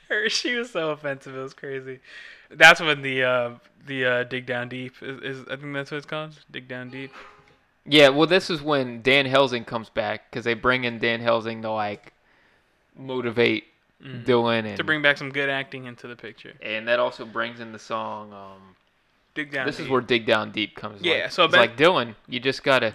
Her, 0.09 0.29
she 0.29 0.55
was 0.55 0.71
so 0.71 0.91
offensive. 0.91 1.35
It 1.35 1.41
was 1.41 1.55
crazy. 1.55 1.99
That's 2.51 2.81
when 2.81 3.03
the 3.03 3.25
uh, 3.25 3.51
the 3.85 4.05
uh, 4.05 4.23
dig 4.25 4.47
down 4.47 4.69
deep 4.69 4.95
is, 5.03 5.21
is. 5.41 5.49
I 5.51 5.57
think 5.57 5.75
that's 5.75 5.91
what 5.91 5.97
it's 5.97 6.07
called. 6.07 6.39
Dig 6.51 6.69
down 6.69 6.91
deep. 6.91 7.11
Yeah, 7.85 8.11
well, 8.11 8.27
this 8.27 8.49
is 8.51 8.63
when 8.63 9.03
Dan 9.03 9.27
Helsing 9.27 9.65
comes 9.65 9.89
back 9.89 10.31
because 10.31 10.45
they 10.45 10.55
bring 10.55 10.85
in 10.85 10.99
Dan 10.99 11.21
Helsing 11.21 11.63
to 11.63 11.71
like 11.71 12.13
motivate 12.97 13.65
Dylan 14.03 14.65
and 14.65 14.77
to 14.77 14.85
bring 14.85 15.03
back 15.03 15.17
some 15.17 15.31
good 15.31 15.49
acting 15.49 15.87
into 15.87 16.07
the 16.07 16.17
picture. 16.17 16.55
and 16.63 16.87
that 16.89 16.99
also 17.01 17.25
brings 17.25 17.61
in 17.61 17.73
the 17.73 17.79
song. 17.79 18.33
Um, 18.33 18.77
Dig 19.35 19.51
down. 19.51 19.67
this 19.67 19.81
is 19.81 19.89
where 19.89 20.01
"Dig 20.03 20.27
Down 20.27 20.51
Deep" 20.51 20.77
comes. 20.77 21.01
Yeah, 21.03 21.23
like, 21.23 21.33
so 21.33 21.45
it's 21.45 21.55
like 21.55 21.77
Dylan, 21.77 22.15
you 22.29 22.39
just 22.39 22.63
gotta 22.63 22.95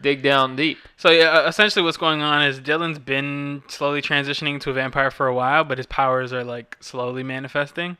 dig 0.00 0.22
down 0.22 0.56
deep. 0.56 0.78
So 0.96 1.10
yeah, 1.10 1.24
uh, 1.24 1.48
essentially 1.48 1.82
what's 1.82 1.96
going 1.96 2.20
on 2.20 2.42
is 2.42 2.60
Dylan's 2.60 2.98
been 2.98 3.62
slowly 3.68 4.02
transitioning 4.02 4.60
to 4.60 4.70
a 4.70 4.72
vampire 4.72 5.10
for 5.10 5.26
a 5.26 5.34
while, 5.34 5.64
but 5.64 5.78
his 5.78 5.86
powers 5.86 6.32
are 6.32 6.44
like 6.44 6.76
slowly 6.80 7.22
manifesting. 7.22 7.96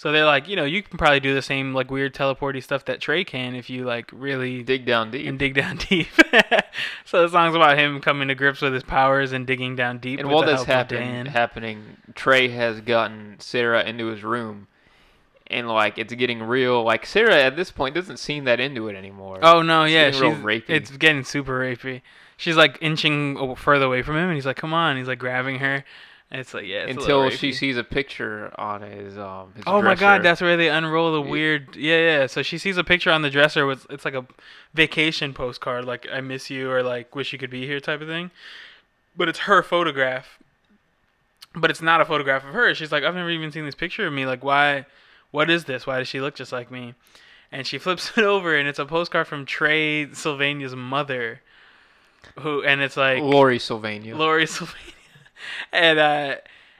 So 0.00 0.12
they're 0.12 0.24
like, 0.24 0.48
you 0.48 0.56
know, 0.56 0.64
you 0.64 0.82
can 0.82 0.96
probably 0.96 1.20
do 1.20 1.34
the 1.34 1.42
same 1.42 1.74
like 1.74 1.90
weird 1.90 2.14
teleporty 2.14 2.62
stuff 2.62 2.86
that 2.86 3.02
Trey 3.02 3.22
can 3.22 3.54
if 3.54 3.68
you 3.68 3.84
like 3.84 4.08
really 4.14 4.62
Dig 4.62 4.86
down 4.86 5.10
deep. 5.10 5.28
and 5.28 5.38
dig 5.38 5.52
down 5.52 5.76
deep. 5.90 6.08
so 7.04 7.20
the 7.20 7.28
song's 7.28 7.54
about 7.54 7.76
him 7.76 8.00
coming 8.00 8.28
to 8.28 8.34
grips 8.34 8.62
with 8.62 8.72
his 8.72 8.82
powers 8.82 9.32
and 9.32 9.46
digging 9.46 9.76
down 9.76 9.98
deep. 9.98 10.18
And 10.18 10.30
while 10.30 10.40
the 10.40 10.52
that's 10.52 10.64
happen, 10.64 11.26
happening, 11.26 11.98
Trey 12.14 12.48
has 12.48 12.80
gotten 12.80 13.36
Sarah 13.40 13.84
into 13.84 14.06
his 14.06 14.24
room, 14.24 14.68
and 15.48 15.68
like 15.68 15.98
it's 15.98 16.14
getting 16.14 16.44
real. 16.44 16.82
Like 16.82 17.04
Sarah 17.04 17.42
at 17.42 17.56
this 17.56 17.70
point 17.70 17.94
doesn't 17.94 18.16
seem 18.16 18.44
that 18.44 18.58
into 18.58 18.88
it 18.88 18.96
anymore. 18.96 19.40
Oh 19.42 19.60
no, 19.60 19.84
yeah, 19.84 20.08
getting 20.08 20.20
real 20.22 20.34
she's 20.34 20.42
rapey. 20.42 20.70
it's 20.70 20.90
getting 20.92 21.24
super 21.24 21.60
rapey. 21.60 22.00
She's 22.38 22.56
like 22.56 22.78
inching 22.80 23.54
further 23.54 23.84
away 23.84 24.00
from 24.00 24.16
him, 24.16 24.28
and 24.28 24.34
he's 24.34 24.46
like, 24.46 24.56
"Come 24.56 24.72
on!" 24.72 24.96
He's 24.96 25.08
like 25.08 25.18
grabbing 25.18 25.58
her. 25.58 25.84
It's 26.32 26.54
like, 26.54 26.66
yeah, 26.66 26.84
it's 26.84 26.96
until 26.96 27.28
she 27.30 27.52
sees 27.52 27.76
a 27.76 27.82
picture 27.82 28.52
on 28.56 28.82
his 28.82 29.18
um. 29.18 29.52
His 29.56 29.64
Oh 29.66 29.82
my 29.82 29.96
god, 29.96 30.22
that's 30.22 30.40
where 30.40 30.56
they 30.56 30.68
unroll 30.68 31.12
the 31.12 31.20
weird. 31.20 31.74
Yeah, 31.74 31.98
yeah. 31.98 32.26
So 32.28 32.42
she 32.42 32.56
sees 32.56 32.76
a 32.76 32.84
picture 32.84 33.10
on 33.10 33.22
the 33.22 33.30
dresser 33.30 33.66
with 33.66 33.84
it's 33.90 34.04
like 34.04 34.14
a 34.14 34.24
vacation 34.72 35.34
postcard, 35.34 35.86
like 35.86 36.06
"I 36.12 36.20
miss 36.20 36.48
you" 36.48 36.70
or 36.70 36.84
like 36.84 37.16
"Wish 37.16 37.32
you 37.32 37.38
could 37.38 37.50
be 37.50 37.66
here" 37.66 37.80
type 37.80 38.00
of 38.00 38.06
thing. 38.06 38.30
But 39.16 39.28
it's 39.28 39.40
her 39.40 39.62
photograph. 39.62 40.38
But 41.52 41.68
it's 41.70 41.82
not 41.82 42.00
a 42.00 42.04
photograph 42.04 42.44
of 42.44 42.54
her. 42.54 42.72
She's 42.76 42.92
like, 42.92 43.02
I've 43.02 43.16
never 43.16 43.30
even 43.30 43.50
seen 43.50 43.64
this 43.64 43.74
picture 43.74 44.06
of 44.06 44.12
me. 44.12 44.24
Like, 44.24 44.44
why? 44.44 44.86
What 45.32 45.50
is 45.50 45.64
this? 45.64 45.84
Why 45.84 45.98
does 45.98 46.06
she 46.06 46.20
look 46.20 46.36
just 46.36 46.52
like 46.52 46.70
me? 46.70 46.94
And 47.50 47.66
she 47.66 47.76
flips 47.78 48.16
it 48.16 48.22
over, 48.22 48.54
and 48.54 48.68
it's 48.68 48.78
a 48.78 48.86
postcard 48.86 49.26
from 49.26 49.46
Trey 49.46 50.12
Sylvania's 50.12 50.76
mother. 50.76 51.40
Who 52.38 52.62
and 52.62 52.80
it's 52.82 52.96
like 52.96 53.20
Lori 53.20 53.58
Sylvania. 53.58 54.16
Lori 54.16 54.46
Sylvania. 54.46 54.94
and 55.72 55.98
uh 55.98 56.34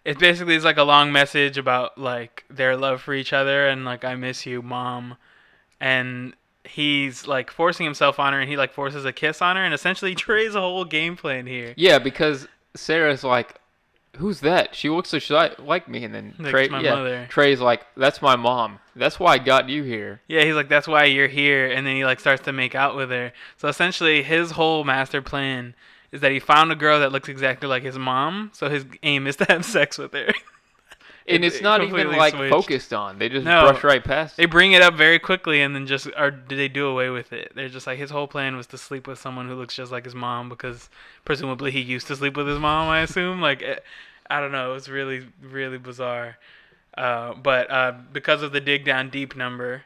it 0.05 0.19
basically 0.19 0.55
is 0.55 0.65
like 0.65 0.79
a 0.79 0.83
long 0.83 1.13
message 1.13 1.59
about 1.59 1.99
like 1.99 2.45
their 2.49 2.77
love 2.77 3.03
for 3.03 3.15
each 3.15 3.33
other 3.33 3.69
and 3.69 3.85
like 3.85 4.05
I 4.05 4.15
miss 4.15 4.47
you, 4.47 4.63
mom. 4.63 5.17
And 5.81 6.35
he's 6.65 7.27
like 7.27 7.51
forcing 7.51 7.85
himself 7.85 8.19
on 8.19 8.33
her 8.33 8.41
and 8.41 8.49
he 8.49 8.57
like 8.57 8.73
forces 8.73 9.05
a 9.05 9.13
kiss 9.13 9.43
on 9.43 9.57
her 9.57 9.65
and 9.65 9.75
essentially 9.75 10.15
Trey's 10.17 10.55
a 10.55 10.61
whole 10.61 10.85
game 10.85 11.17
plan 11.17 11.47
here. 11.47 11.75
Yeah, 11.77 11.99
because 11.99 12.49
Sarah's 12.75 13.25
like, 13.25 13.57
"Who's 14.17 14.41
that?" 14.41 14.75
She 14.75 14.89
looks 14.89 15.13
like, 15.31 15.59
like 15.59 15.89
me, 15.89 16.05
and 16.05 16.15
then 16.15 16.35
Like, 16.39 16.51
Trey, 16.51 16.69
my 16.69 16.81
yeah, 16.81 16.95
mother. 16.95 17.27
Trey's 17.29 17.61
like, 17.61 17.87
"That's 17.97 18.23
my 18.23 18.37
mom. 18.37 18.79
That's 18.97 19.19
why 19.19 19.35
I 19.35 19.39
got 19.39 19.69
you 19.69 19.83
here." 19.83 20.21
Yeah, 20.29 20.45
he's 20.45 20.55
like, 20.55 20.69
That's 20.69 20.89
why 20.89 21.05
you're 21.05 21.29
here 21.29 21.71
and 21.71 21.87
then 21.87 21.97
he 21.97 22.05
like 22.05 22.21
starts 22.21 22.43
to 22.45 22.53
make 22.53 22.75
out 22.75 22.97
with 22.97 23.11
her. 23.11 23.33
So 23.57 23.69
essentially 23.69 24.23
his 24.23 24.53
whole 24.53 24.85
master 24.85 25.21
plan 25.21 25.75
is 26.13 26.21
that 26.21 26.33
he 26.33 26.39
found 26.41 26.73
a 26.73 26.75
girl 26.77 27.01
that 27.01 27.13
looks 27.13 27.29
exactly 27.29 27.69
like 27.69 27.83
his 27.83 27.99
mom, 27.99 28.51
so 28.53 28.69
his 28.69 28.85
aim 29.03 29.27
is 29.27 29.37
to 29.37 29.45
have 29.49 29.65
sex 29.65 29.97
with 29.99 30.13
her. 30.13 30.33
And 31.29 31.45
It- 31.45 31.49
it's 31.49 31.57
it 31.59 31.63
not 31.63 31.83
even 31.85 32.11
like 32.13 32.35
switched. 32.35 32.51
focused 32.51 32.93
on. 32.93 33.19
They 33.19 33.29
just 33.29 33.45
No. 33.45 33.71
brush 33.71 33.85
right 33.85 34.03
past. 34.03 34.37
They 34.37 34.47
bring 34.47 34.73
it 34.73 34.83
up 34.83 34.95
very 34.95 35.19
quickly 35.21 35.61
and 35.61 35.75
then 35.77 35.87
just 35.87 36.09
or 36.19 36.31
do 36.33 36.57
they 36.57 36.67
do 36.67 36.87
away 36.89 37.11
with 37.11 37.33
it? 37.33 37.53
They're 37.55 37.69
just 37.69 37.87
like 37.87 37.99
his 37.99 38.11
whole 38.11 38.27
plan 38.27 38.57
was 38.57 38.67
to 38.69 38.79
sleep 38.79 39.07
with 39.07 39.19
someone 39.21 39.47
who 39.47 39.55
looks 39.55 39.77
just 39.77 39.93
like 39.93 40.05
his 40.05 40.15
mom 40.15 40.49
because 40.49 40.89
presumably 41.25 41.71
he 41.71 41.81
used 41.81 42.07
to 42.09 42.17
sleep 42.17 42.37
with 42.37 42.49
his 42.49 42.59
mom. 42.59 42.89
I 42.89 43.01
assume. 43.01 43.41
Like 43.49 43.63
eh, 43.63 43.77
I 44.29 44.41
don't 44.41 44.51
know. 44.51 44.71
It 44.71 44.75
was 44.75 44.89
really 44.89 45.29
really 45.41 45.79
bizarre. 45.79 46.39
Uh, 46.99 47.35
but 47.35 47.71
uh, 47.71 47.93
because 48.13 48.43
of 48.43 48.51
the 48.51 48.61
dig 48.61 48.85
down 48.85 49.11
deep 49.11 49.37
number, 49.37 49.85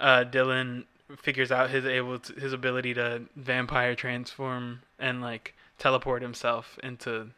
uh, 0.00 0.24
Dylan 0.24 0.84
figures 1.18 1.52
out 1.52 1.70
his 1.70 1.84
able 1.84 2.18
to, 2.18 2.32
his 2.40 2.52
ability 2.52 2.94
to 2.94 3.22
vampire 3.36 3.94
transform 3.94 4.80
and 5.02 5.20
like 5.20 5.54
teleport 5.78 6.22
himself 6.22 6.78
into 6.82 7.28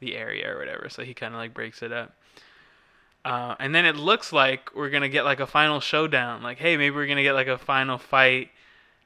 the 0.00 0.14
area 0.16 0.52
or 0.54 0.58
whatever. 0.58 0.88
So 0.88 1.02
he 1.02 1.14
kind 1.14 1.34
of 1.34 1.38
like 1.38 1.54
breaks 1.54 1.82
it 1.82 1.90
up. 1.92 2.12
Uh, 3.24 3.54
and 3.58 3.74
then 3.74 3.86
it 3.86 3.96
looks 3.96 4.32
like 4.32 4.70
we're 4.76 4.90
gonna 4.90 5.08
get 5.08 5.24
like 5.24 5.40
a 5.40 5.46
final 5.46 5.80
showdown. 5.80 6.42
Like, 6.42 6.58
hey, 6.58 6.76
maybe 6.76 6.94
we're 6.94 7.06
gonna 7.06 7.22
get 7.22 7.32
like 7.32 7.46
a 7.46 7.56
final 7.56 7.96
fight, 7.96 8.50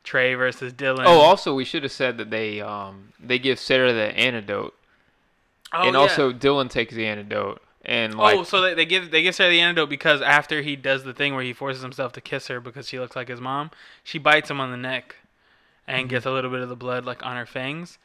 Trey 0.03 0.35
versus 0.35 0.73
Dylan. 0.73 1.05
Oh, 1.07 1.21
also 1.21 1.55
we 1.55 1.65
should 1.65 1.85
have 1.85 1.93
said 1.93 2.19
that 2.19 2.31
they 2.31 2.61
um 2.61 3.13
they 3.21 3.39
give 3.39 3.59
Sarah 3.61 3.93
the 3.93 4.11
antidote, 4.19 4.75
Oh, 5.73 5.83
and 5.85 5.93
yeah. 5.93 6.01
also 6.01 6.33
Dylan 6.33 6.69
takes 6.69 6.95
the 6.95 7.07
antidote, 7.07 7.63
and 7.85 8.17
like 8.17 8.37
oh, 8.37 8.43
so 8.43 8.61
they, 8.63 8.75
they 8.75 8.87
give 8.87 9.13
they 9.13 9.23
give 9.23 9.37
Sarah 9.37 9.51
the 9.51 9.61
antidote 9.61 9.89
because 9.91 10.21
after 10.21 10.63
he 10.63 10.75
does 10.75 11.05
the 11.05 11.15
thing 11.15 11.35
where 11.37 11.45
he 11.45 11.53
forces 11.53 11.83
himself 11.83 12.13
to 12.15 12.21
kiss 12.21 12.49
her 12.49 12.59
because 12.59 12.89
she 12.89 12.99
looks 12.99 13.15
like 13.15 13.29
his 13.29 13.41
mom, 13.41 13.71
she 14.03 14.19
bites 14.19 14.51
him 14.51 14.61
on 14.61 14.73
the 14.73 14.77
neck, 14.77 15.15
and 15.89 16.03
Mm-hmm. 16.03 16.09
gets 16.11 16.27
a 16.27 16.31
little 16.31 16.51
bit 16.51 16.61
of 16.61 16.69
the 16.69 16.77
blood 16.77 17.05
like 17.05 17.25
on 17.27 17.37
her 17.37 17.47
fangs. 17.47 17.99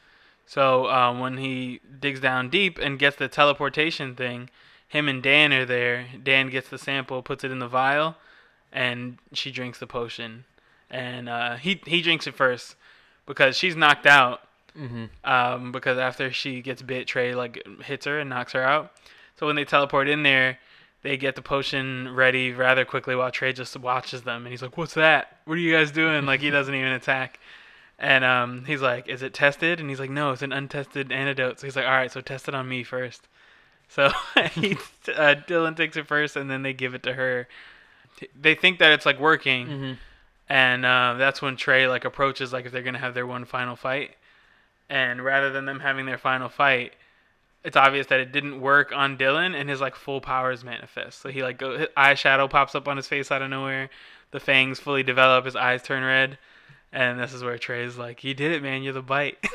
So 0.46 0.88
um, 0.90 1.20
when 1.20 1.38
he 1.38 1.80
digs 2.00 2.20
down 2.20 2.50
deep 2.50 2.78
and 2.80 2.98
gets 2.98 3.16
the 3.18 3.28
teleportation 3.28 4.16
thing, 4.16 4.50
him 4.88 5.08
and 5.08 5.22
Dan 5.24 5.54
are 5.54 5.66
there. 5.66 6.06
Dan 6.22 6.50
gets 6.50 6.70
the 6.70 6.78
sample, 6.78 7.22
puts 7.22 7.44
it 7.44 7.52
in 7.52 7.60
the 7.60 7.68
vial, 7.68 8.16
and 8.72 9.18
she 9.34 9.52
drinks 9.52 9.80
the 9.80 9.88
potion. 9.88 10.46
And 10.90 11.28
uh, 11.30 11.56
he 11.58 11.82
he 11.86 12.02
drinks 12.02 12.28
it 12.28 12.36
first 12.36 12.76
because 13.26 13.56
she's 13.58 13.76
knocked 13.76 14.06
out. 14.06 14.42
Mhm. 14.78 15.10
Um, 15.24 15.72
because 15.72 15.98
after 16.00 16.32
she 16.32 16.62
gets 16.62 16.82
bit, 16.82 17.08
Trey 17.08 17.34
like 17.36 17.64
hits 17.84 18.06
her 18.06 18.20
and 18.20 18.30
knocks 18.30 18.54
her 18.54 18.64
out. 18.64 18.92
So 19.40 19.46
when 19.48 19.56
they 19.56 19.66
teleport 19.66 20.08
in 20.08 20.24
there, 20.24 20.60
they 21.04 21.16
get 21.18 21.36
the 21.36 21.42
potion 21.42 22.14
ready 22.14 22.52
rather 22.52 22.84
quickly 22.86 23.16
while 23.16 23.30
Trey 23.32 23.54
just 23.54 23.76
watches 23.78 24.24
them 24.24 24.44
and 24.44 24.48
he's 24.52 24.62
like, 24.62 24.78
"What's 24.78 24.94
that? 24.96 25.38
What 25.46 25.56
are 25.56 25.62
you 25.62 25.74
guys 25.74 25.92
doing?" 25.92 26.26
Like 26.26 26.42
he 26.42 26.50
doesn't 26.58 26.74
even 26.76 26.92
attack. 26.92 27.40
And 28.04 28.26
um, 28.26 28.66
he's 28.66 28.82
like, 28.82 29.08
"Is 29.08 29.24
it 29.24 29.34
tested?" 29.34 29.80
And 29.80 29.90
he's 29.90 30.00
like, 30.00 30.10
"No, 30.10 30.32
it's 30.32 30.42
an 30.42 30.52
untested 30.52 31.10
antidote." 31.12 31.60
So 31.62 31.66
he's 31.68 31.76
like, 31.78 31.86
"All 31.86 31.92
right, 31.92 32.12
so 32.12 32.20
test 32.20 32.50
it 32.50 32.54
on 32.54 32.68
me 32.68 32.84
first. 32.84 33.28
So 33.88 34.10
he, 34.52 34.74
uh, 35.16 35.36
Dylan 35.48 35.78
takes 35.78 35.96
it 35.96 36.06
first, 36.06 36.36
and 36.36 36.52
then 36.52 36.64
they 36.64 36.74
give 36.74 36.94
it 36.96 37.04
to 37.04 37.14
her. 37.14 37.48
They 38.40 38.56
think 38.56 38.80
that 38.80 38.92
it's 38.92 39.06
like 39.06 39.20
working, 39.22 39.68
Mhm. 39.68 39.98
and 40.50 40.86
uh, 40.86 41.16
that's 41.18 41.42
when 41.42 41.56
Trey 41.56 41.88
like 41.88 42.04
approaches 42.04 42.52
like 42.52 42.66
if 42.66 42.74
they're 42.74 42.82
gonna 42.84 43.00
have 43.00 43.14
their 43.14 43.26
one 43.26 43.46
final 43.46 43.76
fight. 43.78 44.12
And 44.90 45.24
rather 45.24 45.50
than 45.50 45.66
them 45.66 45.80
having 45.80 46.06
their 46.06 46.18
final 46.18 46.50
fight, 46.50 46.92
it's 47.64 47.78
obvious 47.78 48.08
that 48.08 48.20
it 48.20 48.34
didn't 48.34 48.60
work 48.60 48.92
on 48.94 49.18
Dylan, 49.18 49.56
and 49.56 49.70
his 49.70 49.80
like 49.80 49.96
full 49.96 50.20
powers 50.20 50.62
manifest. 50.64 51.22
So 51.22 51.30
he 51.30 51.42
like 51.42 51.58
go 51.58 51.78
his 51.78 51.88
eye 51.96 52.16
shadow 52.16 52.50
pops 52.50 52.76
up 52.76 52.88
on 52.90 52.98
his 52.98 53.08
face 53.08 53.32
out 53.32 53.42
of 53.42 53.50
nowhere. 53.50 53.90
The 54.32 54.42
fangs 54.42 54.82
fully 54.82 55.04
develop. 55.04 55.46
His 55.46 55.56
eyes 55.56 55.82
turn 55.82 56.04
red, 56.04 56.38
and 56.94 57.20
this 57.20 57.34
is 57.34 57.44
where 57.44 57.58
Trey's 57.58 57.98
like, 57.98 58.24
"You 58.24 58.34
did 58.34 58.54
it, 58.54 58.64
man. 58.64 58.84
You're 58.84 58.94
the 58.94 59.02
bite." 59.02 59.38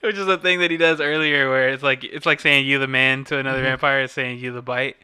Which 0.00 0.16
is 0.16 0.26
a 0.26 0.36
thing 0.36 0.60
that 0.60 0.70
he 0.70 0.76
does 0.76 1.00
earlier, 1.00 1.48
where 1.48 1.68
it's 1.68 1.82
like 1.82 2.02
it's 2.02 2.26
like 2.26 2.40
saying 2.40 2.66
"you 2.66 2.78
the 2.78 2.88
man" 2.88 3.24
to 3.26 3.38
another 3.38 3.62
vampire, 3.62 4.02
is 4.02 4.12
saying 4.12 4.38
"you 4.38 4.52
the 4.52 4.62
bite." 4.62 4.96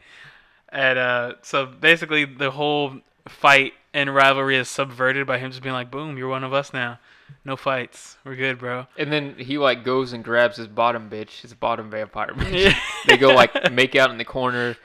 And 0.69 0.97
uh, 0.99 1.33
so 1.43 1.65
basically, 1.65 2.25
the 2.25 2.51
whole 2.51 2.99
fight 3.27 3.73
and 3.93 4.13
rivalry 4.13 4.57
is 4.57 4.67
subverted 4.69 5.27
by 5.27 5.37
him 5.37 5.51
just 5.51 5.63
being 5.63 5.73
like, 5.73 5.91
"Boom, 5.91 6.17
you're 6.17 6.29
one 6.29 6.43
of 6.43 6.53
us 6.53 6.73
now. 6.73 6.99
No 7.45 7.55
fights. 7.55 8.17
We're 8.23 8.35
good, 8.35 8.59
bro." 8.59 8.87
And 8.97 9.11
then 9.11 9.35
he 9.37 9.57
like 9.57 9.83
goes 9.83 10.13
and 10.13 10.23
grabs 10.23 10.57
his 10.57 10.67
bottom 10.67 11.09
bitch, 11.09 11.41
his 11.41 11.53
bottom 11.53 11.89
vampire 11.89 12.29
bitch. 12.35 12.75
They 13.07 13.17
go 13.17 13.33
like 13.33 13.71
make 13.71 13.95
out 13.95 14.11
in 14.11 14.17
the 14.17 14.25
corner. 14.25 14.75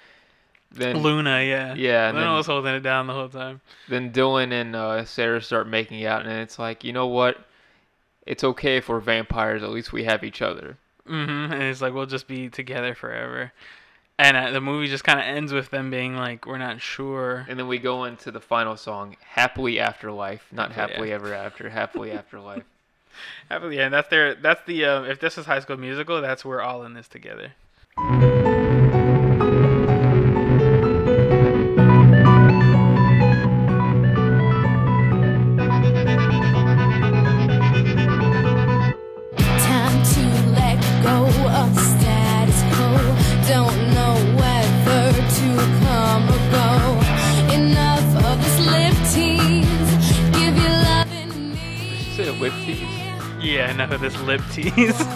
Then 0.72 0.98
Luna, 0.98 1.42
yeah. 1.42 1.74
Yeah, 1.74 2.08
Luna 2.08 2.20
then- 2.24 2.32
was 2.34 2.46
holding 2.46 2.74
it 2.74 2.80
down 2.80 3.06
the 3.06 3.12
whole 3.14 3.28
time. 3.28 3.60
then 3.88 4.12
Dylan 4.12 4.52
and 4.52 4.76
uh, 4.76 5.04
Sarah 5.04 5.40
start 5.42 5.66
making 5.68 6.04
out, 6.04 6.22
and 6.22 6.32
it's 6.32 6.58
like 6.58 6.84
you 6.84 6.92
know 6.92 7.06
what? 7.06 7.38
It's 8.26 8.42
okay 8.44 8.76
if 8.76 8.88
we're 8.88 9.00
vampires. 9.00 9.62
At 9.62 9.70
least 9.70 9.92
we 9.92 10.04
have 10.04 10.24
each 10.24 10.42
other. 10.42 10.76
hmm 11.06 11.12
And 11.52 11.62
it's 11.62 11.80
like 11.80 11.94
we'll 11.94 12.06
just 12.06 12.26
be 12.28 12.48
together 12.48 12.94
forever. 12.94 13.52
And 14.18 14.36
uh, 14.36 14.50
the 14.50 14.60
movie 14.62 14.88
just 14.88 15.04
kind 15.04 15.20
of 15.20 15.26
ends 15.26 15.52
with 15.52 15.70
them 15.70 15.90
being 15.90 16.16
like, 16.16 16.46
"We're 16.46 16.58
not 16.58 16.80
sure." 16.80 17.44
And 17.48 17.58
then 17.58 17.68
we 17.68 17.78
go 17.78 18.04
into 18.04 18.30
the 18.30 18.40
final 18.40 18.76
song, 18.76 19.16
"Happily 19.22 19.78
After 19.78 20.10
Life," 20.10 20.46
not 20.50 20.72
Happily 20.72 21.10
"Happily 21.10 21.12
Ever 21.12 21.34
After," 21.34 21.68
"Happily 21.70 22.12
After 22.12 22.40
Life." 22.40 22.64
Happily, 23.50 23.76
yeah. 23.76 23.84
And 23.84 23.94
that's 23.94 24.08
their. 24.08 24.34
That's 24.34 24.62
the. 24.66 24.84
Uh, 24.86 25.02
if 25.02 25.20
this 25.20 25.36
is 25.38 25.46
High 25.46 25.60
School 25.60 25.76
Musical, 25.76 26.20
that's 26.22 26.44
we're 26.44 26.62
all 26.62 26.82
in 26.84 26.94
this 26.94 27.08
together. 27.08 27.52
Yeah, 53.66 53.72
enough 53.72 53.90
of 53.90 54.00
this 54.00 54.16
lip 54.22 54.40
tease. 54.52 54.72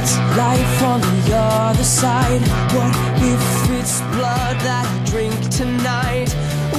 It's 0.00 0.16
life 0.36 0.82
on 0.82 1.00
the 1.00 1.34
other 1.34 1.82
side. 1.84 2.40
What 2.72 2.94
if 3.20 3.70
it's 3.78 4.00
blood 4.14 4.56
that 4.68 4.86
I 4.86 5.04
drink 5.10 5.34
tonight? 5.50 6.30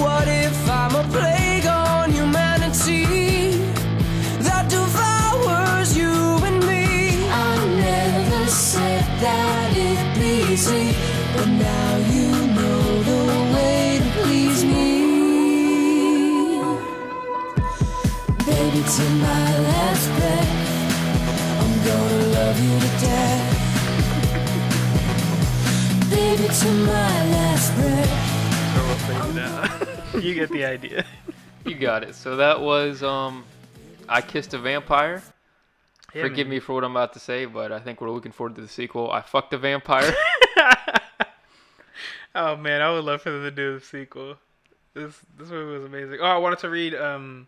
What 0.04 0.28
if 0.28 0.58
I'm 0.70 0.96
a 0.96 1.04
plague 1.12 1.66
on 1.68 2.12
humanity 2.12 3.04
that 4.48 4.70
devours 4.70 5.98
you 5.98 6.14
and 6.48 6.60
me? 6.66 6.86
I 7.30 7.56
never 7.86 8.48
said 8.48 9.04
that 9.26 9.76
it'd 9.76 10.14
be 10.18 10.54
easy, 10.54 10.96
But 11.36 11.50
now 11.50 11.98
you 12.14 12.30
know 12.58 13.04
the 13.10 13.22
way 13.54 14.00
to 14.02 14.10
please 14.22 14.64
me. 14.64 14.88
Baby, 18.46 18.82
to 18.96 19.04
my 19.26 19.50
last 19.68 20.08
breath, 20.18 20.59
gonna 21.90 22.24
love 22.38 22.58
you 22.62 22.80
to 22.80 22.90
death. 23.02 23.56
Baby, 26.10 26.48
to 26.54 26.68
my 26.86 27.30
last 27.32 27.76
breath. 27.76 28.78
Or 28.78 28.84
we'll 28.88 28.98
fade 29.08 29.36
it 29.36 30.16
out. 30.16 30.24
you 30.24 30.34
get 30.36 30.50
the 30.52 30.66
idea. 30.66 31.06
You 31.66 31.76
got 31.76 32.04
it. 32.04 32.16
So 32.16 32.36
that 32.38 32.62
was 32.62 33.02
um, 33.04 33.44
I 34.08 34.22
kissed 34.22 34.54
a 34.54 34.58
vampire. 34.60 35.22
Yeah, 36.14 36.24
Forgive 36.24 36.48
man. 36.48 36.56
me 36.56 36.60
for 36.60 36.74
what 36.74 36.84
I'm 36.84 36.92
about 36.92 37.14
to 37.14 37.20
say, 37.20 37.46
but 37.46 37.72
I 37.72 37.80
think 37.80 38.02
we're 38.02 38.10
looking 38.10 38.32
forward 38.32 38.56
to 38.56 38.62
the 38.62 38.68
sequel. 38.68 39.12
I 39.12 39.22
fucked 39.22 39.54
a 39.54 39.58
vampire. 39.58 40.14
Oh 42.36 42.56
man, 42.56 42.82
I 42.84 42.92
would 42.94 43.04
love 43.06 43.24
for 43.24 43.32
them 43.32 43.42
to 43.42 43.50
do 43.52 43.80
the 43.80 43.84
sequel. 43.84 44.36
This 44.94 45.16
this 45.38 45.50
movie 45.50 45.74
was 45.74 45.84
amazing. 45.84 46.20
Oh, 46.22 46.26
I 46.26 46.38
wanted 46.38 46.60
to 46.60 46.70
read 46.70 46.94
um 46.94 47.48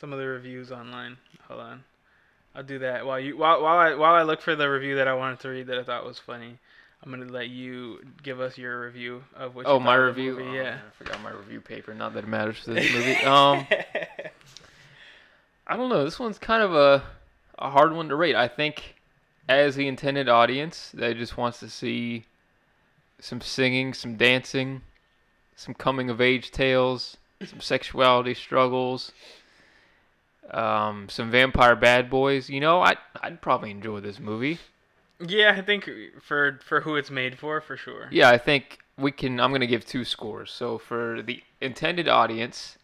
some 0.00 0.14
of 0.14 0.18
the 0.18 0.26
reviews 0.26 0.72
online. 0.72 1.18
Hold 1.46 1.60
on, 1.60 1.84
I'll 2.54 2.62
do 2.62 2.78
that 2.80 3.04
while 3.04 3.18
you 3.18 3.36
while 3.36 3.62
while 3.62 3.78
I 3.78 3.94
while 3.94 4.14
I 4.14 4.22
look 4.22 4.40
for 4.40 4.54
the 4.54 4.68
review 4.70 4.96
that 4.96 5.08
I 5.08 5.14
wanted 5.14 5.40
to 5.40 5.48
read 5.48 5.66
that 5.66 5.78
I 5.78 5.82
thought 5.82 6.04
was 6.06 6.18
funny. 6.18 6.58
I'm 7.02 7.10
gonna 7.10 7.30
let 7.30 7.48
you 7.50 8.00
give 8.22 8.40
us 8.40 8.56
your 8.56 8.80
review 8.86 9.24
of 9.36 9.54
what. 9.54 9.66
oh, 9.66 9.74
you 9.74 9.80
my 9.80 9.96
thought 9.96 10.00
of 10.08 10.14
the 10.16 10.28
review. 10.28 10.44
movie, 10.44 10.58
Oh, 10.58 10.62
yeah. 10.62 10.62
man, 10.62 10.80
I 10.86 11.04
forgot 11.04 11.22
my 11.22 11.30
review 11.32 11.60
paper. 11.60 11.92
Not 11.94 12.14
that 12.14 12.24
it 12.24 12.28
matters 12.28 12.58
for 12.60 12.72
this 12.72 12.92
movie. 12.92 13.14
Um, 13.26 13.66
I 15.66 15.76
don't 15.76 15.88
know. 15.88 16.04
This 16.04 16.18
one's 16.18 16.38
kind 16.38 16.62
of 16.62 16.74
a 16.74 17.02
a 17.58 17.70
hard 17.70 17.92
one 17.92 18.08
to 18.08 18.16
rate. 18.16 18.34
I 18.36 18.48
think, 18.48 18.96
as 19.48 19.76
the 19.76 19.86
intended 19.88 20.28
audience, 20.28 20.90
that 20.94 21.16
just 21.16 21.36
wants 21.36 21.60
to 21.60 21.68
see 21.68 22.24
some 23.20 23.40
singing, 23.40 23.94
some 23.94 24.16
dancing, 24.16 24.82
some 25.56 25.72
coming 25.74 26.10
of 26.10 26.20
age 26.20 26.50
tales, 26.50 27.16
some 27.44 27.60
sexuality 27.60 28.34
struggles, 28.34 29.12
um, 30.50 31.08
some 31.08 31.30
vampire 31.30 31.76
bad 31.76 32.10
boys. 32.10 32.48
You 32.48 32.60
know, 32.60 32.82
I 32.82 32.96
I'd 33.22 33.40
probably 33.40 33.70
enjoy 33.70 34.00
this 34.00 34.18
movie. 34.18 34.58
Yeah, 35.20 35.54
I 35.56 35.62
think 35.62 35.88
for 36.20 36.60
for 36.64 36.80
who 36.80 36.96
it's 36.96 37.10
made 37.10 37.38
for, 37.38 37.60
for 37.60 37.76
sure. 37.76 38.08
Yeah, 38.10 38.30
I 38.30 38.38
think 38.38 38.78
we 38.98 39.12
can. 39.12 39.40
I'm 39.40 39.52
gonna 39.52 39.66
give 39.66 39.86
two 39.86 40.04
scores. 40.04 40.50
So 40.50 40.78
for 40.78 41.22
the 41.22 41.42
intended 41.60 42.08
audience, 42.08 42.78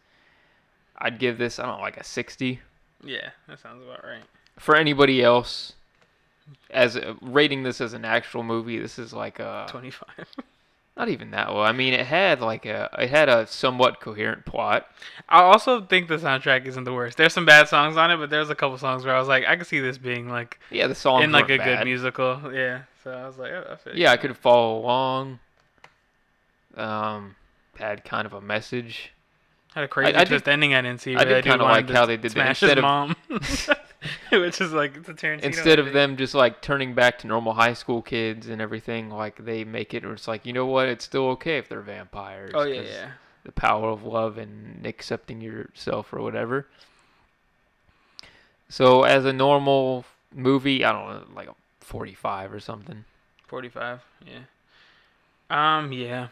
I'd 0.97 1.19
give 1.19 1.39
this. 1.39 1.59
I 1.59 1.67
don't 1.67 1.79
know, 1.79 1.83
like 1.83 1.97
a 1.97 2.05
60. 2.05 2.61
Yeah, 3.05 3.31
that 3.49 3.61
sounds 3.61 3.83
about 3.83 4.05
right. 4.05 4.23
For 4.59 4.77
anybody 4.77 5.23
else, 5.23 5.73
as 6.71 6.97
a, 6.97 7.17
rating 7.23 7.63
this 7.63 7.81
as 7.81 7.95
an 7.95 8.05
actual 8.05 8.43
movie, 8.43 8.79
this 8.79 8.99
is 8.99 9.13
like 9.13 9.39
a 9.39 9.67
Twenty 9.69 9.91
five. 9.91 10.27
not 10.97 11.09
even 11.09 11.31
that 11.31 11.49
well. 11.55 11.63
I 11.63 11.73
mean, 11.73 11.95
it 11.95 12.07
had 12.07 12.41
like 12.41 12.67
a 12.67 12.89
it 12.99 13.09
had 13.11 13.29
a 13.29 13.47
somewhat 13.47 14.01
coherent 14.01 14.45
plot. 14.45 14.87
I 15.29 15.41
also 15.43 15.81
think 15.83 16.09
the 16.09 16.17
soundtrack 16.19 16.67
isn't 16.67 16.85
the 16.85 16.93
worst. 16.93 17.17
There's 17.17 17.33
some 17.33 17.45
bad 17.47 17.69
songs 17.69 17.97
on 17.97 18.11
it, 18.11 18.17
but 18.19 18.29
there's 18.31 18.51
a 18.51 18.55
couple 18.55 18.77
songs 18.79 19.05
where 19.05 19.15
I 19.15 19.19
was 19.19 19.29
like, 19.29 19.45
I 19.47 19.57
could 19.57 19.67
see 19.67 19.81
this 19.81 19.97
being 19.99 20.29
like 20.29 20.59
Yeah, 20.71 20.87
the 20.89 20.95
song 20.95 21.23
in 21.23 21.33
like 21.33 21.49
a 21.49 21.57
weren't 21.57 21.65
good 21.65 21.85
musical. 21.85 22.53
Yeah. 22.53 22.83
So 23.03 23.13
I 23.13 23.27
was 23.27 23.39
like, 23.39 23.51
oh, 23.53 23.77
I. 23.87 23.91
Yeah, 23.95 24.13
I 24.13 24.17
could 24.19 24.37
follow 24.37 24.79
along. 24.79 25.39
Um, 26.77 27.35
had 27.79 28.05
kind 28.05 28.27
of 28.27 28.33
a 28.33 28.41
message. 28.41 29.13
Had 29.75 29.85
a 29.85 29.89
crazy 29.89 30.15
I 30.15 30.19
did- 30.21 30.29
twist 30.29 30.49
ending 30.49 30.75
I 30.75 30.83
didn't 30.83 31.01
see. 31.01 31.17
I 31.17 31.25
did 31.25 31.45
kinda 31.45 31.65
like 31.65 31.89
how 31.89 32.05
they 32.07 32.17
did 32.17 32.33
that. 32.33 32.57
smash 32.57 32.63
Instead 32.63 32.79
of- 32.79 32.83
mom, 32.83 33.17
which 34.33 34.61
is 34.61 34.73
like 34.73 34.97
it's 34.97 35.09
a 35.09 35.15
Tarantino. 35.15 35.43
Instead 35.45 35.79
of 35.79 35.87
ending. 35.89 35.95
them 35.95 36.17
just 36.17 36.35
like 36.35 36.63
turning 36.63 36.95
back 36.95 37.19
to 37.19 37.27
normal 37.27 37.53
high 37.53 37.75
school 37.75 38.03
kids 38.03 38.49
and 38.49 38.61
everything, 38.61 39.11
like 39.11 39.45
they 39.45 39.65
make 39.65 39.93
it 39.95 40.03
where 40.05 40.15
it's 40.15 40.27
like, 40.29 40.47
you 40.47 40.53
know 40.53 40.67
what, 40.67 40.89
it's 40.89 41.05
still 41.05 41.29
okay 41.31 41.59
if 41.59 41.69
they're 41.69 41.81
vampires. 41.83 42.53
Oh 42.55 42.63
yeah, 42.63 42.83
'cause 42.83 42.91
yeah. 42.91 43.11
The 43.45 43.53
power 43.53 43.89
of 43.91 44.03
love 44.05 44.37
and 44.39 44.85
accepting 44.87 45.41
yourself 45.41 46.13
or 46.13 46.21
whatever. 46.21 46.67
So 48.69 49.03
as 49.05 49.25
a 49.25 49.33
normal 49.33 50.05
movie, 50.35 50.85
I 50.85 50.93
don't 50.93 51.09
know, 51.09 51.25
like 51.35 51.49
a 51.49 51.55
45 51.81 52.53
or 52.53 52.61
something. 52.61 53.05
Forty 53.47 53.69
five. 53.69 54.01
Yeah. 54.25 54.43
Um. 55.51 55.91
Yeah. 55.93 56.29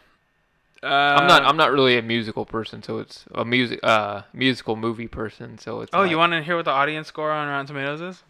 Uh, 0.81 0.87
I'm 0.87 1.27
not. 1.27 1.43
I'm 1.43 1.57
not 1.57 1.71
really 1.71 1.97
a 1.97 2.01
musical 2.01 2.45
person, 2.45 2.81
so 2.81 2.99
it's 2.99 3.25
a 3.35 3.43
music 3.43 3.79
uh 3.83 4.21
musical 4.33 4.75
movie 4.75 5.07
person. 5.07 5.57
So 5.57 5.81
it's. 5.81 5.89
Oh, 5.93 5.99
like- 6.01 6.09
you 6.11 6.17
want 6.17 6.33
to 6.33 6.41
hear 6.41 6.55
what 6.55 6.65
the 6.65 6.71
audience 6.71 7.07
score 7.07 7.31
on 7.31 7.47
Rotten 7.47 7.65
Tomatoes 7.67 8.01
is? 8.01 8.23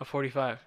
A 0.00 0.04
forty 0.04 0.28
five. 0.28 0.58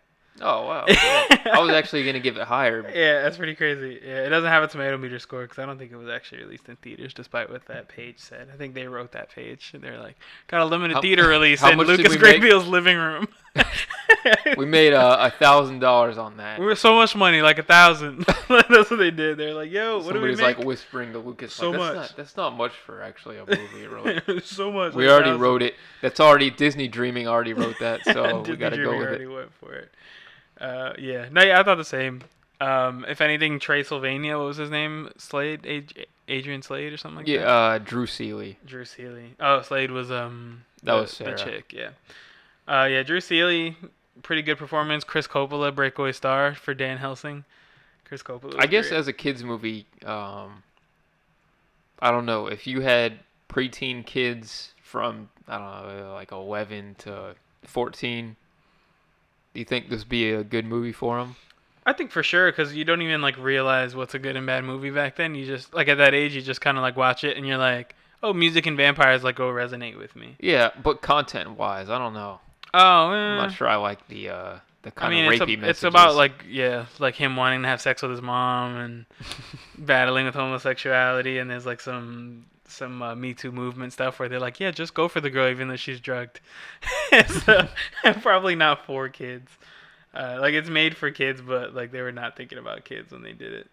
Oh 0.41 0.65
wow. 0.65 0.85
I 0.89 1.59
was 1.59 1.69
actually 1.71 2.05
gonna 2.05 2.19
give 2.19 2.35
it 2.37 2.43
higher. 2.43 2.81
Yeah, 2.93 3.21
that's 3.21 3.37
pretty 3.37 3.55
crazy. 3.55 3.99
Yeah, 4.05 4.25
it 4.25 4.29
doesn't 4.29 4.49
have 4.49 4.63
a 4.63 4.67
tomato 4.67 4.97
meter 4.97 5.17
score 5.19 5.43
because 5.43 5.59
I 5.59 5.65
don't 5.65 5.77
think 5.77 5.91
it 5.93 5.95
was 5.95 6.09
actually 6.09 6.43
released 6.43 6.67
in 6.67 6.75
theaters, 6.77 7.13
despite 7.13 7.49
what 7.49 7.65
that 7.67 7.87
page 7.87 8.19
said. 8.19 8.49
I 8.53 8.57
think 8.57 8.73
they 8.73 8.85
wrote 8.87 9.13
that 9.13 9.29
page 9.29 9.71
and 9.73 9.81
they're 9.81 9.99
like, 9.99 10.17
got 10.47 10.59
a 10.61 10.65
limited 10.65 10.95
How- 10.95 11.01
theater 11.01 11.27
release 11.27 11.63
in 11.63 11.77
Lucas? 11.77 12.15
Grabeel's 12.17 12.67
living 12.67 12.97
room. 12.97 13.27
We 14.57 14.65
made 14.65 14.93
a 14.93 15.31
thousand 15.39 15.79
dollars 15.79 16.17
on 16.17 16.37
that. 16.37 16.59
We 16.59 16.65
were 16.65 16.75
so 16.75 16.95
much 16.95 17.15
money, 17.15 17.41
like 17.41 17.59
a 17.59 17.63
thousand. 17.63 18.19
that's 18.49 18.89
what 18.89 18.97
they 18.97 19.11
did. 19.11 19.37
They're 19.37 19.53
like, 19.53 19.71
yo, 19.71 19.97
what 19.97 20.05
Somebody's 20.13 20.37
do 20.37 20.43
we 20.43 20.47
make? 20.47 20.57
like 20.57 20.65
whispering 20.65 21.11
to 21.13 21.19
Lucas, 21.19 21.53
So 21.53 21.71
like, 21.71 21.79
that's 21.79 21.87
much. 21.95 21.95
Not, 21.95 22.17
that's 22.17 22.37
not 22.37 22.55
much 22.57 22.71
for 22.73 23.01
actually 23.01 23.37
a 23.37 23.45
movie. 23.45 23.87
Really. 23.87 24.41
so 24.43 24.71
much. 24.71 24.93
we 24.93 25.07
already 25.09 25.25
thousand. 25.29 25.41
wrote 25.41 25.61
it. 25.61 25.75
That's 26.01 26.19
already 26.19 26.49
Disney 26.49 26.87
Dreaming 26.87 27.27
already 27.27 27.53
wrote 27.53 27.75
that, 27.79 28.03
so 28.05 28.41
we 28.47 28.55
gotta 28.55 28.77
go 28.77 28.97
with 28.97 29.07
already 29.07 29.23
it. 29.25 29.27
went 29.27 29.53
for 29.53 29.73
it. 29.73 29.91
Uh, 30.59 30.93
yeah. 30.97 31.27
No, 31.31 31.43
yeah, 31.43 31.59
I 31.59 31.63
thought 31.63 31.75
the 31.77 31.83
same. 31.83 32.21
Um, 32.61 33.05
if 33.07 33.19
anything, 33.21 33.59
Trey 33.59 33.83
Sylvania, 33.83 34.37
what 34.37 34.47
was 34.47 34.57
his 34.57 34.69
name? 34.69 35.09
Slade, 35.17 35.65
Ad- 35.67 36.05
Adrian 36.29 36.61
Slade, 36.61 36.93
or 36.93 36.97
something 36.97 37.17
like 37.17 37.27
Yeah, 37.27 37.39
that. 37.39 37.47
uh, 37.47 37.77
Drew 37.79 38.07
Seeley. 38.07 38.57
Drew 38.65 38.85
Seeley. 38.85 39.35
Oh, 39.39 39.61
Slade 39.61 39.91
was 39.91 40.09
um 40.09 40.63
That 40.83 40.93
the, 40.95 41.01
was 41.01 41.17
the 41.17 41.33
chick. 41.33 41.73
Yeah. 41.73 41.89
Uh, 42.67 42.87
yeah. 42.89 43.03
Drew 43.03 43.21
Seeley 43.21 43.75
pretty 44.23 44.41
good 44.41 44.57
performance. 44.57 45.03
Chris 45.03 45.27
Coppola, 45.27 45.73
breakaway 45.73 46.11
star 46.11 46.55
for 46.55 46.73
Dan 46.73 46.97
Helsing. 46.97 47.45
Chris 48.05 48.21
Coppola. 48.21 48.55
I 48.59 48.65
guess 48.67 48.89
great. 48.89 48.97
as 48.97 49.07
a 49.07 49.13
kids 49.13 49.43
movie, 49.43 49.85
um, 50.05 50.63
I 51.99 52.11
don't 52.11 52.25
know 52.25 52.47
if 52.47 52.67
you 52.67 52.81
had 52.81 53.19
preteen 53.49 54.05
kids 54.05 54.73
from 54.81 55.29
I 55.47 55.57
don't 55.57 55.97
know 55.97 56.13
like 56.13 56.31
11 56.31 56.95
to 56.99 57.35
14. 57.63 58.35
Do 59.53 59.59
you 59.59 59.65
think 59.65 59.89
this 59.89 59.99
would 59.99 60.09
be 60.09 60.31
a 60.31 60.43
good 60.43 60.65
movie 60.65 60.91
for 60.91 61.19
them? 61.19 61.35
I 61.85 61.93
think 61.93 62.11
for 62.11 62.23
sure 62.23 62.51
because 62.51 62.75
you 62.75 62.83
don't 62.83 63.01
even 63.01 63.21
like 63.21 63.37
realize 63.37 63.95
what's 63.95 64.15
a 64.15 64.19
good 64.19 64.35
and 64.35 64.45
bad 64.45 64.63
movie 64.63 64.89
back 64.89 65.15
then. 65.15 65.35
You 65.35 65.45
just 65.45 65.73
like 65.73 65.87
at 65.87 65.97
that 65.99 66.13
age, 66.13 66.35
you 66.35 66.41
just 66.41 66.61
kind 66.61 66.77
of 66.77 66.81
like 66.81 66.97
watch 66.97 67.23
it 67.23 67.37
and 67.37 67.47
you're 67.47 67.57
like, 67.57 67.95
oh, 68.23 68.33
music 68.33 68.65
and 68.65 68.75
vampires 68.75 69.23
like 69.23 69.35
go 69.35 69.49
resonate 69.49 69.97
with 69.97 70.15
me. 70.15 70.35
Yeah, 70.39 70.71
but 70.81 71.01
content 71.01 71.57
wise, 71.57 71.89
I 71.89 71.97
don't 71.97 72.13
know. 72.13 72.39
Oh, 72.77 73.07
I'm 73.07 73.39
eh. 73.39 73.41
not 73.41 73.53
sure 73.53 73.67
I 73.67 73.75
like 73.75 74.05
the 74.09 74.29
uh, 74.29 74.59
the 74.81 74.89
I 74.89 74.91
kind 74.91 75.13
mean, 75.13 75.25
of 75.25 75.31
it's, 75.31 75.41
a- 75.41 75.45
rapey 75.45 75.63
it's 75.63 75.83
about 75.83 76.15
like 76.15 76.43
yeah, 76.47 76.85
like 76.99 77.15
him 77.15 77.37
wanting 77.37 77.61
to 77.61 77.67
have 77.67 77.79
sex 77.79 78.01
with 78.01 78.11
his 78.11 78.21
mom 78.21 78.75
and 78.77 79.05
battling 79.77 80.25
with 80.25 80.35
homosexuality, 80.35 81.37
and 81.37 81.49
there's 81.49 81.65
like 81.65 81.79
some 81.79 82.45
some 82.67 83.01
uh, 83.01 83.15
Me 83.15 83.33
Too 83.33 83.51
movement 83.51 83.93
stuff 83.93 84.19
where 84.19 84.27
they're 84.27 84.39
like, 84.39 84.59
yeah, 84.59 84.71
just 84.71 84.93
go 84.93 85.07
for 85.07 85.21
the 85.21 85.29
girl 85.29 85.49
even 85.49 85.69
though 85.69 85.75
she's 85.75 86.01
drugged. 86.01 86.41
so 87.45 87.67
probably 88.21 88.55
not 88.55 88.85
for 88.85 89.07
kids. 89.07 89.49
Uh, 90.13 90.37
like 90.39 90.53
it's 90.53 90.69
made 90.69 90.97
for 90.97 91.11
kids, 91.11 91.41
but 91.41 91.73
like 91.73 91.91
they 91.91 92.01
were 92.01 92.11
not 92.11 92.35
thinking 92.35 92.57
about 92.57 92.83
kids 92.83 93.11
when 93.11 93.21
they 93.21 93.33
did 93.33 93.53
it. 93.53 93.67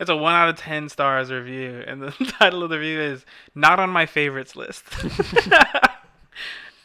it's 0.00 0.10
a 0.10 0.16
one 0.16 0.34
out 0.34 0.48
of 0.48 0.56
ten 0.56 0.88
stars 0.88 1.30
review, 1.30 1.84
and 1.86 2.02
the 2.02 2.10
title 2.38 2.64
of 2.64 2.70
the 2.70 2.78
review 2.78 3.00
is 3.00 3.24
"Not 3.54 3.78
on 3.78 3.90
my 3.90 4.06
favorites 4.06 4.56
list." 4.56 4.84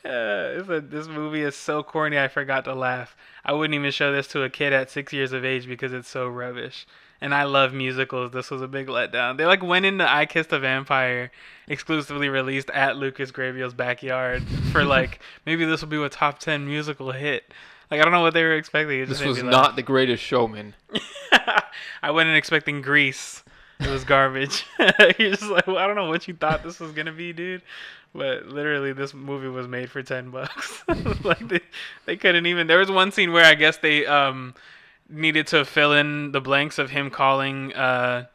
Uh, 0.06 0.60
it's 0.60 0.70
a, 0.70 0.82
this 0.82 1.08
movie 1.08 1.42
is 1.42 1.56
so 1.56 1.82
corny. 1.82 2.20
I 2.20 2.28
forgot 2.28 2.64
to 2.66 2.76
laugh. 2.76 3.18
I 3.44 3.54
wouldn't 3.54 3.74
even 3.74 3.92
show 3.92 4.12
this 4.12 4.28
to 4.30 4.44
a 4.44 4.50
kid 4.50 4.72
at 4.72 4.92
six 4.92 5.12
years 5.12 5.34
of 5.34 5.44
age 5.44 5.68
because 5.68 5.94
it's 5.94 6.08
so 6.08 6.28
rubbish. 6.28 6.86
And 7.22 7.34
I 7.34 7.44
love 7.44 7.74
musicals. 7.74 8.32
This 8.32 8.52
was 8.52 8.62
a 8.62 8.68
big 8.68 8.86
letdown. 8.86 9.38
They 9.38 9.46
like 9.46 9.64
went 9.64 9.86
into 9.86 10.08
I 10.08 10.28
Kissed 10.28 10.52
a 10.52 10.60
Vampire, 10.60 11.32
exclusively 11.68 12.30
released 12.30 12.70
at 12.70 12.98
Lucas 12.98 13.32
Grabeel's 13.32 13.74
backyard 13.74 14.44
for 14.72 14.84
like 14.86 15.20
maybe 15.46 15.66
this 15.66 15.82
will 15.82 15.90
be 15.90 16.04
a 16.04 16.10
top 16.10 16.38
ten 16.38 16.68
musical 16.68 17.12
hit. 17.12 17.52
Like 17.90 18.00
I 18.00 18.04
don't 18.04 18.12
know 18.12 18.22
what 18.22 18.34
they 18.34 18.44
were 18.44 18.56
expecting. 18.56 19.06
This 19.08 19.24
was 19.24 19.42
not 19.42 19.76
the 19.76 19.82
greatest 19.82 20.22
showman. 20.22 20.76
I 22.04 22.12
wasn't 22.12 22.36
expecting 22.36 22.82
Grease. 22.82 23.44
It 23.80 23.90
was 23.90 24.04
garbage. 24.04 24.66
You're 25.20 25.32
just 25.32 25.44
like, 25.44 25.68
well, 25.68 25.78
I 25.78 25.88
don't 25.88 25.96
know 25.96 26.08
what 26.08 26.28
you 26.28 26.34
thought 26.34 26.64
this 26.64 26.80
was 26.80 26.92
gonna 26.92 27.12
be, 27.12 27.34
dude. 27.34 27.62
But 28.14 28.48
literally, 28.48 28.94
this 28.94 29.14
movie 29.14 29.50
was 29.50 29.68
made 29.68 29.92
for 29.92 30.02
ten 30.02 30.30
bucks. 30.30 30.84
like 31.24 31.48
they, 31.48 31.60
they 32.06 32.16
couldn't 32.16 32.46
even. 32.46 32.68
There 32.68 32.80
was 32.80 32.90
one 32.90 33.12
scene 33.12 33.34
where 33.34 33.44
I 33.44 33.56
guess 33.56 33.78
they 33.78 34.06
um 34.06 34.56
needed 35.10 35.48
to 35.48 35.66
fill 35.66 35.94
in 35.94 36.32
the 36.32 36.42
blanks 36.42 36.80
of 36.80 36.90
him 36.90 37.10
calling 37.10 37.74
uh 37.74 38.26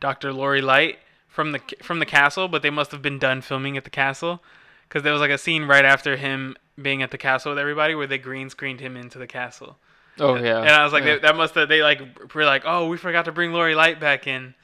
Dr. 0.00 0.32
Lori 0.32 0.60
Light 0.60 0.98
from 1.28 1.52
the 1.52 1.60
from 1.82 1.98
the 2.00 2.06
castle, 2.06 2.48
but 2.48 2.62
they 2.62 2.70
must 2.70 2.90
have 2.92 3.00
been 3.00 3.18
done 3.18 3.40
filming 3.40 3.76
at 3.76 3.84
the 3.84 3.90
castle 3.90 4.42
because 4.88 5.02
there 5.02 5.12
was 5.12 5.20
like 5.20 5.30
a 5.30 5.38
scene 5.38 5.64
right 5.64 5.84
after 5.84 6.16
him 6.16 6.56
being 6.80 7.02
at 7.02 7.10
the 7.10 7.18
castle 7.18 7.52
with 7.52 7.58
everybody 7.58 7.94
where 7.94 8.06
they 8.06 8.18
green 8.18 8.50
screened 8.50 8.80
him 8.80 8.96
into 8.96 9.18
the 9.18 9.26
castle. 9.26 9.76
Oh 10.18 10.36
yeah. 10.36 10.58
And 10.58 10.68
I 10.68 10.84
was 10.84 10.92
like, 10.92 11.04
yeah. 11.04 11.14
that, 11.14 11.22
that 11.22 11.36
must 11.36 11.54
have 11.54 11.68
they 11.68 11.82
like 11.82 12.34
were 12.34 12.44
like, 12.44 12.62
oh, 12.66 12.88
we 12.88 12.96
forgot 12.96 13.24
to 13.26 13.32
bring 13.32 13.52
Lori 13.52 13.74
Light 13.74 14.00
back 14.00 14.26
in, 14.26 14.54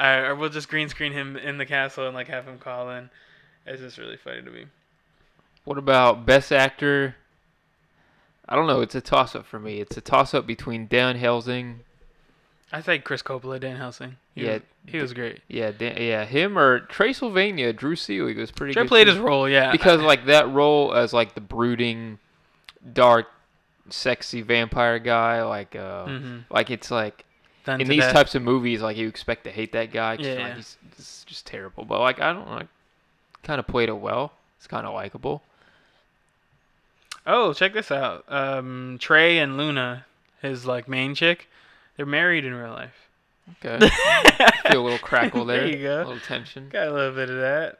uh, 0.00 0.24
or 0.28 0.34
we'll 0.34 0.48
just 0.48 0.68
green 0.68 0.88
screen 0.88 1.12
him 1.12 1.36
in 1.36 1.58
the 1.58 1.66
castle 1.66 2.06
and 2.06 2.14
like 2.14 2.28
have 2.28 2.46
him 2.46 2.58
call 2.58 2.90
in. 2.90 3.10
It's 3.66 3.80
just 3.82 3.98
really 3.98 4.16
funny 4.16 4.42
to 4.42 4.50
me. 4.50 4.64
What 5.64 5.78
about 5.78 6.24
best 6.26 6.50
actor? 6.52 7.16
I 8.48 8.56
don't 8.56 8.66
know. 8.66 8.80
It's 8.80 8.94
a 8.94 9.00
toss 9.00 9.34
up 9.36 9.46
for 9.46 9.60
me. 9.60 9.80
It's 9.80 9.96
a 9.96 10.00
toss 10.00 10.34
up 10.34 10.46
between 10.46 10.86
Dan 10.88 11.16
Helsing. 11.16 11.80
I 12.72 12.80
think 12.80 13.04
Chris 13.04 13.22
Coppola, 13.22 13.60
Dan 13.60 13.76
Helsing. 13.76 14.16
He 14.34 14.46
Yeah, 14.46 14.54
was, 14.54 14.62
he 14.86 14.98
was 14.98 15.12
great. 15.12 15.40
Yeah, 15.48 15.70
Dan, 15.72 15.96
yeah, 16.00 16.24
him 16.24 16.56
or 16.58 16.80
Trey 16.80 17.12
Sylvania. 17.12 17.72
Drew 17.72 17.94
Seeley 17.96 18.34
was 18.34 18.50
pretty. 18.50 18.72
Trey 18.72 18.84
good 18.84 18.88
played 18.88 19.04
too. 19.06 19.10
his 19.12 19.20
role, 19.20 19.48
yeah. 19.48 19.70
because 19.72 20.00
like 20.00 20.26
that 20.26 20.48
role 20.50 20.94
as 20.94 21.12
like 21.12 21.34
the 21.34 21.40
brooding, 21.40 22.18
dark, 22.92 23.26
sexy 23.90 24.40
vampire 24.42 24.98
guy. 25.00 25.42
Like 25.42 25.74
uh, 25.76 26.06
Mhm. 26.06 26.44
like 26.50 26.70
it's 26.70 26.90
like 26.90 27.24
Done 27.64 27.80
in 27.80 27.88
these 27.88 28.06
types 28.06 28.34
of 28.34 28.42
movies, 28.42 28.80
like 28.80 28.96
you 28.96 29.08
expect 29.08 29.44
to 29.44 29.50
hate 29.50 29.72
that 29.72 29.92
guy. 29.92 30.14
Yeah. 30.14 30.34
like, 30.34 30.56
he's, 30.56 30.76
he's 30.96 31.24
just 31.26 31.46
terrible. 31.46 31.84
But 31.84 32.00
like 32.00 32.20
I 32.20 32.32
don't 32.32 32.48
like, 32.48 32.68
kind 33.42 33.58
of 33.58 33.66
played 33.66 33.88
it 33.88 33.98
well. 33.98 34.32
It's 34.58 34.66
kind 34.66 34.86
of 34.86 34.94
likable. 34.94 35.42
Oh, 37.26 37.52
check 37.52 37.74
this 37.74 37.90
out. 37.90 38.24
Um, 38.28 38.96
Trey 39.00 39.38
and 39.38 39.56
Luna, 39.56 40.06
his 40.40 40.66
like 40.66 40.88
main 40.88 41.14
chick, 41.14 41.48
they're 41.96 42.06
married 42.06 42.44
in 42.44 42.54
real 42.54 42.70
life. 42.70 43.08
Okay. 43.64 43.88
Feel 44.68 44.80
a 44.80 44.84
little 44.84 44.98
crackle 44.98 45.44
there. 45.44 45.60
There 45.60 45.76
you 45.76 45.82
go. 45.82 45.98
A 45.98 46.04
little 46.04 46.20
tension. 46.20 46.68
Got 46.70 46.88
a 46.88 46.92
little 46.92 47.14
bit 47.14 47.30
of 47.30 47.36
that. 47.36 47.78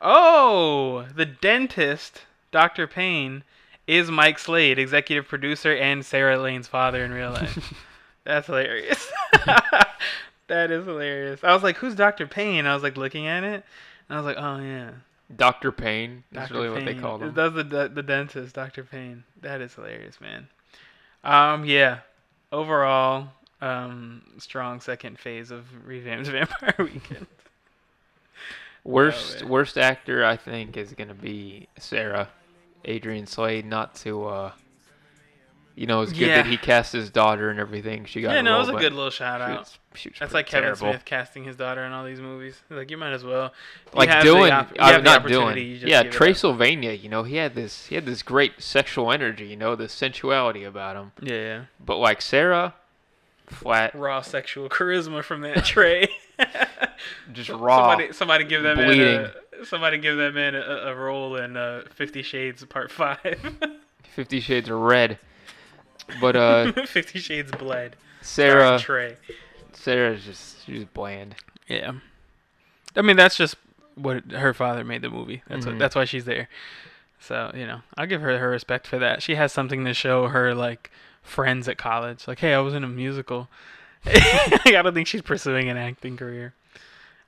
Oh, 0.00 1.06
the 1.14 1.26
dentist, 1.26 2.22
Dr. 2.52 2.86
Payne, 2.86 3.42
is 3.86 4.10
Mike 4.10 4.38
Slade, 4.38 4.78
executive 4.78 5.26
producer 5.26 5.74
and 5.74 6.04
Sarah 6.04 6.38
Lane's 6.38 6.68
father 6.68 7.04
in 7.04 7.12
real 7.12 7.30
life. 7.30 7.74
That's 8.24 8.46
hilarious. 8.46 9.10
that 10.48 10.70
is 10.70 10.86
hilarious. 10.86 11.44
I 11.44 11.52
was 11.54 11.62
like, 11.62 11.76
"Who's 11.76 11.94
Dr. 11.94 12.26
Payne?" 12.26 12.66
I 12.66 12.74
was 12.74 12.82
like 12.82 12.96
looking 12.96 13.26
at 13.26 13.44
it, 13.44 13.64
and 14.08 14.16
I 14.18 14.20
was 14.20 14.24
like, 14.24 14.36
"Oh 14.38 14.58
yeah, 14.60 14.90
Dr. 15.36 15.72
Payne. 15.72 16.24
That's 16.32 16.50
Dr. 16.50 16.60
really 16.60 16.74
what 16.74 16.84
they 16.84 16.94
call 16.94 17.18
called 17.18 17.22
him. 17.22 17.34
That's 17.34 17.54
the 17.54 17.90
the 17.92 18.02
dentist, 18.02 18.54
Dr. 18.54 18.84
Payne. 18.84 19.24
That 19.40 19.60
is 19.60 19.74
hilarious, 19.74 20.20
man. 20.20 20.48
Um, 21.22 21.64
yeah. 21.64 22.00
Overall, 22.52 23.28
um, 23.60 24.22
strong 24.38 24.80
second 24.80 25.18
phase 25.18 25.50
of 25.50 25.64
revamped 25.86 26.28
Vampire 26.30 26.74
Weekend. 26.78 27.26
Worst 28.84 29.40
man. 29.40 29.48
worst 29.48 29.78
actor 29.78 30.24
I 30.24 30.36
think 30.36 30.76
is 30.76 30.92
gonna 30.92 31.14
be 31.14 31.68
Sarah, 31.78 32.28
Adrian 32.84 33.26
Slade. 33.26 33.64
Not 33.64 33.94
to 33.96 34.26
uh, 34.26 34.52
you 35.76 35.86
know, 35.86 36.02
it's 36.02 36.12
good 36.12 36.20
Yeah. 36.28 36.36
that 36.36 36.46
he 36.46 36.56
cast 36.56 36.92
his 36.92 37.10
daughter 37.10 37.50
and 37.50 37.58
everything. 37.58 38.04
She 38.04 38.20
got 38.22 38.34
yeah, 38.34 38.40
no, 38.42 38.56
it 38.56 38.58
was 38.60 38.68
a 38.68 38.72
good 38.72 38.92
little 38.92 39.10
shout 39.10 39.40
she 39.40 39.52
out. 39.52 39.58
was- 39.60 39.78
she 39.96 40.08
was 40.08 40.18
That's 40.18 40.34
like 40.34 40.46
Kevin 40.46 40.74
terrible. 40.74 40.90
Smith 40.92 41.04
casting 41.04 41.44
his 41.44 41.54
daughter 41.54 41.84
in 41.84 41.92
all 41.92 42.04
these 42.04 42.20
movies. 42.20 42.60
Like 42.68 42.90
you 42.90 42.96
might 42.96 43.12
as 43.12 43.22
well. 43.22 43.52
You 43.92 43.98
Like 43.98 44.22
doing, 44.22 44.50
op- 44.52 44.70
you 44.70 44.76
uh, 44.80 44.98
not 44.98 45.20
opportunity, 45.20 45.62
you 45.62 45.76
Dylan. 45.76 45.80
just 45.82 45.90
Yeah, 45.90 46.02
Trey. 46.04 46.34
Sylvania. 46.34 46.90
You 46.92 47.08
know, 47.08 47.22
he 47.22 47.36
had 47.36 47.54
this 47.54 47.86
he 47.86 47.94
had 47.94 48.04
this 48.04 48.20
great 48.22 48.60
sexual 48.60 49.12
energy. 49.12 49.46
You 49.46 49.56
know, 49.56 49.76
the 49.76 49.88
sensuality 49.88 50.64
about 50.64 50.96
him. 50.96 51.12
Yeah, 51.22 51.34
yeah. 51.36 51.60
But 51.78 51.98
like 51.98 52.22
Sarah, 52.22 52.74
flat, 53.46 53.94
Raw 53.94 54.20
sexual 54.20 54.68
charisma 54.68 55.22
from 55.22 55.42
that 55.42 55.64
Trey. 55.64 56.08
just 57.32 57.50
raw. 57.50 57.90
Somebody, 57.90 58.12
somebody 58.12 58.44
give 58.44 58.62
that 58.64 58.76
man 58.76 58.98
a, 59.00 59.64
somebody 59.64 59.98
give 59.98 60.16
that 60.16 60.34
man 60.34 60.56
a, 60.56 60.60
a 60.60 60.94
role 60.96 61.36
in 61.36 61.56
uh, 61.56 61.82
Fifty 61.94 62.22
Shades 62.22 62.64
Part 62.64 62.90
Five. 62.90 63.54
Fifty 64.14 64.40
Shades 64.40 64.68
of 64.68 64.78
Red. 64.80 65.18
But 66.20 66.36
uh, 66.36 66.72
Fifty 66.86 67.18
Shades 67.18 67.50
Bled. 67.52 67.96
Sarah, 68.22 68.78
Trey. 68.78 69.16
Sarah's 69.72 70.24
just 70.24 70.64
she's 70.64 70.84
bland. 70.84 71.34
Yeah. 71.68 71.92
I 72.96 73.02
mean, 73.02 73.16
that's 73.16 73.36
just 73.36 73.56
what 73.96 74.30
her 74.32 74.54
father 74.54 74.84
made 74.84 75.02
the 75.02 75.10
movie. 75.10 75.42
That's 75.48 75.66
what, 75.66 75.74
Mhm. 75.74 75.78
that's 75.78 75.94
why 75.94 76.04
she's 76.04 76.24
there. 76.24 76.48
So 77.20 77.50
you 77.54 77.66
know, 77.66 77.80
I'll 77.96 78.06
give 78.06 78.20
her 78.22 78.38
her 78.38 78.50
respect 78.50 78.86
for 78.86 78.98
that. 78.98 79.22
She 79.22 79.34
has 79.34 79.52
something 79.52 79.84
to 79.84 79.94
show 79.94 80.28
her 80.28 80.54
like 80.54 80.90
friends 81.22 81.68
at 81.68 81.78
college. 81.78 82.26
Like, 82.28 82.38
hey, 82.40 82.54
I 82.54 82.58
was 82.60 82.74
in 82.74 82.84
a 82.84 82.88
musical. 82.88 83.48
I 84.06 84.60
don't 84.82 84.92
think 84.94 85.06
she's 85.06 85.22
pursuing 85.22 85.68
an 85.70 85.76
acting 85.78 86.16
career. 86.16 86.52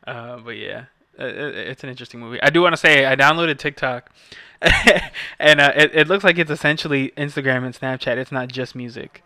Uh, 0.06 0.36
but 0.38 0.50
yeah, 0.56 0.80
it, 0.80 0.86
it's 1.18 1.82
an 1.82 1.90
interesting 1.90 2.20
movie. 2.20 2.40
I 2.42 2.50
do 2.50 2.62
want 2.62 2.72
to 2.72 2.76
say 2.76 3.06
I 3.06 3.16
downloaded 3.16 3.58
TikTok, 3.58 4.10
and 5.38 5.60
uh, 5.60 5.72
it 5.76 5.90
it 5.94 6.08
looks 6.08 6.24
like 6.24 6.38
it's 6.38 6.50
essentially 6.50 7.12
Instagram 7.16 7.64
and 7.64 7.74
Snapchat. 7.74 8.16
It's 8.16 8.32
not 8.32 8.48
just 8.48 8.74
music. 8.74 9.22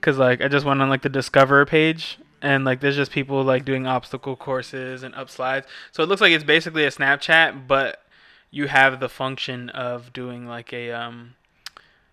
Cause 0.00 0.16
like 0.16 0.40
I 0.40 0.48
just 0.48 0.64
went 0.64 0.80
on 0.80 0.88
like 0.88 1.02
the 1.02 1.10
Discover 1.10 1.66
page 1.66 2.18
and 2.42 2.64
like 2.64 2.80
there's 2.80 2.96
just 2.96 3.12
people 3.12 3.42
like 3.42 3.64
doing 3.64 3.86
obstacle 3.86 4.36
courses 4.36 5.02
and 5.02 5.14
up 5.14 5.28
slides. 5.28 5.66
So 5.92 6.02
it 6.02 6.08
looks 6.08 6.20
like 6.20 6.32
it's 6.32 6.44
basically 6.44 6.84
a 6.84 6.90
Snapchat, 6.90 7.66
but 7.66 8.02
you 8.50 8.68
have 8.68 9.00
the 9.00 9.08
function 9.08 9.68
of 9.70 10.12
doing 10.12 10.46
like 10.46 10.72
a 10.72 10.90
um 10.92 11.34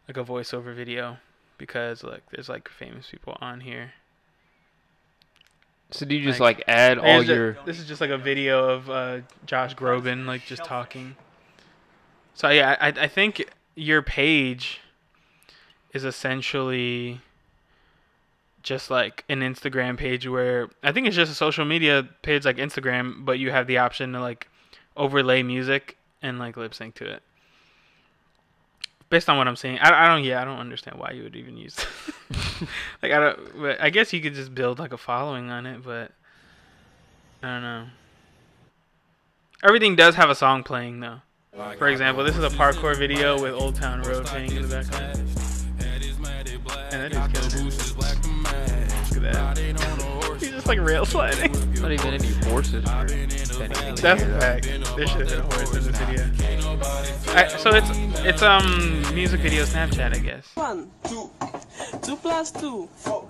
like 0.07 0.17
a 0.17 0.23
voiceover 0.23 0.75
video 0.75 1.17
because 1.57 2.03
like 2.03 2.23
there's 2.31 2.49
like 2.49 2.69
famous 2.69 3.09
people 3.09 3.37
on 3.41 3.61
here. 3.61 3.93
So 5.91 6.05
do 6.05 6.15
you 6.15 6.23
just 6.25 6.39
Like, 6.39 6.57
like 6.57 6.65
add 6.67 6.97
all 6.97 7.23
your 7.23 7.53
this 7.65 7.79
is 7.79 7.87
just 7.87 8.01
like 8.01 8.09
a 8.09 8.17
video 8.17 8.69
of 8.69 8.89
uh, 8.89 9.19
Josh 9.45 9.75
Groban 9.75 10.25
like 10.25 10.45
just 10.45 10.63
talking. 10.65 11.15
So 12.33 12.49
yeah, 12.49 12.75
I 12.79 12.87
I 12.87 13.07
think 13.07 13.49
your 13.75 14.01
page 14.01 14.81
is 15.93 16.03
essentially 16.03 17.21
just 18.63 18.91
like 18.91 19.23
an 19.29 19.39
Instagram 19.39 19.97
page 19.97 20.27
where 20.27 20.69
I 20.83 20.91
think 20.91 21.07
it's 21.07 21.15
just 21.15 21.31
a 21.31 21.35
social 21.35 21.63
media 21.63 22.07
page 22.21 22.43
like 22.43 22.57
Instagram, 22.57 23.23
but 23.23 23.39
you 23.39 23.51
have 23.51 23.65
the 23.65 23.77
option 23.77 24.11
to 24.11 24.19
like 24.19 24.49
overlay 24.97 25.41
music 25.41 25.97
and 26.21 26.37
like 26.37 26.57
lip 26.57 26.73
sync 26.73 26.95
to 26.95 27.05
it. 27.05 27.23
Based 29.09 29.29
on 29.29 29.37
what 29.37 29.47
I'm 29.47 29.55
saying, 29.55 29.79
I, 29.79 30.05
I 30.05 30.07
don't. 30.09 30.23
Yeah, 30.23 30.41
I 30.41 30.45
don't 30.45 30.59
understand 30.59 30.99
why 30.99 31.11
you 31.11 31.23
would 31.23 31.35
even 31.35 31.55
use. 31.55 31.77
like 33.01 33.11
I 33.13 33.19
don't. 33.19 33.61
But 33.61 33.81
I 33.81 33.89
guess 33.89 34.11
you 34.11 34.21
could 34.21 34.33
just 34.33 34.53
build 34.53 34.79
like 34.79 34.91
a 34.91 34.97
following 34.97 35.49
on 35.49 35.65
it, 35.65 35.83
but 35.83 36.11
I 37.41 37.47
don't 37.47 37.61
know. 37.61 37.85
Everything 39.63 39.95
does 39.95 40.15
have 40.15 40.29
a 40.29 40.35
song 40.35 40.63
playing 40.63 40.99
though. 40.99 41.21
For 41.77 41.87
example, 41.87 42.23
this 42.23 42.37
is 42.37 42.43
a 42.43 42.49
parkour 42.49 42.95
video 42.95 43.41
with 43.41 43.53
Old 43.53 43.75
Town 43.75 44.01
Road 44.03 44.25
playing 44.25 44.51
in 44.51 44.61
the 44.61 44.67
background. 44.67 45.17
And 46.91 47.01
that 47.01 47.11
is. 47.11 47.17
Look 49.15 49.23
at 49.23 49.33
that. 49.33 50.37
He's 50.39 50.51
just 50.51 50.67
like 50.67 50.79
rail 50.79 51.05
sliding. 51.05 51.55
Not 51.81 51.91
even 51.91 52.13
any 52.13 52.27
horses 52.49 52.85
or 52.85 53.05
anything. 53.11 53.95
That's 53.95 54.23
a 54.23 54.39
fact. 54.39 54.63
There 54.95 55.07
should 55.07 55.21
have 55.21 55.29
been 55.29 55.39
a 55.39 55.43
horse 55.43 55.75
in 55.75 55.83
this 55.83 55.97
video. 55.97 56.23
I, 57.35 57.47
so 57.47 57.73
it's 57.73 57.89
it's 58.25 58.41
um 58.41 59.01
music 59.13 59.41
video 59.41 59.63
Snapchat, 59.63 60.15
I 60.15 60.19
guess. 60.19 60.47
One, 60.55 60.89
two, 61.07 61.29
two 62.01 62.15
plus 62.17 62.51
two, 62.51 62.87
four, 62.95 63.27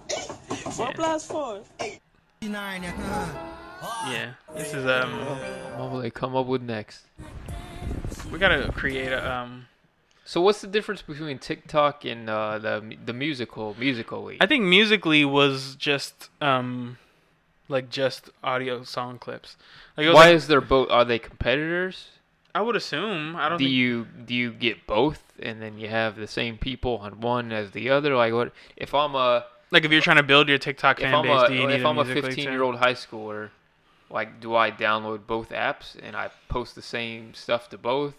four 0.72 0.88
Yeah. 0.88 0.96
plus 0.96 1.28
four. 1.28 1.62
Yeah. 2.42 4.34
This 4.56 4.74
is 4.74 4.86
um 4.86 5.12
What 5.78 5.92
will 5.92 6.00
they 6.00 6.10
come 6.12 6.36
up 6.36 6.46
with 6.48 6.62
next? 6.62 7.06
we 8.32 8.40
gotta 8.40 8.72
create 8.72 9.12
a 9.12 9.32
um 9.32 9.68
So 10.26 10.42
what's 10.42 10.62
the 10.62 10.68
difference 10.68 11.02
between 11.02 11.40
TikTok 11.40 12.06
and 12.06 12.30
uh, 12.30 12.60
the 12.60 12.96
the 13.06 13.14
musical 13.14 13.76
Musical.ly? 13.78 14.38
I 14.42 14.46
think 14.46 14.64
Musical.ly 14.64 15.26
was 15.26 15.76
just 15.76 16.30
um 16.42 16.98
like 17.68 17.90
just 17.90 18.30
audio 18.44 18.84
song 18.84 19.20
clips. 19.20 19.58
Like 19.96 20.08
Why 20.08 20.14
like- 20.14 20.36
is 20.36 20.48
there 20.48 20.62
both? 20.62 20.90
Are 20.90 21.06
they 21.06 21.20
competitors? 21.20 22.10
I 22.56 22.62
would 22.62 22.76
assume 22.76 23.36
I 23.36 23.50
don't 23.50 23.60
Do 23.60 23.66
think 23.66 23.76
you 23.76 24.06
do 24.26 24.34
you 24.34 24.52
get 24.52 24.88
both, 24.88 25.22
and 25.40 25.62
then 25.62 25.78
you 25.78 25.90
have 25.90 26.16
the 26.16 26.28
same 26.28 26.58
people 26.58 26.98
on 26.98 27.22
one 27.22 27.52
as 27.52 27.72
the 27.72 27.90
other? 27.90 28.16
Like 28.16 28.34
what? 28.34 28.52
If 28.76 28.94
I'm 28.96 29.14
a 29.14 29.46
like 29.70 29.86
if 29.86 29.92
you're 29.92 30.02
trying 30.02 30.18
to 30.18 30.24
build 30.24 30.50
your 30.50 30.58
TikTok 30.58 31.00
fan 31.00 31.24
base, 31.24 31.44
a 31.44 31.48
do 31.50 31.54
you 31.54 31.68
need 31.68 31.82
if 31.82 31.86
I'm 31.86 32.00
a 32.00 32.06
15 32.06 32.44
year 32.46 32.64
old 32.64 32.78
high 32.78 32.94
schooler, 32.94 33.52
like 34.10 34.40
do 34.40 34.56
I 34.56 34.72
download 34.72 35.28
both 35.28 35.50
apps 35.50 35.96
and 36.02 36.16
I 36.16 36.32
post 36.50 36.74
the 36.74 36.82
same 36.82 37.34
stuff 37.34 37.70
to 37.70 37.78
both? 37.78 38.16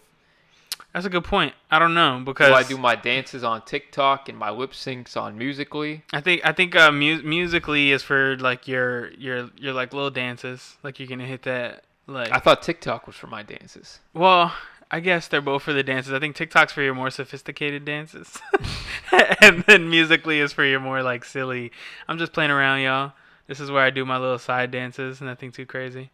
That's 0.93 1.05
a 1.05 1.09
good 1.09 1.23
point. 1.23 1.53
I 1.69 1.77
don't 1.77 1.93
know 1.93 2.21
because 2.25 2.49
Do 2.49 2.53
I 2.55 2.63
do 2.63 2.77
my 2.77 2.95
dances 2.95 3.43
on 3.43 3.61
TikTok 3.63 4.27
and 4.27 4.37
my 4.37 4.49
lip 4.49 4.71
syncs 4.71 5.15
on 5.15 5.37
Musical.ly? 5.37 6.01
I 6.11 6.21
think 6.21 6.41
I 6.43 6.51
think 6.51 6.75
uh, 6.75 6.91
mu- 6.91 7.21
Musical.ly 7.21 7.91
is 7.91 8.01
for 8.01 8.37
like 8.37 8.67
your 8.67 9.11
your 9.13 9.49
your 9.57 9.73
like 9.73 9.93
little 9.93 10.09
dances. 10.09 10.77
Like 10.83 10.99
you 10.99 11.07
can 11.07 11.19
hit 11.19 11.43
that 11.43 11.83
like. 12.07 12.31
I 12.31 12.39
thought 12.39 12.63
TikTok 12.63 13.05
was 13.05 13.15
for 13.15 13.27
my 13.27 13.43
dances. 13.43 13.99
well, 14.13 14.53
I 14.91 14.99
guess 14.99 15.27
they're 15.27 15.41
both 15.41 15.61
for 15.61 15.73
the 15.73 15.83
dances. 15.83 16.11
I 16.11 16.19
think 16.19 16.35
TikTok's 16.35 16.73
for 16.73 16.81
your 16.81 16.95
more 16.95 17.11
sophisticated 17.11 17.85
dances, 17.85 18.39
and 19.41 19.63
then 19.67 19.91
Musical.ly 19.91 20.37
is 20.37 20.53
for 20.53 20.65
your 20.65 20.79
more 20.79 21.03
like 21.03 21.23
silly. 21.23 21.71
I'm 22.07 22.17
just 22.17 22.33
playing 22.33 22.49
around, 22.51 22.81
y'all. 22.81 23.13
This 23.45 23.59
is 23.59 23.69
where 23.69 23.83
I 23.83 23.91
do 23.91 24.05
my 24.05 24.17
little 24.17 24.39
side 24.39 24.71
dances. 24.71 25.21
Nothing 25.21 25.51
too 25.51 25.67
crazy. 25.67 26.09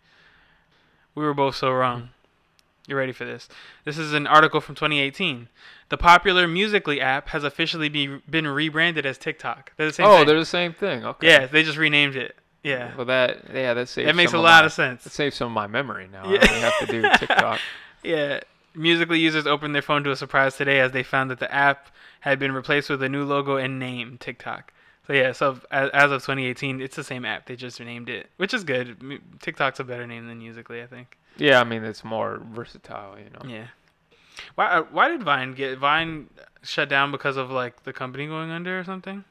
We 1.16 1.24
were 1.24 1.34
both 1.34 1.56
so 1.56 1.72
wrong. 1.72 2.10
You 2.88 2.96
ready 2.96 3.12
for 3.12 3.26
this? 3.26 3.48
This 3.84 3.98
is 3.98 4.14
an 4.14 4.28
article 4.28 4.62
from 4.62 4.76
2018. 4.76 5.50
The 5.90 5.98
popular 5.98 6.48
Musical.ly 6.48 6.98
app 6.98 7.30
has 7.30 7.44
officially 7.44 7.90
be, 7.90 8.20
been 8.30 8.48
rebranded 8.48 9.06
as 9.06 9.18
TikTok. 9.18 9.72
They're 9.76 9.88
the 9.88 9.94
same 9.94 10.06
oh, 10.06 10.18
thing. 10.18 10.28
they're 10.28 10.40
the 10.40 10.46
same 10.46 10.74
thing. 10.74 11.06
Okay. 11.06 11.28
Yeah, 11.28 11.46
they 11.48 11.64
just 11.64 11.78
renamed 11.78 12.16
it. 12.16 12.36
Yeah. 12.64 12.96
Well, 12.96 13.06
that 13.06 13.54
yeah, 13.54 13.74
that 13.76 13.90
saves. 13.90 14.08
That 14.08 14.16
makes 14.16 14.34
a 14.34 14.40
lot 14.40 14.64
my- 14.64 14.66
of 14.66 14.74
sense. 14.74 15.04
That 15.04 15.14
saves 15.14 15.36
some 15.36 15.48
of 15.48 15.54
my 15.54 15.68
memory 15.68 16.10
now. 16.12 16.30
Yeah. 16.30 16.40
I 16.42 16.54
have 16.54 16.80
to 16.80 16.86
do 16.88 17.02
TikTok. 17.18 17.60
Yeah. 18.04 18.40
Musical.ly 18.74 19.20
users 19.20 19.48
opened 19.48 19.74
their 19.74 19.82
phone 19.82 20.04
to 20.04 20.12
a 20.12 20.16
surprise 20.16 20.58
today 20.58 20.80
as 20.80 20.92
they 20.92 21.04
found 21.04 21.32
that 21.32 21.40
the 21.40 21.54
app 21.54 21.90
had 22.22 22.40
been 22.40 22.52
replaced 22.52 22.90
with 22.90 23.02
a 23.04 23.10
new 23.10 23.24
logo 23.24 23.58
and 23.58 23.80
name, 23.80 24.18
TikTok. 24.20 24.74
So 25.08 25.14
yeah, 25.14 25.32
so 25.34 25.60
as, 25.72 25.90
as 25.92 26.12
of 26.12 26.22
2018, 26.24 26.82
it's 26.82 26.96
the 26.96 27.04
same 27.04 27.26
app. 27.26 27.46
They 27.46 27.56
just 27.56 27.80
renamed 27.80 28.10
it, 28.10 28.30
which 28.38 28.54
is 28.54 28.64
good. 28.64 28.98
TikTok's 29.40 29.80
a 29.80 29.84
better 29.84 30.08
name 30.08 30.28
than 30.28 30.40
Musical.ly, 30.40 30.82
I 30.82 30.88
think. 30.88 31.18
Yeah, 31.38 31.60
I 31.60 31.64
mean 31.64 31.84
it's 31.84 32.04
more 32.04 32.42
versatile, 32.54 33.16
you 33.18 33.26
know. 33.30 33.50
Yeah. 33.58 33.68
Why 34.56 34.66
uh, 34.68 34.82
why 34.92 35.08
did 35.10 35.22
Vine 35.24 35.54
get 35.54 35.78
Vine 35.78 36.28
shut 36.64 36.90
down 36.90 37.12
because 37.12 37.38
of 37.38 37.52
like 37.52 37.84
the 37.84 37.94
company 37.94 38.26
going 38.28 38.52
under 38.52 38.80
or 38.80 38.84
something? 38.84 39.24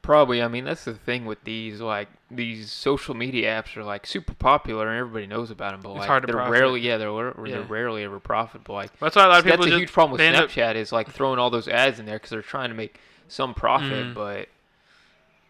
Probably. 0.00 0.42
I 0.42 0.48
mean 0.48 0.64
that's 0.64 0.84
the 0.84 0.94
thing 0.94 1.26
with 1.26 1.44
these 1.44 1.80
like 1.80 2.08
these 2.30 2.72
social 2.72 3.14
media 3.14 3.62
apps 3.62 3.76
are 3.76 3.84
like 3.84 4.06
super 4.06 4.32
popular 4.34 4.88
and 4.88 4.98
everybody 4.98 5.26
knows 5.26 5.50
about 5.50 5.72
them, 5.72 5.80
but 5.82 5.90
It's 5.90 5.98
like 6.00 6.08
hard 6.08 6.22
to 6.22 6.26
they're 6.26 6.36
profit. 6.36 6.52
rarely 6.52 6.80
yeah 6.80 6.96
they're 6.96 7.10
Yeah. 7.46 7.56
they're 7.58 7.62
rarely 7.62 8.02
ever 8.04 8.18
profitable. 8.18 8.74
Like 8.74 8.98
That's 8.98 9.14
why 9.16 9.24
a 9.24 9.28
lot 9.28 9.38
of 9.38 9.44
people. 9.44 9.58
that's 9.58 9.66
a 9.66 9.70
just 9.70 9.80
huge 9.80 9.92
problem 9.92 10.12
with 10.12 10.20
end 10.22 10.36
up- 10.36 10.48
Snapchat 10.50 10.74
is 10.76 10.90
like 10.92 11.10
throwing 11.10 11.38
all 11.38 11.50
those 11.50 11.68
ads 11.68 11.98
in 12.00 12.06
there 12.06 12.16
because 12.16 12.30
they're 12.30 12.42
trying 12.42 12.70
to 12.70 12.74
make 12.74 12.98
some 13.28 13.52
profit, 13.54 14.06
Mhm. 14.06 14.14
but 14.14 14.48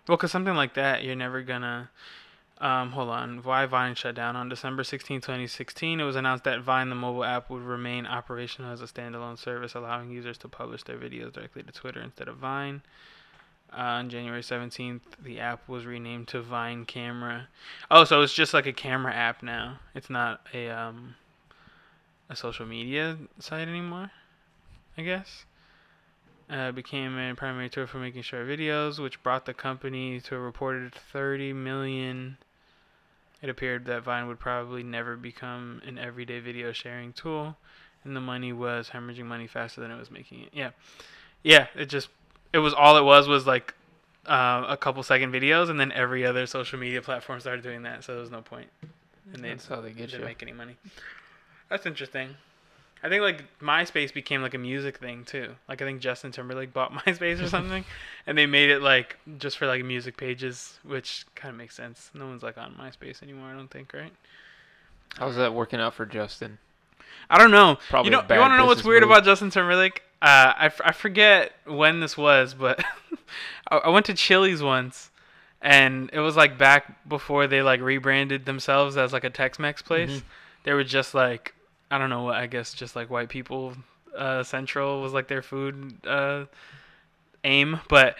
Well, 0.08 0.16
because 0.16 0.32
something 0.32 0.54
like 0.54 0.74
that, 0.74 1.04
you're 1.04 1.14
never 1.16 1.42
gonna. 1.42 1.90
Um, 2.58 2.92
hold 2.92 3.08
on. 3.08 3.42
Why 3.42 3.66
Vine 3.66 3.96
shut 3.96 4.14
down 4.14 4.36
on 4.36 4.48
December 4.48 4.84
16, 4.84 5.20
2016? 5.20 5.98
It 5.98 6.04
was 6.04 6.14
announced 6.14 6.44
that 6.44 6.60
Vine, 6.60 6.90
the 6.90 6.94
mobile 6.94 7.24
app, 7.24 7.50
would 7.50 7.62
remain 7.62 8.06
operational 8.06 8.72
as 8.72 8.80
a 8.80 8.86
standalone 8.86 9.36
service, 9.36 9.74
allowing 9.74 10.10
users 10.10 10.38
to 10.38 10.48
publish 10.48 10.84
their 10.84 10.96
videos 10.96 11.32
directly 11.32 11.64
to 11.64 11.72
Twitter 11.72 12.00
instead 12.00 12.28
of 12.28 12.36
Vine. 12.36 12.82
Uh, 13.72 13.80
on 13.80 14.10
January 14.10 14.42
17th, 14.42 15.00
the 15.22 15.40
app 15.40 15.66
was 15.68 15.86
renamed 15.86 16.28
to 16.28 16.42
Vine 16.42 16.84
Camera. 16.84 17.48
Oh, 17.90 18.04
so 18.04 18.20
it's 18.22 18.34
just 18.34 18.52
like 18.52 18.66
a 18.66 18.72
camera 18.72 19.14
app 19.14 19.42
now. 19.42 19.78
It's 19.94 20.10
not 20.10 20.46
a 20.52 20.68
um 20.68 21.14
a 22.28 22.36
social 22.36 22.66
media 22.66 23.16
site 23.38 23.68
anymore. 23.68 24.10
I 24.96 25.02
guess 25.02 25.46
uh, 26.52 26.70
became 26.70 27.18
a 27.18 27.34
primary 27.34 27.70
tool 27.70 27.86
for 27.86 27.98
making 27.98 28.22
short 28.22 28.46
videos, 28.46 28.98
which 28.98 29.22
brought 29.22 29.46
the 29.46 29.54
company 29.54 30.20
to 30.20 30.36
a 30.36 30.38
reported 30.38 30.94
30 30.94 31.52
million. 31.54 32.36
It 33.40 33.48
appeared 33.48 33.86
that 33.86 34.02
Vine 34.02 34.28
would 34.28 34.38
probably 34.38 34.82
never 34.82 35.16
become 35.16 35.80
an 35.86 35.98
everyday 35.98 36.40
video 36.40 36.72
sharing 36.72 37.12
tool, 37.12 37.56
and 38.04 38.14
the 38.14 38.20
money 38.20 38.52
was 38.52 38.90
hemorrhaging 38.90 39.24
money 39.24 39.46
faster 39.46 39.80
than 39.80 39.90
it 39.90 39.98
was 39.98 40.10
making 40.10 40.42
it. 40.42 40.50
Yeah, 40.52 40.70
yeah. 41.42 41.66
It 41.74 41.86
just 41.86 42.08
it 42.52 42.58
was 42.58 42.74
all 42.74 42.96
it 42.96 43.04
was 43.04 43.26
was 43.26 43.46
like 43.46 43.74
uh, 44.26 44.64
a 44.68 44.76
couple 44.76 45.02
second 45.02 45.32
videos, 45.32 45.70
and 45.70 45.80
then 45.80 45.90
every 45.90 46.24
other 46.24 46.46
social 46.46 46.78
media 46.78 47.02
platform 47.02 47.40
started 47.40 47.62
doing 47.62 47.82
that, 47.82 48.04
so 48.04 48.12
there 48.12 48.20
was 48.20 48.30
no 48.30 48.42
point. 48.42 48.68
And 49.32 49.42
they 49.42 49.48
that's 49.48 49.66
how 49.66 49.80
they 49.80 49.90
get 49.90 50.10
didn't 50.10 50.20
you. 50.20 50.26
make 50.26 50.42
any 50.42 50.52
money. 50.52 50.76
That's 51.68 51.86
interesting. 51.86 52.36
I 53.02 53.08
think 53.08 53.22
like 53.22 53.44
MySpace 53.60 54.14
became 54.14 54.42
like 54.42 54.54
a 54.54 54.58
music 54.58 54.98
thing 54.98 55.24
too. 55.24 55.56
Like 55.68 55.82
I 55.82 55.84
think 55.84 56.00
Justin 56.00 56.30
Timberlake 56.30 56.72
bought 56.72 56.92
MySpace 57.06 57.42
or 57.42 57.48
something, 57.48 57.84
and 58.26 58.38
they 58.38 58.46
made 58.46 58.70
it 58.70 58.80
like 58.80 59.16
just 59.38 59.58
for 59.58 59.66
like 59.66 59.84
music 59.84 60.16
pages, 60.16 60.78
which 60.84 61.26
kind 61.34 61.50
of 61.52 61.58
makes 61.58 61.74
sense. 61.74 62.10
No 62.14 62.26
one's 62.26 62.42
like 62.42 62.58
on 62.58 62.74
MySpace 62.74 63.22
anymore, 63.22 63.48
I 63.48 63.54
don't 63.54 63.70
think, 63.70 63.92
right? 63.92 64.12
How's 65.16 65.36
that 65.36 65.52
working 65.52 65.80
out 65.80 65.94
for 65.94 66.06
Justin? 66.06 66.58
I 67.28 67.38
don't 67.38 67.50
know. 67.50 67.78
Probably 67.88 68.10
you 68.10 68.16
know, 68.16 68.22
bad 68.22 68.36
you 68.36 68.40
want 68.40 68.52
to 68.52 68.56
know 68.56 68.66
what's 68.66 68.84
weird 68.84 69.02
move. 69.02 69.10
about 69.10 69.24
Justin 69.24 69.50
Timberlake? 69.50 70.02
Uh, 70.20 70.54
I, 70.56 70.66
f- 70.66 70.80
I 70.84 70.92
forget 70.92 71.52
when 71.66 72.00
this 72.00 72.16
was, 72.16 72.54
but 72.54 72.82
I, 73.70 73.78
I 73.78 73.88
went 73.88 74.06
to 74.06 74.14
Chili's 74.14 74.62
once, 74.62 75.10
and 75.60 76.08
it 76.12 76.20
was 76.20 76.36
like 76.36 76.56
back 76.56 77.08
before 77.08 77.46
they 77.46 77.62
like 77.62 77.80
rebranded 77.80 78.46
themselves 78.46 78.96
as 78.96 79.12
like 79.12 79.24
a 79.24 79.30
Tex-Mex 79.30 79.82
place. 79.82 80.10
Mm-hmm. 80.10 80.26
They 80.64 80.72
were 80.72 80.84
just 80.84 81.14
like 81.14 81.54
I 81.92 81.98
don't 81.98 82.08
know 82.08 82.22
what 82.22 82.36
I 82.36 82.46
guess 82.46 82.72
just 82.72 82.96
like 82.96 83.10
white 83.10 83.28
people 83.28 83.74
uh, 84.16 84.42
central 84.42 85.02
was 85.02 85.12
like 85.12 85.28
their 85.28 85.42
food 85.42 85.94
uh, 86.06 86.46
aim, 87.44 87.80
but 87.90 88.16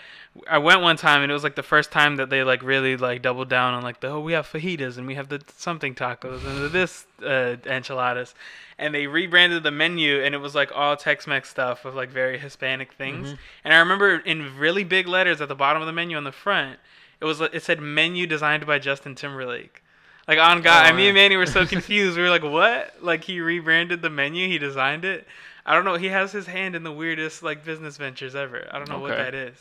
I 0.46 0.58
went 0.58 0.82
one 0.82 0.98
time 0.98 1.22
and 1.22 1.30
it 1.30 1.32
was 1.32 1.42
like 1.42 1.54
the 1.54 1.62
first 1.62 1.90
time 1.90 2.16
that 2.16 2.28
they 2.28 2.44
like 2.44 2.62
really 2.62 2.98
like 2.98 3.22
doubled 3.22 3.48
down 3.48 3.72
on 3.72 3.82
like 3.82 4.00
the 4.00 4.08
oh 4.08 4.20
we 4.20 4.34
have 4.34 4.46
fajitas 4.46 4.98
and 4.98 5.06
we 5.06 5.14
have 5.14 5.28
the 5.30 5.40
something 5.56 5.94
tacos 5.94 6.44
and 6.46 6.62
the 6.62 6.68
this 6.68 7.06
uh, 7.24 7.56
enchiladas, 7.64 8.34
and 8.78 8.94
they 8.94 9.06
rebranded 9.06 9.62
the 9.62 9.70
menu 9.70 10.20
and 10.22 10.34
it 10.34 10.38
was 10.38 10.54
like 10.54 10.70
all 10.74 10.94
Tex-Mex 10.94 11.48
stuff 11.48 11.82
with 11.82 11.94
like 11.94 12.10
very 12.10 12.36
Hispanic 12.36 12.92
things. 12.92 13.34
And 13.64 13.72
I 13.72 13.78
remember 13.78 14.18
in 14.18 14.58
really 14.58 14.84
big 14.84 15.08
letters 15.08 15.40
at 15.40 15.48
the 15.48 15.54
bottom 15.54 15.80
of 15.80 15.86
the 15.86 15.94
menu 15.94 16.18
on 16.18 16.24
the 16.24 16.32
front, 16.32 16.78
it 17.22 17.24
was 17.24 17.40
it 17.40 17.62
said 17.62 17.80
menu 17.80 18.26
designed 18.26 18.66
by 18.66 18.78
Justin 18.78 19.14
Timberlake. 19.14 19.82
Like 20.28 20.38
on 20.38 20.62
God, 20.62 20.92
Oh, 20.92 20.96
me 20.96 21.08
and. 21.08 21.14
Manny 21.14 21.36
were 21.36 21.46
so 21.46 21.66
confused. 21.74 22.16
we 22.16 22.22
were 22.22 22.30
like, 22.30 22.42
"What? 22.44 22.94
Like 23.00 23.24
he 23.24 23.40
rebranded 23.40 24.02
the 24.02 24.10
menu? 24.10 24.46
He 24.48 24.58
designed 24.58 25.04
it? 25.04 25.26
I 25.66 25.74
don't 25.74 25.84
know. 25.84 25.94
He 25.96 26.08
has 26.08 26.32
his 26.32 26.46
hand 26.46 26.74
in 26.74 26.82
the 26.82 26.92
weirdest 26.92 27.42
like 27.42 27.64
business 27.64 27.96
ventures 27.96 28.34
ever. 28.34 28.66
I 28.70 28.78
don't 28.78 28.88
know 28.88 28.98
what 28.98 29.16
that 29.16 29.34
is, 29.34 29.56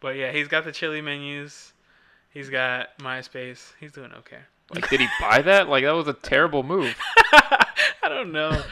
but 0.00 0.16
yeah, 0.16 0.32
he's 0.32 0.48
got 0.48 0.64
the 0.64 0.72
chili 0.72 1.00
menus. 1.00 1.72
He's 2.30 2.50
got 2.50 2.96
MySpace. 2.98 3.72
He's 3.80 3.92
doing 3.92 4.12
okay. 4.18 4.38
Like, 4.72 4.88
did 4.90 5.00
he 5.00 5.08
buy 5.20 5.42
that? 5.42 5.68
Like 5.68 5.84
that 5.84 5.92
was 5.94 6.08
a 6.08 6.12
terrible 6.12 6.62
move. 6.62 6.94
I 7.32 8.08
don't 8.08 8.32
know. 8.32 8.62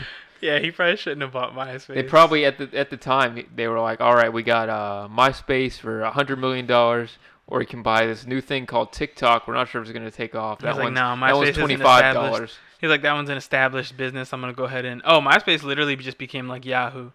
Yeah, 0.41 0.59
he 0.59 0.71
probably 0.71 0.97
shouldn't 0.97 1.23
have 1.23 1.33
bought 1.33 1.55
MySpace. 1.55 1.95
They 1.95 2.03
probably 2.03 2.45
at 2.45 2.59
the 2.59 2.69
at 2.79 2.91
the 2.91 2.97
time 2.97 3.43
they 3.55 3.67
were 3.69 3.81
like, 3.81 4.01
all 4.01 4.15
right, 4.15 4.33
we 4.33 4.43
got 4.43 4.69
uh, 4.69 5.09
MySpace 5.11 5.79
for 5.79 6.03
a 6.03 6.11
hundred 6.11 6.39
million 6.39 6.67
dollars, 6.67 7.17
or 7.47 7.61
you 7.61 7.67
can 7.67 7.83
buy 7.83 8.07
this 8.07 8.27
new 8.27 8.41
thing 8.41 8.67
called 8.67 8.93
TikTok. 8.93 9.47
We're 9.47 9.55
not 9.55 9.69
sure 9.69 9.81
if 9.81 9.89
it's 9.89 9.97
gonna 9.97 10.11
take 10.11 10.35
off. 10.35 10.59
That 10.61 10.69
He's 10.69 10.77
like, 10.77 10.85
one's 10.85 10.95
no, 10.95 11.17
that 11.17 11.19
MySpace 11.19 11.37
one's 11.37 11.57
twenty 11.57 11.77
five 11.77 12.15
dollars. 12.15 12.57
He's 12.81 12.91
like, 12.91 13.03
that 13.03 13.13
one's 13.15 13.31
an 13.31 13.37
established 13.37 13.97
business. 13.97 14.33
I'm 14.33 14.41
gonna 14.41 14.53
go 14.53 14.65
ahead 14.65 14.85
and 14.85 15.01
oh, 15.05 15.21
MySpace 15.21 15.63
literally 15.63 15.97
just 15.97 16.19
became 16.19 16.49
like 16.49 16.65
Yahoo. 16.65 17.11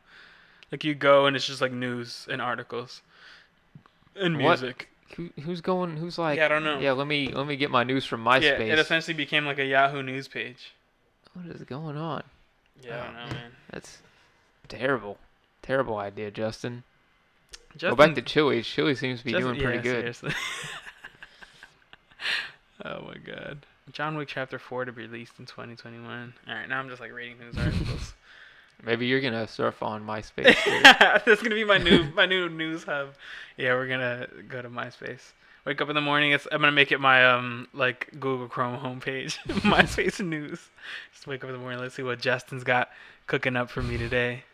Like 0.71 0.83
you 0.83 0.95
go 0.95 1.25
and 1.25 1.35
it's 1.35 1.45
just 1.45 1.61
like 1.61 1.71
news 1.73 2.27
and 2.31 2.41
articles 2.41 3.01
and 4.15 4.37
music. 4.37 4.87
Who, 5.17 5.29
who's 5.43 5.59
going? 5.59 5.97
Who's 5.97 6.17
like? 6.17 6.37
Yeah, 6.37 6.45
I 6.45 6.47
don't 6.47 6.63
know. 6.63 6.79
Yeah, 6.79 6.93
let 6.93 7.07
me 7.07 7.27
let 7.27 7.45
me 7.45 7.57
get 7.57 7.69
my 7.69 7.83
news 7.83 8.05
from 8.05 8.23
MySpace. 8.23 8.41
Yeah, 8.43 8.73
it 8.73 8.79
essentially 8.79 9.13
became 9.13 9.45
like 9.45 9.59
a 9.59 9.65
Yahoo 9.65 10.01
news 10.01 10.29
page. 10.29 10.73
what 11.33 11.45
is 11.53 11.61
going 11.63 11.97
on? 11.97 12.23
Yeah, 12.81 12.95
I 12.95 12.99
Oh, 12.99 13.03
don't 13.03 13.13
know, 13.13 13.19
man. 13.25 13.33
man. 13.33 13.51
That's 13.71 13.97
terrible. 14.69 15.17
Terrible 15.61 15.97
idea, 15.97 16.31
Justin. 16.31 16.83
Justin, 17.73 17.89
Go 17.91 17.95
back 17.95 18.15
to 18.15 18.21
Chili's. 18.21 18.67
Chili 18.67 18.95
seems 18.95 19.19
to 19.19 19.25
be 19.25 19.31
Justin- 19.31 19.47
doing 19.55 19.61
pretty 19.63 19.77
yeah, 19.77 19.83
good. 19.83 20.15
seriously. 20.15 20.31
oh 22.85 23.01
my 23.05 23.15
god. 23.23 23.65
John 23.91 24.15
Wick 24.15 24.27
Chapter 24.27 24.57
4 24.59 24.85
to 24.85 24.91
be 24.91 25.03
released 25.03 25.33
in 25.39 25.45
2021. 25.45 26.33
Alright, 26.47 26.69
now 26.69 26.79
I'm 26.79 26.89
just 26.89 27.01
like 27.01 27.11
reading 27.11 27.37
news 27.39 27.57
articles. 27.63 28.13
Maybe 28.83 29.05
you're 29.05 29.21
gonna 29.21 29.47
surf 29.47 29.83
on 29.83 30.03
MySpace. 30.05 30.55
That's 31.25 31.41
gonna 31.43 31.55
be 31.55 31.63
my 31.63 31.77
new 31.77 32.05
my 32.15 32.25
new 32.25 32.49
news 32.49 32.83
hub. 32.83 33.09
Yeah, 33.57 33.73
we're 33.75 33.87
gonna 33.87 34.27
go 34.47 34.61
to 34.61 34.69
MySpace. 34.69 35.33
Wake 35.65 35.79
up 35.81 35.89
in 35.89 35.93
the 35.95 36.01
morning. 36.01 36.31
It's, 36.31 36.47
I'm 36.51 36.61
gonna 36.61 36.71
make 36.71 36.91
it 36.91 36.99
my 36.99 37.23
um 37.27 37.67
like 37.73 38.07
Google 38.19 38.47
Chrome 38.47 38.79
homepage. 38.79 39.37
MySpace 39.61 40.25
news. 40.25 40.69
Just 41.13 41.27
wake 41.27 41.43
up 41.43 41.49
in 41.49 41.55
the 41.55 41.59
morning. 41.61 41.79
Let's 41.79 41.93
see 41.93 42.01
what 42.03 42.19
Justin's 42.19 42.63
got 42.63 42.89
cooking 43.27 43.55
up 43.55 43.69
for 43.69 43.83
me 43.83 43.97
today. 43.97 44.45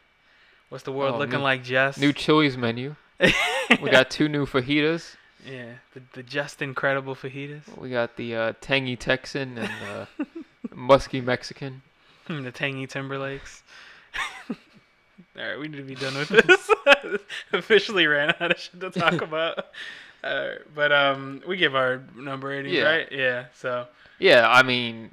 What's 0.69 0.83
the 0.83 0.91
world 0.91 1.15
Oh, 1.15 1.19
looking 1.19 1.37
new- 1.39 1.43
like, 1.45 1.63
Jess? 1.63 1.97
new 1.97 2.11
Chili's 2.11 2.57
menu. 2.57 2.95
We 3.81 3.89
got 3.89 4.09
two 4.09 4.27
new 4.29 4.45
fajitas. 4.45 5.15
yeah 5.45 5.73
the, 5.93 6.01
the 6.13 6.23
Just 6.23 6.61
Incredible 6.61 7.15
fajitas. 7.15 7.63
We 7.77 7.89
got 7.89 8.15
the 8.15 8.35
uh, 8.35 8.53
tangy 8.61 8.95
Texan 8.95 9.57
and 9.57 9.69
the 9.81 10.07
musky 10.75 11.21
Mexican. 11.21 11.81
Hmm, 12.27 12.43
the 12.43 12.51
tangy 12.51 12.87
Timberlakes. 12.87 13.61
All 14.49 14.55
right, 15.35 15.59
we 15.59 15.67
need 15.67 15.77
to 15.77 15.83
be 15.83 15.95
done 15.95 16.15
with 16.15 16.29
this. 16.29 16.69
Officially 17.53 18.07
ran 18.07 18.33
out 18.39 18.51
of 18.51 18.59
shit 18.59 18.79
to 18.79 18.89
talk 18.89 19.21
about. 19.21 19.67
Uh, 20.23 20.49
but 20.73 20.91
um, 20.91 21.41
we 21.47 21.57
give 21.57 21.75
our 21.75 22.01
number 22.15 22.47
ratings, 22.47 22.73
Yeah. 22.75 22.83
right? 22.83 23.07
Yeah. 23.11 23.45
So 23.55 23.87
Yeah, 24.19 24.49
I 24.49 24.63
mean, 24.63 25.11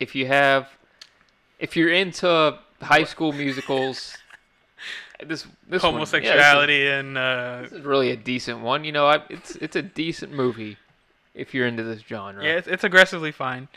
if 0.00 0.14
you 0.14 0.26
have, 0.26 0.68
if 1.58 1.76
you're 1.76 1.92
into 1.92 2.58
high 2.82 3.04
school 3.04 3.32
musicals, 3.32 4.16
this 5.24 5.46
this 5.68 5.82
one- 5.82 5.92
yeah, 5.92 5.98
homosexuality 5.98 6.86
and 6.88 7.16
uh, 7.18 7.60
This 7.62 7.72
is 7.72 7.82
really 7.82 8.10
a 8.10 8.16
decent 8.16 8.60
one. 8.60 8.84
You 8.84 8.92
know, 8.92 9.06
I, 9.06 9.22
it's 9.30 9.56
it's 9.56 9.76
a 9.76 9.82
decent 9.82 10.32
movie 10.32 10.76
if 11.34 11.52
you're 11.54 11.66
into 11.66 11.82
this 11.82 12.02
genre. 12.02 12.42
yeah, 12.44 12.52
it's, 12.56 12.68
it's 12.68 12.84
aggressively 12.84 13.32
fine. 13.32 13.68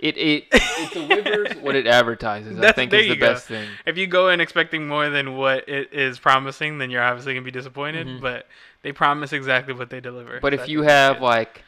It 0.00 0.16
it 0.18 0.44
it 0.52 0.92
delivers 0.92 1.56
what 1.62 1.76
it 1.76 1.86
advertises. 1.86 2.58
I 2.60 2.72
think 2.72 2.92
is 2.92 3.08
the 3.08 3.16
go. 3.16 3.32
best 3.32 3.46
thing. 3.46 3.68
If 3.86 3.96
you 3.96 4.06
go 4.08 4.28
in 4.28 4.40
expecting 4.40 4.88
more 4.88 5.08
than 5.08 5.36
what 5.36 5.68
it 5.68 5.92
is 5.92 6.18
promising, 6.18 6.78
then 6.78 6.90
you're 6.90 7.02
obviously 7.02 7.32
gonna 7.34 7.44
be 7.44 7.50
disappointed. 7.52 8.06
Mhm. 8.06 8.20
But 8.20 8.46
they 8.82 8.92
promise 8.92 9.32
exactly 9.32 9.72
what 9.72 9.90
they 9.90 10.00
deliver. 10.00 10.40
But 10.40 10.52
so 10.54 10.60
if 10.62 10.68
you 10.68 10.82
have 10.82 11.20
like 11.22 11.62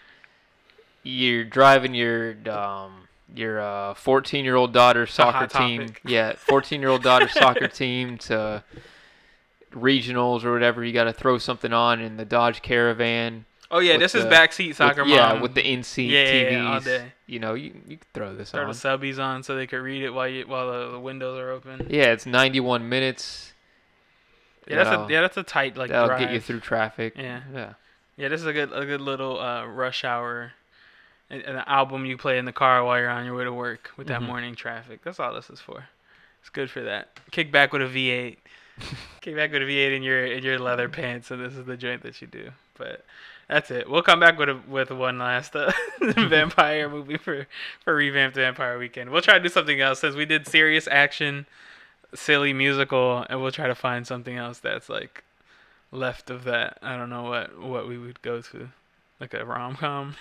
you're 1.04 1.44
driving 1.44 1.94
your 1.94 2.36
um 2.50 3.06
your 3.34 3.60
uh 3.60 3.94
14 3.94 4.44
year 4.44 4.54
old 4.56 4.72
daughter's 4.72 5.12
soccer 5.12 5.46
team, 5.46 5.88
yeah, 6.04 6.32
14 6.36 6.80
year 6.80 6.90
old 6.90 7.02
daughter's 7.02 7.32
soccer 7.32 7.68
team 7.68 8.18
to 8.18 8.62
regionals 9.72 10.44
or 10.44 10.52
whatever, 10.52 10.84
you 10.84 10.92
got 10.92 11.04
to 11.04 11.12
throw 11.12 11.38
something 11.38 11.72
on 11.72 12.00
in 12.00 12.16
the 12.16 12.24
Dodge 12.24 12.62
Caravan. 12.62 13.44
oh 13.70 13.80
yeah, 13.80 13.96
this 13.98 14.14
is 14.14 14.24
the- 14.24 14.30
backseat 14.30 14.68
with- 14.68 14.76
soccer 14.76 15.04
yeah, 15.04 15.40
with 15.40 15.54
the 15.54 15.82
seat 15.82 16.10
Yeah, 16.10 16.24
TVs. 16.24 16.52
yeah, 16.52 16.72
all 16.72 16.80
day. 16.80 17.12
You 17.26 17.40
know, 17.40 17.54
you 17.54 17.74
you 17.88 17.96
can 17.96 18.06
throw 18.14 18.34
this 18.34 18.54
on. 18.54 18.60
Throw 18.60 18.72
the 18.72 19.06
subbies 19.06 19.18
on 19.22 19.42
so 19.42 19.56
they 19.56 19.66
could 19.66 19.80
read 19.82 20.02
it 20.02 20.10
while 20.10 20.28
you 20.28 20.46
while 20.46 20.70
the, 20.70 20.92
the 20.92 21.00
windows 21.00 21.38
are 21.38 21.50
open. 21.50 21.86
Yeah, 21.90 22.12
it's 22.12 22.24
91 22.26 22.88
minutes. 22.88 23.52
Yeah, 24.68 24.82
that's 24.84 24.90
a 24.96 25.12
yeah, 25.12 25.20
that's 25.20 25.36
a 25.36 25.42
tight 25.42 25.76
like 25.76 25.90
that'll 25.90 26.06
drive. 26.08 26.20
get 26.20 26.32
you 26.32 26.40
through 26.40 26.60
traffic. 26.60 27.14
Yeah. 27.16 27.40
Yeah. 27.52 27.72
Yeah, 28.16 28.28
this 28.28 28.40
is 28.40 28.46
a 28.46 28.52
good 28.52 28.72
a 28.72 28.86
good 28.86 29.00
little 29.00 29.38
uh, 29.38 29.66
rush 29.66 30.02
hour, 30.04 30.52
an, 31.30 31.42
album 31.66 32.04
you 32.06 32.16
play 32.16 32.38
in 32.38 32.44
the 32.44 32.52
car 32.52 32.84
while 32.84 32.98
you're 32.98 33.08
on 33.10 33.24
your 33.24 33.34
way 33.36 33.44
to 33.44 33.52
work 33.52 33.90
with 33.96 34.06
that 34.08 34.20
Mhm. 34.20 34.26
morning 34.26 34.54
traffic. 34.54 35.00
That's 35.02 35.18
all 35.20 35.34
this 35.34 35.50
is 35.50 35.60
for. 35.60 35.88
It's 36.40 36.50
good 36.50 36.70
for 36.70 36.82
that. 36.82 37.18
Kick 37.32 37.50
back 37.50 37.72
with 37.72 37.82
a 37.82 37.86
V8. 37.88 38.38
Kick 39.20 39.34
back 39.34 39.50
with 39.52 39.62
a 39.62 39.64
V8 39.64 39.96
in 39.96 40.02
your 40.02 40.24
in 40.24 40.44
your 40.44 40.58
leather 40.58 40.88
pants, 40.88 41.30
and 41.30 41.42
this 41.44 41.54
is 41.54 41.64
the 41.66 41.76
joint 41.76 42.02
that 42.02 42.20
you 42.20 42.26
do. 42.28 42.52
But 42.78 43.04
that's 43.48 43.70
it. 43.70 43.88
We'll 43.90 44.02
come 44.02 44.20
back 44.20 44.38
with 44.38 44.48
a, 44.50 44.60
with 44.68 44.90
one 44.90 45.18
last 45.18 45.56
uh, 45.56 45.72
vampire 46.00 46.88
movie 46.88 47.16
for 47.16 47.46
for 47.82 47.94
revamped 47.94 48.36
Vampire 48.36 48.78
Weekend. 48.78 49.10
We'll 49.10 49.22
try 49.22 49.34
to 49.38 49.42
do 49.42 49.48
something 49.48 49.80
else 49.80 50.00
since 50.00 50.14
we 50.14 50.26
did 50.26 50.46
serious 50.46 50.86
action, 50.90 51.46
silly 52.14 52.52
musical, 52.52 53.24
and 53.30 53.40
we'll 53.42 53.50
try 53.50 53.66
to 53.66 53.74
find 53.74 54.06
something 54.06 54.36
else 54.36 54.58
that's 54.60 54.88
like 54.88 55.24
left 55.90 56.28
of 56.30 56.44
that. 56.44 56.78
I 56.82 56.96
don't 56.96 57.10
know 57.10 57.24
what 57.24 57.58
what 57.58 57.88
we 57.88 57.96
would 57.98 58.20
go 58.22 58.40
to, 58.42 58.68
like 59.20 59.32
a 59.34 59.44
rom 59.44 59.74
com. 59.76 60.16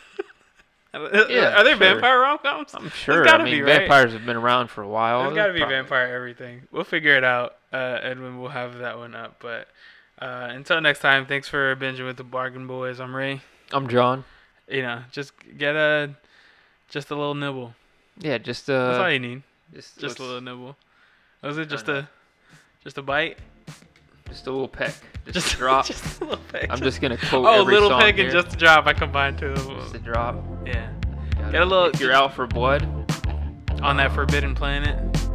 Yeah, 1.30 1.59
are 1.59 1.63
there 1.63 1.76
sure. 1.77 1.93
vampire 1.93 2.19
rom 2.19 2.38
coms? 2.39 2.73
I'm 2.73 2.89
sure. 2.89 3.27
I 3.27 3.38
mean, 3.43 3.45
be, 3.55 3.61
right? 3.61 3.80
vampires 3.80 4.13
have 4.13 4.26
been 4.26 4.35
around 4.38 4.67
for 4.69 4.81
a 4.81 4.88
while. 4.88 5.23
There's 5.23 5.35
got 5.35 5.47
to 5.47 5.53
be 5.53 5.59
Probably- 5.59 5.76
vampire 5.77 6.13
everything. 6.15 6.63
We'll 6.72 6.84
figure 6.84 7.15
it 7.15 7.23
out, 7.23 7.55
uh, 7.73 7.99
and 8.01 8.23
then 8.23 8.39
we'll 8.39 8.51
have 8.51 8.77
that 8.80 8.97
one 8.97 9.13
up. 9.15 9.38
But 9.39 9.67
uh, 10.19 10.47
until 10.51 10.80
next 10.81 10.99
time, 10.99 11.26
thanks 11.26 11.47
for 11.49 11.76
binging 11.76 12.05
with 12.05 12.17
the 12.17 12.23
Bargain 12.23 12.67
Boys. 12.67 12.99
I'm 12.99 13.15
Ray. 13.15 13.41
I'm 13.72 13.88
John. 13.88 14.23
You 14.69 14.81
know, 14.81 15.01
just 15.11 15.34
get 15.57 15.76
a 15.76 16.15
just 16.89 17.11
a 17.11 17.15
little 17.15 17.35
nibble. 17.35 17.73
Yeah, 18.19 18.38
just 18.38 18.67
That's 18.67 18.97
all 18.97 19.05
uh, 19.05 19.09
you 19.09 19.19
need. 19.19 19.43
just, 19.73 19.99
Just 19.99 20.19
a 20.19 20.23
little 20.23 20.41
nibble. 20.41 20.77
Was 21.43 21.57
it 21.57 21.67
just 21.69 21.89
a 21.89 22.07
just 22.84 22.97
a 22.97 23.01
bite? 23.01 23.38
Just 24.27 24.47
a 24.47 24.52
little 24.52 24.68
peck, 24.68 24.93
just, 25.26 25.34
Just 25.35 25.53
a 25.53 25.57
drop. 25.57 25.85
just 25.88 26.22
a 26.22 26.26
little 26.26 26.39
peck. 26.52 26.68
I'm 26.69 26.80
just 26.80 27.02
gonna 27.02 27.18
quote 27.18 27.45
oh, 27.45 27.61
every 27.61 27.73
little 27.73 27.89
song 27.89 28.02
peck 28.02 28.15
here. 28.15 28.26
and 28.26 28.34
just 28.34 28.56
a 28.56 28.57
drop. 28.57 28.85
I 28.88 28.93
combined 28.93 29.38
two 29.38 29.47
of 29.47 29.65
them. 29.65 29.80
Just 29.80 29.95
a 29.95 29.99
drop. 29.99 30.43
Yeah. 30.65 30.89
Gotta- 31.38 31.52
Get 31.52 31.61
a 31.61 31.65
little- 31.65 31.85
If 31.88 31.99
you're 31.99 32.14
out 32.14 32.34
for 32.34 32.47
blood, 32.47 32.84
On 33.81 33.97
that 33.97 34.11
forbidden 34.14 34.56
planet. 34.56 34.97
you 34.97 35.30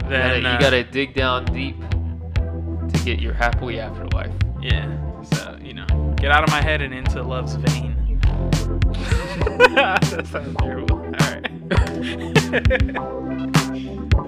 gotta, 0.00 0.08
Then 0.08 0.42
you 0.42 0.48
uh, 0.48 0.60
gotta 0.60 0.84
dig 0.84 1.14
down 1.14 1.44
deep 1.46 1.76
to 1.80 3.00
get 3.04 3.18
your 3.20 3.32
happily 3.34 3.80
afterlife. 3.80 4.32
Yeah. 4.60 4.98
So, 5.34 5.56
you 5.60 5.74
know, 5.74 6.14
get 6.16 6.30
out 6.30 6.44
of 6.44 6.50
my 6.50 6.60
head 6.62 6.82
and 6.82 6.92
into 6.94 7.22
love's 7.22 7.54
vein. 7.54 8.20
that 9.74 10.26
sounds 10.30 10.56
terrible. 10.58 10.98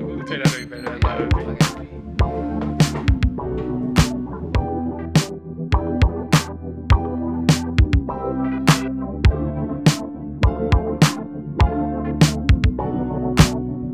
Movie 0.01 0.25
turned 0.25 0.43
out 0.43 0.53
to 0.53 0.59
be 0.59 0.77